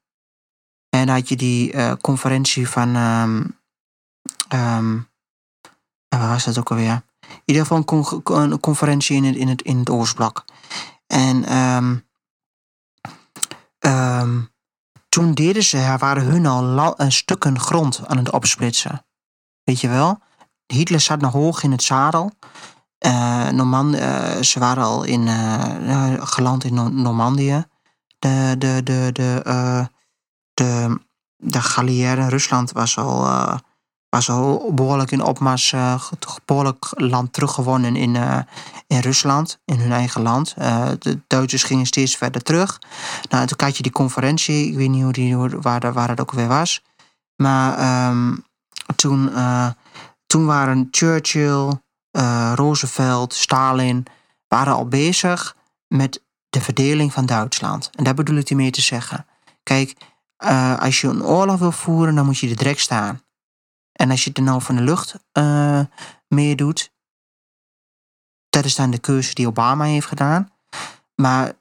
En 0.88 1.08
had 1.08 1.28
je 1.28 1.36
die 1.36 1.72
eh, 1.72 1.92
conferentie 2.00 2.68
van. 2.68 2.96
ehm 2.96 3.42
ehm, 4.48 4.98
eh, 6.08 6.20
waar 6.20 6.28
was 6.28 6.44
dat 6.44 6.58
ook 6.58 6.70
alweer? 6.70 7.04
In 7.20 7.42
ieder 7.44 7.62
geval 7.62 7.78
een, 7.78 8.22
con- 8.22 8.52
een 8.52 8.60
conferentie 8.60 9.16
in 9.16 9.24
het, 9.24 9.36
in 9.36 9.48
het, 9.48 9.62
in 9.62 9.78
het. 9.78 10.44
En 11.06 11.44
ehm, 11.44 11.96
toen 15.16 15.34
deden 15.34 15.62
ze, 15.62 15.76
waren 15.98 16.24
hun 16.24 16.46
al 16.46 16.62
een 16.96 17.12
stukken 17.12 17.60
grond 17.60 18.00
aan 18.06 18.16
het 18.16 18.30
opsplitsen. 18.30 19.06
Weet 19.64 19.80
je 19.80 19.88
wel? 19.88 20.18
Hitler 20.66 21.00
zat 21.00 21.20
nog 21.20 21.32
hoog 21.32 21.62
in 21.62 21.70
het 21.70 21.82
zadel. 21.82 22.32
Eh, 22.98 23.50
eh, 23.94 24.42
ze 24.42 24.58
waren 24.58 24.84
al 24.84 25.04
in, 25.04 25.28
eh, 25.28 26.12
eh, 26.12 26.26
geland 26.26 26.64
in 26.64 26.74
Nor- 26.74 26.92
Normandië. 26.92 27.64
De, 28.18 28.54
de, 28.58 28.80
de, 28.84 29.10
de, 29.12 29.40
eh, 29.44 29.86
de, 30.54 31.00
de 31.36 31.60
Galliëren, 31.60 32.28
Rusland 32.28 32.72
was 32.72 32.98
al, 32.98 33.26
was 34.08 34.30
al 34.30 34.74
behoorlijk 34.74 35.10
in 35.10 35.22
opmars, 35.22 35.72
eh, 35.72 36.02
behoorlijk 36.44 36.86
land 36.90 37.32
teruggewonnen 37.32 37.96
in, 37.96 38.16
eh, 38.16 38.38
in 38.86 38.98
Rusland, 38.98 39.58
in 39.64 39.78
hun 39.78 39.92
eigen 39.92 40.22
land. 40.22 40.54
Eh, 40.56 40.88
de 40.98 41.20
Duitsers 41.26 41.62
gingen 41.62 41.86
steeds 41.86 42.16
verder 42.16 42.42
terug. 42.42 42.78
Nou, 43.28 43.46
toen 43.46 43.66
had 43.66 43.76
je 43.76 43.82
die 43.82 43.92
conferentie, 43.92 44.66
ik 44.66 44.76
weet 44.76 44.88
niet 44.88 45.02
hoe 45.02 45.12
die, 45.12 45.36
waar, 45.36 45.92
waar 45.92 46.08
het 46.08 46.20
ook 46.20 46.32
weer 46.32 46.48
was. 46.48 46.82
Maar 47.36 47.78
ehm, 47.78 48.36
toen, 48.96 49.30
toen 50.26 50.46
waren 50.46 50.88
Churchill, 50.90 51.80
eh, 52.10 52.52
Roosevelt, 52.54 53.34
Stalin 53.34 54.06
waren 54.48 54.74
al 54.74 54.88
bezig 54.88 55.56
met 55.88 56.22
de 56.48 56.60
verdeling 56.60 57.12
van 57.12 57.26
Duitsland. 57.26 57.90
En 57.94 58.04
daar 58.04 58.14
bedoel 58.14 58.36
ik 58.36 58.50
ermee 58.50 58.70
te 58.70 58.80
zeggen. 58.80 59.26
Kijk, 59.62 59.96
als 60.78 61.00
je 61.00 61.08
een 61.08 61.24
oorlog 61.24 61.58
wil 61.58 61.72
voeren, 61.72 62.14
dan 62.14 62.24
moet 62.24 62.38
je 62.38 62.50
er 62.50 62.56
direct 62.56 62.80
staan. 62.80 63.20
En 63.96 64.10
als 64.10 64.24
je 64.24 64.30
het 64.34 64.44
nou 64.44 64.62
van 64.62 64.76
de 64.76 64.82
lucht 64.82 65.14
eh 65.32 65.80
mee 66.28 66.54
doet, 66.54 66.92
dat 68.48 68.64
is 68.64 68.74
dan 68.74 68.90
de 68.90 68.98
keuze 68.98 69.34
die 69.34 69.46
Obama 69.46 69.84
heeft 69.84 70.06
gedaan. 70.06 70.52
Maar, 71.14 71.52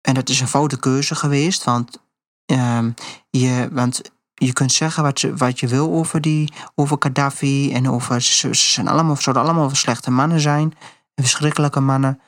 en 0.00 0.14
dat 0.14 0.28
is 0.28 0.40
een 0.40 0.48
foute 0.48 0.78
keuze 0.78 1.14
geweest, 1.14 1.64
want, 1.64 2.02
ehm, 2.46 2.90
je, 3.30 3.68
want 3.72 4.02
je 4.34 4.52
kunt 4.52 4.72
zeggen 4.72 5.02
wat 5.02 5.20
je, 5.20 5.36
wat 5.36 5.60
je 5.60 5.66
wil 5.68 5.90
over, 5.92 6.20
die, 6.20 6.52
over 6.74 6.96
Gaddafi 6.98 7.72
en 7.72 7.90
over. 7.90 8.20
Ze, 8.22 8.54
zijn 8.54 8.88
allemaal, 8.88 9.16
zouden 9.16 9.44
allemaal 9.44 9.70
slechte 9.74 10.10
mannen 10.10 10.40
zijn. 10.40 10.74
Verschrikkelijke 11.14 11.80
mannen. 11.80 12.20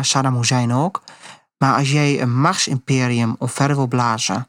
Saddam 0.00 0.36
Hussein 0.36 0.72
ook. 0.72 1.02
Maar 1.58 1.76
als 1.76 1.90
jij 1.90 2.20
een 2.20 2.40
machts'imperium 2.40 3.36
omver 3.38 3.74
wil 3.74 3.86
blazen. 3.86 4.48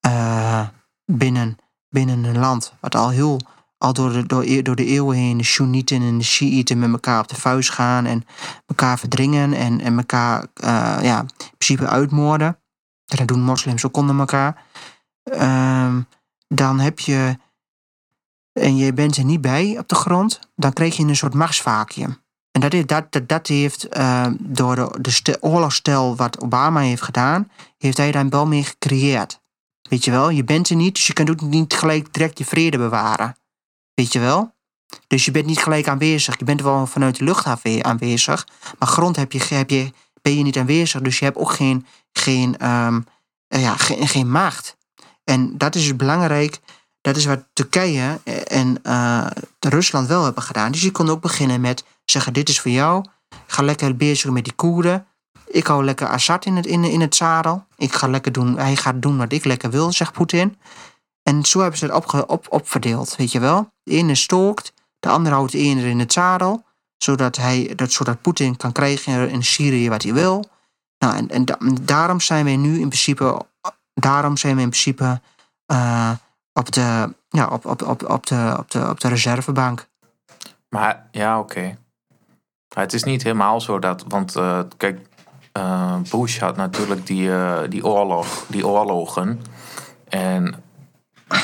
eh, 0.00 0.68
binnen, 1.04 1.58
binnen 1.90 2.24
een 2.24 2.38
land. 2.38 2.72
wat 2.80 2.94
al 2.94 3.10
heel. 3.10 3.40
al 3.78 3.92
door 3.92 4.12
de, 4.12 4.26
door, 4.26 4.42
e- 4.42 4.62
door 4.62 4.76
de 4.76 4.84
eeuwen 4.84 5.16
heen. 5.16 5.36
de 5.38 5.44
Soenieten 5.44 6.02
en 6.02 6.18
de 6.18 6.24
Shiiten 6.24 6.78
met 6.78 6.90
elkaar 6.92 7.20
op 7.20 7.28
de 7.28 7.34
vuist 7.34 7.70
gaan. 7.70 8.06
en 8.06 8.24
elkaar 8.66 8.98
verdringen. 8.98 9.52
en, 9.52 9.80
en 9.80 9.96
elkaar 9.96 10.46
eh, 10.54 10.98
ja, 11.02 11.20
in 11.20 11.56
principe 11.58 11.86
uitmoorden. 11.88 12.58
En 13.06 13.16
dat 13.16 13.28
doen 13.28 13.42
moslims 13.42 13.86
ook 13.86 13.96
onder 13.96 14.18
elkaar. 14.18 14.62
Ehm, 15.22 16.00
dan 16.48 16.78
heb 16.80 16.98
je. 17.00 17.36
en 18.52 18.76
je 18.76 18.92
bent 18.92 19.16
er 19.16 19.24
niet 19.24 19.40
bij 19.40 19.78
op 19.78 19.88
de 19.88 19.94
grond. 19.94 20.40
dan 20.56 20.72
kreeg 20.72 20.96
je 20.96 21.04
een 21.04 21.16
soort 21.16 21.34
machtsvacuum. 21.34 22.18
En 22.52 22.60
dat, 22.60 22.72
heeft- 22.72 22.88
dat, 22.88 23.12
dat, 23.12 23.28
dat 23.28 23.46
heeft 23.46 23.88
eh, 23.88 24.26
door 24.40 24.74
de, 24.76 24.98
de 25.00 25.10
ste- 25.10 25.36
oorlogsstijl 25.40 26.16
wat 26.16 26.40
Obama 26.40 26.80
heeft 26.80 27.02
gedaan, 27.02 27.50
heeft 27.78 27.96
hij 27.96 28.12
daar 28.12 28.28
wel 28.28 28.46
mee 28.46 28.64
gecreëerd. 28.64 29.39
Weet 29.90 30.04
je 30.04 30.10
wel, 30.10 30.30
je 30.30 30.44
bent 30.44 30.68
er 30.68 30.76
niet, 30.76 30.94
dus 30.94 31.06
je 31.06 31.12
kunt 31.12 31.30
ook 31.30 31.40
niet 31.40 31.74
gelijk 31.74 32.12
direct 32.12 32.38
je 32.38 32.44
vrede 32.44 32.78
bewaren. 32.78 33.36
Weet 33.94 34.12
je 34.12 34.18
wel? 34.18 34.54
Dus 35.06 35.24
je 35.24 35.30
bent 35.30 35.46
niet 35.46 35.58
gelijk 35.58 35.88
aanwezig. 35.88 36.38
Je 36.38 36.44
bent 36.44 36.62
wel 36.62 36.86
vanuit 36.86 37.18
de 37.18 37.24
lucht 37.24 37.46
aanwe- 37.46 37.82
aanwezig. 37.82 38.46
Maar 38.78 38.88
grond 38.88 39.16
heb 39.16 39.32
je, 39.32 39.44
heb 39.48 39.70
je, 39.70 39.92
ben 40.22 40.36
je 40.36 40.42
niet 40.42 40.58
aanwezig. 40.58 41.00
Dus 41.00 41.18
je 41.18 41.24
hebt 41.24 41.36
ook 41.36 41.50
geen, 41.50 41.86
geen, 42.12 42.58
ehm, 42.58 43.00
eh, 43.48 43.62
ja, 43.62 43.76
geen, 43.76 44.08
geen 44.08 44.30
macht. 44.30 44.76
En 45.24 45.58
dat 45.58 45.74
is 45.74 45.96
belangrijk. 45.96 46.58
Dat 47.00 47.16
is 47.16 47.24
wat 47.24 47.44
Turkije 47.52 48.20
en 48.46 48.82
eh, 48.82 49.26
Rusland 49.58 50.08
wel 50.08 50.24
hebben 50.24 50.42
gedaan. 50.42 50.72
Dus 50.72 50.82
je 50.82 50.90
kon 50.90 51.10
ook 51.10 51.20
beginnen 51.20 51.60
met 51.60 51.84
zeggen: 52.04 52.32
Dit 52.32 52.48
is 52.48 52.60
voor 52.60 52.70
jou. 52.70 53.04
Ga 53.46 53.62
lekker 53.62 53.96
bezig 53.96 54.30
met 54.30 54.44
die 54.44 54.52
Koerden. 54.52 55.06
Ik 55.52 55.66
hou 55.66 55.84
lekker 55.84 56.08
Assad 56.08 56.44
in 56.44 56.56
het, 56.56 56.66
in, 56.66 56.84
in 56.84 57.00
het 57.00 57.14
zadel. 57.14 57.64
Ik 57.76 57.92
ga 57.92 58.08
lekker 58.08 58.32
doen, 58.32 58.58
hij 58.58 58.76
gaat 58.76 59.02
doen 59.02 59.16
wat 59.16 59.32
ik 59.32 59.44
lekker 59.44 59.70
wil, 59.70 59.92
zegt 59.92 60.12
Poetin. 60.12 60.58
En 61.22 61.44
zo 61.44 61.60
hebben 61.60 61.78
ze 61.78 61.84
het 61.84 61.94
opge, 61.94 62.26
op, 62.26 62.46
opverdeeld, 62.48 63.16
weet 63.16 63.32
je 63.32 63.40
wel. 63.40 63.72
De 63.82 63.92
ene 63.92 64.14
stookt, 64.14 64.72
de 64.98 65.08
ander 65.08 65.32
houdt 65.32 65.52
de 65.52 65.58
ene 65.58 65.88
in 65.88 65.98
het 65.98 66.12
zadel. 66.12 66.64
Zodat, 66.96 67.36
hij, 67.36 67.72
dat, 67.76 67.92
zodat 67.92 68.20
Poetin 68.20 68.56
kan 68.56 68.72
krijgen 68.72 69.30
in 69.30 69.44
Syrië 69.44 69.88
wat 69.88 70.02
hij 70.02 70.12
wil. 70.12 70.44
Nou, 70.98 71.16
en, 71.16 71.28
en 71.28 71.44
da- 71.44 71.58
daarom 71.82 72.20
zijn 72.20 72.44
wij 72.44 72.56
nu 72.56 72.72
in 72.72 72.88
principe, 72.88 73.46
daarom 73.94 74.36
zijn 74.36 74.56
we 74.56 74.62
in 74.62 74.68
principe 74.68 75.20
eh, 75.66 76.10
op, 76.52 76.72
de, 76.72 77.14
ja, 77.28 77.46
op, 77.46 77.66
op, 77.66 77.82
op, 77.82 78.08
op, 78.08 78.26
de, 78.26 78.54
op, 78.58 78.70
de, 78.70 78.88
op 78.88 79.00
de 79.00 79.08
reservebank. 79.08 79.86
Maar 80.68 81.08
ja, 81.10 81.38
oké. 81.38 81.78
Het 82.74 82.92
is 82.92 83.02
niet 83.02 83.22
helemaal 83.22 83.60
zo 83.60 83.78
dat. 83.78 84.04
Want 84.08 84.36
eh, 84.36 84.60
kijk, 84.76 85.06
eh, 85.52 85.96
Bush 86.10 86.38
had 86.38 86.56
natuurlijk 86.56 87.06
die, 87.06 87.32
eh, 87.32 87.58
die, 87.68 87.86
oorlog, 87.86 88.44
die 88.48 88.66
oorlogen. 88.66 89.40
En 90.08 90.54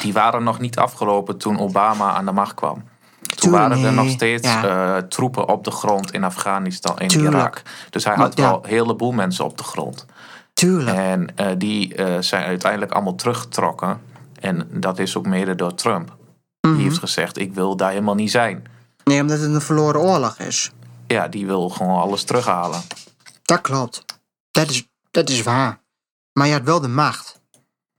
die 0.02 0.12
waren 0.12 0.42
nog 0.42 0.58
niet 0.60 0.78
afgelopen 0.78 1.38
toen 1.38 1.58
Obama 1.58 2.12
aan 2.12 2.24
de 2.24 2.32
macht 2.32 2.54
kwam. 2.54 2.74
Toen 2.74 3.50
Tuurlijk, 3.50 3.62
waren 3.62 3.84
er 3.84 3.92
nog 3.92 4.08
steeds 4.10 4.48
ja. 4.48 4.96
eh, 4.96 5.02
troepen 5.02 5.48
op 5.48 5.64
de 5.64 5.70
grond 5.70 6.12
in 6.12 6.24
Afghanistan 6.24 6.98
en. 6.98 7.20
Irak. 7.20 7.62
Dus 7.90 8.04
hij 8.04 8.14
had 8.14 8.36
ja. 8.36 8.42
wel 8.42 8.58
een 8.62 8.70
heleboel 8.70 9.12
mensen 9.12 9.44
op 9.44 9.58
de 9.58 9.64
grond. 9.64 10.06
Tuurlijk. 10.52 10.96
En 10.96 11.36
eh, 11.36 11.46
die 11.58 11.94
eh, 11.94 12.20
zijn 12.20 12.44
uiteindelijk 12.44 12.92
allemaal 12.92 13.14
teruggetrokken. 13.14 14.00
En 14.40 14.68
dat 14.72 14.98
is 14.98 15.16
ook 15.16 15.26
mede 15.26 15.54
door 15.54 15.74
Trump. 15.74 16.16
Mhm. 16.60 16.74
Die 16.74 16.84
heeft 16.84 16.98
gezegd, 16.98 17.38
ik 17.38 17.54
wil 17.54 17.76
daar 17.76 17.90
helemaal 17.90 18.14
niet 18.14 18.30
zijn. 18.30 18.64
Nee, 19.04 19.20
omdat 19.20 19.38
het 19.38 19.54
een 19.54 19.60
verloren 19.60 20.00
oorlog 20.00 20.38
is. 20.38 20.72
Ja, 21.06 21.28
die 21.28 21.46
wil 21.46 21.68
gewoon 21.68 22.00
alles 22.00 22.24
terughalen. 22.24 22.80
Dat 23.46 23.60
klopt. 23.60 24.04
Dat 24.50 24.70
is, 24.70 24.88
dat 25.10 25.28
is 25.28 25.42
waar. 25.42 25.80
Maar 26.32 26.46
je 26.46 26.52
had 26.52 26.62
wel 26.62 26.80
de 26.80 26.88
macht. 26.88 27.40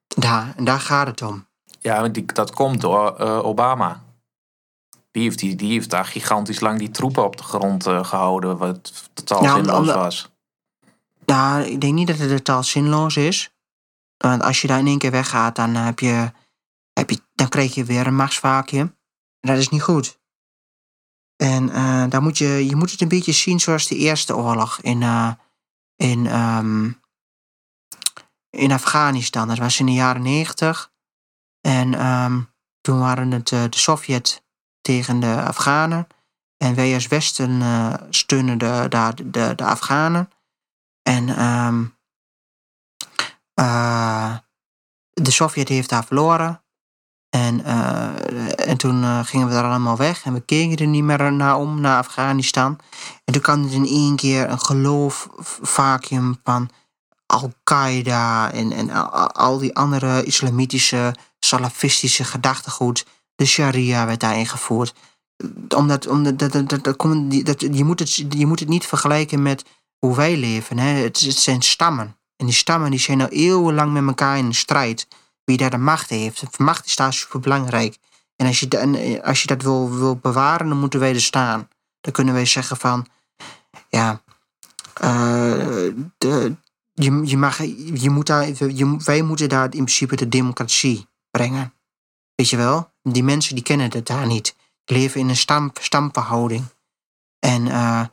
Daar, 0.07 0.53
en 0.55 0.63
daar 0.65 0.79
gaat 0.79 1.07
het 1.07 1.21
om. 1.21 1.47
Ja, 1.79 2.07
die, 2.07 2.25
dat 2.25 2.51
komt 2.51 2.81
door 2.81 3.15
eh, 3.19 3.45
Obama. 3.45 4.03
Die 5.11 5.23
heeft, 5.23 5.39
die, 5.39 5.55
die 5.55 5.71
heeft 5.71 5.89
daar 5.89 6.05
gigantisch 6.05 6.59
lang 6.59 6.79
die 6.79 6.91
troepen 6.91 7.23
op 7.23 7.37
de 7.37 7.43
grond 7.43 7.85
eh, 7.85 8.03
gehouden. 8.05 8.57
Wat 8.57 9.09
totaal 9.13 9.43
Ja, 9.43 9.53
zinloos 9.55 9.77
omdat- 9.79 9.95
was. 9.95 10.29
Nou, 11.25 11.61
ik 11.61 11.81
denk 11.81 11.93
niet 11.93 12.07
dat 12.07 12.17
het 12.17 12.29
totaal 12.29 12.63
zinloos 12.63 13.17
is. 13.17 13.51
Want 14.17 14.41
als 14.43 14.61
je 14.61 14.67
daar 14.67 14.79
in 14.79 14.87
één 14.87 14.97
keer 14.97 15.11
weggaat, 15.11 15.55
dan, 15.55 15.75
heb 15.75 15.99
je, 15.99 16.31
heb 16.93 17.09
je, 17.09 17.21
dan 17.33 17.49
krijg 17.49 17.75
je 17.75 17.83
weer 17.83 18.07
een 18.07 18.15
machtsvacuum. 18.15 18.95
En 19.39 19.49
dat 19.49 19.57
is 19.57 19.69
niet 19.69 19.81
goed. 19.81 20.19
En 21.37 21.69
eh, 21.69 22.05
dan 22.09 22.23
moet 22.23 22.37
je, 22.37 22.65
je 22.65 22.75
moet 22.75 22.91
het 22.91 23.01
een 23.01 23.07
beetje 23.07 23.31
zien 23.31 23.59
zoals 23.59 23.87
de 23.87 23.95
Eerste 23.95 24.35
Oorlog 24.35 24.79
in, 24.81 25.01
eh, 25.01 25.31
in, 25.95 26.27
ehm, 26.27 26.91
in 28.49 28.71
Afghanistan. 28.71 29.47
Dat 29.47 29.57
was 29.57 29.79
in 29.79 29.85
de 29.85 29.93
jaren 29.93 30.21
negentig. 30.21 30.91
En 31.61 31.93
ehm, 31.93 32.41
toen 32.81 32.99
waren 32.99 33.31
het 33.31 33.51
eh, 33.51 33.63
de 33.69 33.77
Sovjet 33.77 34.43
tegen 34.81 35.19
de 35.19 35.41
Afghanen. 35.41 36.07
En 36.57 36.75
wij 36.75 36.93
als 36.93 37.07
Westen 37.07 37.61
steunen 38.09 38.57
de, 38.57 38.85
de, 38.89 39.29
de, 39.31 39.55
de 39.55 39.63
Afghanen. 39.63 40.29
En 41.07 41.29
ehm, 41.29 41.85
eh, 43.53 44.37
de 45.13 45.31
Sovjet 45.31 45.67
heeft 45.67 45.89
daar 45.89 46.05
verloren. 46.05 46.63
En, 47.37 47.63
eh, 47.63 48.69
en 48.69 48.77
toen 48.77 49.03
eh, 49.03 49.19
gingen 49.23 49.47
we 49.47 49.53
daar 49.53 49.63
allemaal 49.63 49.97
weg 49.97 50.23
en 50.23 50.33
we 50.33 50.39
keken 50.39 50.77
er 50.77 50.87
niet 50.87 51.03
meer 51.03 51.33
naar 51.33 51.57
om, 51.57 51.81
naar 51.81 51.97
Afghanistan. 51.97 52.79
En 53.25 53.33
toen 53.33 53.41
kwam 53.41 53.65
er 53.65 53.73
in 53.73 53.85
één 53.85 54.15
keer 54.15 54.49
een 54.49 54.59
geloofvacuum 54.59 56.39
van 56.43 56.69
Al-Qaeda 57.25 58.51
en, 58.51 58.71
en 58.71 58.89
al, 59.33 59.57
die 59.57 59.75
andere 59.75 60.23
islamitische, 60.23 61.15
salafistische 61.39 62.23
gedachtegoed. 62.23 63.05
De 63.35 63.45
sharia 63.45 64.05
werd 64.05 64.19
daar 64.19 64.37
ingevoerd. 64.37 64.93
Omdat, 65.75 66.07
omdat 66.07 66.39
dat, 66.39 66.51
dat, 66.51 66.69
dat, 66.69 66.83
dat, 66.83 66.99
dat, 67.45 67.61
je, 67.71 67.83
moet 67.83 67.99
het, 67.99 68.15
je 68.29 68.45
moet 68.45 68.59
het 68.59 68.69
niet 68.69 68.85
vergelijken 68.85 69.41
met 69.41 69.65
hoe 69.97 70.15
wij 70.15 70.37
leven. 70.37 70.77
Hè? 70.77 70.89
Het, 70.89 71.19
het 71.19 71.37
zijn 71.37 71.61
stammen. 71.61 72.17
En 72.35 72.45
die 72.45 72.55
stammen 72.55 72.91
die 72.91 72.99
zijn 72.99 73.21
al 73.21 73.27
eeuwenlang 73.27 73.93
met 73.93 74.07
elkaar 74.07 74.37
in 74.37 74.53
strijd. 74.53 75.07
Wie 75.47 75.57
daar 75.57 75.69
de 75.69 75.77
macht 75.77 76.09
heeft. 76.09 76.59
Macht 76.59 76.85
is 76.85 76.95
daar 76.95 77.13
super 77.13 77.39
belangrijk. 77.39 77.97
En 78.35 78.47
als 78.47 78.59
je, 78.59 78.67
en 78.67 79.21
als 79.23 79.41
je 79.41 79.47
dat 79.47 79.61
wil, 79.61 79.91
wil 79.91 80.15
bewaren, 80.15 80.69
dan 80.69 80.79
moeten 80.79 80.99
wij 80.99 81.13
er 81.13 81.21
staan. 81.21 81.69
Dan 82.01 82.13
kunnen 82.13 82.33
wij 82.33 82.45
zeggen 82.45 82.77
van... 82.77 83.07
Ja, 83.89 84.21
eh, 84.93 85.93
de, 86.17 86.55
je, 86.93 87.21
je 87.25 87.37
mag, 87.37 87.57
je 87.93 88.09
moet 88.09 88.27
daar, 88.27 88.47
je, 88.47 88.97
wij 89.03 89.21
moeten 89.21 89.49
daar 89.49 89.63
in 89.63 89.69
principe 89.69 90.15
de 90.15 90.29
democratie 90.29 91.07
brengen. 91.31 91.73
Weet 92.35 92.49
je 92.49 92.57
wel? 92.57 92.91
Die 93.03 93.23
mensen 93.23 93.55
die 93.55 93.63
kennen 93.63 93.91
het 93.91 94.05
daar 94.05 94.27
niet. 94.27 94.55
Die 94.85 94.97
leven 94.97 95.19
in 95.19 95.29
een 95.29 95.35
stam, 95.35 95.71
stamverhouding. 95.81 96.65
En 97.39 97.67
eh, 97.67 98.05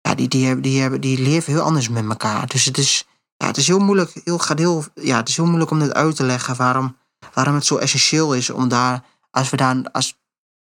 ja, 0.00 0.14
die, 0.14 0.28
die, 0.28 0.60
die, 0.60 0.98
die 0.98 1.18
leven 1.18 1.52
heel 1.52 1.62
anders 1.62 1.88
met 1.88 2.08
elkaar. 2.08 2.46
Dus 2.46 2.64
het 2.64 2.78
is, 2.78 3.06
ja, 3.36 3.46
het 3.46 3.56
is 3.56 3.66
heel 3.66 3.78
moeilijk, 3.78 4.20
heel, 4.24 4.38
gaat 4.38 4.58
heel, 4.58 4.84
ja, 4.94 5.16
het 5.16 5.28
is 5.28 5.36
heel 5.36 5.46
moeilijk 5.46 5.70
om 5.70 5.78
dit 5.78 5.94
uit 5.94 6.16
te 6.16 6.24
leggen 6.24 6.56
waarom, 6.56 6.96
waarom 7.32 7.54
het 7.54 7.66
zo 7.66 7.76
essentieel 7.76 8.34
is 8.34 8.50
om 8.50 8.68
daar, 8.68 9.04
als 9.30 9.50
we 9.50 9.56
daar, 9.56 9.82
als, 9.92 10.18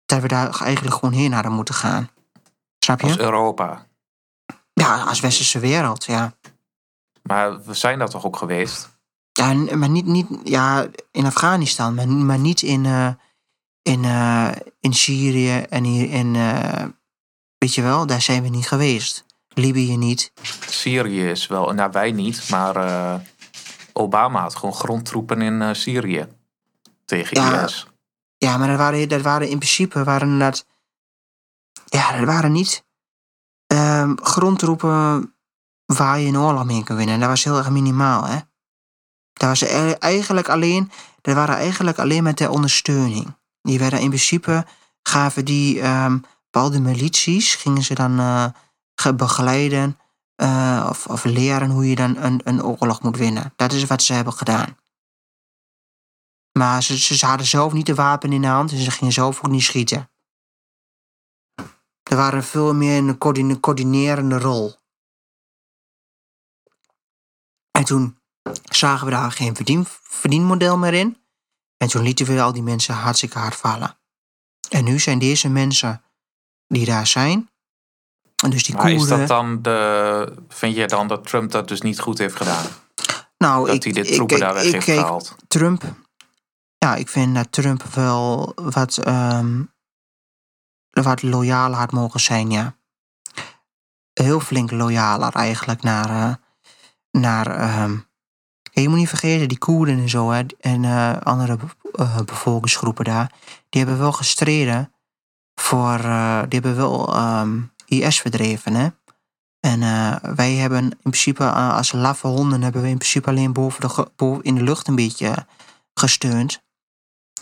dat 0.05 0.21
we 0.21 0.27
daar 0.27 0.59
eigenlijk 0.59 0.95
gewoon 0.95 1.13
heen 1.13 1.33
hadden 1.33 1.51
moeten 1.51 1.75
gaan. 1.75 2.09
Snap 2.79 3.01
je? 3.01 3.07
Als 3.07 3.17
Europa. 3.17 3.85
Ja, 4.73 5.03
als 5.03 5.19
westerse 5.19 5.59
wereld, 5.59 6.05
ja. 6.05 6.33
Maar 7.23 7.63
we 7.63 7.73
zijn 7.73 7.99
daar 7.99 8.09
toch 8.09 8.25
ook 8.25 8.37
geweest? 8.37 8.89
Ja, 9.31 9.53
maar 9.53 9.89
niet, 9.89 10.05
niet 10.05 10.27
ja, 10.43 10.87
in 11.11 11.25
Afghanistan, 11.25 11.93
maar, 11.93 12.07
maar 12.07 12.39
niet 12.39 12.61
in, 12.61 12.85
eh, 12.85 13.09
in, 13.81 14.03
eh, 14.03 14.51
in 14.79 14.93
Syrië 14.93 15.57
en 15.69 15.83
hier 15.83 16.09
in, 16.11 16.35
eh, 16.35 16.85
weet 17.57 17.73
je 17.73 17.81
wel, 17.81 18.05
daar 18.05 18.21
zijn 18.21 18.43
we 18.43 18.49
niet 18.49 18.67
geweest. 18.67 19.24
Libië 19.56 19.98
niet. 19.98 20.32
Syrië 20.68 21.30
is 21.30 21.48
wel, 21.48 21.72
nou 21.73 21.91
wij 21.91 22.11
niet, 22.11 22.49
maar 22.49 22.76
eh, 22.76 23.15
Obama 23.94 24.41
had 24.41 24.56
gewoon 24.56 24.76
grondtroepen 24.76 25.41
in 25.41 25.61
eh, 25.61 25.73
Syrië 25.73 26.27
tegen 27.06 27.41
Ja. 27.41 27.64
IS. 27.64 27.88
Ja, 28.38 28.57
maar 28.57 28.68
dat 28.68 28.77
waren, 28.77 29.10
dat 29.10 29.22
waren 29.22 29.49
in 29.49 29.57
principe, 29.57 30.03
waren 30.03 30.40
dat, 30.40 30.65
ja, 31.86 32.18
dat 32.18 32.26
waren 32.26 32.52
niet 32.52 32.86
ehm, 33.68 34.15
grondtroepen 34.15 35.34
waar 35.86 36.19
je 36.19 36.27
een 36.27 36.38
oorlog 36.38 36.65
mee 36.65 36.84
kan 36.84 36.95
winnen. 36.95 37.19
Dat 37.19 37.30
was 37.30 37.44
heel 37.44 37.57
erg 37.57 37.69
minimaal, 37.69 38.26
hè. 38.26 38.40
Dat 39.34 39.49
was 39.49 39.61
e- 39.61 39.91
eigenlijk 39.91 40.49
alleen, 40.49 40.91
dat 41.22 41.36
waren 41.36 41.56
eigenlijk 41.56 41.99
alleen 41.99 42.23
met 42.23 42.38
ter 42.38 42.49
ondersteuning. 42.49 43.36
Die 43.61 43.80
werden 43.80 43.99
in 43.99 44.07
principe, 44.07 44.65
gaven 45.03 45.45
die 45.45 45.82
ehm, 45.82 46.18
bepaalde 46.52 46.80
milities, 46.80 47.56
gingen 47.56 47.84
ze 47.84 47.94
dan 47.94 48.19
eh, 48.19 48.45
begeleiden 49.15 49.99
eh, 50.35 50.88
of, 50.89 51.07
of 51.07 51.23
leren 51.23 51.69
hoe 51.69 51.89
je 51.89 51.95
dan 51.95 52.17
een, 52.17 52.41
een 52.43 52.63
oorlog 52.63 53.01
moet 53.01 53.17
winnen. 53.17 53.53
Dat 53.55 53.72
is 53.72 53.84
wat 53.85 54.03
ze 54.03 54.13
hebben 54.13 54.34
gedaan. 54.34 54.77
Maar 56.51 56.84
ze, 56.84 56.97
ze 56.97 57.26
hadden 57.26 57.47
zelf 57.47 57.73
niet 57.73 57.85
de 57.85 57.95
wapen 57.95 58.34
in 58.34 58.41
de 58.41 58.47
hand 58.47 58.72
en 58.72 58.77
ze 58.77 58.91
gingen 58.91 59.13
zelf 59.13 59.38
ook 59.38 59.51
niet 59.51 59.63
schieten. 59.63 60.09
Er 62.03 62.15
waren 62.15 62.43
veel 62.43 62.73
meer 62.73 62.97
een 62.97 63.17
coördine- 63.17 63.59
coördinerende 63.59 64.38
rol. 64.38 64.76
En 67.72 67.85
toen 67.85 68.19
zagen 68.63 69.05
we 69.05 69.11
daar 69.11 69.31
geen 69.31 69.55
verdien, 69.55 69.85
verdienmodel 70.01 70.77
meer 70.77 70.93
in. 70.93 71.17
En 71.77 71.88
toen 71.88 72.03
lieten 72.03 72.26
we 72.26 72.41
al 72.41 72.53
die 72.53 72.63
mensen 72.63 72.95
hartstikke 72.95 73.39
hard 73.39 73.55
vallen. 73.55 73.97
En 74.69 74.84
nu 74.84 74.99
zijn 74.99 75.19
deze 75.19 75.49
mensen 75.49 76.03
die 76.67 76.85
daar 76.85 77.07
zijn. 77.07 77.49
En 78.43 78.49
dus 78.49 78.63
die 78.63 78.75
Maar 78.75 78.91
is 78.91 79.07
dat 79.07 79.27
dan 79.27 79.61
de, 79.61 80.33
vind 80.49 80.75
je 80.75 80.87
dan 80.87 81.07
dat 81.07 81.27
Trump 81.27 81.51
dat 81.51 81.67
dus 81.67 81.81
niet 81.81 81.99
goed 81.99 82.17
heeft 82.17 82.35
gedaan? 82.35 82.65
nou, 83.37 83.65
Dat 83.65 83.75
ik, 83.75 83.83
hij 83.83 84.03
de 84.03 84.11
troepen 84.11 84.35
ik, 84.35 84.41
daar 84.41 84.53
weg 84.53 84.63
ik 84.63 84.71
heeft 84.71 84.85
gehaald? 84.85 85.35
Trump. 85.47 85.83
Ja, 86.77 86.95
ik 86.95 87.09
vind 87.09 87.35
dat 87.35 87.51
Trump 87.51 87.83
wel 87.83 88.51
wat, 88.55 88.97
ehm, 88.97 89.63
wat 90.89 91.21
loyaler 91.21 91.77
had 91.77 91.91
mogen 91.91 92.19
zijn, 92.19 92.51
ja. 92.51 92.75
Heel 94.13 94.39
flink 94.39 94.71
loyaler 94.71 95.33
eigenlijk 95.33 95.81
naar. 95.81 96.09
eh, 96.09 96.33
naar 97.11 97.47
ehm, 97.47 97.97
je 98.71 98.89
moet 98.89 98.97
niet 98.97 99.09
vergeten, 99.09 99.47
die 99.47 99.57
Koerden 99.57 99.97
en 99.99 100.09
zo, 100.09 100.29
hè, 100.31 100.43
en 100.59 100.83
eh, 100.85 101.17
andere 101.17 101.57
eh, 101.93 102.17
bevolkingsgroepen 102.21 103.05
daar, 103.05 103.31
die 103.69 103.81
hebben 103.81 103.99
wel 103.99 104.11
gestreden 104.11 104.93
voor. 105.55 105.97
die 106.47 106.59
hebben 106.59 106.75
wel 106.75 107.15
ehm, 107.15 107.61
IS 107.85 108.21
verdreven, 108.21 108.73
hè. 108.73 108.87
En 109.65 109.81
eh, 109.83 110.15
wij 110.35 110.53
hebben 110.53 110.83
in 110.83 110.97
principe, 111.01 111.43
eh, 111.43 111.75
als 111.75 111.91
laffe 111.91 112.27
honden, 112.27 112.61
hebben 112.61 112.81
we 112.81 112.87
in 112.87 112.97
principe 112.97 113.29
alleen 113.29 113.53
boven 113.53 113.81
de, 113.81 114.11
boven 114.15 114.43
in 114.43 114.55
de 114.55 114.63
lucht 114.63 114.87
een 114.87 114.95
beetje 114.95 115.45
gesteund. 115.93 116.63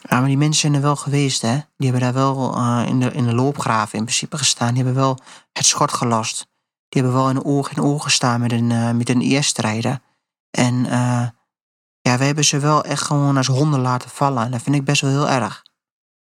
Maar 0.09 0.25
die 0.25 0.37
mensen 0.37 0.61
zijn 0.61 0.73
er 0.73 0.81
wel 0.81 0.95
geweest, 0.95 1.41
hè. 1.41 1.53
Die 1.77 1.89
hebben 1.89 2.01
daar 2.01 2.13
wel 2.13 2.55
eh, 2.55 2.83
in, 2.87 2.99
de, 2.99 3.11
in 3.11 3.25
de 3.25 3.33
loopgraven 3.33 3.97
in 3.97 4.03
principe 4.03 4.37
gestaan. 4.37 4.73
Die 4.73 4.83
hebben 4.83 5.01
wel 5.01 5.17
het 5.51 5.65
schot 5.65 5.93
gelost. 5.93 6.47
Die 6.89 7.01
hebben 7.01 7.21
wel 7.21 7.29
in 7.29 7.45
oog 7.45 7.71
in 7.71 7.81
oog 7.81 8.03
gestaan 8.03 8.39
met 8.39 8.51
een, 8.51 8.97
met 8.97 9.09
een 9.09 9.21
IS-strijder. 9.21 9.99
En 10.51 10.85
ja, 12.01 12.17
wij 12.17 12.25
hebben 12.25 12.45
ze 12.45 12.59
wel 12.59 12.83
echt 12.83 13.01
gewoon 13.01 13.37
als 13.37 13.47
honden 13.47 13.79
laten 13.79 14.09
vallen. 14.09 14.43
En 14.43 14.51
dat 14.51 14.61
vind 14.61 14.75
ik 14.75 14.85
best 14.85 15.01
wel 15.01 15.11
heel 15.11 15.29
erg. 15.29 15.63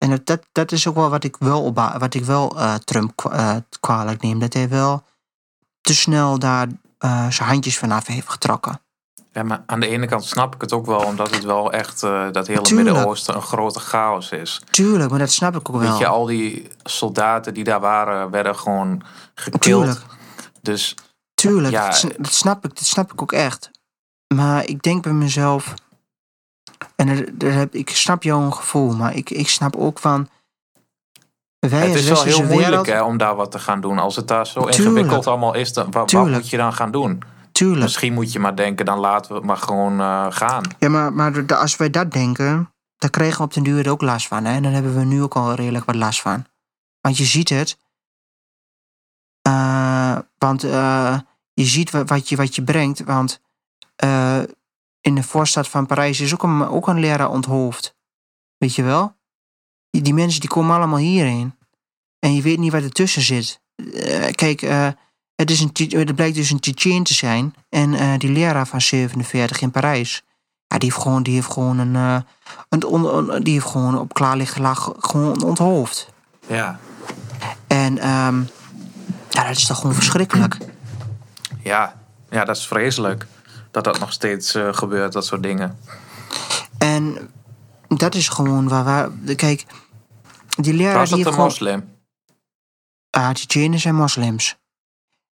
En 0.00 0.20
dat, 0.24 0.46
dat, 0.52 0.72
is 0.72 0.86
ook 0.86 0.94
wel 0.94 1.10
wat 1.10 1.24
ik 1.24 1.36
wel, 1.38 1.62
op, 1.62 1.76
wat 1.98 2.14
ik 2.14 2.24
wel 2.24 2.58
eh, 2.58 2.74
Trump 2.74 3.12
kwa- 3.14 3.32
eh, 3.32 3.56
kwalijk 3.80 4.22
neem. 4.22 4.38
Dat 4.38 4.52
hij 4.52 4.68
wel 4.68 5.02
te 5.80 5.94
snel 5.94 6.38
daar 6.38 6.68
eh, 6.98 7.28
zijn 7.28 7.48
handjes 7.48 7.78
vanaf 7.78 8.06
heeft 8.06 8.28
getrokken. 8.28 8.80
Ja, 9.32 9.42
maar 9.42 9.62
aan 9.66 9.80
de 9.80 9.86
ene 9.86 10.06
kant 10.06 10.24
snap 10.24 10.54
ik 10.54 10.60
het 10.60 10.72
ook 10.72 10.86
wel, 10.86 11.00
omdat 11.00 11.30
het 11.34 11.44
wel 11.44 11.72
echt 11.72 12.00
dat 12.00 12.46
hele. 12.46 12.74
Midden-Oosten 12.74 13.34
een 13.34 13.42
grote 13.42 13.80
chaos 13.80 14.30
is. 14.30 14.62
Tuurlijk, 14.70 15.10
maar 15.10 15.18
dat 15.18 15.30
snap 15.30 15.56
ik 15.56 15.68
ook 15.68 15.80
wel. 15.80 15.90
Weet 15.90 15.98
je, 15.98 16.06
al 16.06 16.24
die 16.26 16.68
soldaten 16.82 17.54
die 17.54 17.64
daar 17.64 17.80
waren, 17.80 18.30
werden 18.30 18.56
gewoon 18.56 19.02
gekild. 19.34 19.62
Tuurlijk. 19.62 20.00
Dus 20.62 20.94
Tuurlijk, 21.34 21.72
Ja, 21.72 21.88
dat 22.16 22.32
snap 22.32 22.64
ik, 22.64 22.76
dat 22.76 22.84
snap 22.86 23.12
ik 23.12 23.22
ook 23.22 23.32
echt. 23.32 23.70
Maar 24.34 24.66
ik 24.66 24.82
denk 24.82 25.02
bij 25.02 25.12
mezelf, 25.12 25.74
en 26.96 27.08
er, 27.08 27.32
er 27.38 27.52
heb, 27.52 27.74
ik 27.74 27.90
snap 27.90 28.22
jouw 28.22 28.50
gevoel, 28.50 28.96
maar 28.96 29.14
ik, 29.16 29.30
ik 29.30 29.48
snap 29.48 29.76
ook 29.76 29.98
van. 29.98 30.28
Wij 31.58 31.86
het 31.88 31.94
is 31.94 32.08
wel 32.08 32.22
heel 32.22 32.44
moeilijk 32.44 32.86
hè, 32.86 33.02
om 33.02 33.16
daar 33.16 33.34
wat 33.36 33.50
te 33.50 33.58
gaan 33.58 33.80
doen. 33.80 33.98
Als 33.98 34.16
het 34.16 34.28
daar 34.28 34.46
zo 34.46 34.52
Tuurlijk. 34.60 34.76
ingewikkeld 34.78 35.26
allemaal 35.26 35.54
is, 35.54 35.72
dan, 35.72 35.90
wa- 35.90 35.98
wat, 35.98 36.08
Tuurlijk. 36.08 36.34
moet 36.34 36.50
je 36.50 36.56
dan 36.56 36.72
gaan 36.72 36.90
doen? 36.90 37.22
Tuurlijk. 37.52 37.82
Misschien 37.82 38.12
moet 38.14 38.32
je 38.32 38.38
maar 38.38 38.56
denken, 38.56 38.84
dan 38.84 38.98
laten 38.98 39.30
we 39.30 39.36
het 39.36 39.46
maar 39.46 39.56
gewoon 39.56 40.00
eh, 40.00 40.26
gaan. 40.30 40.62
Ja, 40.78 40.88
maar, 40.88 41.12
maar 41.12 41.46
de- 41.46 41.56
als 41.56 41.76
wij 41.76 41.90
dat 41.90 42.12
denken, 42.12 42.72
dan 42.96 43.10
krijgen 43.10 43.38
we 43.38 43.42
op 43.44 43.54
den 43.54 43.62
duur 43.62 43.90
ook 43.90 44.00
last 44.02 44.26
van. 44.28 44.44
Hè? 44.44 44.52
En 44.54 44.62
dan 44.62 44.72
hebben 44.72 44.94
we 44.94 45.04
nu 45.04 45.22
ook 45.22 45.34
al 45.36 45.54
redelijk 45.54 45.84
wat 45.84 45.94
last 45.94 46.20
van. 46.20 46.44
Want 47.00 47.16
je 47.16 47.24
ziet 47.24 47.48
het. 47.48 47.78
Eh, 49.42 50.18
want 50.38 50.64
eh, 50.64 51.18
je 51.52 51.64
ziet 51.64 51.90
wa- 51.90 52.04
wat 52.04 52.28
je, 52.28 52.36
wat 52.36 52.54
je 52.54 52.62
brengt. 52.62 53.04
Want 53.04 53.40
in 55.00 55.14
de 55.14 55.22
voorstad 55.22 55.68
van 55.68 55.86
Parijs 55.86 56.20
is 56.20 56.32
ook 56.32 56.42
een, 56.42 56.68
ook 56.68 56.88
een 56.88 56.98
leraar 57.00 57.30
onthoofd. 57.30 57.94
Weet 58.56 58.74
je 58.74 58.82
wel? 58.82 59.16
Die, 59.90 60.02
die 60.02 60.14
mensen 60.14 60.40
die 60.40 60.48
komen 60.48 60.76
allemaal 60.76 60.98
hierheen. 60.98 61.54
En 62.18 62.34
je 62.34 62.42
weet 62.42 62.58
niet 62.58 62.72
wat 62.72 62.82
ertussen 62.82 63.22
zit. 63.22 63.60
Eh, 63.94 64.30
kijk, 64.30 64.62
eh, 64.62 64.88
het, 65.34 65.50
is 65.50 65.60
een, 65.60 65.70
het 65.88 66.14
blijkt 66.14 66.36
dus 66.36 66.50
een 66.50 66.60
Tsjetsjen 66.60 67.02
te 67.02 67.14
zijn. 67.14 67.54
En 67.68 67.94
eh, 67.94 68.18
die 68.18 68.30
leraar 68.30 68.66
van 68.66 68.80
47 68.80 69.60
in 69.60 69.70
Parijs. 69.70 70.22
Ja, 70.66 70.78
die 70.78 70.90
heeft 70.90 71.02
gewoon, 71.02 71.22
die 71.22 71.34
heeft 71.34 71.52
gewoon 71.52 71.78
een. 71.78 72.24
een 72.68 72.84
on- 72.84 73.40
die 73.42 73.52
heeft 73.52 73.66
gewoon 73.66 73.98
op 73.98 74.14
klaarlichte 74.14 74.60
lag 74.60 74.92
gewoon 74.98 75.42
onthoofd. 75.42 76.12
Ja. 76.46 76.78
En 77.66 77.98
ehm, 77.98 78.40
ja, 79.30 79.46
dat 79.46 79.56
is 79.56 79.66
toch 79.66 79.76
gewoon 79.76 79.94
verschrikkelijk. 79.94 80.56
Ja. 81.62 82.00
ja, 82.30 82.44
dat 82.44 82.56
is 82.56 82.66
vreselijk. 82.66 83.26
Dat 83.70 83.84
dat 83.84 83.98
nog 83.98 84.12
steeds 84.12 84.54
eh, 84.54 84.72
gebeurt, 84.72 85.12
dat 85.12 85.26
soort 85.26 85.42
dingen. 85.42 85.78
En 86.78 87.30
dat 87.88 88.14
is 88.14 88.28
gewoon 88.28 88.68
waar. 88.68 88.84
waar 88.84 89.10
kijk, 89.36 89.66
die 90.56 90.74
leraar 90.74 90.94
Was 90.98 91.08
die 91.08 91.16
dat 91.16 91.16
heeft 91.16 91.26
een 91.26 91.32
gewoon. 91.32 91.48
moslim? 91.48 91.98
Ah, 93.10 93.30
Tsjetsjenen 93.30 93.78
zijn 93.78 93.94
moslims. 93.94 94.56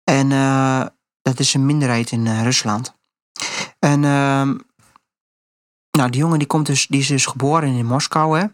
En 0.03 0.31
eh, 0.31 0.85
dat 1.21 1.39
is 1.39 1.53
een 1.53 1.65
minderheid 1.65 2.11
in 2.11 2.27
eh, 2.27 2.43
Rusland. 2.43 2.95
En 3.79 4.03
ehm, 4.03 4.57
nou, 5.91 6.09
die 6.09 6.19
jongen 6.19 6.39
die, 6.39 6.47
komt 6.47 6.65
dus, 6.65 6.87
die 6.87 6.99
is 6.99 7.07
dus 7.07 7.25
geboren 7.25 7.69
in 7.69 7.85
Moskou, 7.85 8.39
hè. 8.39 8.45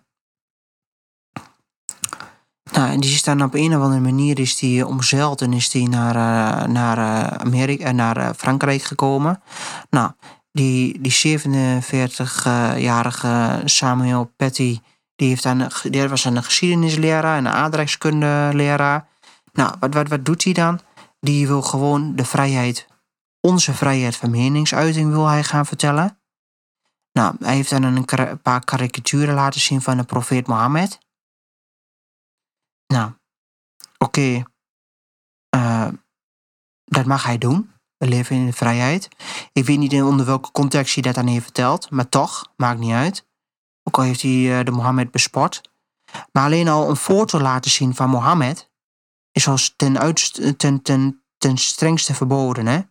Nou, 2.72 2.92
en 2.92 3.00
die 3.00 3.12
is 3.12 3.24
dan 3.24 3.44
op 3.44 3.54
een 3.54 3.76
of 3.76 3.82
andere 3.84 4.02
manier 4.02 4.40
is 4.40 4.58
die 4.58 4.88
omzeild 4.88 5.42
en 5.42 5.54
is 5.54 5.70
die 5.70 5.90
naar, 5.90 6.16
eh, 6.16 6.68
naar, 6.68 6.98
eh, 6.98 7.24
Amerika, 7.38 7.86
eh, 7.86 7.94
naar 7.94 8.18
eh, 8.18 8.30
Frankrijk 8.38 8.84
gekomen. 8.84 9.42
Nou, 9.90 10.12
die, 10.52 11.02
die 11.02 11.12
47-jarige 11.12 13.62
Samuel 13.66 14.32
Petty, 14.36 14.80
die, 15.16 15.28
heeft 15.28 15.44
dan, 15.44 15.72
die 15.84 16.08
was 16.08 16.26
een 16.26 16.44
geschiedenisleraar 16.44 17.38
en 17.38 17.46
een 17.46 17.52
aardrijkskundeleraar. 17.52 19.08
Nou, 19.54 19.76
wat, 19.80 19.94
wat, 19.94 20.08
wat 20.08 20.26
doet 20.26 20.44
hij 20.44 20.54
dan? 20.54 20.80
Die 21.20 21.48
wil 21.48 21.62
gewoon 21.62 22.16
de 22.16 22.26
vrijheid, 22.26 22.88
onze 23.40 23.74
vrijheid 23.74 24.16
van 24.16 24.30
meningsuiting 24.30 25.12
wil 25.12 25.28
hij 25.28 25.44
gaan 25.44 25.66
vertellen. 25.66 26.18
Nou, 27.14 27.36
hij 27.40 27.56
heeft 27.56 27.70
dan 27.70 27.84
een 27.84 28.06
paar 28.42 28.64
karikaturen 28.64 29.36
laten 29.36 29.62
zien 29.62 29.82
van 29.82 29.98
de 29.98 30.04
profeet 30.04 30.48
Mohammed. 30.48 31.00
Nou, 32.92 33.12
oké. 33.98 34.44
eh, 35.50 35.88
dat 36.86 37.06
mag 37.06 37.24
hij 37.24 37.38
doen. 37.38 37.72
We 37.98 38.08
leven 38.08 38.36
in 38.36 38.46
de 38.46 38.54
vrijheid. 38.54 39.08
Ik 39.54 39.66
weet 39.66 39.78
niet 39.78 40.02
onder 40.02 40.26
welke 40.26 40.52
context 40.52 40.94
hij 40.94 41.04
dat 41.04 41.16
dan 41.16 41.28
heeft 41.28 41.44
verteld, 41.44 41.90
maar 41.90 42.10
toch, 42.10 42.52
maakt 42.56 42.80
niet 42.80 42.92
uit. 42.92 43.26
Ook 43.84 43.98
al 43.98 44.04
heeft 44.04 44.22
hij 44.22 44.60
eh, 44.60 44.66
de 44.66 44.72
Mohammed 44.72 45.12
bespot. 45.12 45.62
Maar 46.32 46.44
alleen 46.44 46.68
al 46.68 46.90
een 46.90 46.96
foto 46.96 47.40
laten 47.40 47.72
zien 47.72 47.96
van 47.96 48.10
Mohammed 48.10 48.70
is 49.32 49.48
als 49.48 49.74
ten, 49.76 50.16
ten, 50.58 50.82
ten, 50.82 51.24
ten 51.38 51.58
strengste 51.58 52.14
verboden 52.14 52.66
hè? 52.66 52.82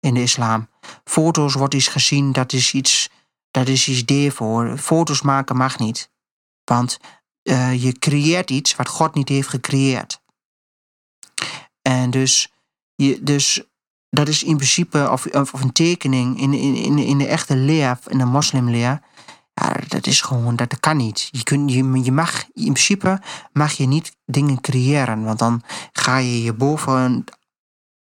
in 0.00 0.14
de 0.14 0.22
islam. 0.22 0.68
Foto's 1.04 1.54
wordt 1.54 1.74
iets 1.74 1.88
gezien, 1.88 2.32
dat 2.32 2.52
is 2.52 2.72
iets, 2.72 3.10
dat 3.50 3.68
is 3.68 3.88
iets 3.88 4.34
voor. 4.34 4.78
Foto's 4.78 5.22
maken 5.22 5.56
mag 5.56 5.78
niet. 5.78 6.10
Want 6.64 6.98
eh, 7.46 7.82
je 7.82 7.98
creëert 7.98 8.50
iets 8.50 8.76
wat 8.76 8.88
God 8.88 9.14
niet 9.14 9.28
heeft 9.28 9.48
gecreëerd. 9.48 10.20
En 11.82 12.10
dus, 12.10 12.52
je, 12.94 13.22
dus 13.22 13.62
dat 14.10 14.28
is 14.28 14.42
in 14.42 14.56
principe, 14.56 15.10
of, 15.10 15.26
of, 15.26 15.52
een 15.52 15.72
tekening 15.72 16.40
in, 16.40 16.52
in, 16.52 16.98
in, 16.98 17.18
de 17.18 17.26
echte 17.26 17.56
leer, 17.56 17.98
in 18.06 18.18
de 18.18 18.24
moslimleer, 18.24 19.00
ja, 19.54 19.76
dat 19.88 20.06
is 20.06 20.20
gewoon, 20.20 20.56
dat 20.56 20.80
kan 20.80 20.96
niet. 20.96 21.28
Je, 21.30 21.42
kunt, 21.42 21.72
je, 21.72 22.00
je 22.02 22.12
mag, 22.12 22.44
in 22.52 22.72
principe 22.72 23.20
mag 23.52 23.72
je 23.72 23.86
niet 23.86 24.16
dingen 24.24 24.60
creëren, 24.60 25.24
want 25.24 25.38
dan 25.38 25.62
ga 25.92 26.16
je 26.16 26.42
je 26.42 26.52
boven 26.52 27.24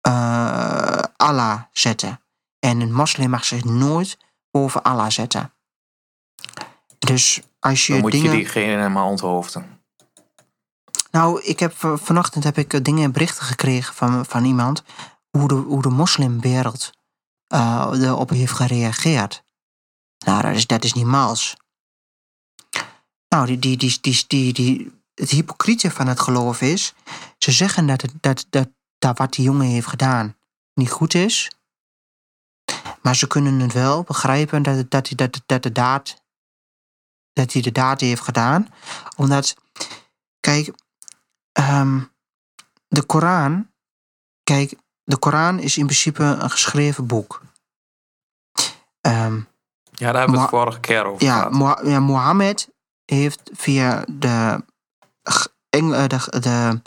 eh, 0.01 1.03
Allah 1.16 1.62
zetten. 1.73 2.20
En 2.59 2.81
een 2.81 2.93
moslim 2.93 3.31
mag 3.31 3.44
zich 3.44 3.65
nooit 3.65 4.19
boven 4.51 4.82
Allah 4.82 5.11
zetten. 5.11 5.53
Dus 6.98 7.40
als 7.66 7.86
je 7.86 7.93
Dan 7.93 8.01
moet 8.01 8.12
dingen... 8.12 8.30
je 8.30 8.36
diegene 8.36 8.88
maar 8.88 9.05
onthoofden. 9.05 9.80
Nou, 11.10 11.43
ik 11.43 11.59
heb 11.59 11.72
vanochtend 11.78 12.44
heb 12.44 12.59
ik 12.59 12.72
eh, 12.72 12.82
dingen 12.82 13.12
berichten 13.12 13.44
gekregen 13.44 13.94
van, 13.94 14.26
van 14.26 14.44
iemand 14.44 14.82
hoe 15.30 15.48
de, 15.48 15.55
hoe 15.55 15.82
de 15.82 15.88
moslimwereld 15.88 16.90
eh, 17.47 17.88
erop 17.93 18.30
heeft 18.30 18.52
gereageerd. 18.52 19.44
Nou, 20.24 20.43
dat 20.43 20.55
is, 20.55 20.66
dat 20.66 20.84
is 20.84 20.93
niet 20.93 21.06
mals. 21.06 21.56
Nou, 23.28 23.47
die, 23.47 23.59
die, 23.59 23.76
die, 23.76 23.98
die, 24.01 24.24
die, 24.26 24.52
die, 24.52 25.01
het 25.14 25.30
hypocriete 25.30 25.90
van 25.90 26.06
het 26.06 26.20
geloof 26.20 26.60
is, 26.60 26.94
ze 27.38 27.52
zeggen 27.52 27.86
dat, 27.86 28.02
het, 28.02 28.12
dat, 28.20 28.47
dat, 28.51 28.68
dat 28.98 29.18
wat 29.18 29.32
die 29.32 29.44
jongen 29.44 29.66
heeft 29.66 29.86
gedaan 29.86 30.36
niet 30.74 30.90
goed 30.90 31.14
is. 31.14 31.51
Maar 33.02 33.16
ze 33.16 33.26
kunnen 33.26 33.60
het 33.60 33.72
wel 33.72 34.02
begrijpen 34.02 34.62
dat, 34.62 34.76
het- 34.76 34.90
dat, 34.90 35.10
dat, 35.14 35.40
dat, 35.47 35.62
de 35.62 35.72
daad, 35.72 36.22
dat 37.37 37.53
hij 37.53 37.63
de 37.63 37.73
daad 37.73 38.01
heeft 38.01 38.23
gedaan. 38.23 38.69
Omdat, 39.17 39.55
kijk, 40.41 40.73
Ehm, 41.57 42.01
de 42.89 43.03
Koran, 43.03 43.71
kijk, 44.43 44.75
de 45.05 45.17
Koran 45.17 45.59
is 45.59 45.77
in 45.77 45.85
principe 45.85 46.23
een 46.23 46.51
geschreven 46.51 47.07
boek. 47.07 47.43
Ehm, 49.01 49.41
Ja, 49.91 50.13
daar 50.13 50.21
hebben 50.21 50.35
we 50.35 50.41
het 50.41 50.51
vorige 50.51 50.81
keer 50.81 51.05
over 51.05 51.25
ja, 51.25 51.51
gehad. 51.51 51.81
Ja, 51.87 52.01
Mohammed 52.01 52.69
heeft 53.05 53.51
via 53.53 54.05
de, 54.09 54.65
eh, 55.23 56.07
de, 56.09 56.41
de, 56.41 56.81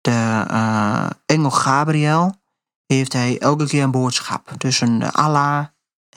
de 0.00 0.44
eh, 0.48 1.10
engel 1.26 1.50
Gabriel, 1.50 2.34
heeft 2.86 3.12
hij 3.12 3.38
elke 3.38 3.66
keer 3.66 3.82
een 3.82 3.90
boodschap 3.90 4.50
tussen 4.58 5.02
eh, 5.02 5.10
Allah 5.10 5.66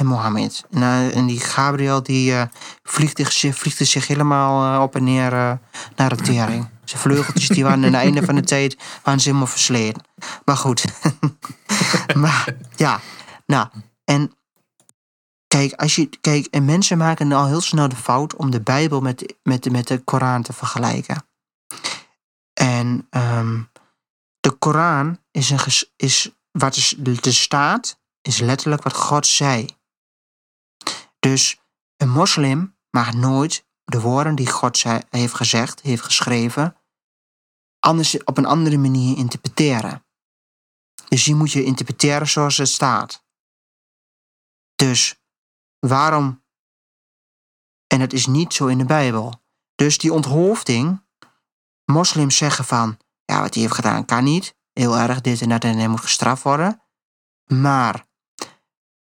en 0.02 0.08
Mohammed. 0.08 0.64
En, 0.72 0.82
eh, 0.82 1.16
en 1.16 1.26
die 1.26 1.40
Gabriel 1.40 2.04
die 2.04 2.34
eh, 2.34 2.44
vliegt, 2.84 3.34
zich, 3.34 3.56
vliegt 3.56 3.78
zich 3.78 4.08
helemaal 4.08 4.76
eh, 4.76 4.82
op 4.82 4.96
en 4.96 5.04
neer 5.04 5.60
naar 5.96 6.10
de 6.10 6.16
tering. 6.16 6.70
Zijn 6.86 7.02
vleugeltjes 7.02 7.48
die 7.48 7.64
waren 7.64 7.78
aan 7.78 7.84
het 7.84 7.94
einde 7.94 8.26
van 8.26 8.36
de 8.36 8.44
tijd 8.44 8.78
waren 9.04 9.20
ze 9.20 9.28
helemaal 9.28 9.48
versleten. 9.48 10.04
Maar 10.46 10.58
goed. 10.58 10.86
maar 12.24 12.56
ja, 12.76 13.00
nou, 13.46 13.68
en 14.04 14.36
Kijk, 15.48 15.74
als 15.74 15.96
je, 15.96 16.10
kijk, 16.22 16.46
en 16.46 16.66
mensen 16.66 16.98
maken 16.98 17.32
al 17.32 17.48
heel 17.48 17.62
snel 17.62 17.90
de 17.90 17.96
fout 17.96 18.36
om 18.36 18.52
de 18.52 18.62
Bijbel 18.62 19.02
met, 19.02 19.36
met, 19.44 19.72
met 19.72 19.88
de 19.88 19.98
Koran 19.98 20.42
te 20.42 20.54
vergelijken. 20.54 21.26
En 22.54 23.08
ehm, 23.10 23.62
de 24.40 24.52
Koran 24.52 25.20
is, 25.32 25.50
een, 25.50 25.60
is 25.96 26.32
wat 26.52 26.76
is, 26.76 26.96
de 26.98 27.32
staat, 27.32 28.00
is 28.22 28.40
letterlijk 28.40 28.84
wat 28.84 28.96
God 28.96 29.28
zei. 29.28 29.68
Dus 31.22 31.62
een 31.98 32.10
moslim 32.10 32.78
mag 32.90 33.14
nooit 33.14 33.66
de 33.84 34.02
woorden 34.02 34.36
die 34.36 34.50
God 34.50 34.84
heeft 35.10 35.34
gezegd, 35.34 35.82
heeft 35.82 36.04
geschreven, 36.04 36.78
anders 37.80 38.24
op 38.24 38.38
een 38.38 38.46
andere 38.46 38.78
manier 38.78 39.18
interpreteren. 39.18 40.06
Dus 41.08 41.24
die 41.24 41.36
moet 41.36 41.52
je 41.52 41.64
interpreteren 41.64 42.28
zoals 42.28 42.58
het 42.58 42.68
staat. 42.68 43.26
Dus 44.76 45.22
waarom? 45.80 46.44
En 47.88 48.00
het 48.00 48.14
is 48.14 48.26
niet 48.26 48.54
zo 48.54 48.68
in 48.68 48.78
de 48.78 48.86
Bijbel. 48.86 49.44
Dus 49.76 49.98
die 49.98 50.14
onthoofding, 50.14 51.06
moslims 51.86 52.38
zeggen 52.38 52.66
van, 52.66 52.98
ja, 53.26 53.42
wat 53.42 53.54
hij 53.54 53.64
heeft 53.64 53.76
gedaan 53.76 54.06
kan 54.06 54.24
niet. 54.24 54.56
Heel 54.72 54.98
erg 54.98 55.22
dit 55.22 55.42
en 55.42 55.50
dat 55.50 55.64
en 55.64 55.78
hij 55.78 55.88
moet 55.88 56.02
gestraft 56.02 56.44
worden. 56.44 56.82
Maar 57.46 58.06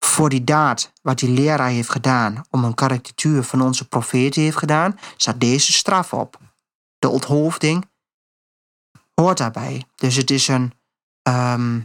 voor 0.08 0.30
die 0.30 0.44
daad 0.44 0.92
wat 1.02 1.20
die 1.20 1.30
leraar 1.30 1.70
heeft 1.70 1.90
gedaan, 1.90 2.44
om 2.50 2.64
een 2.64 2.74
karikatuur 2.74 3.44
van 3.44 3.62
onze 3.62 3.88
profeet 3.88 4.36
heeft 4.36 4.58
gedaan, 4.58 5.00
staat 5.18 5.40
deze 5.40 5.74
straf 5.74 6.14
op. 6.14 6.38
De 7.00 7.10
onthoofding 7.10 7.86
hoort 9.16 9.38
daarbij. 9.38 9.86
Dus 9.96 10.16
het 10.16 10.32
is 10.32 10.48
een, 10.48 10.74
ehm, 11.22 11.80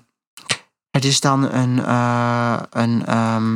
het 0.90 1.04
is 1.04 1.20
dan 1.20 1.42
een, 1.52 1.84
eh, 1.84 2.60
een, 2.70 3.06
ehm, 3.06 3.54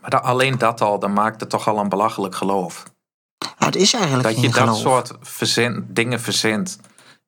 Maar 0.00 0.10
da- 0.10 0.16
alleen 0.18 0.58
dat 0.58 0.80
al, 0.80 0.98
dan 0.98 1.12
maakt 1.12 1.40
het 1.40 1.50
toch 1.50 1.68
al 1.68 1.78
een 1.78 1.88
belachelijk 1.88 2.34
geloof. 2.34 2.82
ja, 3.58 3.66
het 3.66 3.76
is 3.76 3.92
eigenlijk 3.94 4.24
Dat 4.28 4.36
je 4.40 4.50
dat 4.50 4.54
geloof. 4.78 5.06
soort 5.26 5.94
dingen 5.94 6.20
verzint. 6.20 6.78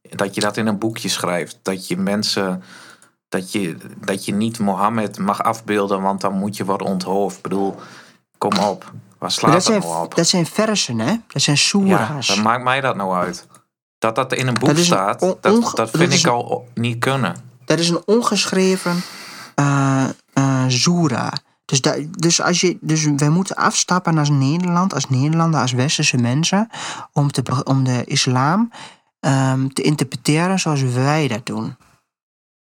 Dat 0.03 0.35
je 0.35 0.41
dat 0.41 0.57
in 0.57 0.67
een 0.67 0.79
boekje 0.79 1.09
schrijft. 1.09 1.59
Dat 1.63 1.87
je 1.89 1.97
mensen. 1.97 2.63
Dat 3.31 3.53
je, 3.53 3.77
dat 3.97 4.25
je 4.25 4.33
niet 4.33 4.59
Mohammed 4.59 5.19
mag 5.19 5.43
afbeelden, 5.43 6.03
want 6.03 6.21
dan 6.21 6.33
moet 6.33 6.57
je 6.57 6.65
worden 6.65 6.87
onthoofd. 6.87 7.37
Ik 7.37 7.43
bedoel, 7.43 7.77
kom 8.39 8.59
op. 8.59 8.93
Waar 9.19 9.31
slaat 9.31 9.53
dat, 9.53 9.65
zijn, 9.65 9.81
nou 9.81 10.05
op? 10.05 10.15
dat 10.15 10.29
zijn 10.29 10.47
versen, 10.47 10.99
hè? 10.99 11.17
Dat 11.27 11.43
zijn 11.43 11.57
ja, 11.57 11.63
soera's. 11.63 12.43
maakt 12.43 12.65
mij 12.65 12.81
dat 12.81 12.97
nou 12.97 13.15
uit? 13.15 13.47
Dat 13.99 14.15
dat 14.15 14.33
in 14.33 14.47
een 14.47 14.55
boek 14.55 14.69
Dat 14.69 14.79
is 14.79 14.91
een 14.91 14.97
staat, 14.97 15.21
dat, 15.21 15.73
dat 15.75 15.91
vind 15.91 16.13
ik 16.13 16.27
al 16.27 16.69
niet 16.75 16.99
kunnen. 16.99 17.37
Dat 17.65 17.79
is 17.79 17.89
een 17.89 18.03
ongeschreven 18.05 19.03
eh 19.55 20.09
eh 20.33 20.65
soera. 20.69 21.33
Dus, 21.65 21.81
da- 21.81 21.97
dus, 22.11 22.41
als 22.41 22.61
je, 22.61 22.79
dus 22.81 23.05
wij 23.17 23.29
moeten 23.29 23.57
afstappen 23.57 24.19
als 24.19 24.31
Nederland, 24.31 24.95
als 24.95 25.09
Nederlander, 25.09 25.61
als 25.61 25.73
westerse 25.73 26.17
mensen, 26.17 26.69
om, 27.13 27.31
te, 27.31 27.43
om 27.65 27.85
de 27.85 28.05
islam 28.05 28.73
ehm, 29.21 29.69
te 29.69 29.83
interpreteren 29.83 30.59
zoals 30.59 30.83
wij 30.83 31.29
dat 31.29 31.47
doen. 31.47 31.77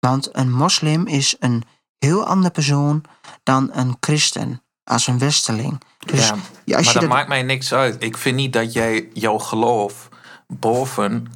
Want 0.09 0.29
een 0.31 0.51
moslim 0.51 1.07
is 1.07 1.35
een 1.39 1.63
heel 1.97 2.25
andere 2.25 2.49
persoon 2.53 3.03
dan 3.43 3.69
een 3.73 3.97
christen, 3.99 4.61
als 4.83 5.07
een 5.07 5.19
westerling. 5.19 5.81
Dus 5.99 6.25
ja, 6.27 6.31
als 6.31 6.39
maar 6.65 6.77
je 6.79 6.83
dat 6.93 7.01
dat, 7.01 7.09
maakt 7.09 7.27
mij 7.27 7.43
niks 7.43 7.73
uit. 7.73 7.95
Ik 7.99 8.17
vind 8.17 8.35
niet 8.35 8.53
dat 8.53 8.73
jij 8.73 9.09
jouw 9.13 9.37
geloof 9.37 10.09
boven 10.47 11.27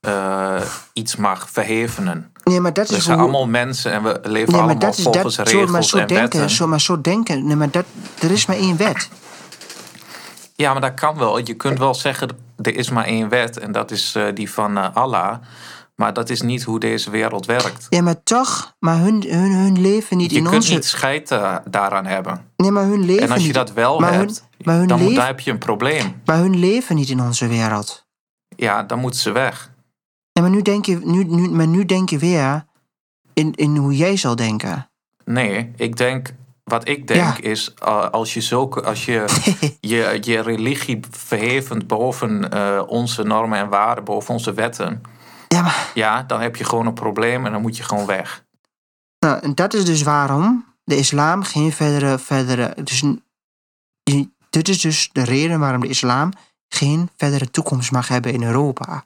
eh, 0.00 0.60
iets 0.92 1.16
mag 1.16 1.50
verhevenen. 1.50 2.32
nee, 2.44 2.60
maar 2.60 2.72
dat 2.72 2.88
We 2.88 2.96
is 2.96 3.04
zijn 3.04 3.18
hoe- 3.18 3.28
allemaal 3.28 3.46
mensen 3.48 3.92
en 3.92 4.02
we 4.02 4.08
leven 4.22 4.32
nee, 4.32 4.44
maar 4.46 4.54
allemaal 4.56 4.78
dat 4.78 4.96
is 4.98 5.02
volgens 5.02 5.36
dat, 5.36 5.48
zo, 5.48 5.54
maar 5.56 5.64
regels 5.66 5.88
zo 5.88 5.96
en 5.98 6.06
denken, 6.06 6.22
wetten. 6.40 6.50
zo, 6.56 6.66
maar 6.66 6.80
zo 6.80 7.00
denken. 7.00 7.46
Nee, 7.46 7.56
maar 7.56 7.70
dat, 7.70 7.84
er 8.20 8.30
is 8.30 8.46
maar 8.46 8.56
één 8.56 8.76
wet. 8.76 9.08
Ja, 10.54 10.72
maar 10.72 10.80
dat 10.80 10.94
kan 10.94 11.18
wel. 11.18 11.38
Je 11.38 11.54
kunt 11.54 11.78
wel 11.78 11.94
zeggen, 11.94 12.28
er 12.62 12.76
is 12.76 12.90
maar 12.90 13.04
één 13.04 13.28
wet 13.28 13.58
en 13.58 13.72
dat 13.72 13.90
is 13.90 14.14
eh, 14.14 14.26
die 14.34 14.50
van 14.50 14.78
eh, 14.78 14.94
Allah. 14.96 15.36
Maar 15.96 16.12
dat 16.12 16.30
is 16.30 16.40
niet 16.42 16.62
hoe 16.62 16.80
deze 16.80 17.10
wereld 17.10 17.46
werkt. 17.46 17.86
Ja, 17.88 18.02
maar 18.02 18.22
toch, 18.22 18.74
maar 18.78 18.98
hun, 18.98 19.24
hun, 19.28 19.52
hun 19.52 19.80
leven 19.80 20.16
niet 20.16 20.30
Je 20.30 20.36
in 20.36 20.42
kunt 20.42 20.54
onze. 20.56 20.72
niet 20.74 20.84
scheid 20.84 21.30
eh, 21.30 21.56
daaraan 21.70 22.06
hebben. 22.06 22.50
Nee, 22.56 22.70
maar 22.70 22.84
hun 22.84 23.04
leven 23.04 23.22
En 23.22 23.30
als 23.30 23.40
je 23.40 23.46
niet, 23.46 23.54
dat 23.54 23.72
wel 23.72 23.98
maar 23.98 24.10
hun- 24.10 24.18
hebt, 24.20 24.44
maar 24.64 24.76
hun 24.76 24.86
dan, 24.86 24.98
moet- 24.98 25.06
leven- 25.08 25.20
dan 25.22 25.30
heb 25.34 25.40
je 25.40 25.50
een 25.50 25.58
probleem. 25.58 26.20
maar 26.24 26.36
hun 26.38 26.58
leven 26.58 26.96
niet 26.96 27.08
in 27.08 27.20
onze 27.20 27.46
wereld. 27.48 28.06
Ja, 28.56 28.82
dan 28.82 28.98
moeten 28.98 29.20
ze 29.20 29.32
weg. 29.32 29.70
Ja, 30.32 30.42
maar 30.42 30.50
nu 30.50 30.62
denk 30.62 30.86
je, 30.86 31.00
nu, 31.04 31.24
nu, 31.24 31.48
maar 31.50 31.66
nu 31.66 31.84
denk 31.84 32.10
je 32.10 32.18
weer 32.18 32.64
in, 33.32 33.54
in 33.54 33.76
hoe 33.76 33.96
jij 33.96 34.16
zal 34.16 34.36
denken. 34.36 34.90
Nee, 35.24 35.72
ik 35.76 35.96
denk, 35.96 36.34
wat 36.64 36.88
ik 36.88 37.06
denk 37.08 37.20
Ja. 37.42 37.50
is, 37.50 37.74
eh, 37.74 38.10
als 38.10 38.34
je 38.34 38.40
zulke, 38.40 38.82
als 38.82 39.04
je 39.04 39.24
je, 39.80 40.18
je 40.20 40.40
religie 40.40 41.00
verhevend 41.10 41.86
boven 41.86 42.50
eh, 42.50 42.82
onze 42.86 43.22
normen 43.22 43.58
en 43.58 43.68
waarden, 43.68 44.04
boven 44.04 44.34
onze 44.34 44.52
wetten, 44.54 45.02
Ja, 45.48 45.62
maar 45.62 45.90
ja, 45.94 46.22
dan 46.22 46.40
heb 46.40 46.56
je 46.56 46.64
gewoon 46.64 46.86
een 46.86 46.94
probleem 46.94 47.46
en 47.46 47.52
dan 47.52 47.60
moet 47.60 47.76
je 47.76 47.82
gewoon 47.82 48.06
weg. 48.06 48.44
nou, 49.18 49.38
en 49.38 49.54
dat 49.54 49.74
is 49.74 49.84
dus 49.84 50.02
waarom 50.02 50.74
de 50.84 50.96
islam 50.96 51.42
geen 51.42 51.72
verdere. 51.72 52.18
verdere 52.18 52.82
dus, 52.82 53.02
dit 54.50 54.68
is 54.68 54.80
dus 54.80 55.10
de 55.12 55.22
reden 55.22 55.60
waarom 55.60 55.80
de 55.80 55.88
islam 55.88 56.32
geen 56.68 57.10
verdere 57.16 57.50
toekomst 57.50 57.92
mag 57.92 58.08
hebben 58.08 58.32
in 58.32 58.42
Europa. 58.42 59.04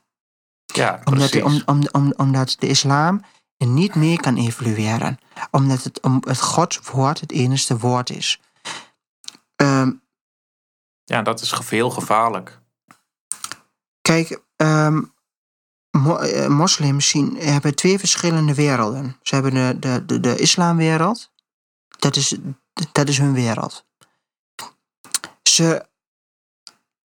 Ja, 0.66 1.00
Omdat, 1.04 1.30
de, 1.30 1.44
om, 1.44 1.62
om, 1.66 1.82
om, 1.92 2.12
omdat 2.16 2.56
de 2.58 2.66
islam 2.66 3.24
niet 3.56 3.94
meer 3.94 4.20
kan 4.20 4.36
evolueren. 4.36 5.18
Omdat 5.50 5.84
het, 5.84 6.00
om, 6.00 6.22
het 6.26 6.40
Gods 6.40 6.78
woord 6.78 7.20
het 7.20 7.32
enige 7.32 7.78
woord 7.78 8.10
is. 8.10 8.40
Ehm, 9.56 9.92
Ja, 11.04 11.22
dat 11.22 11.40
is 11.40 11.52
veel 11.62 11.90
gevaarlijk. 11.90 12.58
Kijk, 14.00 14.40
ehm, 14.56 14.96
eh, 14.96 15.02
moslims 16.48 17.08
zien, 17.08 17.36
hebben 17.36 17.74
twee 17.74 17.98
verschillende 17.98 18.54
werelden. 18.54 19.16
Ze 19.22 19.34
hebben 19.34 19.54
de, 19.54 19.76
de, 19.78 20.04
de, 20.06 20.20
de 20.20 20.38
islamwereld. 20.38 21.30
Dat 21.88 22.16
is, 22.16 22.34
dat 22.92 23.08
is 23.08 23.18
hun 23.18 23.32
wereld. 23.32 23.84
Ze 25.42 25.86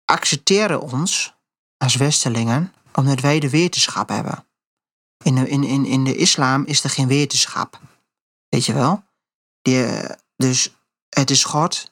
accepteren 0.06 0.82
ons 0.82 1.36
als 1.78 1.96
westerlingen 1.96 2.74
omdat 2.94 3.20
wij 3.20 3.40
de 3.40 3.50
wetenschap 3.50 4.10
hebben. 4.10 4.46
In 5.24 5.36
de, 5.36 5.50
in, 5.50 5.64
in, 5.64 5.86
in 5.86 6.04
de 6.04 6.16
islam 6.16 6.66
is 6.66 6.84
er 6.84 6.90
geen 6.90 7.08
wetenschap. 7.08 7.80
Weet 8.50 8.66
je 8.66 8.74
wel? 8.74 9.04
Die, 9.62 9.86
eh, 9.86 10.16
dus 10.36 10.76
het 11.10 11.30
is 11.30 11.44
God, 11.44 11.92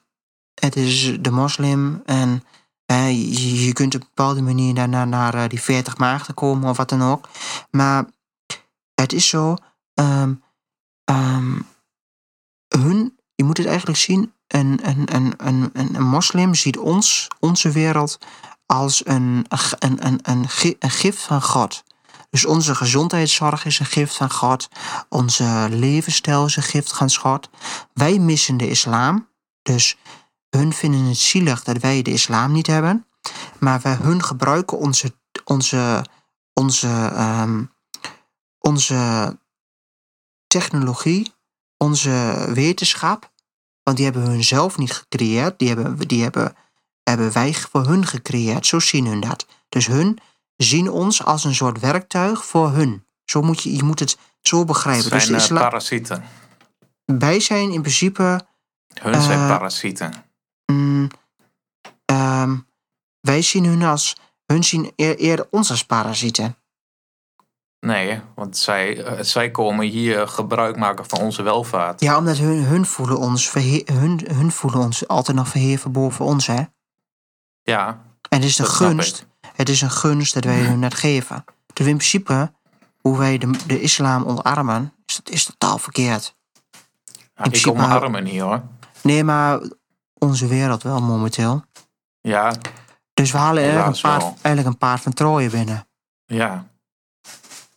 het 0.54 0.76
is 0.76 1.16
de 1.20 1.30
moslim 1.30 2.02
en 2.04 2.44
eh, 2.44 2.59
je, 2.94 3.64
je 3.64 3.72
kunt 3.72 3.94
op 3.94 4.00
een 4.00 4.06
bepaalde 4.14 4.42
manier 4.42 4.88
naar, 4.88 5.08
naar, 5.08 5.34
eh, 5.34 5.48
die 5.48 5.62
40 5.62 5.98
maagden 5.98 6.34
komen 6.34 6.70
of 6.70 6.76
wat 6.76 6.88
dan 6.88 7.02
ook. 7.02 7.28
Maar 7.70 8.04
het 8.94 9.12
is 9.12 9.28
zo, 9.28 9.56
ehm, 9.94 10.34
ehm, 11.04 11.58
hun, 12.68 13.18
je 13.34 13.44
moet 13.44 13.56
het 13.56 13.66
eigenlijk 13.66 13.98
zien, 13.98 14.32
een, 14.46 14.80
een, 14.82 15.14
een, 15.16 15.34
een, 15.36 15.70
een, 15.72 16.02
moslim 16.02 16.54
ziet 16.54 16.78
ons, 16.78 17.28
onze 17.40 17.70
wereld, 17.70 18.18
als 18.66 19.06
een, 19.06 19.46
een, 19.78 20.06
een, 20.06 20.18
een, 20.22 20.46
een 20.78 20.90
gift 20.90 21.22
van 21.22 21.42
God. 21.42 21.82
Dus 22.30 22.44
onze 22.44 22.74
gezondheidszorg 22.74 23.64
is 23.64 23.78
een 23.78 23.86
gift 23.86 24.16
van 24.16 24.30
God. 24.30 24.68
Onze 25.08 25.66
levensstijl 25.70 26.44
is 26.44 26.56
een 26.56 26.62
gift 26.62 26.96
van 26.96 27.10
God. 27.10 27.50
Wij 27.92 28.18
missen 28.18 28.56
de 28.56 28.68
islam. 28.68 29.28
Dus 29.62 29.96
hun 30.50 30.72
vinden 30.72 31.04
het 31.04 31.16
zielig 31.16 31.62
dat 31.62 31.76
wij 31.76 32.02
de 32.02 32.12
islam 32.12 32.52
niet 32.52 32.66
hebben. 32.66 33.06
Maar 33.58 33.80
wij, 33.80 33.94
hun 33.94 34.22
gebruiken 34.22 34.78
onze, 34.78 35.12
onze, 35.44 36.04
onze, 36.52 37.10
ehm, 37.14 37.64
onze 38.58 39.38
technologie, 40.46 41.32
onze 41.76 42.46
wetenschap. 42.54 43.32
Want 43.82 43.96
die 43.96 44.06
hebben 44.06 44.24
hun 44.24 44.44
zelf 44.44 44.78
niet 44.78 44.92
gecreëerd. 44.92 45.58
Die 45.58 45.68
hebben, 45.68 46.08
die 46.08 46.22
hebben, 46.22 46.56
hebben 47.02 47.32
wij 47.32 47.54
voor 47.54 47.86
hun 47.86 48.06
gecreëerd. 48.06 48.66
Zo 48.66 48.78
zien 48.78 49.06
hun 49.06 49.20
dat. 49.20 49.46
Dus 49.68 49.86
hun 49.86 50.18
zien 50.56 50.90
ons 50.90 51.24
als 51.24 51.44
een 51.44 51.54
soort 51.54 51.80
werktuig 51.80 52.44
voor 52.44 52.70
hun. 52.70 53.04
Zo 53.24 53.42
moet 53.42 53.62
je, 53.62 53.76
je 53.76 53.82
moet 53.82 53.98
het 53.98 54.18
zo 54.40 54.64
begrijpen. 54.64 55.08
zijn 55.08 55.20
Dus 55.20 55.28
eh, 55.28 55.36
islam, 55.36 55.62
parasieten. 55.62 56.24
wij 57.04 57.40
zijn 57.40 57.72
in 57.72 57.80
principe 57.80 58.46
Hun 59.00 59.22
zijn 59.22 59.40
eh, 59.40 59.48
parasieten. 59.48 60.29
Ehm, 62.30 62.56
wij 63.20 63.42
zien 63.42 63.64
hun 63.64 63.82
als. 63.82 64.16
Hun 64.46 64.64
zien 64.64 64.92
eer- 64.96 65.16
eerder 65.18 65.46
ons 65.50 65.70
als 65.70 65.84
parasieten. 65.84 66.56
Nee, 67.86 68.20
want 68.34 68.56
zij, 68.56 69.04
eh, 69.04 69.22
zij 69.22 69.50
komen 69.50 69.86
hier 69.86 70.28
gebruik 70.28 70.76
maken 70.76 71.06
van 71.06 71.18
onze 71.20 71.42
welvaart. 71.42 72.00
Ja, 72.00 72.16
omdat 72.18 72.36
hun, 72.36 72.64
hun, 72.64 72.86
voelen 72.86 73.18
ons 73.18 73.48
verhe- 73.50 73.82
hun, 73.92 74.20
hun 74.32 74.52
voelen 74.52 74.80
ons 74.80 75.08
altijd 75.08 75.36
nog 75.36 75.48
verheven 75.48 75.92
boven 75.92 76.24
ons, 76.24 76.46
hè? 76.46 76.62
Ja, 77.62 77.86
En 78.28 78.38
het 78.40 78.44
is 78.48 78.58
een 78.58 78.66
gunst. 78.66 79.26
Het 79.56 79.68
is 79.68 79.80
een 79.80 79.90
gunst 79.90 80.34
dat 80.34 80.44
wij 80.44 80.58
hun 80.60 80.80
dat 80.80 80.94
geven. 80.94 81.44
Dus 81.72 81.86
in 81.86 81.96
principe, 81.96 82.52
hoe 83.00 83.18
wij 83.18 83.38
de, 83.38 83.50
de 83.66 83.80
islam 83.80 84.24
omarmen, 84.24 84.92
is, 85.06 85.16
dat 85.16 85.28
is 85.28 85.44
totaal 85.44 85.78
verkeerd. 85.78 86.36
Ja, 87.34 87.44
ik 87.44 87.50
principe- 87.50 87.70
omarm 87.70 88.22
niet 88.22 88.40
hoor. 88.40 88.62
Nee, 89.02 89.24
maar 89.24 89.60
onze 90.18 90.46
wereld 90.46 90.82
wel 90.82 91.00
momenteel. 91.02 91.64
Ja, 92.20 92.52
Dus 93.14 93.32
we 93.32 93.38
halen 93.38 93.62
eigenlijk 93.62 93.96
een, 93.96 94.02
paard, 94.02 94.22
eigenlijk 94.42 94.66
een 94.66 94.78
paard 94.78 95.00
van 95.02 95.12
Troje 95.12 95.50
binnen. 95.50 95.86
ja. 96.26 96.68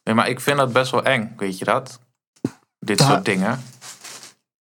Nee, 0.04 0.16
maar 0.16 0.30
ik 0.30 0.40
vind 0.40 0.58
dat 0.58 0.74
best 0.74 0.92
wel 0.92 1.04
eng, 1.04 1.34
weet 1.38 1.58
je 1.58 1.66
dat? 1.66 2.00
Dit 2.80 3.00
soort 3.02 3.26
dingen. 3.26 3.64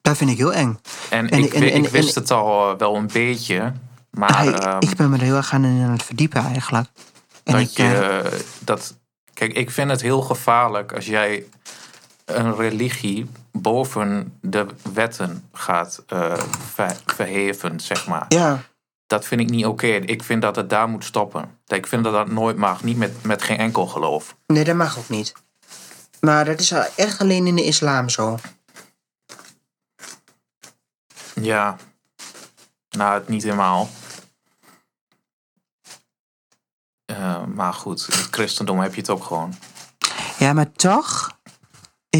Dat 0.00 0.16
vind 0.16 0.30
ik 0.30 0.36
heel 0.36 0.52
eng. 0.52 0.78
En, 1.10 1.28
En- 1.30 1.42
ik, 1.44 1.52
en- 1.54 1.60
wi- 1.60 1.70
en- 1.70 1.84
ik 1.84 1.88
wist 1.90 2.14
het 2.14 2.30
al 2.30 2.72
eh, 2.72 2.78
wel 2.78 2.96
een 2.96 3.06
beetje. 3.12 3.72
Maar 4.10 4.46
ik, 4.46 4.58
ehm, 4.58 4.76
ik 4.80 4.96
ben 4.96 5.10
me 5.10 5.16
er 5.16 5.22
heel 5.22 5.36
erg 5.36 5.52
aan 5.52 5.64
het 5.64 6.02
verdiepen 6.02 6.44
eigenlijk. 6.44 6.88
En 7.44 7.52
dat 7.52 7.60
ik, 7.62 7.68
je 7.68 7.82
eh, 7.82 8.18
eh, 8.18 8.32
dat. 8.58 8.96
Kijk, 9.34 9.52
ik 9.52 9.70
vind 9.70 9.90
het 9.90 10.00
heel 10.02 10.20
gevaarlijk 10.20 10.92
als 10.94 11.06
jij 11.06 11.44
een 12.24 12.54
religie 12.56 13.30
boven 13.52 14.38
de 14.40 14.66
wetten 14.92 15.48
gaat 15.52 16.02
eh, 16.06 16.38
ver- 16.74 16.96
verheven, 17.06 17.80
zeg 17.80 18.06
maar. 18.06 18.24
ja, 18.28 18.58
Dat 19.12 19.24
vind 19.24 19.40
ik 19.40 19.50
niet 19.50 19.66
oké. 19.66 19.86
Ik 19.86 20.22
vind 20.22 20.42
dat 20.42 20.56
het 20.56 20.70
daar 20.70 20.88
moet 20.88 21.04
stoppen. 21.04 21.58
Ik 21.66 21.86
vind 21.86 22.04
dat 22.04 22.12
dat 22.12 22.28
nooit 22.30 22.56
mag. 22.56 22.82
Niet 22.82 22.96
met, 22.96 23.24
met 23.24 23.42
geen 23.42 23.58
enkel 23.58 23.86
geloof. 23.86 24.36
nee, 24.46 24.64
dat 24.64 24.76
mag 24.76 24.98
ook 24.98 25.08
niet. 25.08 25.32
Maar 26.20 26.44
dat 26.44 26.60
is 26.60 26.70
echt 26.96 27.20
alleen 27.20 27.46
in 27.46 27.56
de 27.56 27.64
islam 27.64 28.08
zo. 28.08 28.38
Ja. 31.34 31.76
Nou, 32.90 33.14
het 33.14 33.28
niet 33.28 33.42
helemaal. 33.42 33.88
Eh, 37.04 37.44
maar 37.44 37.74
goed, 37.74 38.06
in 38.10 38.18
het 38.18 38.28
christendom 38.30 38.80
heb 38.80 38.94
je 38.94 39.00
het 39.00 39.10
ook 39.10 39.24
gewoon. 39.24 39.54
Ja, 40.38 40.52
maar 40.52 40.72
toch 40.72 41.38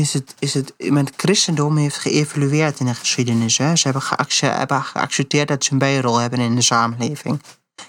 is 0.01 0.12
het, 0.12 0.35
is 0.39 0.55
het 0.55 0.73
het 0.77 1.12
christendom 1.16 1.77
heeft 1.77 1.97
geëvalueerd 1.97 2.81
in 2.81 2.86
de 2.86 2.94
geschiedenis. 2.94 3.59
Hè? 3.59 3.77
Ze 3.77 3.82
hebben, 3.85 4.02
geacce- 4.02 4.47
hebben 4.47 4.82
geaccepteerd 4.82 5.48
dat 5.48 5.64
ze 5.64 5.73
een 5.73 5.78
bijrol 5.78 6.16
hebben 6.19 6.39
in 6.39 6.55
de 6.55 6.62
samenleving. 6.62 7.43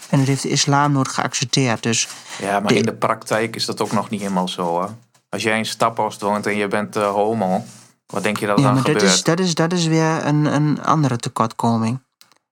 En 0.10 0.18
dat 0.18 0.28
heeft 0.28 0.42
de 0.42 0.50
islam 0.50 0.92
nooit 0.92 1.08
geaccepteerd. 1.08 1.84
Dus 1.84 2.08
Ja, 2.42 2.60
maar 2.60 2.68
De- 2.72 2.78
in 2.78 2.86
de 2.86 2.94
praktijk 2.94 3.56
is 3.56 3.66
dat 3.66 3.82
ook 3.82 3.92
nog 3.92 4.10
niet 4.10 4.22
helemaal 4.22 4.48
zo. 4.48 4.62
Hoor. 4.64 4.90
Als 5.30 5.44
jij 5.44 5.58
in 5.58 5.66
Staphorst 5.66 6.22
woont 6.22 6.46
en 6.46 6.56
je 6.58 6.68
bent 6.68 6.96
eh, 6.96 7.12
homo, 7.12 7.66
wat 8.06 8.24
denk 8.24 8.38
je 8.38 8.46
dat 8.46 8.58
ja, 8.58 8.64
dan 8.64 8.74
maar 8.74 8.84
dat 8.94 9.02
is, 9.02 9.24
dat, 9.24 9.40
is, 9.40 9.56
dat 9.56 9.74
is 9.74 9.86
weer 9.86 10.26
een, 10.26 10.46
een 10.46 10.84
andere 10.84 11.18
tekortkoming. 11.18 12.02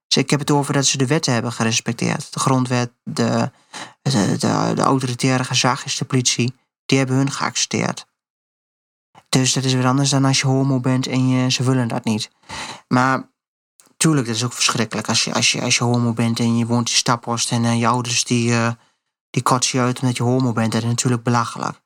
Dus 0.06 0.22
ik 0.22 0.30
heb 0.30 0.40
het 0.40 0.50
over 0.50 0.72
dat 0.72 0.86
ze 0.86 0.96
de 0.98 1.06
wetten 1.06 1.32
hebben 1.32 1.52
gerespecteerd. 1.52 2.32
De 2.32 2.40
grondwet, 2.40 2.90
de, 3.02 3.50
de, 4.02 4.36
de, 4.38 4.72
de 4.74 4.82
autoritaire 4.82 5.44
gezag 5.44 5.84
is 5.84 5.96
de 5.96 6.04
politie. 6.04 6.54
Die 6.86 6.98
hebben 6.98 7.16
hun 7.16 7.30
geaccepteerd. 7.30 8.06
Dus 9.32 9.52
dat 9.52 9.64
is 9.64 9.72
weer 9.72 9.86
anders 9.86 10.10
dan 10.10 10.24
als 10.24 10.40
je 10.40 10.46
homo 10.46 10.80
bent 10.80 11.06
en 11.06 11.28
je, 11.28 11.50
ze 11.50 11.62
willen 11.62 11.88
dat 11.88 12.04
niet. 12.04 12.30
Maar 12.88 13.30
tuurlijk, 13.96 14.26
dat 14.26 14.36
is 14.36 14.44
ook 14.44 14.52
verschrikkelijk. 14.52 15.08
Als 15.08 15.24
je, 15.24 15.34
als 15.34 15.52
je, 15.52 15.60
als 15.62 15.76
je 15.76 15.84
homo 15.84 16.12
bent 16.12 16.38
en 16.38 16.56
je 16.56 16.66
woont 16.66 16.88
in 16.88 16.94
Staphorst 16.96 17.50
en 17.50 17.64
eh, 17.64 17.78
je 17.78 17.86
ouders 17.86 18.24
die, 18.24 18.52
eh, 18.52 18.72
die 19.30 19.42
kots 19.42 19.70
je 19.72 19.80
uit 19.80 20.00
omdat 20.00 20.16
je 20.16 20.22
homo 20.22 20.52
bent. 20.52 20.72
Dat 20.72 20.82
is 20.82 20.88
natuurlijk 20.88 21.22
belachelijk. 21.22 21.80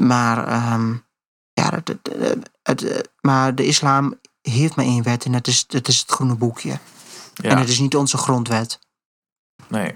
Maar, 0.00 0.46
ehm, 0.48 0.92
ja, 1.52 1.80
het- 2.62 3.10
maar 3.20 3.54
de 3.54 3.66
islam 3.66 4.20
heeft 4.40 4.74
maar 4.76 4.84
één 4.84 5.02
wet 5.02 5.24
en 5.24 5.32
dat 5.32 5.46
is, 5.46 5.66
dat 5.66 5.88
is 5.88 5.98
het 6.00 6.10
groene 6.10 6.34
boekje. 6.36 6.78
Ja, 7.34 7.50
En 7.50 7.58
het 7.58 7.68
is 7.68 7.78
niet 7.78 7.96
onze 7.96 8.16
grondwet. 8.16 8.78
nee. 9.68 9.94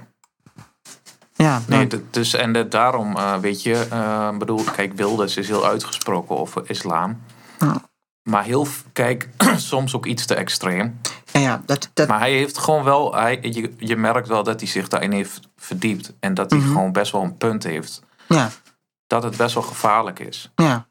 Ja, 1.42 1.60
Nee, 1.66 1.88
dus 2.10 2.34
en 2.34 2.52
de- 2.52 2.68
daarom, 2.68 3.16
eh, 3.16 3.36
weet 3.38 3.62
je, 3.62 3.86
eh, 3.90 4.36
bedoel, 4.36 4.64
kijk, 4.64 4.92
Wilders 4.92 5.36
is 5.36 5.48
heel 5.48 5.66
uitgesproken 5.66 6.38
over 6.38 6.70
islam. 6.70 7.22
Ja. 7.58 7.82
Maar 8.22 8.44
heel, 8.44 8.66
kijk, 8.92 9.28
soms 9.56 9.94
ook 9.94 10.06
iets 10.06 10.26
te 10.26 10.34
extreem. 10.34 11.00
ja, 11.32 11.62
dat, 11.66 11.90
dat, 11.94 12.08
Maar 12.08 12.18
hij 12.18 12.32
heeft 12.32 12.58
gewoon 12.58 12.84
wel, 12.84 13.14
hij, 13.14 13.38
je, 13.42 13.74
je 13.78 13.96
merkt 13.96 14.28
wel 14.28 14.42
dat 14.42 14.60
hij 14.60 14.68
zich 14.68 14.88
daarin 14.88 15.12
heeft 15.12 15.40
verdiept. 15.56 16.12
En 16.20 16.34
dat 16.34 16.50
hij 16.50 16.60
Mhm. 16.60 16.68
gewoon 16.68 16.92
best 16.92 17.12
wel 17.12 17.22
een 17.22 17.36
punt 17.36 17.62
heeft. 17.64 18.02
ja, 18.28 18.50
Dat 19.06 19.22
het 19.22 19.36
best 19.36 19.54
wel 19.54 19.62
gevaarlijk 19.62 20.18
is. 20.18 20.50
ja, 20.54 20.86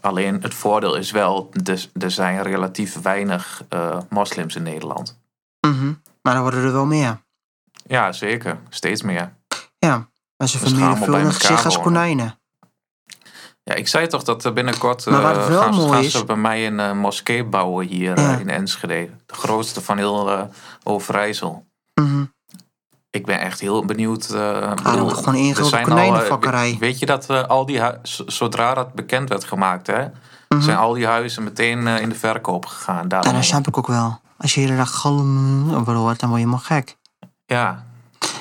Alleen 0.00 0.42
het 0.42 0.54
voordeel 0.54 0.94
is 0.96 1.10
wel, 1.10 1.50
dus, 1.62 1.90
er 1.98 2.10
zijn 2.10 2.42
relatief 2.42 3.00
weinig 3.02 3.64
eh, 3.68 3.98
moslims 4.10 4.56
in 4.56 4.62
Nederland. 4.62 5.18
mhm. 5.60 5.92
maar 6.22 6.34
dan 6.34 6.42
worden 6.42 6.64
er 6.64 6.72
wel 6.72 6.86
meer. 6.86 7.24
Ja, 7.88 8.12
zeker. 8.12 8.58
Steeds 8.68 9.02
meer. 9.02 9.32
Ja, 9.86 10.08
maar 10.36 10.48
ze 10.48 10.58
vermenigvuldigen 10.58 11.40
zich 11.40 11.64
als 11.64 11.78
konijnen. 11.80 12.38
Ja, 13.62 13.74
ik 13.74 13.88
zei 13.88 14.06
toch 14.06 14.22
dat 14.22 14.44
er 14.44 14.52
binnenkort 14.52 15.06
Maar 15.06 15.22
wat 15.22 15.36
eh, 15.36 15.46
wel 15.46 15.60
gaan, 15.62 15.74
mooi 15.74 15.90
gaan 15.92 16.02
is- 16.04 16.12
ze 16.12 16.24
bij 16.24 16.36
mij 16.36 16.66
een 16.66 16.80
eh, 16.80 16.92
moskee 16.92 17.44
bouwen 17.44 17.86
hier 17.86 18.20
Ja. 18.20 18.32
eh, 18.34 18.40
in 18.40 18.50
Enschede. 18.50 19.10
De 19.26 19.34
grootste 19.34 19.80
van 19.80 19.96
heel 19.96 20.50
Overijssel. 20.82 21.66
Mhm. 21.94 22.24
Ik 23.10 23.26
ben 23.26 23.40
echt 23.40 23.60
heel 23.60 23.84
benieuwd. 23.84 24.34
Ah, 24.34 24.74
bedoel, 24.74 25.08
gewoon 25.08 25.34
één 25.34 25.54
grote 25.54 25.90
al, 26.50 26.78
weet 26.78 26.98
je 26.98 27.06
dat 27.06 27.48
al 27.48 27.66
die 27.66 27.80
zodra 28.26 28.74
dat 28.74 28.92
bekend 28.92 29.28
werd 29.28 29.44
gemaakt, 29.44 29.86
hè, 29.86 30.06
Mhm. 30.48 30.60
zijn 30.62 30.76
al 30.76 30.92
die 30.92 31.06
huizen 31.06 31.42
meteen 31.44 31.86
in 31.86 32.08
de 32.08 32.14
verkoop 32.14 32.66
gegaan. 32.66 33.02
Ja, 33.02 33.08
Daarom, 33.08 33.32
dat 33.32 33.44
snap 33.44 33.66
ik 33.66 33.78
ook 33.78 33.86
wel. 33.86 34.20
Als 34.38 34.54
je 34.54 34.60
de 34.60 34.66
hele 34.66 34.78
dag 34.78 34.90
galm 34.94 35.68
hoort, 35.68 35.86
dan 35.86 35.94
word 35.96 36.20
je 36.20 36.26
helemaal 36.46 36.58
gek. 36.58 36.96
ja, 37.46 37.86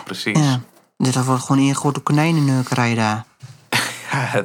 precies. 0.04 0.40
Ja. 0.40 0.60
Dus 0.98 1.14
dat 1.14 1.26
wordt 1.26 1.44
gewoon 1.44 1.62
één 1.62 1.76
grote 1.76 2.00
konijnenneukerij 2.00 2.96
daar. 2.96 3.26
Ja, 4.12 4.44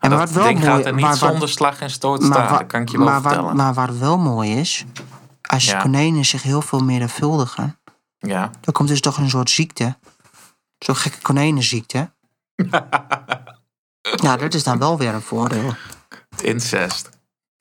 maar 0.00 0.10
dat 0.10 0.18
wat 0.18 0.30
wel 0.30 0.44
ding 0.44 0.58
mooi- 0.58 0.70
gaat 0.70 0.84
er 0.84 0.92
niet 0.92 1.04
maar 1.04 1.16
zonder 1.16 1.48
slag 1.48 1.80
en 1.80 1.90
stoot 1.90 2.22
staan. 2.22 2.48
wa- 2.50 2.58
dat 2.58 2.66
kan 2.66 2.80
ik 2.80 2.88
je 2.88 2.96
wel 2.98 3.06
maar, 3.06 3.20
vertellen. 3.20 3.44
Wat, 3.44 3.54
maar 3.54 3.74
wat 3.74 3.96
wel 3.96 4.18
mooi 4.18 4.56
is, 4.56 4.84
als 5.42 5.64
Ja. 5.64 5.80
konijnen 5.80 6.24
zich 6.24 6.42
heel 6.42 6.62
veel 6.62 6.78
menigvuldigen, 6.80 7.78
ja. 8.18 8.50
dan 8.60 8.74
komt 8.74 8.88
dus 8.88 9.00
toch 9.00 9.18
een 9.18 9.30
soort 9.30 9.50
ziekte. 9.50 9.96
Zo'n 10.78 10.96
gekke 10.96 11.20
konijnenziekte. 11.22 12.10
ja, 14.22 14.36
dat 14.36 14.54
is 14.54 14.62
dan 14.62 14.78
wel 14.78 14.98
weer 14.98 15.14
een 15.14 15.22
voordeel. 15.22 15.74
Incest. 16.42 17.08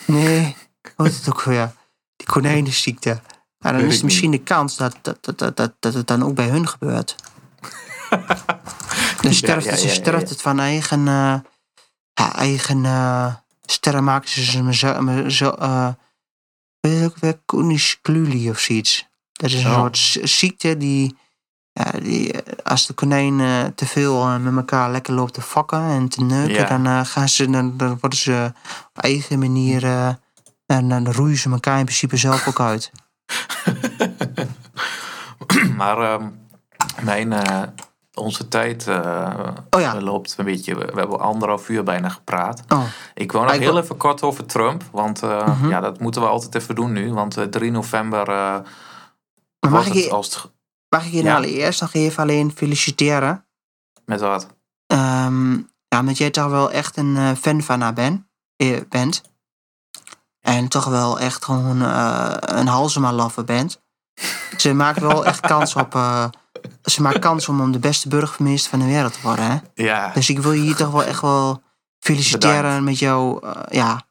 Nee, 0.05 0.55
hoe 0.95 1.07
is 1.07 1.15
het 1.18 1.30
ook 1.30 1.41
weer? 1.41 1.72
Die 2.15 2.27
konijnenziekte. 2.27 3.22
Nou, 3.60 3.77
dan 3.77 3.85
is 3.85 4.01
misschien 4.03 4.31
de 4.31 4.38
kans 4.43 4.76
dat, 4.77 4.95
dat, 5.01 5.18
dat, 5.22 5.55
dat, 5.57 5.72
dat 5.80 5.93
het 5.93 6.07
dan 6.07 6.23
ook 6.23 6.35
bij 6.35 6.47
hun 6.47 6.68
gebeurt. 6.68 7.15
Dan 9.22 9.34
sterft, 9.34 9.65
ja, 9.65 9.72
het, 9.72 9.81
ja, 9.81 9.88
ja, 9.88 9.94
sterft 9.94 10.30
het 10.30 10.41
van 10.41 10.60
eigen, 10.60 11.06
ja, 11.06 12.35
eigen 12.35 12.85
sterren 13.61 14.03
maken 14.03 14.30
ze 14.30 14.44
ze 14.44 14.64
me 14.64 14.73
zo, 14.76 15.02
me 15.02 15.31
zo 15.31 15.56
weet 16.80 16.99
je 16.99 17.06
ook 17.06 17.18
weer, 17.19 17.40
Kuniskluli 17.45 18.49
of 18.49 18.60
zoiets. 18.60 19.07
Dat 19.31 19.49
is 19.49 19.64
een 19.64 19.72
Oh. 19.72 19.77
soort 19.80 19.98
ziekte 20.23 20.77
die, 20.77 21.18
ja, 21.72 21.91
die 21.91 22.31
eh, 22.31 22.53
als 22.64 22.85
de 22.85 22.94
konijn 22.94 23.40
eh, 23.40 23.64
te 23.76 23.85
veel 23.85 24.40
met 24.40 24.56
elkaar 24.56 24.91
lekker 24.91 25.14
loopt 25.14 25.34
te 25.34 25.41
fokken 25.41 25.81
en 25.81 26.10
te 26.10 26.22
neuken, 26.23 26.84
dan, 26.84 27.06
gaan 27.06 27.30
ze, 27.30 27.49
dan, 27.49 27.77
dan 27.77 27.98
worden 28.02 28.19
ze 28.19 28.52
op 28.94 29.03
eigen 29.03 29.40
manier 29.40 29.84
en 30.65 30.90
dan 30.90 31.11
roeien 31.11 31.38
ze 31.38 31.49
elkaar 31.49 31.80
in 31.80 31.85
principe 31.85 32.18
zelf 32.18 32.48
ook 32.48 32.60
uit. 32.60 32.91
maar 35.77 35.98
ehm, 35.98 36.30
mijn, 37.02 37.34
onze 38.14 38.48
tijd 38.48 38.88
eh, 38.88 39.49
Oh 39.69 39.81
ja. 39.81 40.02
loopt 40.02 40.35
een 40.38 40.45
beetje. 40.45 40.76
We, 40.76 40.91
hebben 40.99 41.19
anderhalf 41.19 41.69
uur 41.69 41.84
bijna 41.84 42.10
gepraat. 42.10 42.64
Oh, 42.69 42.84
Ik 43.14 43.31
wil 43.31 43.41
nog 43.44 43.52
heel 43.52 43.77
even 43.80 43.98
kort 43.98 44.22
over 44.22 44.45
Trump. 44.45 44.84
Want 44.91 45.22
eh, 45.23 45.48
Mhm. 45.48 45.69
ja, 45.69 45.80
dat 45.80 45.99
moeten 45.99 46.22
we 46.22 46.27
altijd 46.27 46.56
even 46.56 46.76
doen 46.76 46.91
nu. 46.91 47.14
Want 47.14 47.38
eh, 47.38 47.44
3 47.45 47.72
november 47.72 48.27
eh 48.30 48.60
maar 49.60 49.72
mag 49.72 49.85
ik, 49.88 49.94
je, 49.94 50.10
als 50.11 50.48
mag 50.90 51.06
ik 51.06 51.11
je 51.11 51.18
Ja. 51.18 51.23
nou 51.23 51.38
allereerst 51.38 51.81
nog 51.81 51.94
even 51.94 52.23
alleen 52.23 52.52
feliciteren? 52.56 53.45
Met 54.06 54.19
wat? 54.22 54.48
Ehm, 54.88 55.53
ja, 55.88 55.99
omdat 55.99 56.18
jij 56.18 56.30
toch 56.30 56.49
wel 56.49 56.72
echt 56.72 56.98
een 56.98 57.38
fan 57.38 57.61
van 57.61 57.81
haar 57.81 57.94
ben, 57.94 58.27
bent. 58.90 59.22
En 60.40 60.68
toch 60.68 60.85
wel 60.85 61.19
echt 61.19 61.45
gewoon 61.45 61.81
een 62.41 62.68
Halsema-lover 62.68 63.44
bent. 63.44 63.81
Ze 64.57 64.73
maakt 64.73 64.99
wel 64.99 65.26
echt 65.26 65.40
kans 65.40 65.76
op... 65.76 65.94
ze 66.84 67.01
maakt 67.01 67.19
kans 67.19 67.47
om, 67.47 67.61
om 67.61 67.72
de 67.72 67.80
beste 67.80 68.07
burgemeester 68.07 68.69
van 68.69 68.80
de 68.80 68.85
wereld 68.85 69.14
te 69.14 69.19
worden, 69.22 69.45
hè? 69.51 69.57
Ja, 69.84 70.11
Dus 70.14 70.30
ik 70.30 70.39
wil 70.39 70.51
je 70.51 70.61
hier 70.61 70.76
toch 70.76 70.91
wel 70.91 71.03
echt 71.03 71.22
wel 71.22 71.61
feliciteren 71.99 72.61
Bedankt. 72.61 72.84
met 72.84 72.99
jouw... 72.99 73.39
eh, 73.39 73.51
ja, 73.69 74.01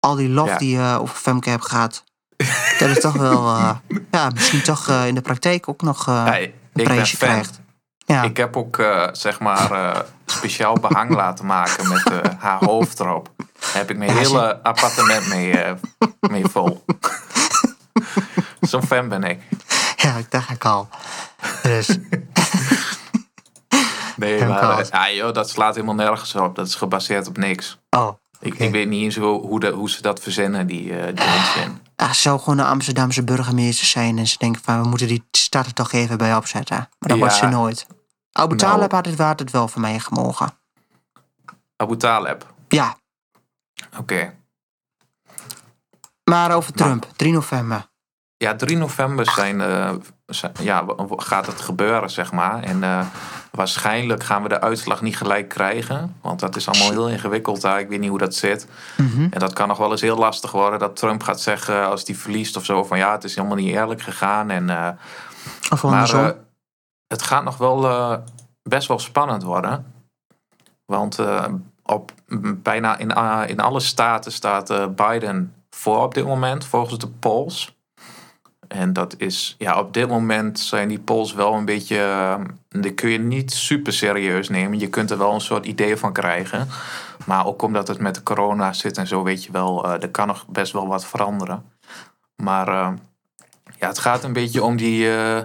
al 0.00 0.14
die 0.14 0.28
lof 0.28 0.48
Ja. 0.48 0.58
die 0.58 0.76
je 0.78 0.98
over 1.00 1.16
Femke 1.16 1.50
hebt 1.50 1.66
gehad. 1.66 2.04
Dat 2.78 2.88
is 2.88 3.00
toch 3.00 3.12
wel... 3.16 3.48
eh, 3.48 3.70
ja, 4.10 4.30
misschien 4.34 4.62
toch 4.62 4.88
eh, 4.88 5.06
in 5.06 5.14
de 5.14 5.20
praktijk 5.20 5.68
ook 5.68 5.82
nog 5.82 6.04
hey, 6.04 6.54
een 6.72 6.84
prijsje 6.84 7.16
krijgt. 7.16 7.60
Ja. 8.06 8.22
Ik 8.22 8.36
heb 8.36 8.56
ook 8.56 8.76
zeg 9.12 9.40
maar 9.40 9.94
speciaal 10.26 10.74
behang 10.80 11.10
laten 11.22 11.46
maken 11.46 11.88
met 11.88 12.02
haar 12.38 12.64
hoofd 12.64 13.00
erop. 13.00 13.30
Daar 13.36 13.70
heb 13.74 13.90
ik 13.90 13.96
mijn 13.96 14.10
Ja, 14.10 14.16
hele 14.16 14.62
appartement 14.62 15.28
mee, 15.28 15.74
mee 16.20 16.44
vol. 16.46 16.84
Zo'n 18.68 18.82
fan 18.86 19.08
ben 19.08 19.22
ik. 19.24 19.40
ja, 20.02 20.14
ik 20.16 20.30
dacht 20.30 20.50
ik 20.50 20.64
al. 20.64 20.88
Dus... 21.62 21.88
Nee, 24.16 24.44
maar 24.46 24.86
ja, 24.90 25.10
joh, 25.10 25.32
dat 25.34 25.50
slaat 25.50 25.74
helemaal 25.74 25.94
nergens 25.94 26.34
op. 26.34 26.54
Dat 26.54 26.66
is 26.66 26.74
gebaseerd 26.74 27.26
op 27.26 27.36
niks. 27.36 27.78
Oh, 27.90 28.08
Ik, 28.40 28.54
ik 28.58 28.70
weet 28.70 28.88
niet 28.88 29.02
eens 29.02 29.16
hoe, 29.16 29.40
hoe, 29.46 29.60
de, 29.60 29.70
hoe 29.70 29.90
ze 29.90 30.02
dat 30.02 30.20
verzinnen, 30.20 30.66
die, 30.66 30.98
eh 30.98 31.04
die 31.16 31.24
onzin. 31.36 31.80
ze 31.96 32.20
zou 32.20 32.38
gewoon 32.38 32.58
een 32.58 32.64
Amsterdamse 32.66 33.24
burgemeester 33.24 33.86
zijn. 33.86 34.18
En 34.18 34.26
ze 34.26 34.38
denken 34.38 34.62
van, 34.64 34.82
we 34.82 34.88
moeten 34.88 35.06
die 35.06 35.24
stad 35.30 35.66
er 35.66 35.72
toch 35.72 35.92
even 35.92 36.18
bij 36.18 36.36
opzetten. 36.36 36.76
Maar 36.76 36.88
dat 36.98 37.10
Ja. 37.10 37.16
wordt 37.16 37.34
ze 37.34 37.46
nooit. 37.46 37.86
Abu 38.32 38.54
Nou. 38.56 38.70
Talib 38.72 38.92
had 38.92 39.06
het, 39.06 39.18
had 39.18 39.38
het 39.38 39.50
wel 39.50 39.68
van 39.68 39.80
mij 39.80 39.98
gemogen. 39.98 40.50
Abu 41.76 41.96
Taleb. 41.96 42.54
Ja, 42.68 42.96
Oké. 43.98 44.34
maar 46.24 46.54
over 46.54 46.72
Trump. 46.72 47.06
3 47.16 47.32
november. 47.32 47.90
Ja, 48.42 48.54
3 48.56 48.76
november 48.76 49.30
zijn, 49.30 49.60
eh, 49.60 49.90
zijn- 50.26 50.52
ja, 50.60 50.84
gaat 51.16 51.46
het 51.46 51.60
gebeuren, 51.60 52.10
zeg 52.10 52.32
maar. 52.32 52.62
En 52.62 52.82
eh, 52.82 53.06
waarschijnlijk 53.50 54.24
gaan 54.24 54.42
we 54.42 54.48
de 54.48 54.60
uitslag 54.60 55.02
niet 55.02 55.16
gelijk 55.16 55.48
krijgen. 55.48 56.16
Want 56.20 56.40
dat 56.40 56.56
is 56.56 56.68
allemaal 56.68 56.90
heel 56.90 57.08
ingewikkeld 57.08 57.60
daar. 57.60 57.80
Ik 57.80 57.88
weet 57.88 58.00
niet 58.00 58.08
hoe 58.08 58.18
dat 58.18 58.34
zit. 58.34 58.66
Mhm. 58.96 59.26
En 59.30 59.38
dat 59.40 59.52
kan 59.52 59.68
nog 59.68 59.78
wel 59.78 59.90
eens 59.90 60.00
heel 60.00 60.16
lastig 60.16 60.50
worden. 60.52 60.78
Dat 60.78 60.96
Trump 60.96 61.22
gaat 61.22 61.40
zeggen 61.40 61.86
als 61.88 62.02
hij 62.06 62.14
verliest 62.14 62.56
of 62.56 62.64
zo. 62.64 62.84
Van 62.84 62.98
ja, 62.98 63.12
het 63.12 63.24
is 63.24 63.34
helemaal 63.34 63.56
niet 63.56 63.74
eerlijk 63.74 64.02
gegaan. 64.02 64.50
En, 64.50 64.70
eh, 64.70 64.88
Of 65.70 65.82
maar 65.90 66.08
eh, 66.24 66.30
het 67.06 67.22
gaat 67.22 67.44
nog 67.44 67.56
wel 67.56 67.88
eh, 67.88 68.16
best 68.62 68.88
wel 68.88 68.98
spannend 68.98 69.42
worden. 69.42 69.92
Want 70.84 71.18
eh, 71.18 71.44
op 71.84 72.12
bijna 72.56 72.96
in, 72.98 73.10
in 73.48 73.60
alle 73.60 73.80
staten 73.80 74.32
staat 74.32 74.70
eh, 74.70 74.86
Biden 74.86 75.54
voor 75.70 76.02
op 76.02 76.14
dit 76.14 76.26
moment, 76.26 76.64
volgens 76.64 76.98
de 76.98 77.08
polls. 77.08 77.74
En 78.72 78.92
dat 78.92 79.14
is, 79.18 79.54
ja, 79.58 79.78
op 79.78 79.94
dit 79.94 80.08
moment 80.08 80.58
zijn 80.60 80.88
die 80.88 80.98
polls 80.98 81.34
wel 81.34 81.54
een 81.54 81.64
beetje. 81.64 81.98
eh, 81.98 82.40
die 82.80 82.94
kun 82.94 83.10
je 83.10 83.18
niet 83.18 83.52
super 83.52 83.92
serieus 83.92 84.48
nemen. 84.48 84.78
Je 84.78 84.88
kunt 84.88 85.10
er 85.10 85.18
wel 85.18 85.34
een 85.34 85.40
soort 85.40 85.66
idee 85.66 85.96
van 85.96 86.12
krijgen. 86.12 86.68
Maar 87.26 87.46
ook 87.46 87.62
omdat 87.62 87.88
het 87.88 87.98
met 87.98 88.14
de 88.14 88.22
corona 88.22 88.72
zit 88.72 88.98
en 88.98 89.06
zo, 89.06 89.22
weet 89.22 89.44
je 89.44 89.52
wel, 89.52 89.84
eh, 89.84 90.02
er 90.02 90.10
kan 90.10 90.26
nog 90.26 90.46
best 90.46 90.72
wel 90.72 90.86
wat 90.86 91.06
veranderen. 91.06 91.64
Maar 92.36 92.68
eh, 92.68 92.92
ja, 93.78 93.88
het 93.88 93.98
gaat 93.98 94.24
een 94.24 94.32
beetje 94.32 94.62
om 94.62 94.76
die, 94.76 95.16
eh, 95.16 95.40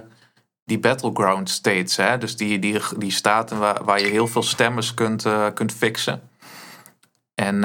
die 0.66 0.80
battleground 0.80 1.50
states. 1.50 1.96
Hè? 1.96 2.18
Dus 2.18 2.36
die, 2.38 2.60
die, 2.60 2.80
die 2.98 3.12
staten 3.12 3.60
waar, 3.60 3.84
waar 3.84 4.00
je 4.00 4.08
heel 4.08 4.28
veel 4.28 4.44
stemmers 4.44 4.94
kunt, 4.94 5.26
eh, 5.26 5.48
kunt 5.54 5.74
fixen. 5.74 6.22
En 7.36 7.64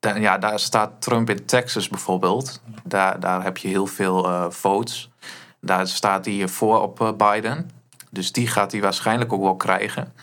ja, 0.00 0.38
daar 0.38 0.58
staat 0.58 1.02
Trump 1.02 1.30
in 1.30 1.44
Texas 1.44 1.88
bijvoorbeeld. 1.88 2.62
Daar, 2.84 3.20
daar 3.20 3.42
heb 3.42 3.56
je 3.56 3.68
heel 3.68 3.86
veel 3.86 4.28
eh, 4.28 4.50
votes. 4.50 5.10
Daar 5.60 5.86
staat 5.88 6.24
hij 6.24 6.48
voor 6.48 6.82
op 6.82 7.00
eh, 7.00 7.12
Biden. 7.12 7.70
Dus 8.10 8.32
die 8.32 8.46
gaat 8.46 8.72
hij 8.72 8.80
waarschijnlijk 8.80 9.32
ook 9.32 9.42
wel 9.42 9.56
krijgen. 9.56 10.14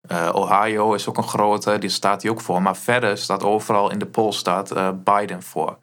Eh, 0.00 0.30
Ohio 0.32 0.92
is 0.92 1.08
ook 1.08 1.16
een 1.16 1.28
grote, 1.28 1.78
die 1.78 1.90
staat 1.90 2.22
hij 2.22 2.30
ook 2.30 2.40
voor. 2.40 2.62
Maar 2.62 2.76
verder 2.76 3.18
staat 3.18 3.42
overal 3.42 3.90
in 3.90 3.98
de 3.98 4.06
poll 4.06 4.32
staat 4.32 4.74
Biden 5.04 5.42
voor. 5.42 5.78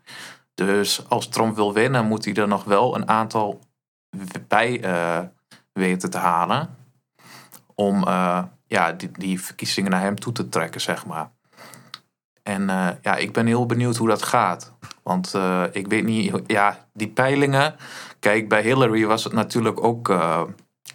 Dus 0.54 1.10
als 1.10 1.28
Trump 1.28 1.56
wil 1.56 1.74
winnen, 1.74 2.06
moet 2.06 2.26
hij 2.26 2.34
er 2.34 2.48
nog 2.48 2.64
wel 2.64 2.96
een 2.96 3.08
aantal 3.08 3.60
bij 4.48 4.82
weten 5.74 6.10
te 6.10 6.18
halen. 6.18 6.76
om 7.76 8.04
ja, 8.68 8.92
die, 8.92 9.12
die 9.12 9.42
verkiezingen 9.42 9.92
naar 9.92 10.02
hem 10.02 10.20
toe 10.20 10.34
te 10.34 10.50
trekken, 10.50 10.82
zeg 10.82 11.06
maar. 11.06 11.32
En 12.44 12.70
eh, 12.70 12.88
ja, 13.02 13.16
ik 13.16 13.34
ben 13.34 13.46
heel 13.46 13.66
benieuwd 13.66 13.98
hoe 13.98 14.08
dat 14.08 14.24
gaat. 14.24 14.72
Want 15.04 15.34
eh, 15.34 15.64
ik 15.72 15.88
weet 15.88 16.04
niet, 16.04 16.40
ja, 16.48 16.78
die 16.94 17.08
peilingen. 17.08 17.76
Kijk, 18.20 18.50
bij 18.50 18.62
Hillary 18.62 19.06
was 19.06 19.24
het 19.24 19.34
natuurlijk 19.34 19.84
ook, 19.84 20.10
eh, 20.10 20.42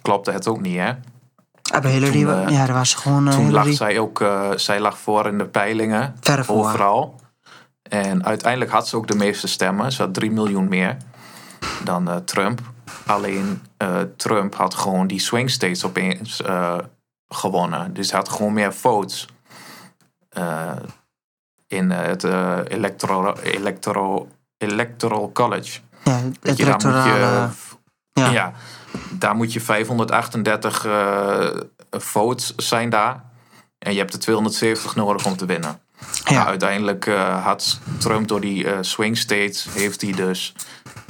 klopte 0.01 0.31
het 0.31 0.47
ook 0.47 0.61
niet, 0.61 0.77
hè? 0.77 0.91
Ah, 1.71 1.81
bij 1.81 1.91
Hillary, 1.91 2.23
Toen, 2.23 2.53
ja, 2.53 2.67
er 2.67 2.73
was 2.73 2.93
gewoon 2.93 3.29
Toen 3.29 3.51
lag 3.51 3.73
zij 3.73 3.99
ook, 3.99 4.25
zij 4.55 4.79
lag 4.79 4.97
voor 4.97 5.27
in 5.27 5.37
de 5.37 5.45
peilingen. 5.45 6.15
ver 6.19 6.45
voor. 6.45 6.55
Overal. 6.55 7.15
En 7.81 8.25
uiteindelijk 8.25 8.71
had 8.71 8.87
ze 8.87 8.95
ook 8.95 9.07
de 9.07 9.15
meeste 9.15 9.47
stemmen. 9.47 9.91
Ze 9.91 10.01
had 10.01 10.13
3 10.13 10.31
miljoen 10.31 10.67
meer 10.67 10.97
dan 11.83 12.23
Trump. 12.25 12.61
Alleen 13.05 13.61
Trump 14.15 14.55
had 14.55 14.73
gewoon 14.73 15.07
die 15.07 15.19
swing 15.19 15.49
states 15.49 15.85
opeens 15.85 16.41
gewonnen. 17.27 17.93
Dus 17.93 18.11
hij 18.11 18.19
had 18.19 18.29
gewoon 18.29 18.53
meer 18.53 18.73
votes 18.73 19.27
in 21.69 21.91
eh, 21.91 22.01
het 22.01 22.23
eh, 22.23 22.57
electoral, 22.67 23.39
electoral, 23.39 24.27
electoral 24.57 25.31
college. 25.31 25.79
Ja, 26.03 26.21
het 26.41 26.57
je, 26.57 26.65
daar 26.65 26.73
moet 26.73 27.03
je, 27.03 27.47
ja. 28.13 28.29
ja. 28.31 28.53
daar 29.11 29.35
moet 29.35 29.53
je 29.53 29.61
538 29.61 30.85
eh, 30.85 31.47
votes 31.91 32.55
zijn 32.55 32.89
daar. 32.89 33.23
En 33.79 33.93
je 33.93 33.99
hebt 33.99 34.13
er 34.13 34.19
270 34.19 34.95
nodig 34.95 35.25
om 35.25 35.37
te 35.37 35.45
winnen. 35.45 35.79
Ja. 36.23 36.33
Nou, 36.33 36.47
uiteindelijk 36.47 37.05
had 37.43 37.79
Trump 37.97 38.27
door 38.27 38.41
die 38.41 38.67
swing 38.81 39.17
states... 39.17 39.67
heeft 39.69 40.01
hij 40.01 40.11
dus 40.11 40.53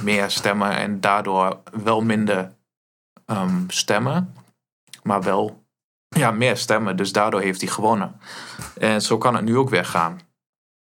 meer 0.02 0.30
stemmen 0.30 0.76
en 0.76 1.00
daardoor 1.00 1.58
wel 1.82 2.00
minder 2.00 2.52
ehm, 3.26 3.62
stemmen. 3.68 4.34
Maar 5.02 5.22
wel 5.22 5.64
ja, 6.08 6.30
meer 6.30 6.56
stemmen. 6.56 6.96
Dus 6.96 7.12
daardoor 7.12 7.40
heeft 7.40 7.60
hij 7.60 7.70
gewonnen. 7.70 8.20
En 8.78 9.02
zo 9.02 9.18
kan 9.18 9.34
het 9.34 9.44
nu 9.44 9.56
ook 9.56 9.70
weer 9.70 9.84
gaan. 9.84 10.20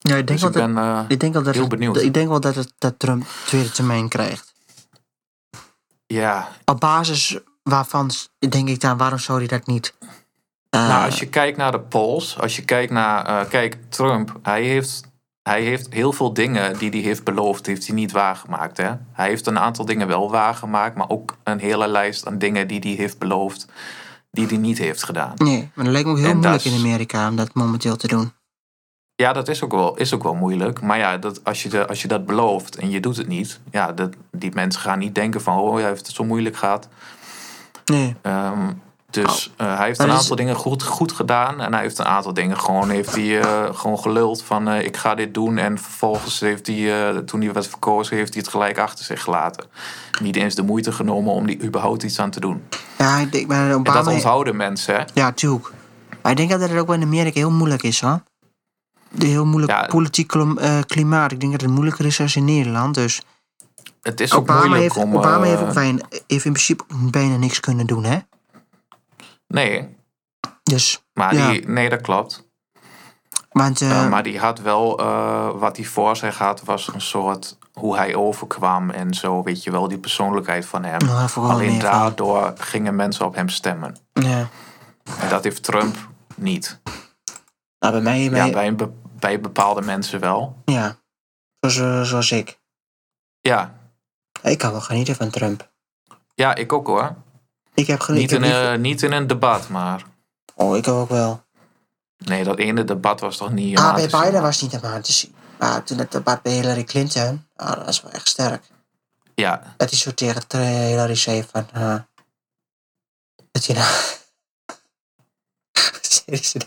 Ja, 0.09 0.17
ik 0.17 0.27
denk 0.27 0.41
Dus 0.41 0.41
wel 0.41 0.49
ik 0.51 0.57
dat, 0.57 0.75
ben 0.75 0.85
eh, 0.85 1.05
ik 1.09 1.21
denk 1.21 1.33
wel 1.33 1.43
dat, 1.43 1.53
heel 1.55 1.63
het- 1.63 1.71
benieuwd. 1.71 1.97
ik 1.97 2.15
denk 2.15 2.29
wel 2.29 2.41
dat, 2.41 2.55
het, 2.55 2.73
dat 2.79 2.99
Trump 2.99 3.27
tweede 3.47 3.71
termijn 3.71 4.09
krijgt. 4.09 4.53
ja, 6.07 6.49
Op 6.65 6.81
basis 6.81 7.39
waarvan 7.63 8.11
denk 8.49 8.69
ik 8.69 8.81
dan, 8.81 8.97
waarom 8.97 9.19
zou 9.19 9.39
hij 9.39 9.47
dat 9.47 9.67
niet? 9.67 9.95
Eh, 10.71 10.89
Nou, 10.89 11.05
als 11.05 11.19
je 11.19 11.27
kijkt 11.29 11.57
naar 11.57 11.73
de 11.73 11.81
polls, 11.81 12.39
als 12.41 12.57
je 12.57 12.63
kijkt 12.65 12.93
naar, 12.93 13.27
eh, 13.27 13.49
kijk, 13.51 13.77
Trump, 13.89 14.39
hij 14.43 14.63
heeft, 14.63 15.03
hij 15.43 15.63
heeft 15.63 15.93
heel 15.93 16.13
veel 16.13 16.33
dingen 16.33 16.79
die 16.79 16.91
hij 16.91 17.01
heeft 17.01 17.25
beloofd, 17.25 17.67
heeft 17.67 17.87
hij 17.87 17.95
niet 17.95 18.13
waargemaakt. 18.13 18.77
Hè? 18.77 18.91
Hij 19.13 19.29
heeft 19.29 19.47
een 19.47 19.59
aantal 19.59 19.85
dingen 19.85 20.07
wel 20.07 20.31
waargemaakt, 20.31 20.97
maar 20.97 21.09
ook 21.09 21.37
een 21.45 21.59
hele 21.59 21.89
lijst 21.89 22.27
aan 22.27 22.39
dingen 22.39 22.69
die 22.69 22.79
hij 22.81 22.91
heeft 22.93 23.19
beloofd, 23.19 23.67
die 24.31 24.47
hij 24.47 24.57
niet 24.57 24.79
heeft 24.79 25.03
gedaan. 25.05 25.33
Nee, 25.37 25.71
maar 25.75 25.85
dat 25.85 25.93
lijkt 25.93 26.07
me 26.09 26.13
ook 26.13 26.19
heel 26.21 26.31
En 26.31 26.37
moeilijk 26.37 26.65
in 26.65 26.79
Amerika 26.79 27.29
om 27.29 27.37
dat 27.37 27.55
momenteel 27.55 27.97
te 27.97 28.07
doen. 28.07 28.33
Ja, 29.17 29.33
dat 29.33 29.49
is 29.49 29.63
ook 29.63 29.73
wel, 29.73 29.97
is 29.97 30.15
ook 30.15 30.23
wel 30.23 30.35
moeilijk. 30.35 30.81
Maar 30.81 30.99
ja, 30.99 31.17
dat, 31.19 31.45
als, 31.45 31.63
je 31.63 31.69
de, 31.69 31.87
als 31.87 32.03
je 32.03 32.09
dat 32.09 32.27
belooft 32.27 32.77
en 32.77 32.91
je 32.91 33.01
doet 33.01 33.17
het 33.17 33.27
niet, 33.29 33.61
ja, 33.71 33.93
dat, 33.93 34.11
die 34.31 34.51
mensen 34.55 34.81
gaan 34.81 34.99
niet 34.99 35.15
denken 35.15 35.41
van, 35.41 35.59
oh, 35.59 35.75
hij 35.75 35.85
heeft 35.89 36.07
het 36.07 36.17
zo 36.17 36.25
moeilijk 36.25 36.57
gehad. 36.57 36.89
Nee, 37.85 38.17
Ehm, 38.23 38.71
dus 39.11 39.53
eh, 39.57 39.77
hij 39.77 39.87
heeft 39.87 39.99
Maar 39.99 40.09
een 40.09 40.15
is- 40.15 40.21
aantal 40.21 40.37
dingen 40.37 40.55
goed, 40.55 40.83
goed 40.83 41.13
gedaan. 41.13 41.61
En 41.61 41.73
hij 41.73 41.83
heeft 41.83 41.99
een 41.99 42.05
aantal 42.05 42.35
dingen 42.35 42.59
gewoon, 42.61 42.91
heeft 42.91 43.15
hij, 43.15 43.41
eh, 43.41 43.75
gewoon 43.75 43.99
geluld 43.99 44.43
van 44.43 44.69
eh, 44.69 44.83
ik 44.85 44.97
ga 44.97 45.15
dit 45.15 45.35
doen. 45.35 45.59
En 45.59 45.79
vervolgens 45.79 46.41
heeft 46.41 46.67
hij, 46.67 47.23
toen 47.23 47.41
hij 47.41 47.53
werd 47.53 47.67
verkozen, 47.69 48.17
heeft 48.17 48.33
hij 48.35 48.43
het 48.43 48.51
gelijk 48.53 48.79
achter 48.79 49.05
zich 49.05 49.23
gelaten. 49.23 49.65
Niet 50.23 50.37
eens 50.37 50.55
de 50.55 50.63
moeite 50.63 50.93
genomen 50.93 51.33
om 51.33 51.47
die 51.47 51.63
überhaupt 51.63 52.03
iets 52.03 52.19
aan 52.19 52.31
te 52.31 52.41
doen. 52.41 52.63
ja, 52.99 53.19
ik 53.19 53.33
denk, 53.33 53.47
maar 53.47 53.69
En 53.71 53.75
Obama... 53.75 54.03
dat 54.03 54.13
onthouden 54.13 54.57
mensen. 54.57 54.95
Hè? 54.95 55.03
Ja, 55.15 55.33
tuurlijk. 55.33 55.71
Maar 56.23 56.33
ik 56.33 56.39
denk 56.39 56.51
dat 56.51 56.61
het 56.61 56.77
ook 56.79 56.93
in 56.95 57.03
Amerika 57.03 57.39
heel 57.39 57.51
moeilijk 57.51 57.83
is, 57.83 58.01
hoor. 58.01 58.21
De 59.15 59.27
heel 59.27 59.45
moeilijk 59.47 59.73
Ja. 59.73 59.87
politiek 59.87 60.33
eh, 60.59 60.79
klimaat. 60.87 61.33
Ik 61.33 61.41
denk 61.41 61.53
dat 61.53 61.61
het 61.61 61.71
moeilijker 61.71 62.07
is 62.07 62.17
dan 62.17 62.37
in 62.37 62.45
Nederland. 62.45 62.95
Dus 62.95 63.23
Het 64.03 64.21
is 64.21 64.33
ook 64.33 64.41
Obama, 64.41 64.59
moeilijk 64.59 64.83
heeft, 64.83 64.97
om... 64.97 65.17
Obama 65.17 65.45
eh, 65.45 65.51
heeft, 65.51 65.63
ook 65.63 65.73
in 66.45 66.53
principe 66.53 66.85
bijna 67.11 67.37
niks 67.37 67.61
kunnen 67.61 67.87
doen, 67.87 68.05
hè? 68.05 68.19
Nee, 69.47 69.97
Dus, 70.63 71.05
maar 71.13 71.35
Ja. 71.35 71.51
die, 71.51 71.69
nee, 71.69 71.89
dat 71.89 72.01
klopt. 72.01 72.49
want... 73.51 73.81
eh, 73.81 74.09
maar 74.09 74.23
die 74.23 74.39
had 74.39 74.61
wel, 74.61 74.97
wat 75.59 75.77
hij 75.77 75.87
voor 75.87 76.17
zich 76.17 76.39
had, 76.39 76.63
was 76.65 76.91
een 76.95 77.01
soort 77.01 77.59
hoe 77.73 77.97
hij 77.97 78.15
overkwam 78.15 78.91
en 78.91 79.15
zo, 79.15 79.43
weet 79.43 79.63
je 79.63 79.71
wel, 79.71 79.89
die 79.89 79.99
persoonlijkheid 79.99 80.67
van 80.67 80.85
hem. 80.85 80.99
nou, 81.05 81.29
Alleen 81.35 81.71
van- 81.71 81.79
daardoor 81.91 82.53
gingen 82.59 82.95
mensen 82.97 83.27
op 83.27 83.35
hem 83.35 83.49
stemmen. 83.49 83.97
Ja. 84.13 84.49
En 85.21 85.29
dat 85.29 85.45
heeft 85.45 85.63
Trump 85.63 85.97
niet. 86.37 86.81
Nou, 87.79 87.93
bij 87.93 88.03
mij... 88.03 88.21
Ja, 88.23 88.51
Bij, 88.51 88.67
een 88.67 88.77
bij 89.25 89.41
bepaalde 89.41 89.83
mensen 89.83 90.21
wel. 90.21 90.63
ja. 90.65 90.97
Zoals, 91.61 91.77
eh, 91.79 92.03
zoals 92.03 92.31
ik. 92.31 92.59
Ja, 93.41 93.75
Ik 94.43 94.59
kan 94.59 94.71
wel 94.71 94.81
genieten 94.81 95.15
van 95.15 95.31
Trump. 95.31 95.71
ja 96.35 96.55
ik 96.55 96.73
ook 96.73 96.87
hoor. 96.87 97.15
Ik 97.75 97.87
heb 97.87 97.99
Niet 97.99 98.07
genieten. 98.07 98.37
in, 98.45 98.51
een, 98.53 98.81
niet 98.81 99.03
in 99.03 99.13
een 99.13 99.27
debat, 99.27 99.69
maar... 99.69 100.03
Oh, 100.55 100.77
ik 100.77 100.89
ook 100.89 101.09
wel. 101.09 101.45
Nee, 102.17 102.45
dat 102.45 102.59
ene 102.59 102.85
debat 102.85 103.21
was 103.21 103.37
toch 103.37 103.51
niet... 103.53 103.79
Ah, 103.79 103.85
aan 103.85 103.95
bij? 103.95 104.09
Biden 104.09 104.43
was 104.43 104.61
het 104.61 104.63
niet 104.73 104.81
helemaal 104.81 105.03
te 105.03 105.13
zien. 105.13 105.35
Maar 105.59 105.83
toen 105.85 105.99
het 105.99 106.13
debat 106.13 106.43
bij 106.43 106.53
Hillary 106.53 106.85
Clinton, 106.85 107.47
ah, 107.57 107.69
dat 107.77 107.85
was 107.85 108.03
wel 108.03 108.13
echt 108.13 108.29
sterk. 108.29 108.65
Ja, 109.35 109.75
Dat 109.77 109.91
hij 109.91 109.99
zo 109.99 110.15
tegen 110.15 110.59
Hillary 110.87 111.15
zei 111.15 111.45
van... 111.51 111.69
eh, 111.73 111.97
dat 113.51 113.65
je 113.65 113.73
nou... 113.75 113.93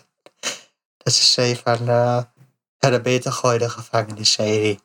Dat? 0.97 1.13
ze 1.13 1.23
zei 1.23 1.55
van... 1.55 1.87
eh 1.89 2.23
ja, 2.79 2.89
dan 2.89 3.01
beter 3.01 3.31
gooi 3.31 3.57
de 3.57 3.69
gevangenis, 3.69 4.31
zei 4.31 4.49
hij. 4.61 4.79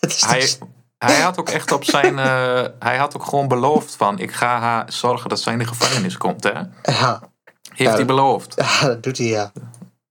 Het 0.00 0.10
is 0.14 0.24
hij, 0.24 0.40
dus- 0.40 0.58
hij 0.98 1.20
had 1.20 1.38
ook 1.38 1.48
echt 1.48 1.72
op 1.72 1.84
zijn... 1.84 2.18
eh, 2.18 2.64
hij 2.78 2.96
had 2.96 3.16
ook 3.16 3.24
gewoon 3.24 3.48
beloofd 3.48 3.96
van... 3.96 4.18
Ik 4.18 4.32
ga 4.32 4.58
haar 4.58 4.92
zorgen 4.92 5.28
dat 5.28 5.40
zij 5.40 5.52
in 5.52 5.58
de 5.58 5.66
gevangenis 5.66 6.16
komt, 6.16 6.44
hè? 6.44 6.50
ja, 6.82 7.20
Heeft 7.62 7.90
Ja. 7.90 7.92
hij 7.94 8.04
beloofd? 8.04 8.54
ja, 8.56 8.86
dat 8.86 9.02
doet 9.02 9.18
hij, 9.18 9.26
ja. 9.26 9.52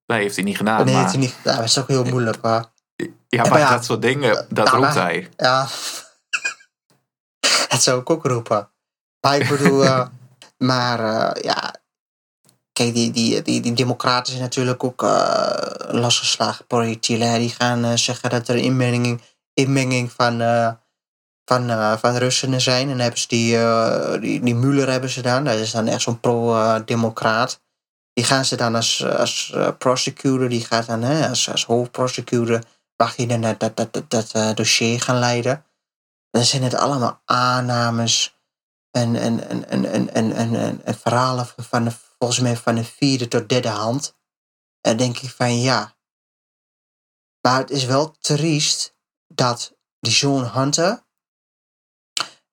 Nee, 0.05 0.21
heeft 0.21 0.35
hij 0.35 0.43
niet 0.43 0.57
gedaan. 0.57 0.85
nee, 0.85 0.93
maar, 0.93 1.01
heeft 1.03 1.15
hij 1.15 1.23
niet, 1.25 1.35
dat 1.43 1.59
is 1.63 1.77
ook 1.79 1.87
heel 1.87 2.03
moeilijk, 2.03 2.37
hoor. 2.41 2.71
Ja, 3.27 3.41
maar 3.41 3.49
maar 3.51 3.59
ja. 3.59 3.69
dat 3.69 3.85
soort 3.85 4.01
dingen, 4.01 4.45
dat 4.49 4.67
Ja, 4.67 4.73
roept 4.73 4.93
maar- 4.93 5.03
hij. 5.03 5.29
Ja. 5.37 5.67
dat 7.69 7.83
zou 7.83 7.99
ik 7.99 8.09
ook 8.09 8.25
roepen. 8.25 8.69
Maar 9.21 9.37
ik 9.37 9.49
bedoel, 9.49 9.83
eh, 9.85 10.07
maar 10.57 10.99
eh, 10.99 11.43
ja. 11.43 11.75
Kijk, 12.75 12.93
die, 12.93 13.11
die, 13.11 13.41
die, 13.41 13.61
die 13.61 13.73
democraten 13.73 14.31
zijn 14.31 14.43
natuurlijk 14.43 14.83
ook 14.83 15.03
uh, 15.03 15.57
losgeslagen 15.87 16.67
hè 16.67 16.83
Die 17.39 17.49
gaan 17.49 17.83
eh, 17.83 17.95
zeggen 17.95 18.29
dat 18.29 18.47
er 18.47 18.55
inmenging, 18.55 19.21
inmenging 19.53 20.11
van, 20.11 20.41
eh, 20.41 20.71
van, 21.45 21.69
van 21.99 22.15
Russen 22.15 22.61
zijn. 22.61 22.89
En 22.89 22.99
hebben 22.99 23.19
ze 23.19 23.27
die, 23.27 23.57
die, 24.19 24.39
die 24.39 24.55
Muller 24.55 24.89
hebben 24.89 25.09
ze 25.09 25.21
dan. 25.21 25.43
Dat 25.43 25.53
is 25.53 25.71
dan 25.71 25.87
echt 25.87 26.01
zo'n 26.01 26.19
pro-democraat. 26.19 27.61
Die 28.13 28.25
gaan 28.25 28.45
ze 28.45 28.55
dan 28.55 28.75
als, 28.75 29.05
als 29.05 29.55
prosecutor, 29.77 30.49
die 30.49 30.65
gaat 30.65 30.85
dan 30.85 31.01
hè, 31.01 31.29
als, 31.29 31.51
als 31.51 31.65
hoofdprosecutor, 31.65 32.61
mag 32.97 33.15
je 33.15 33.27
dan 33.27 33.41
dat, 33.41 33.59
dat, 33.59 33.77
dat, 33.77 33.91
dat, 33.91 34.31
dat 34.31 34.57
dossier 34.57 35.01
gaan 35.01 35.19
leiden. 35.19 35.65
Dan 36.29 36.43
zijn 36.43 36.63
het 36.63 36.75
allemaal 36.75 37.21
aannames 37.25 38.37
en, 38.91 39.15
en, 39.15 39.49
en, 39.49 39.69
en, 39.69 39.85
en, 39.85 40.13
en, 40.13 40.33
en, 40.33 40.81
en 40.85 40.95
verhalen 40.95 41.47
van, 41.57 41.91
volgens 42.25 42.45
mij 42.45 42.57
van 42.57 42.75
de 42.75 42.83
vierde 42.83 43.27
tot 43.27 43.49
derde 43.49 43.67
hand. 43.67 44.15
En 44.81 44.97
denk 44.97 45.17
ik 45.17 45.29
van 45.29 45.59
ja. 45.59 45.95
Maar 47.41 47.59
het 47.59 47.69
is 47.69 47.85
wel 47.85 48.11
triest 48.11 48.95
dat 49.27 49.77
die 49.99 50.13
zoon 50.13 50.43
Hunter, 50.43 51.03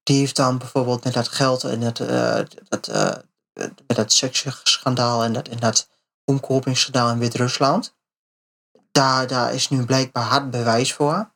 die 0.02 0.18
heeft 0.18 0.36
dan 0.36 0.58
bijvoorbeeld 0.58 1.04
met 1.04 1.14
dat 1.14 1.28
geld 1.28 1.64
en 1.64 1.80
dat, 1.80 2.00
eh, 2.00 2.40
dat, 2.68 2.88
eh, 2.88 3.16
met 3.86 3.96
dat 3.96 4.12
seksschandaal 4.12 5.24
en 5.24 5.32
dat, 5.32 5.48
en 5.48 5.58
dat 5.58 5.88
omkopingsschandaal 6.24 7.10
in 7.10 7.18
Wit-Rusland 7.18 7.96
daar, 8.90 9.26
daar 9.26 9.54
is 9.54 9.68
nu 9.68 9.84
blijkbaar 9.84 10.24
hard 10.24 10.50
bewijs 10.50 10.92
voor. 10.92 11.32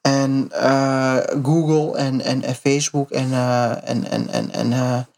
En 0.00 0.52
eh, 0.52 1.16
Google 1.42 1.98
en, 1.98 2.20
en, 2.20 2.42
en 2.42 2.54
Facebook 2.54 3.10
en, 3.10 3.32
en, 3.82 4.04
en, 4.28 4.50
en, 4.50 5.08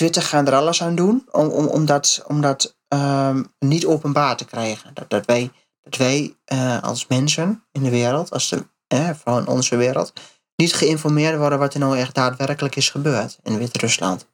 Twitter 0.00 0.22
gaan 0.22 0.46
er 0.46 0.54
alles 0.54 0.82
aan 0.82 0.94
doen 0.94 1.28
om, 1.30 1.48
om, 1.48 1.66
om 1.66 1.86
dat, 1.86 2.24
om 2.26 2.40
dat 2.40 2.76
ehm, 2.88 3.42
niet 3.58 3.86
openbaar 3.86 4.36
te 4.36 4.44
krijgen. 4.44 4.90
Dat, 4.94 5.10
dat 5.10 5.26
wij, 5.26 5.50
dat 5.82 5.96
wij 5.96 6.36
eh, 6.44 6.82
als 6.82 7.06
mensen 7.06 7.64
in 7.72 7.82
de 7.82 7.90
wereld, 7.90 8.30
als 8.30 8.54
eh, 8.86 9.10
vooral 9.10 9.40
in 9.40 9.46
onze 9.46 9.76
wereld, 9.76 10.12
niet 10.56 10.74
geïnformeerd 10.74 11.38
worden 11.38 11.58
wat 11.58 11.74
er 11.74 11.80
nou 11.80 11.98
echt 11.98 12.14
daadwerkelijk 12.14 12.76
is 12.76 12.90
gebeurd 12.90 13.38
in 13.42 13.58
Wit-Rusland. 13.58 14.28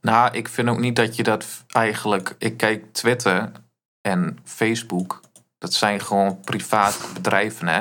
Nou, 0.00 0.32
ik 0.32 0.48
vind 0.48 0.68
ook 0.68 0.80
niet 0.80 0.96
dat 0.96 1.16
je 1.16 1.22
dat 1.22 1.46
eigenlijk... 1.68 2.34
Ik 2.38 2.56
kijk 2.56 2.92
Twitter 2.92 3.52
en 4.00 4.38
Facebook. 4.44 5.20
Dat 5.58 5.72
zijn 5.74 6.00
gewoon 6.00 6.40
privaat 6.40 6.98
bedrijven, 7.14 7.68
hè. 7.68 7.80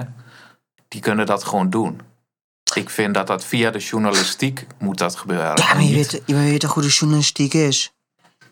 Die 0.87 1.01
kunnen 1.01 1.25
dat 1.25 1.43
gewoon 1.43 1.69
doen. 1.69 2.01
Ik 2.73 2.89
vind 2.89 3.13
dat 3.13 3.27
dat 3.27 3.45
via 3.45 3.71
de 3.71 3.79
journalistiek 3.79 4.65
moet 4.79 4.97
dat 4.97 5.15
gebeuren. 5.15 5.51
Ja, 5.57 5.73
maar 5.73 5.83
je 5.83 5.95
weet, 5.95 6.21
je 6.25 6.35
weet 6.35 6.59
toch 6.59 6.73
hoe 6.73 6.83
de 6.83 6.89
journalistiek 6.89 7.53
is. 7.53 7.93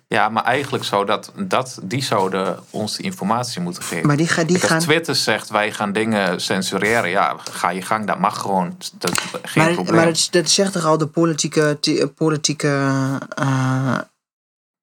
Ja, 0.08 0.30
maar 0.30 0.44
eigenlijk 0.44 0.84
zou 0.84 1.06
dat, 1.06 1.32
dat, 1.38 1.80
die 1.84 2.04
zouden 2.04 2.64
ons 2.70 2.98
informatie 2.98 3.62
moeten 3.62 3.84
geven. 3.84 4.08
Maar 4.08 4.18
die, 4.18 4.28
ga, 4.28 4.44
die 4.44 4.58
Kijk, 4.58 4.68
gaan... 4.68 4.76
Als 4.76 4.86
Twitter 4.86 5.16
zegt 5.16 5.50
wij 5.50 5.72
gaan 5.72 5.92
dingen 5.94 6.42
censureren, 6.42 7.10
ja, 7.10 7.36
ga 7.52 7.70
je 7.70 7.82
gang, 7.82 8.08
dat 8.08 8.20
mag 8.20 8.38
gewoon. 8.40 8.78
Dat 8.94 9.20
geen 9.44 9.64
Maar, 9.64 9.74
probleem. 9.74 9.96
maar 9.96 10.06
dat, 10.06 10.28
dat 10.32 10.50
zegt 10.50 10.74
toch 10.74 10.86
al 10.86 10.98
de 10.98 11.08
politieke... 11.08 11.78
ti- 11.82 12.06
politieke 12.08 12.68
eh, 13.36 14.00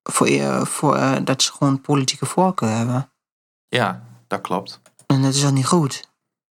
voor, 0.03 0.27
voor, 0.67 0.95
eh, 0.95 1.15
dat 1.23 1.41
ze 1.41 1.51
gewoon 1.51 1.81
politieke 1.81 2.25
voorkeur 2.25 2.69
hebben. 2.69 3.11
Ja, 3.67 4.03
dat 4.27 4.41
klopt. 4.41 4.81
En 5.07 5.21
dat 5.21 5.33
is 5.33 5.41
dan 5.41 5.53
niet 5.53 5.65
goed. 5.65 6.09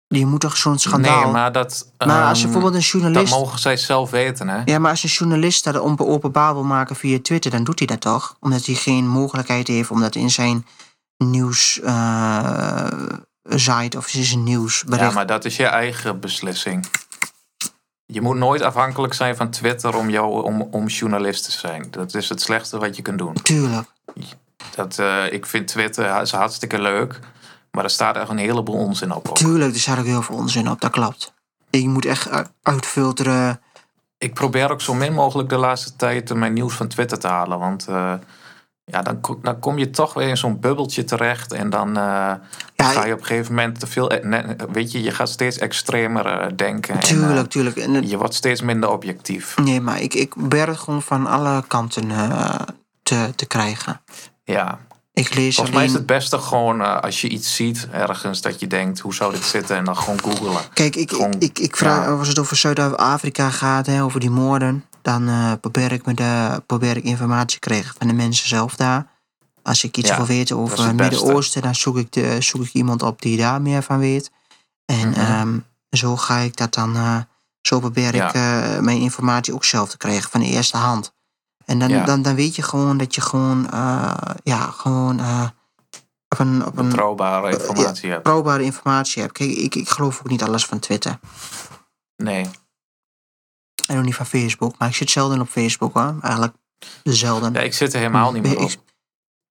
Je 0.09 0.27
moet 0.27 0.41
toch 0.41 0.57
zo'n 0.57 0.79
schandaal... 0.79 1.23
Nee, 1.23 1.33
maar 1.33 1.53
dat. 1.53 1.93
Maar 2.07 2.29
als 2.29 2.39
je 2.39 2.45
ehm, 2.45 2.53
bijvoorbeeld 2.53 2.75
een 2.75 2.89
journalist... 2.89 3.31
Dat 3.31 3.41
mogen 3.41 3.59
zij 3.59 3.77
zelf 3.77 4.11
weten, 4.11 4.49
hè? 4.49 4.63
Ja, 4.65 4.79
maar 4.79 4.91
als 4.91 5.03
een 5.03 5.09
journalist 5.09 5.65
dat 5.65 5.77
openbaar 5.99 6.55
wil 6.55 6.65
maken 6.65 6.97
via 6.97 7.19
Twitter, 7.23 7.51
dan 7.51 7.65
doet 7.65 7.79
hij 7.79 7.87
dat 7.89 8.01
toch? 8.01 8.37
Omdat 8.41 8.67
hij 8.67 8.75
geen 8.75 9.09
mogelijkheid 9.09 9.67
heeft 9.67 9.91
om 9.91 10.01
dat 10.01 10.15
in 10.15 10.31
zijn 10.31 10.67
nieuws 11.17 11.81
eh, 11.81 12.87
site 13.49 13.97
of 13.97 14.15
in 14.15 14.25
zijn 14.25 14.43
nieuwsbericht. 14.43 15.09
Ja, 15.09 15.15
maar 15.15 15.27
dat 15.27 15.45
is 15.45 15.57
je 15.57 15.67
eigen 15.67 16.21
beslissing. 16.21 16.87
Je 18.07 18.21
moet 18.21 18.37
nooit 18.37 18.63
afhankelijk 18.63 19.15
zijn 19.15 19.37
van 19.37 19.51
Twitter 19.51 19.97
om, 19.97 20.11
jou, 20.11 20.45
om, 20.45 20.69
om 20.71 20.87
journalist 20.87 21.45
te 21.45 21.53
zijn. 21.53 21.87
Dat 21.91 22.15
is 22.15 22.29
het 22.29 22.41
slechtste 22.41 22.79
wat 22.79 22.97
je 22.97 23.03
kunt 23.03 23.19
doen. 23.19 23.35
Tuurlijk. 23.43 23.89
Dat, 24.75 24.99
eh, 24.99 25.33
ik 25.33 25.47
vind 25.47 25.69
Twitter 25.69 26.21
is 26.23 26.31
hartstikke 26.31 26.81
leuk, 26.81 27.19
maar 27.77 27.85
er 27.85 27.91
staat 27.91 28.17
echt 28.17 28.29
een 28.29 28.39
heleboel 28.39 28.77
onzin 28.77 29.13
op. 29.13 29.29
ook. 29.29 29.37
Tuurlijk, 29.37 29.75
er 29.75 29.81
staat 29.81 29.99
ook 29.99 30.05
heel 30.05 30.23
veel 30.23 30.37
onzin 30.37 30.71
op, 30.71 30.81
dat 30.81 30.91
klopt. 30.91 31.33
Je 31.71 31.89
moet 31.89 32.05
echt 32.05 32.29
uitfilteren. 32.63 33.61
Ik 34.19 34.35
probeer 34.35 34.71
ook 34.71 34.81
zo 34.81 34.95
min 34.95 35.13
mogelijk 35.13 35.49
de 35.49 35.57
laatste 35.57 35.97
tijd 35.97 36.35
mijn 36.35 36.53
nieuws 36.53 36.75
van 36.75 36.89
Twitter 36.89 37.19
te 37.19 37.29
halen. 37.29 37.59
Want 37.59 37.87
eh, 37.89 38.13
ja, 38.85 39.03
dan, 39.03 39.21
ko- 39.21 39.39
dan 39.43 39.59
kom 39.59 39.79
je 39.79 39.91
toch 39.91 40.15
weer 40.15 40.29
in 40.29 40.37
zo'n 40.37 40.61
bubbeltje 40.61 41.05
terecht. 41.05 41.53
En 41.53 41.71
dan 41.71 41.89
eh, 41.89 42.33
Ja, 42.75 42.85
ga 42.85 43.05
je 43.05 43.13
op 43.13 43.19
een 43.21 43.25
gegeven 43.27 43.55
moment 43.55 43.81
te 43.81 43.87
veel. 43.87 44.13
ne- 44.23 44.57
Weet 44.73 44.93
je, 44.93 45.03
je 45.03 45.11
gaat 45.11 45.29
steeds 45.29 45.59
extremer 45.59 46.27
eh, 46.27 46.47
denken. 46.57 46.95
en, 46.95 47.01
eh, 47.01 47.07
Tuurlijk, 47.07 47.51
tuurlijk. 47.51 47.77
En 47.77 47.95
het- 47.95 48.11
je 48.11 48.17
wordt 48.17 48.35
steeds 48.35 48.61
minder 48.61 48.91
objectief. 48.91 49.57
nee, 49.57 49.81
maar 49.81 50.01
ik, 50.01 50.15
ik 50.15 50.29
probeer 50.29 50.67
het 50.67 50.79
gewoon 50.79 51.03
van 51.03 51.27
alle 51.27 51.65
kanten 51.67 52.09
te, 53.03 53.33
te 53.37 53.47
krijgen. 53.47 54.01
Ja, 54.45 54.79
Ik 55.21 55.35
lees 55.35 55.55
volgens 55.55 55.77
mij 55.77 55.85
is 55.85 55.93
het 55.93 56.07
beste 56.07 56.39
gewoon 56.39 56.81
eh, 56.83 57.01
als 57.01 57.21
je 57.21 57.29
iets 57.29 57.55
ziet 57.55 57.89
ergens 57.93 58.41
dat 58.41 58.61
je 58.61 58.67
denkt, 58.67 58.99
hoe 59.01 59.15
zou 59.15 59.33
dit 59.33 59.45
zitten? 59.45 59.77
En 59.77 59.85
dan 59.85 59.97
gewoon 59.97 60.21
googelen. 60.21 60.63
Kijk, 60.73 60.97
ik, 60.97 61.11
Gewoon, 61.11 61.35
ik, 61.39 61.59
ik 61.59 61.77
vraag, 61.77 62.05
ja. 62.05 62.11
als 62.11 62.29
het 62.29 62.39
over 62.39 62.57
Zuid-Afrika 62.57 63.51
gaat, 63.51 63.87
hè, 63.87 64.03
over 64.03 64.21
die 64.21 64.31
moorden, 64.31 64.85
dan 65.03 65.29
eh, 65.29 65.53
probeer, 65.61 65.93
ik 65.93 66.07
me 66.07 66.15
de, 66.15 66.63
probeer 66.67 66.97
ik 66.97 67.05
informatie 67.05 67.59
te 67.61 67.69
krijgen 67.69 67.95
van 67.99 68.07
de 68.07 68.13
mensen 68.13 68.49
zelf 68.49 68.75
daar. 68.77 69.07
Als 69.63 69.85
ik 69.85 69.97
iets 69.97 70.09
Ja, 70.09 70.17
wil 70.17 70.27
weten 70.27 70.57
over 70.57 70.85
het. 70.87 70.97
Midden-Oosten, 70.97 71.63
dan 71.63 71.75
zoek 71.75 71.97
ik, 71.97 72.13
de, 72.13 72.37
zoek 72.41 72.63
ik 72.65 72.73
iemand 72.73 73.03
op 73.03 73.23
die 73.23 73.37
daar 73.37 73.63
meer 73.63 73.83
van 73.83 73.99
weet. 73.99 74.31
En 74.85 75.09
Mhm. 75.09 75.21
ehm, 75.21 75.59
zo 75.91 76.17
ga 76.17 76.39
ik 76.39 76.57
dat 76.57 76.75
dan, 76.75 76.97
eh, 76.97 77.19
zo 77.63 77.81
probeer 77.81 78.15
Ja. 78.15 78.29
ik 78.29 78.33
mijn 78.83 78.99
informatie 79.01 79.55
ook 79.55 79.65
zelf 79.65 79.89
te 79.91 79.97
krijgen 79.97 80.31
van 80.31 80.41
de 80.41 80.47
eerste 80.47 80.77
hand. 80.77 81.15
En 81.67 81.79
dan, 81.79 81.89
Ja. 81.89 82.05
dan, 82.05 82.23
dan 82.23 82.35
weet 82.35 82.57
je 82.57 82.63
gewoon 82.63 82.97
dat 82.97 83.15
je 83.15 83.21
gewoon, 83.21 83.71
eh, 83.71 84.15
ja, 84.43 84.59
gewoon 84.71 85.19
eh, 85.21 85.49
op 86.29 86.39
een, 86.39 86.67
op 86.67 86.77
een 86.79 86.89
Betrouwbare 86.89 87.51
informatie 87.59 88.11
hebt. 88.11 88.23
betrouwbare 88.23 88.63
informatie 88.63 89.23
hebt. 89.23 89.35
Kijk, 89.35 89.51
ik, 89.51 89.75
ik 89.75 89.89
geloof 89.89 90.19
ook 90.19 90.29
niet 90.29 90.43
alles 90.43 90.67
van 90.67 90.79
Twitter. 90.79 91.19
Nee. 92.17 92.47
En 93.87 93.99
ook 93.99 94.05
niet 94.05 94.15
van 94.15 94.27
Facebook. 94.27 94.79
Maar 94.79 94.89
ik 94.89 94.95
zit 94.95 95.11
zelden 95.11 95.41
op 95.41 95.49
Facebook 95.49 95.95
hoor. 95.95 96.15
Eigenlijk 96.21 96.55
zelden. 97.03 97.53
Ja, 97.53 97.61
ik 97.61 97.75
zit 97.75 97.93
er 97.93 97.99
helemaal 97.99 98.33
niet 98.33 98.43
meer 98.43 98.59
op. 98.59 98.71
Ik, 98.71 98.79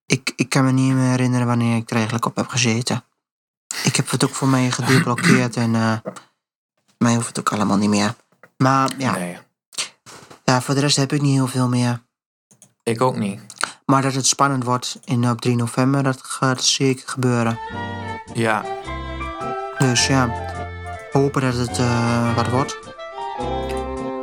ik, 0.05 0.33
ik 0.35 0.49
kan 0.49 0.65
me 0.65 0.71
niet 0.71 0.93
meer 0.93 1.09
herinneren 1.09 1.47
wanneer 1.47 1.75
ik 1.75 1.89
er 1.89 1.95
eigenlijk 1.95 2.25
op 2.25 2.35
heb 2.35 2.47
gezeten. 2.47 3.03
Ik 3.83 3.95
heb 3.95 4.09
het 4.09 4.23
ook 4.23 4.35
voor 4.35 4.47
mij 4.47 4.71
gedeblokkeerd 4.71 5.55
en 5.55 5.75
eh 5.75 5.97
mij 6.97 7.15
hoeft 7.15 7.27
het 7.27 7.39
ook 7.39 7.51
allemaal 7.51 7.77
niet 7.77 7.89
meer. 7.89 8.15
Maar 8.57 8.91
ja, 8.97 9.11
Nee, 9.11 9.37
ja, 10.43 10.61
voor 10.61 10.73
de 10.73 10.79
rest 10.79 10.95
heb 10.95 11.13
ik 11.13 11.21
niet 11.21 11.33
heel 11.33 11.47
veel 11.47 11.67
meer. 11.67 12.03
Ik 12.85 13.01
ook 13.01 13.17
niet. 13.17 13.39
Maar 13.85 14.01
dat 14.01 14.13
het 14.13 14.25
spannend 14.25 14.63
wordt 14.63 14.99
in, 15.03 15.29
op 15.29 15.41
3 15.41 15.55
november, 15.55 16.03
dat 16.03 16.19
gaat 16.21 16.63
zeker 16.63 17.03
gebeuren. 17.09 17.59
Ja, 18.33 18.63
Dus 19.77 20.07
ja, 20.07 20.29
hopen 21.11 21.41
dat 21.41 21.53
het 21.53 21.77
eh, 21.79 22.35
wat 22.35 22.49
wordt. 22.49 22.77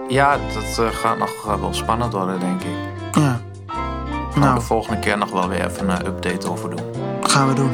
ja 0.08 0.36
dat 0.54 0.78
eh, 0.78 0.94
gaat 0.94 1.18
nog 1.18 1.46
eh, 1.46 1.60
wel 1.60 1.74
spannend 1.74 2.12
worden, 2.12 2.40
denk 2.40 2.62
ik. 2.62 2.76
Ja, 3.12 3.40
Gaan 3.66 4.32
we 4.34 4.40
nou, 4.40 4.54
de 4.54 4.60
volgende 4.60 4.98
keer 5.00 5.18
nog 5.18 5.30
wel 5.30 5.48
weer 5.48 5.66
even 5.70 5.88
een 5.88 6.06
update 6.06 6.50
over 6.50 6.70
doen. 6.76 6.84
gaan 7.22 7.48
we 7.48 7.54
doen. 7.54 7.72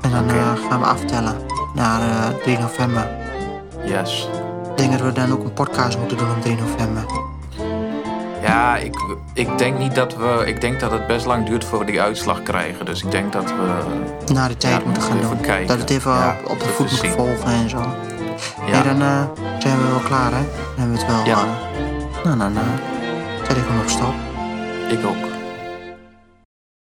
En 0.00 0.10
dan 0.10 0.30
gaan 0.70 0.80
we 0.80 0.86
aftellen 0.86 1.36
naar 1.74 2.00
eh 2.32 2.40
3 2.42 2.58
november. 2.58 3.08
Yes. 3.84 4.28
Ik 4.70 4.76
denk 4.76 4.92
dat 4.92 5.00
we 5.00 5.12
dan 5.12 5.32
ook 5.32 5.44
een 5.44 5.52
podcast 5.52 5.98
moeten 5.98 6.16
doen 6.16 6.30
op 6.30 6.40
3 6.42 6.56
november. 6.56 7.04
Ja, 8.42 8.76
ik, 8.76 8.94
ik 9.32 9.58
denk 9.58 9.78
niet 9.78 9.94
dat 9.94 10.16
we. 10.16 10.42
Ik 10.46 10.60
denk 10.60 10.80
dat 10.80 10.90
het 10.90 11.06
best 11.06 11.26
lang 11.26 11.46
duurt 11.46 11.64
voor 11.64 11.78
we 11.78 11.84
die 11.84 12.00
uitslag 12.00 12.42
krijgen. 12.42 12.84
Dus 12.86 13.02
ik 13.02 13.10
denk 13.10 13.32
dat 13.32 13.44
we. 13.44 13.82
Na 14.32 14.48
de 14.48 14.56
tijd 14.56 14.74
Ja, 14.80 14.84
moeten 14.84 15.02
gaan 15.02 15.20
doen. 15.20 15.40
kijken. 15.40 15.66
Dat 15.66 15.78
het 15.78 15.90
even 15.90 16.10
Ja, 16.12 16.36
op, 16.44 16.50
op 16.50 16.58
de 16.60 16.68
voet 16.68 16.90
moet 16.90 17.10
volgen 17.12 17.52
en 17.52 17.68
zo. 17.70 17.80
Ja, 18.66 18.82
dan 18.82 19.02
eh, 19.02 19.22
zijn 19.58 19.76
we 19.78 19.88
wel 19.90 19.98
klaar, 20.04 20.30
hè? 20.32 20.42
Dan 20.42 20.76
hebben 20.76 20.94
we 20.96 21.04
het 21.04 21.06
wel. 21.12 21.24
Ja. 21.24 21.38
eh, 21.42 22.24
nou, 22.24 22.38
dan 22.38 22.56
eh, 22.56 22.62
zet 23.46 23.56
ik 23.56 23.62
hem 23.68 23.80
op 23.80 23.88
stop. 23.88 24.14
ik 24.88 25.06
ook. 25.06 25.27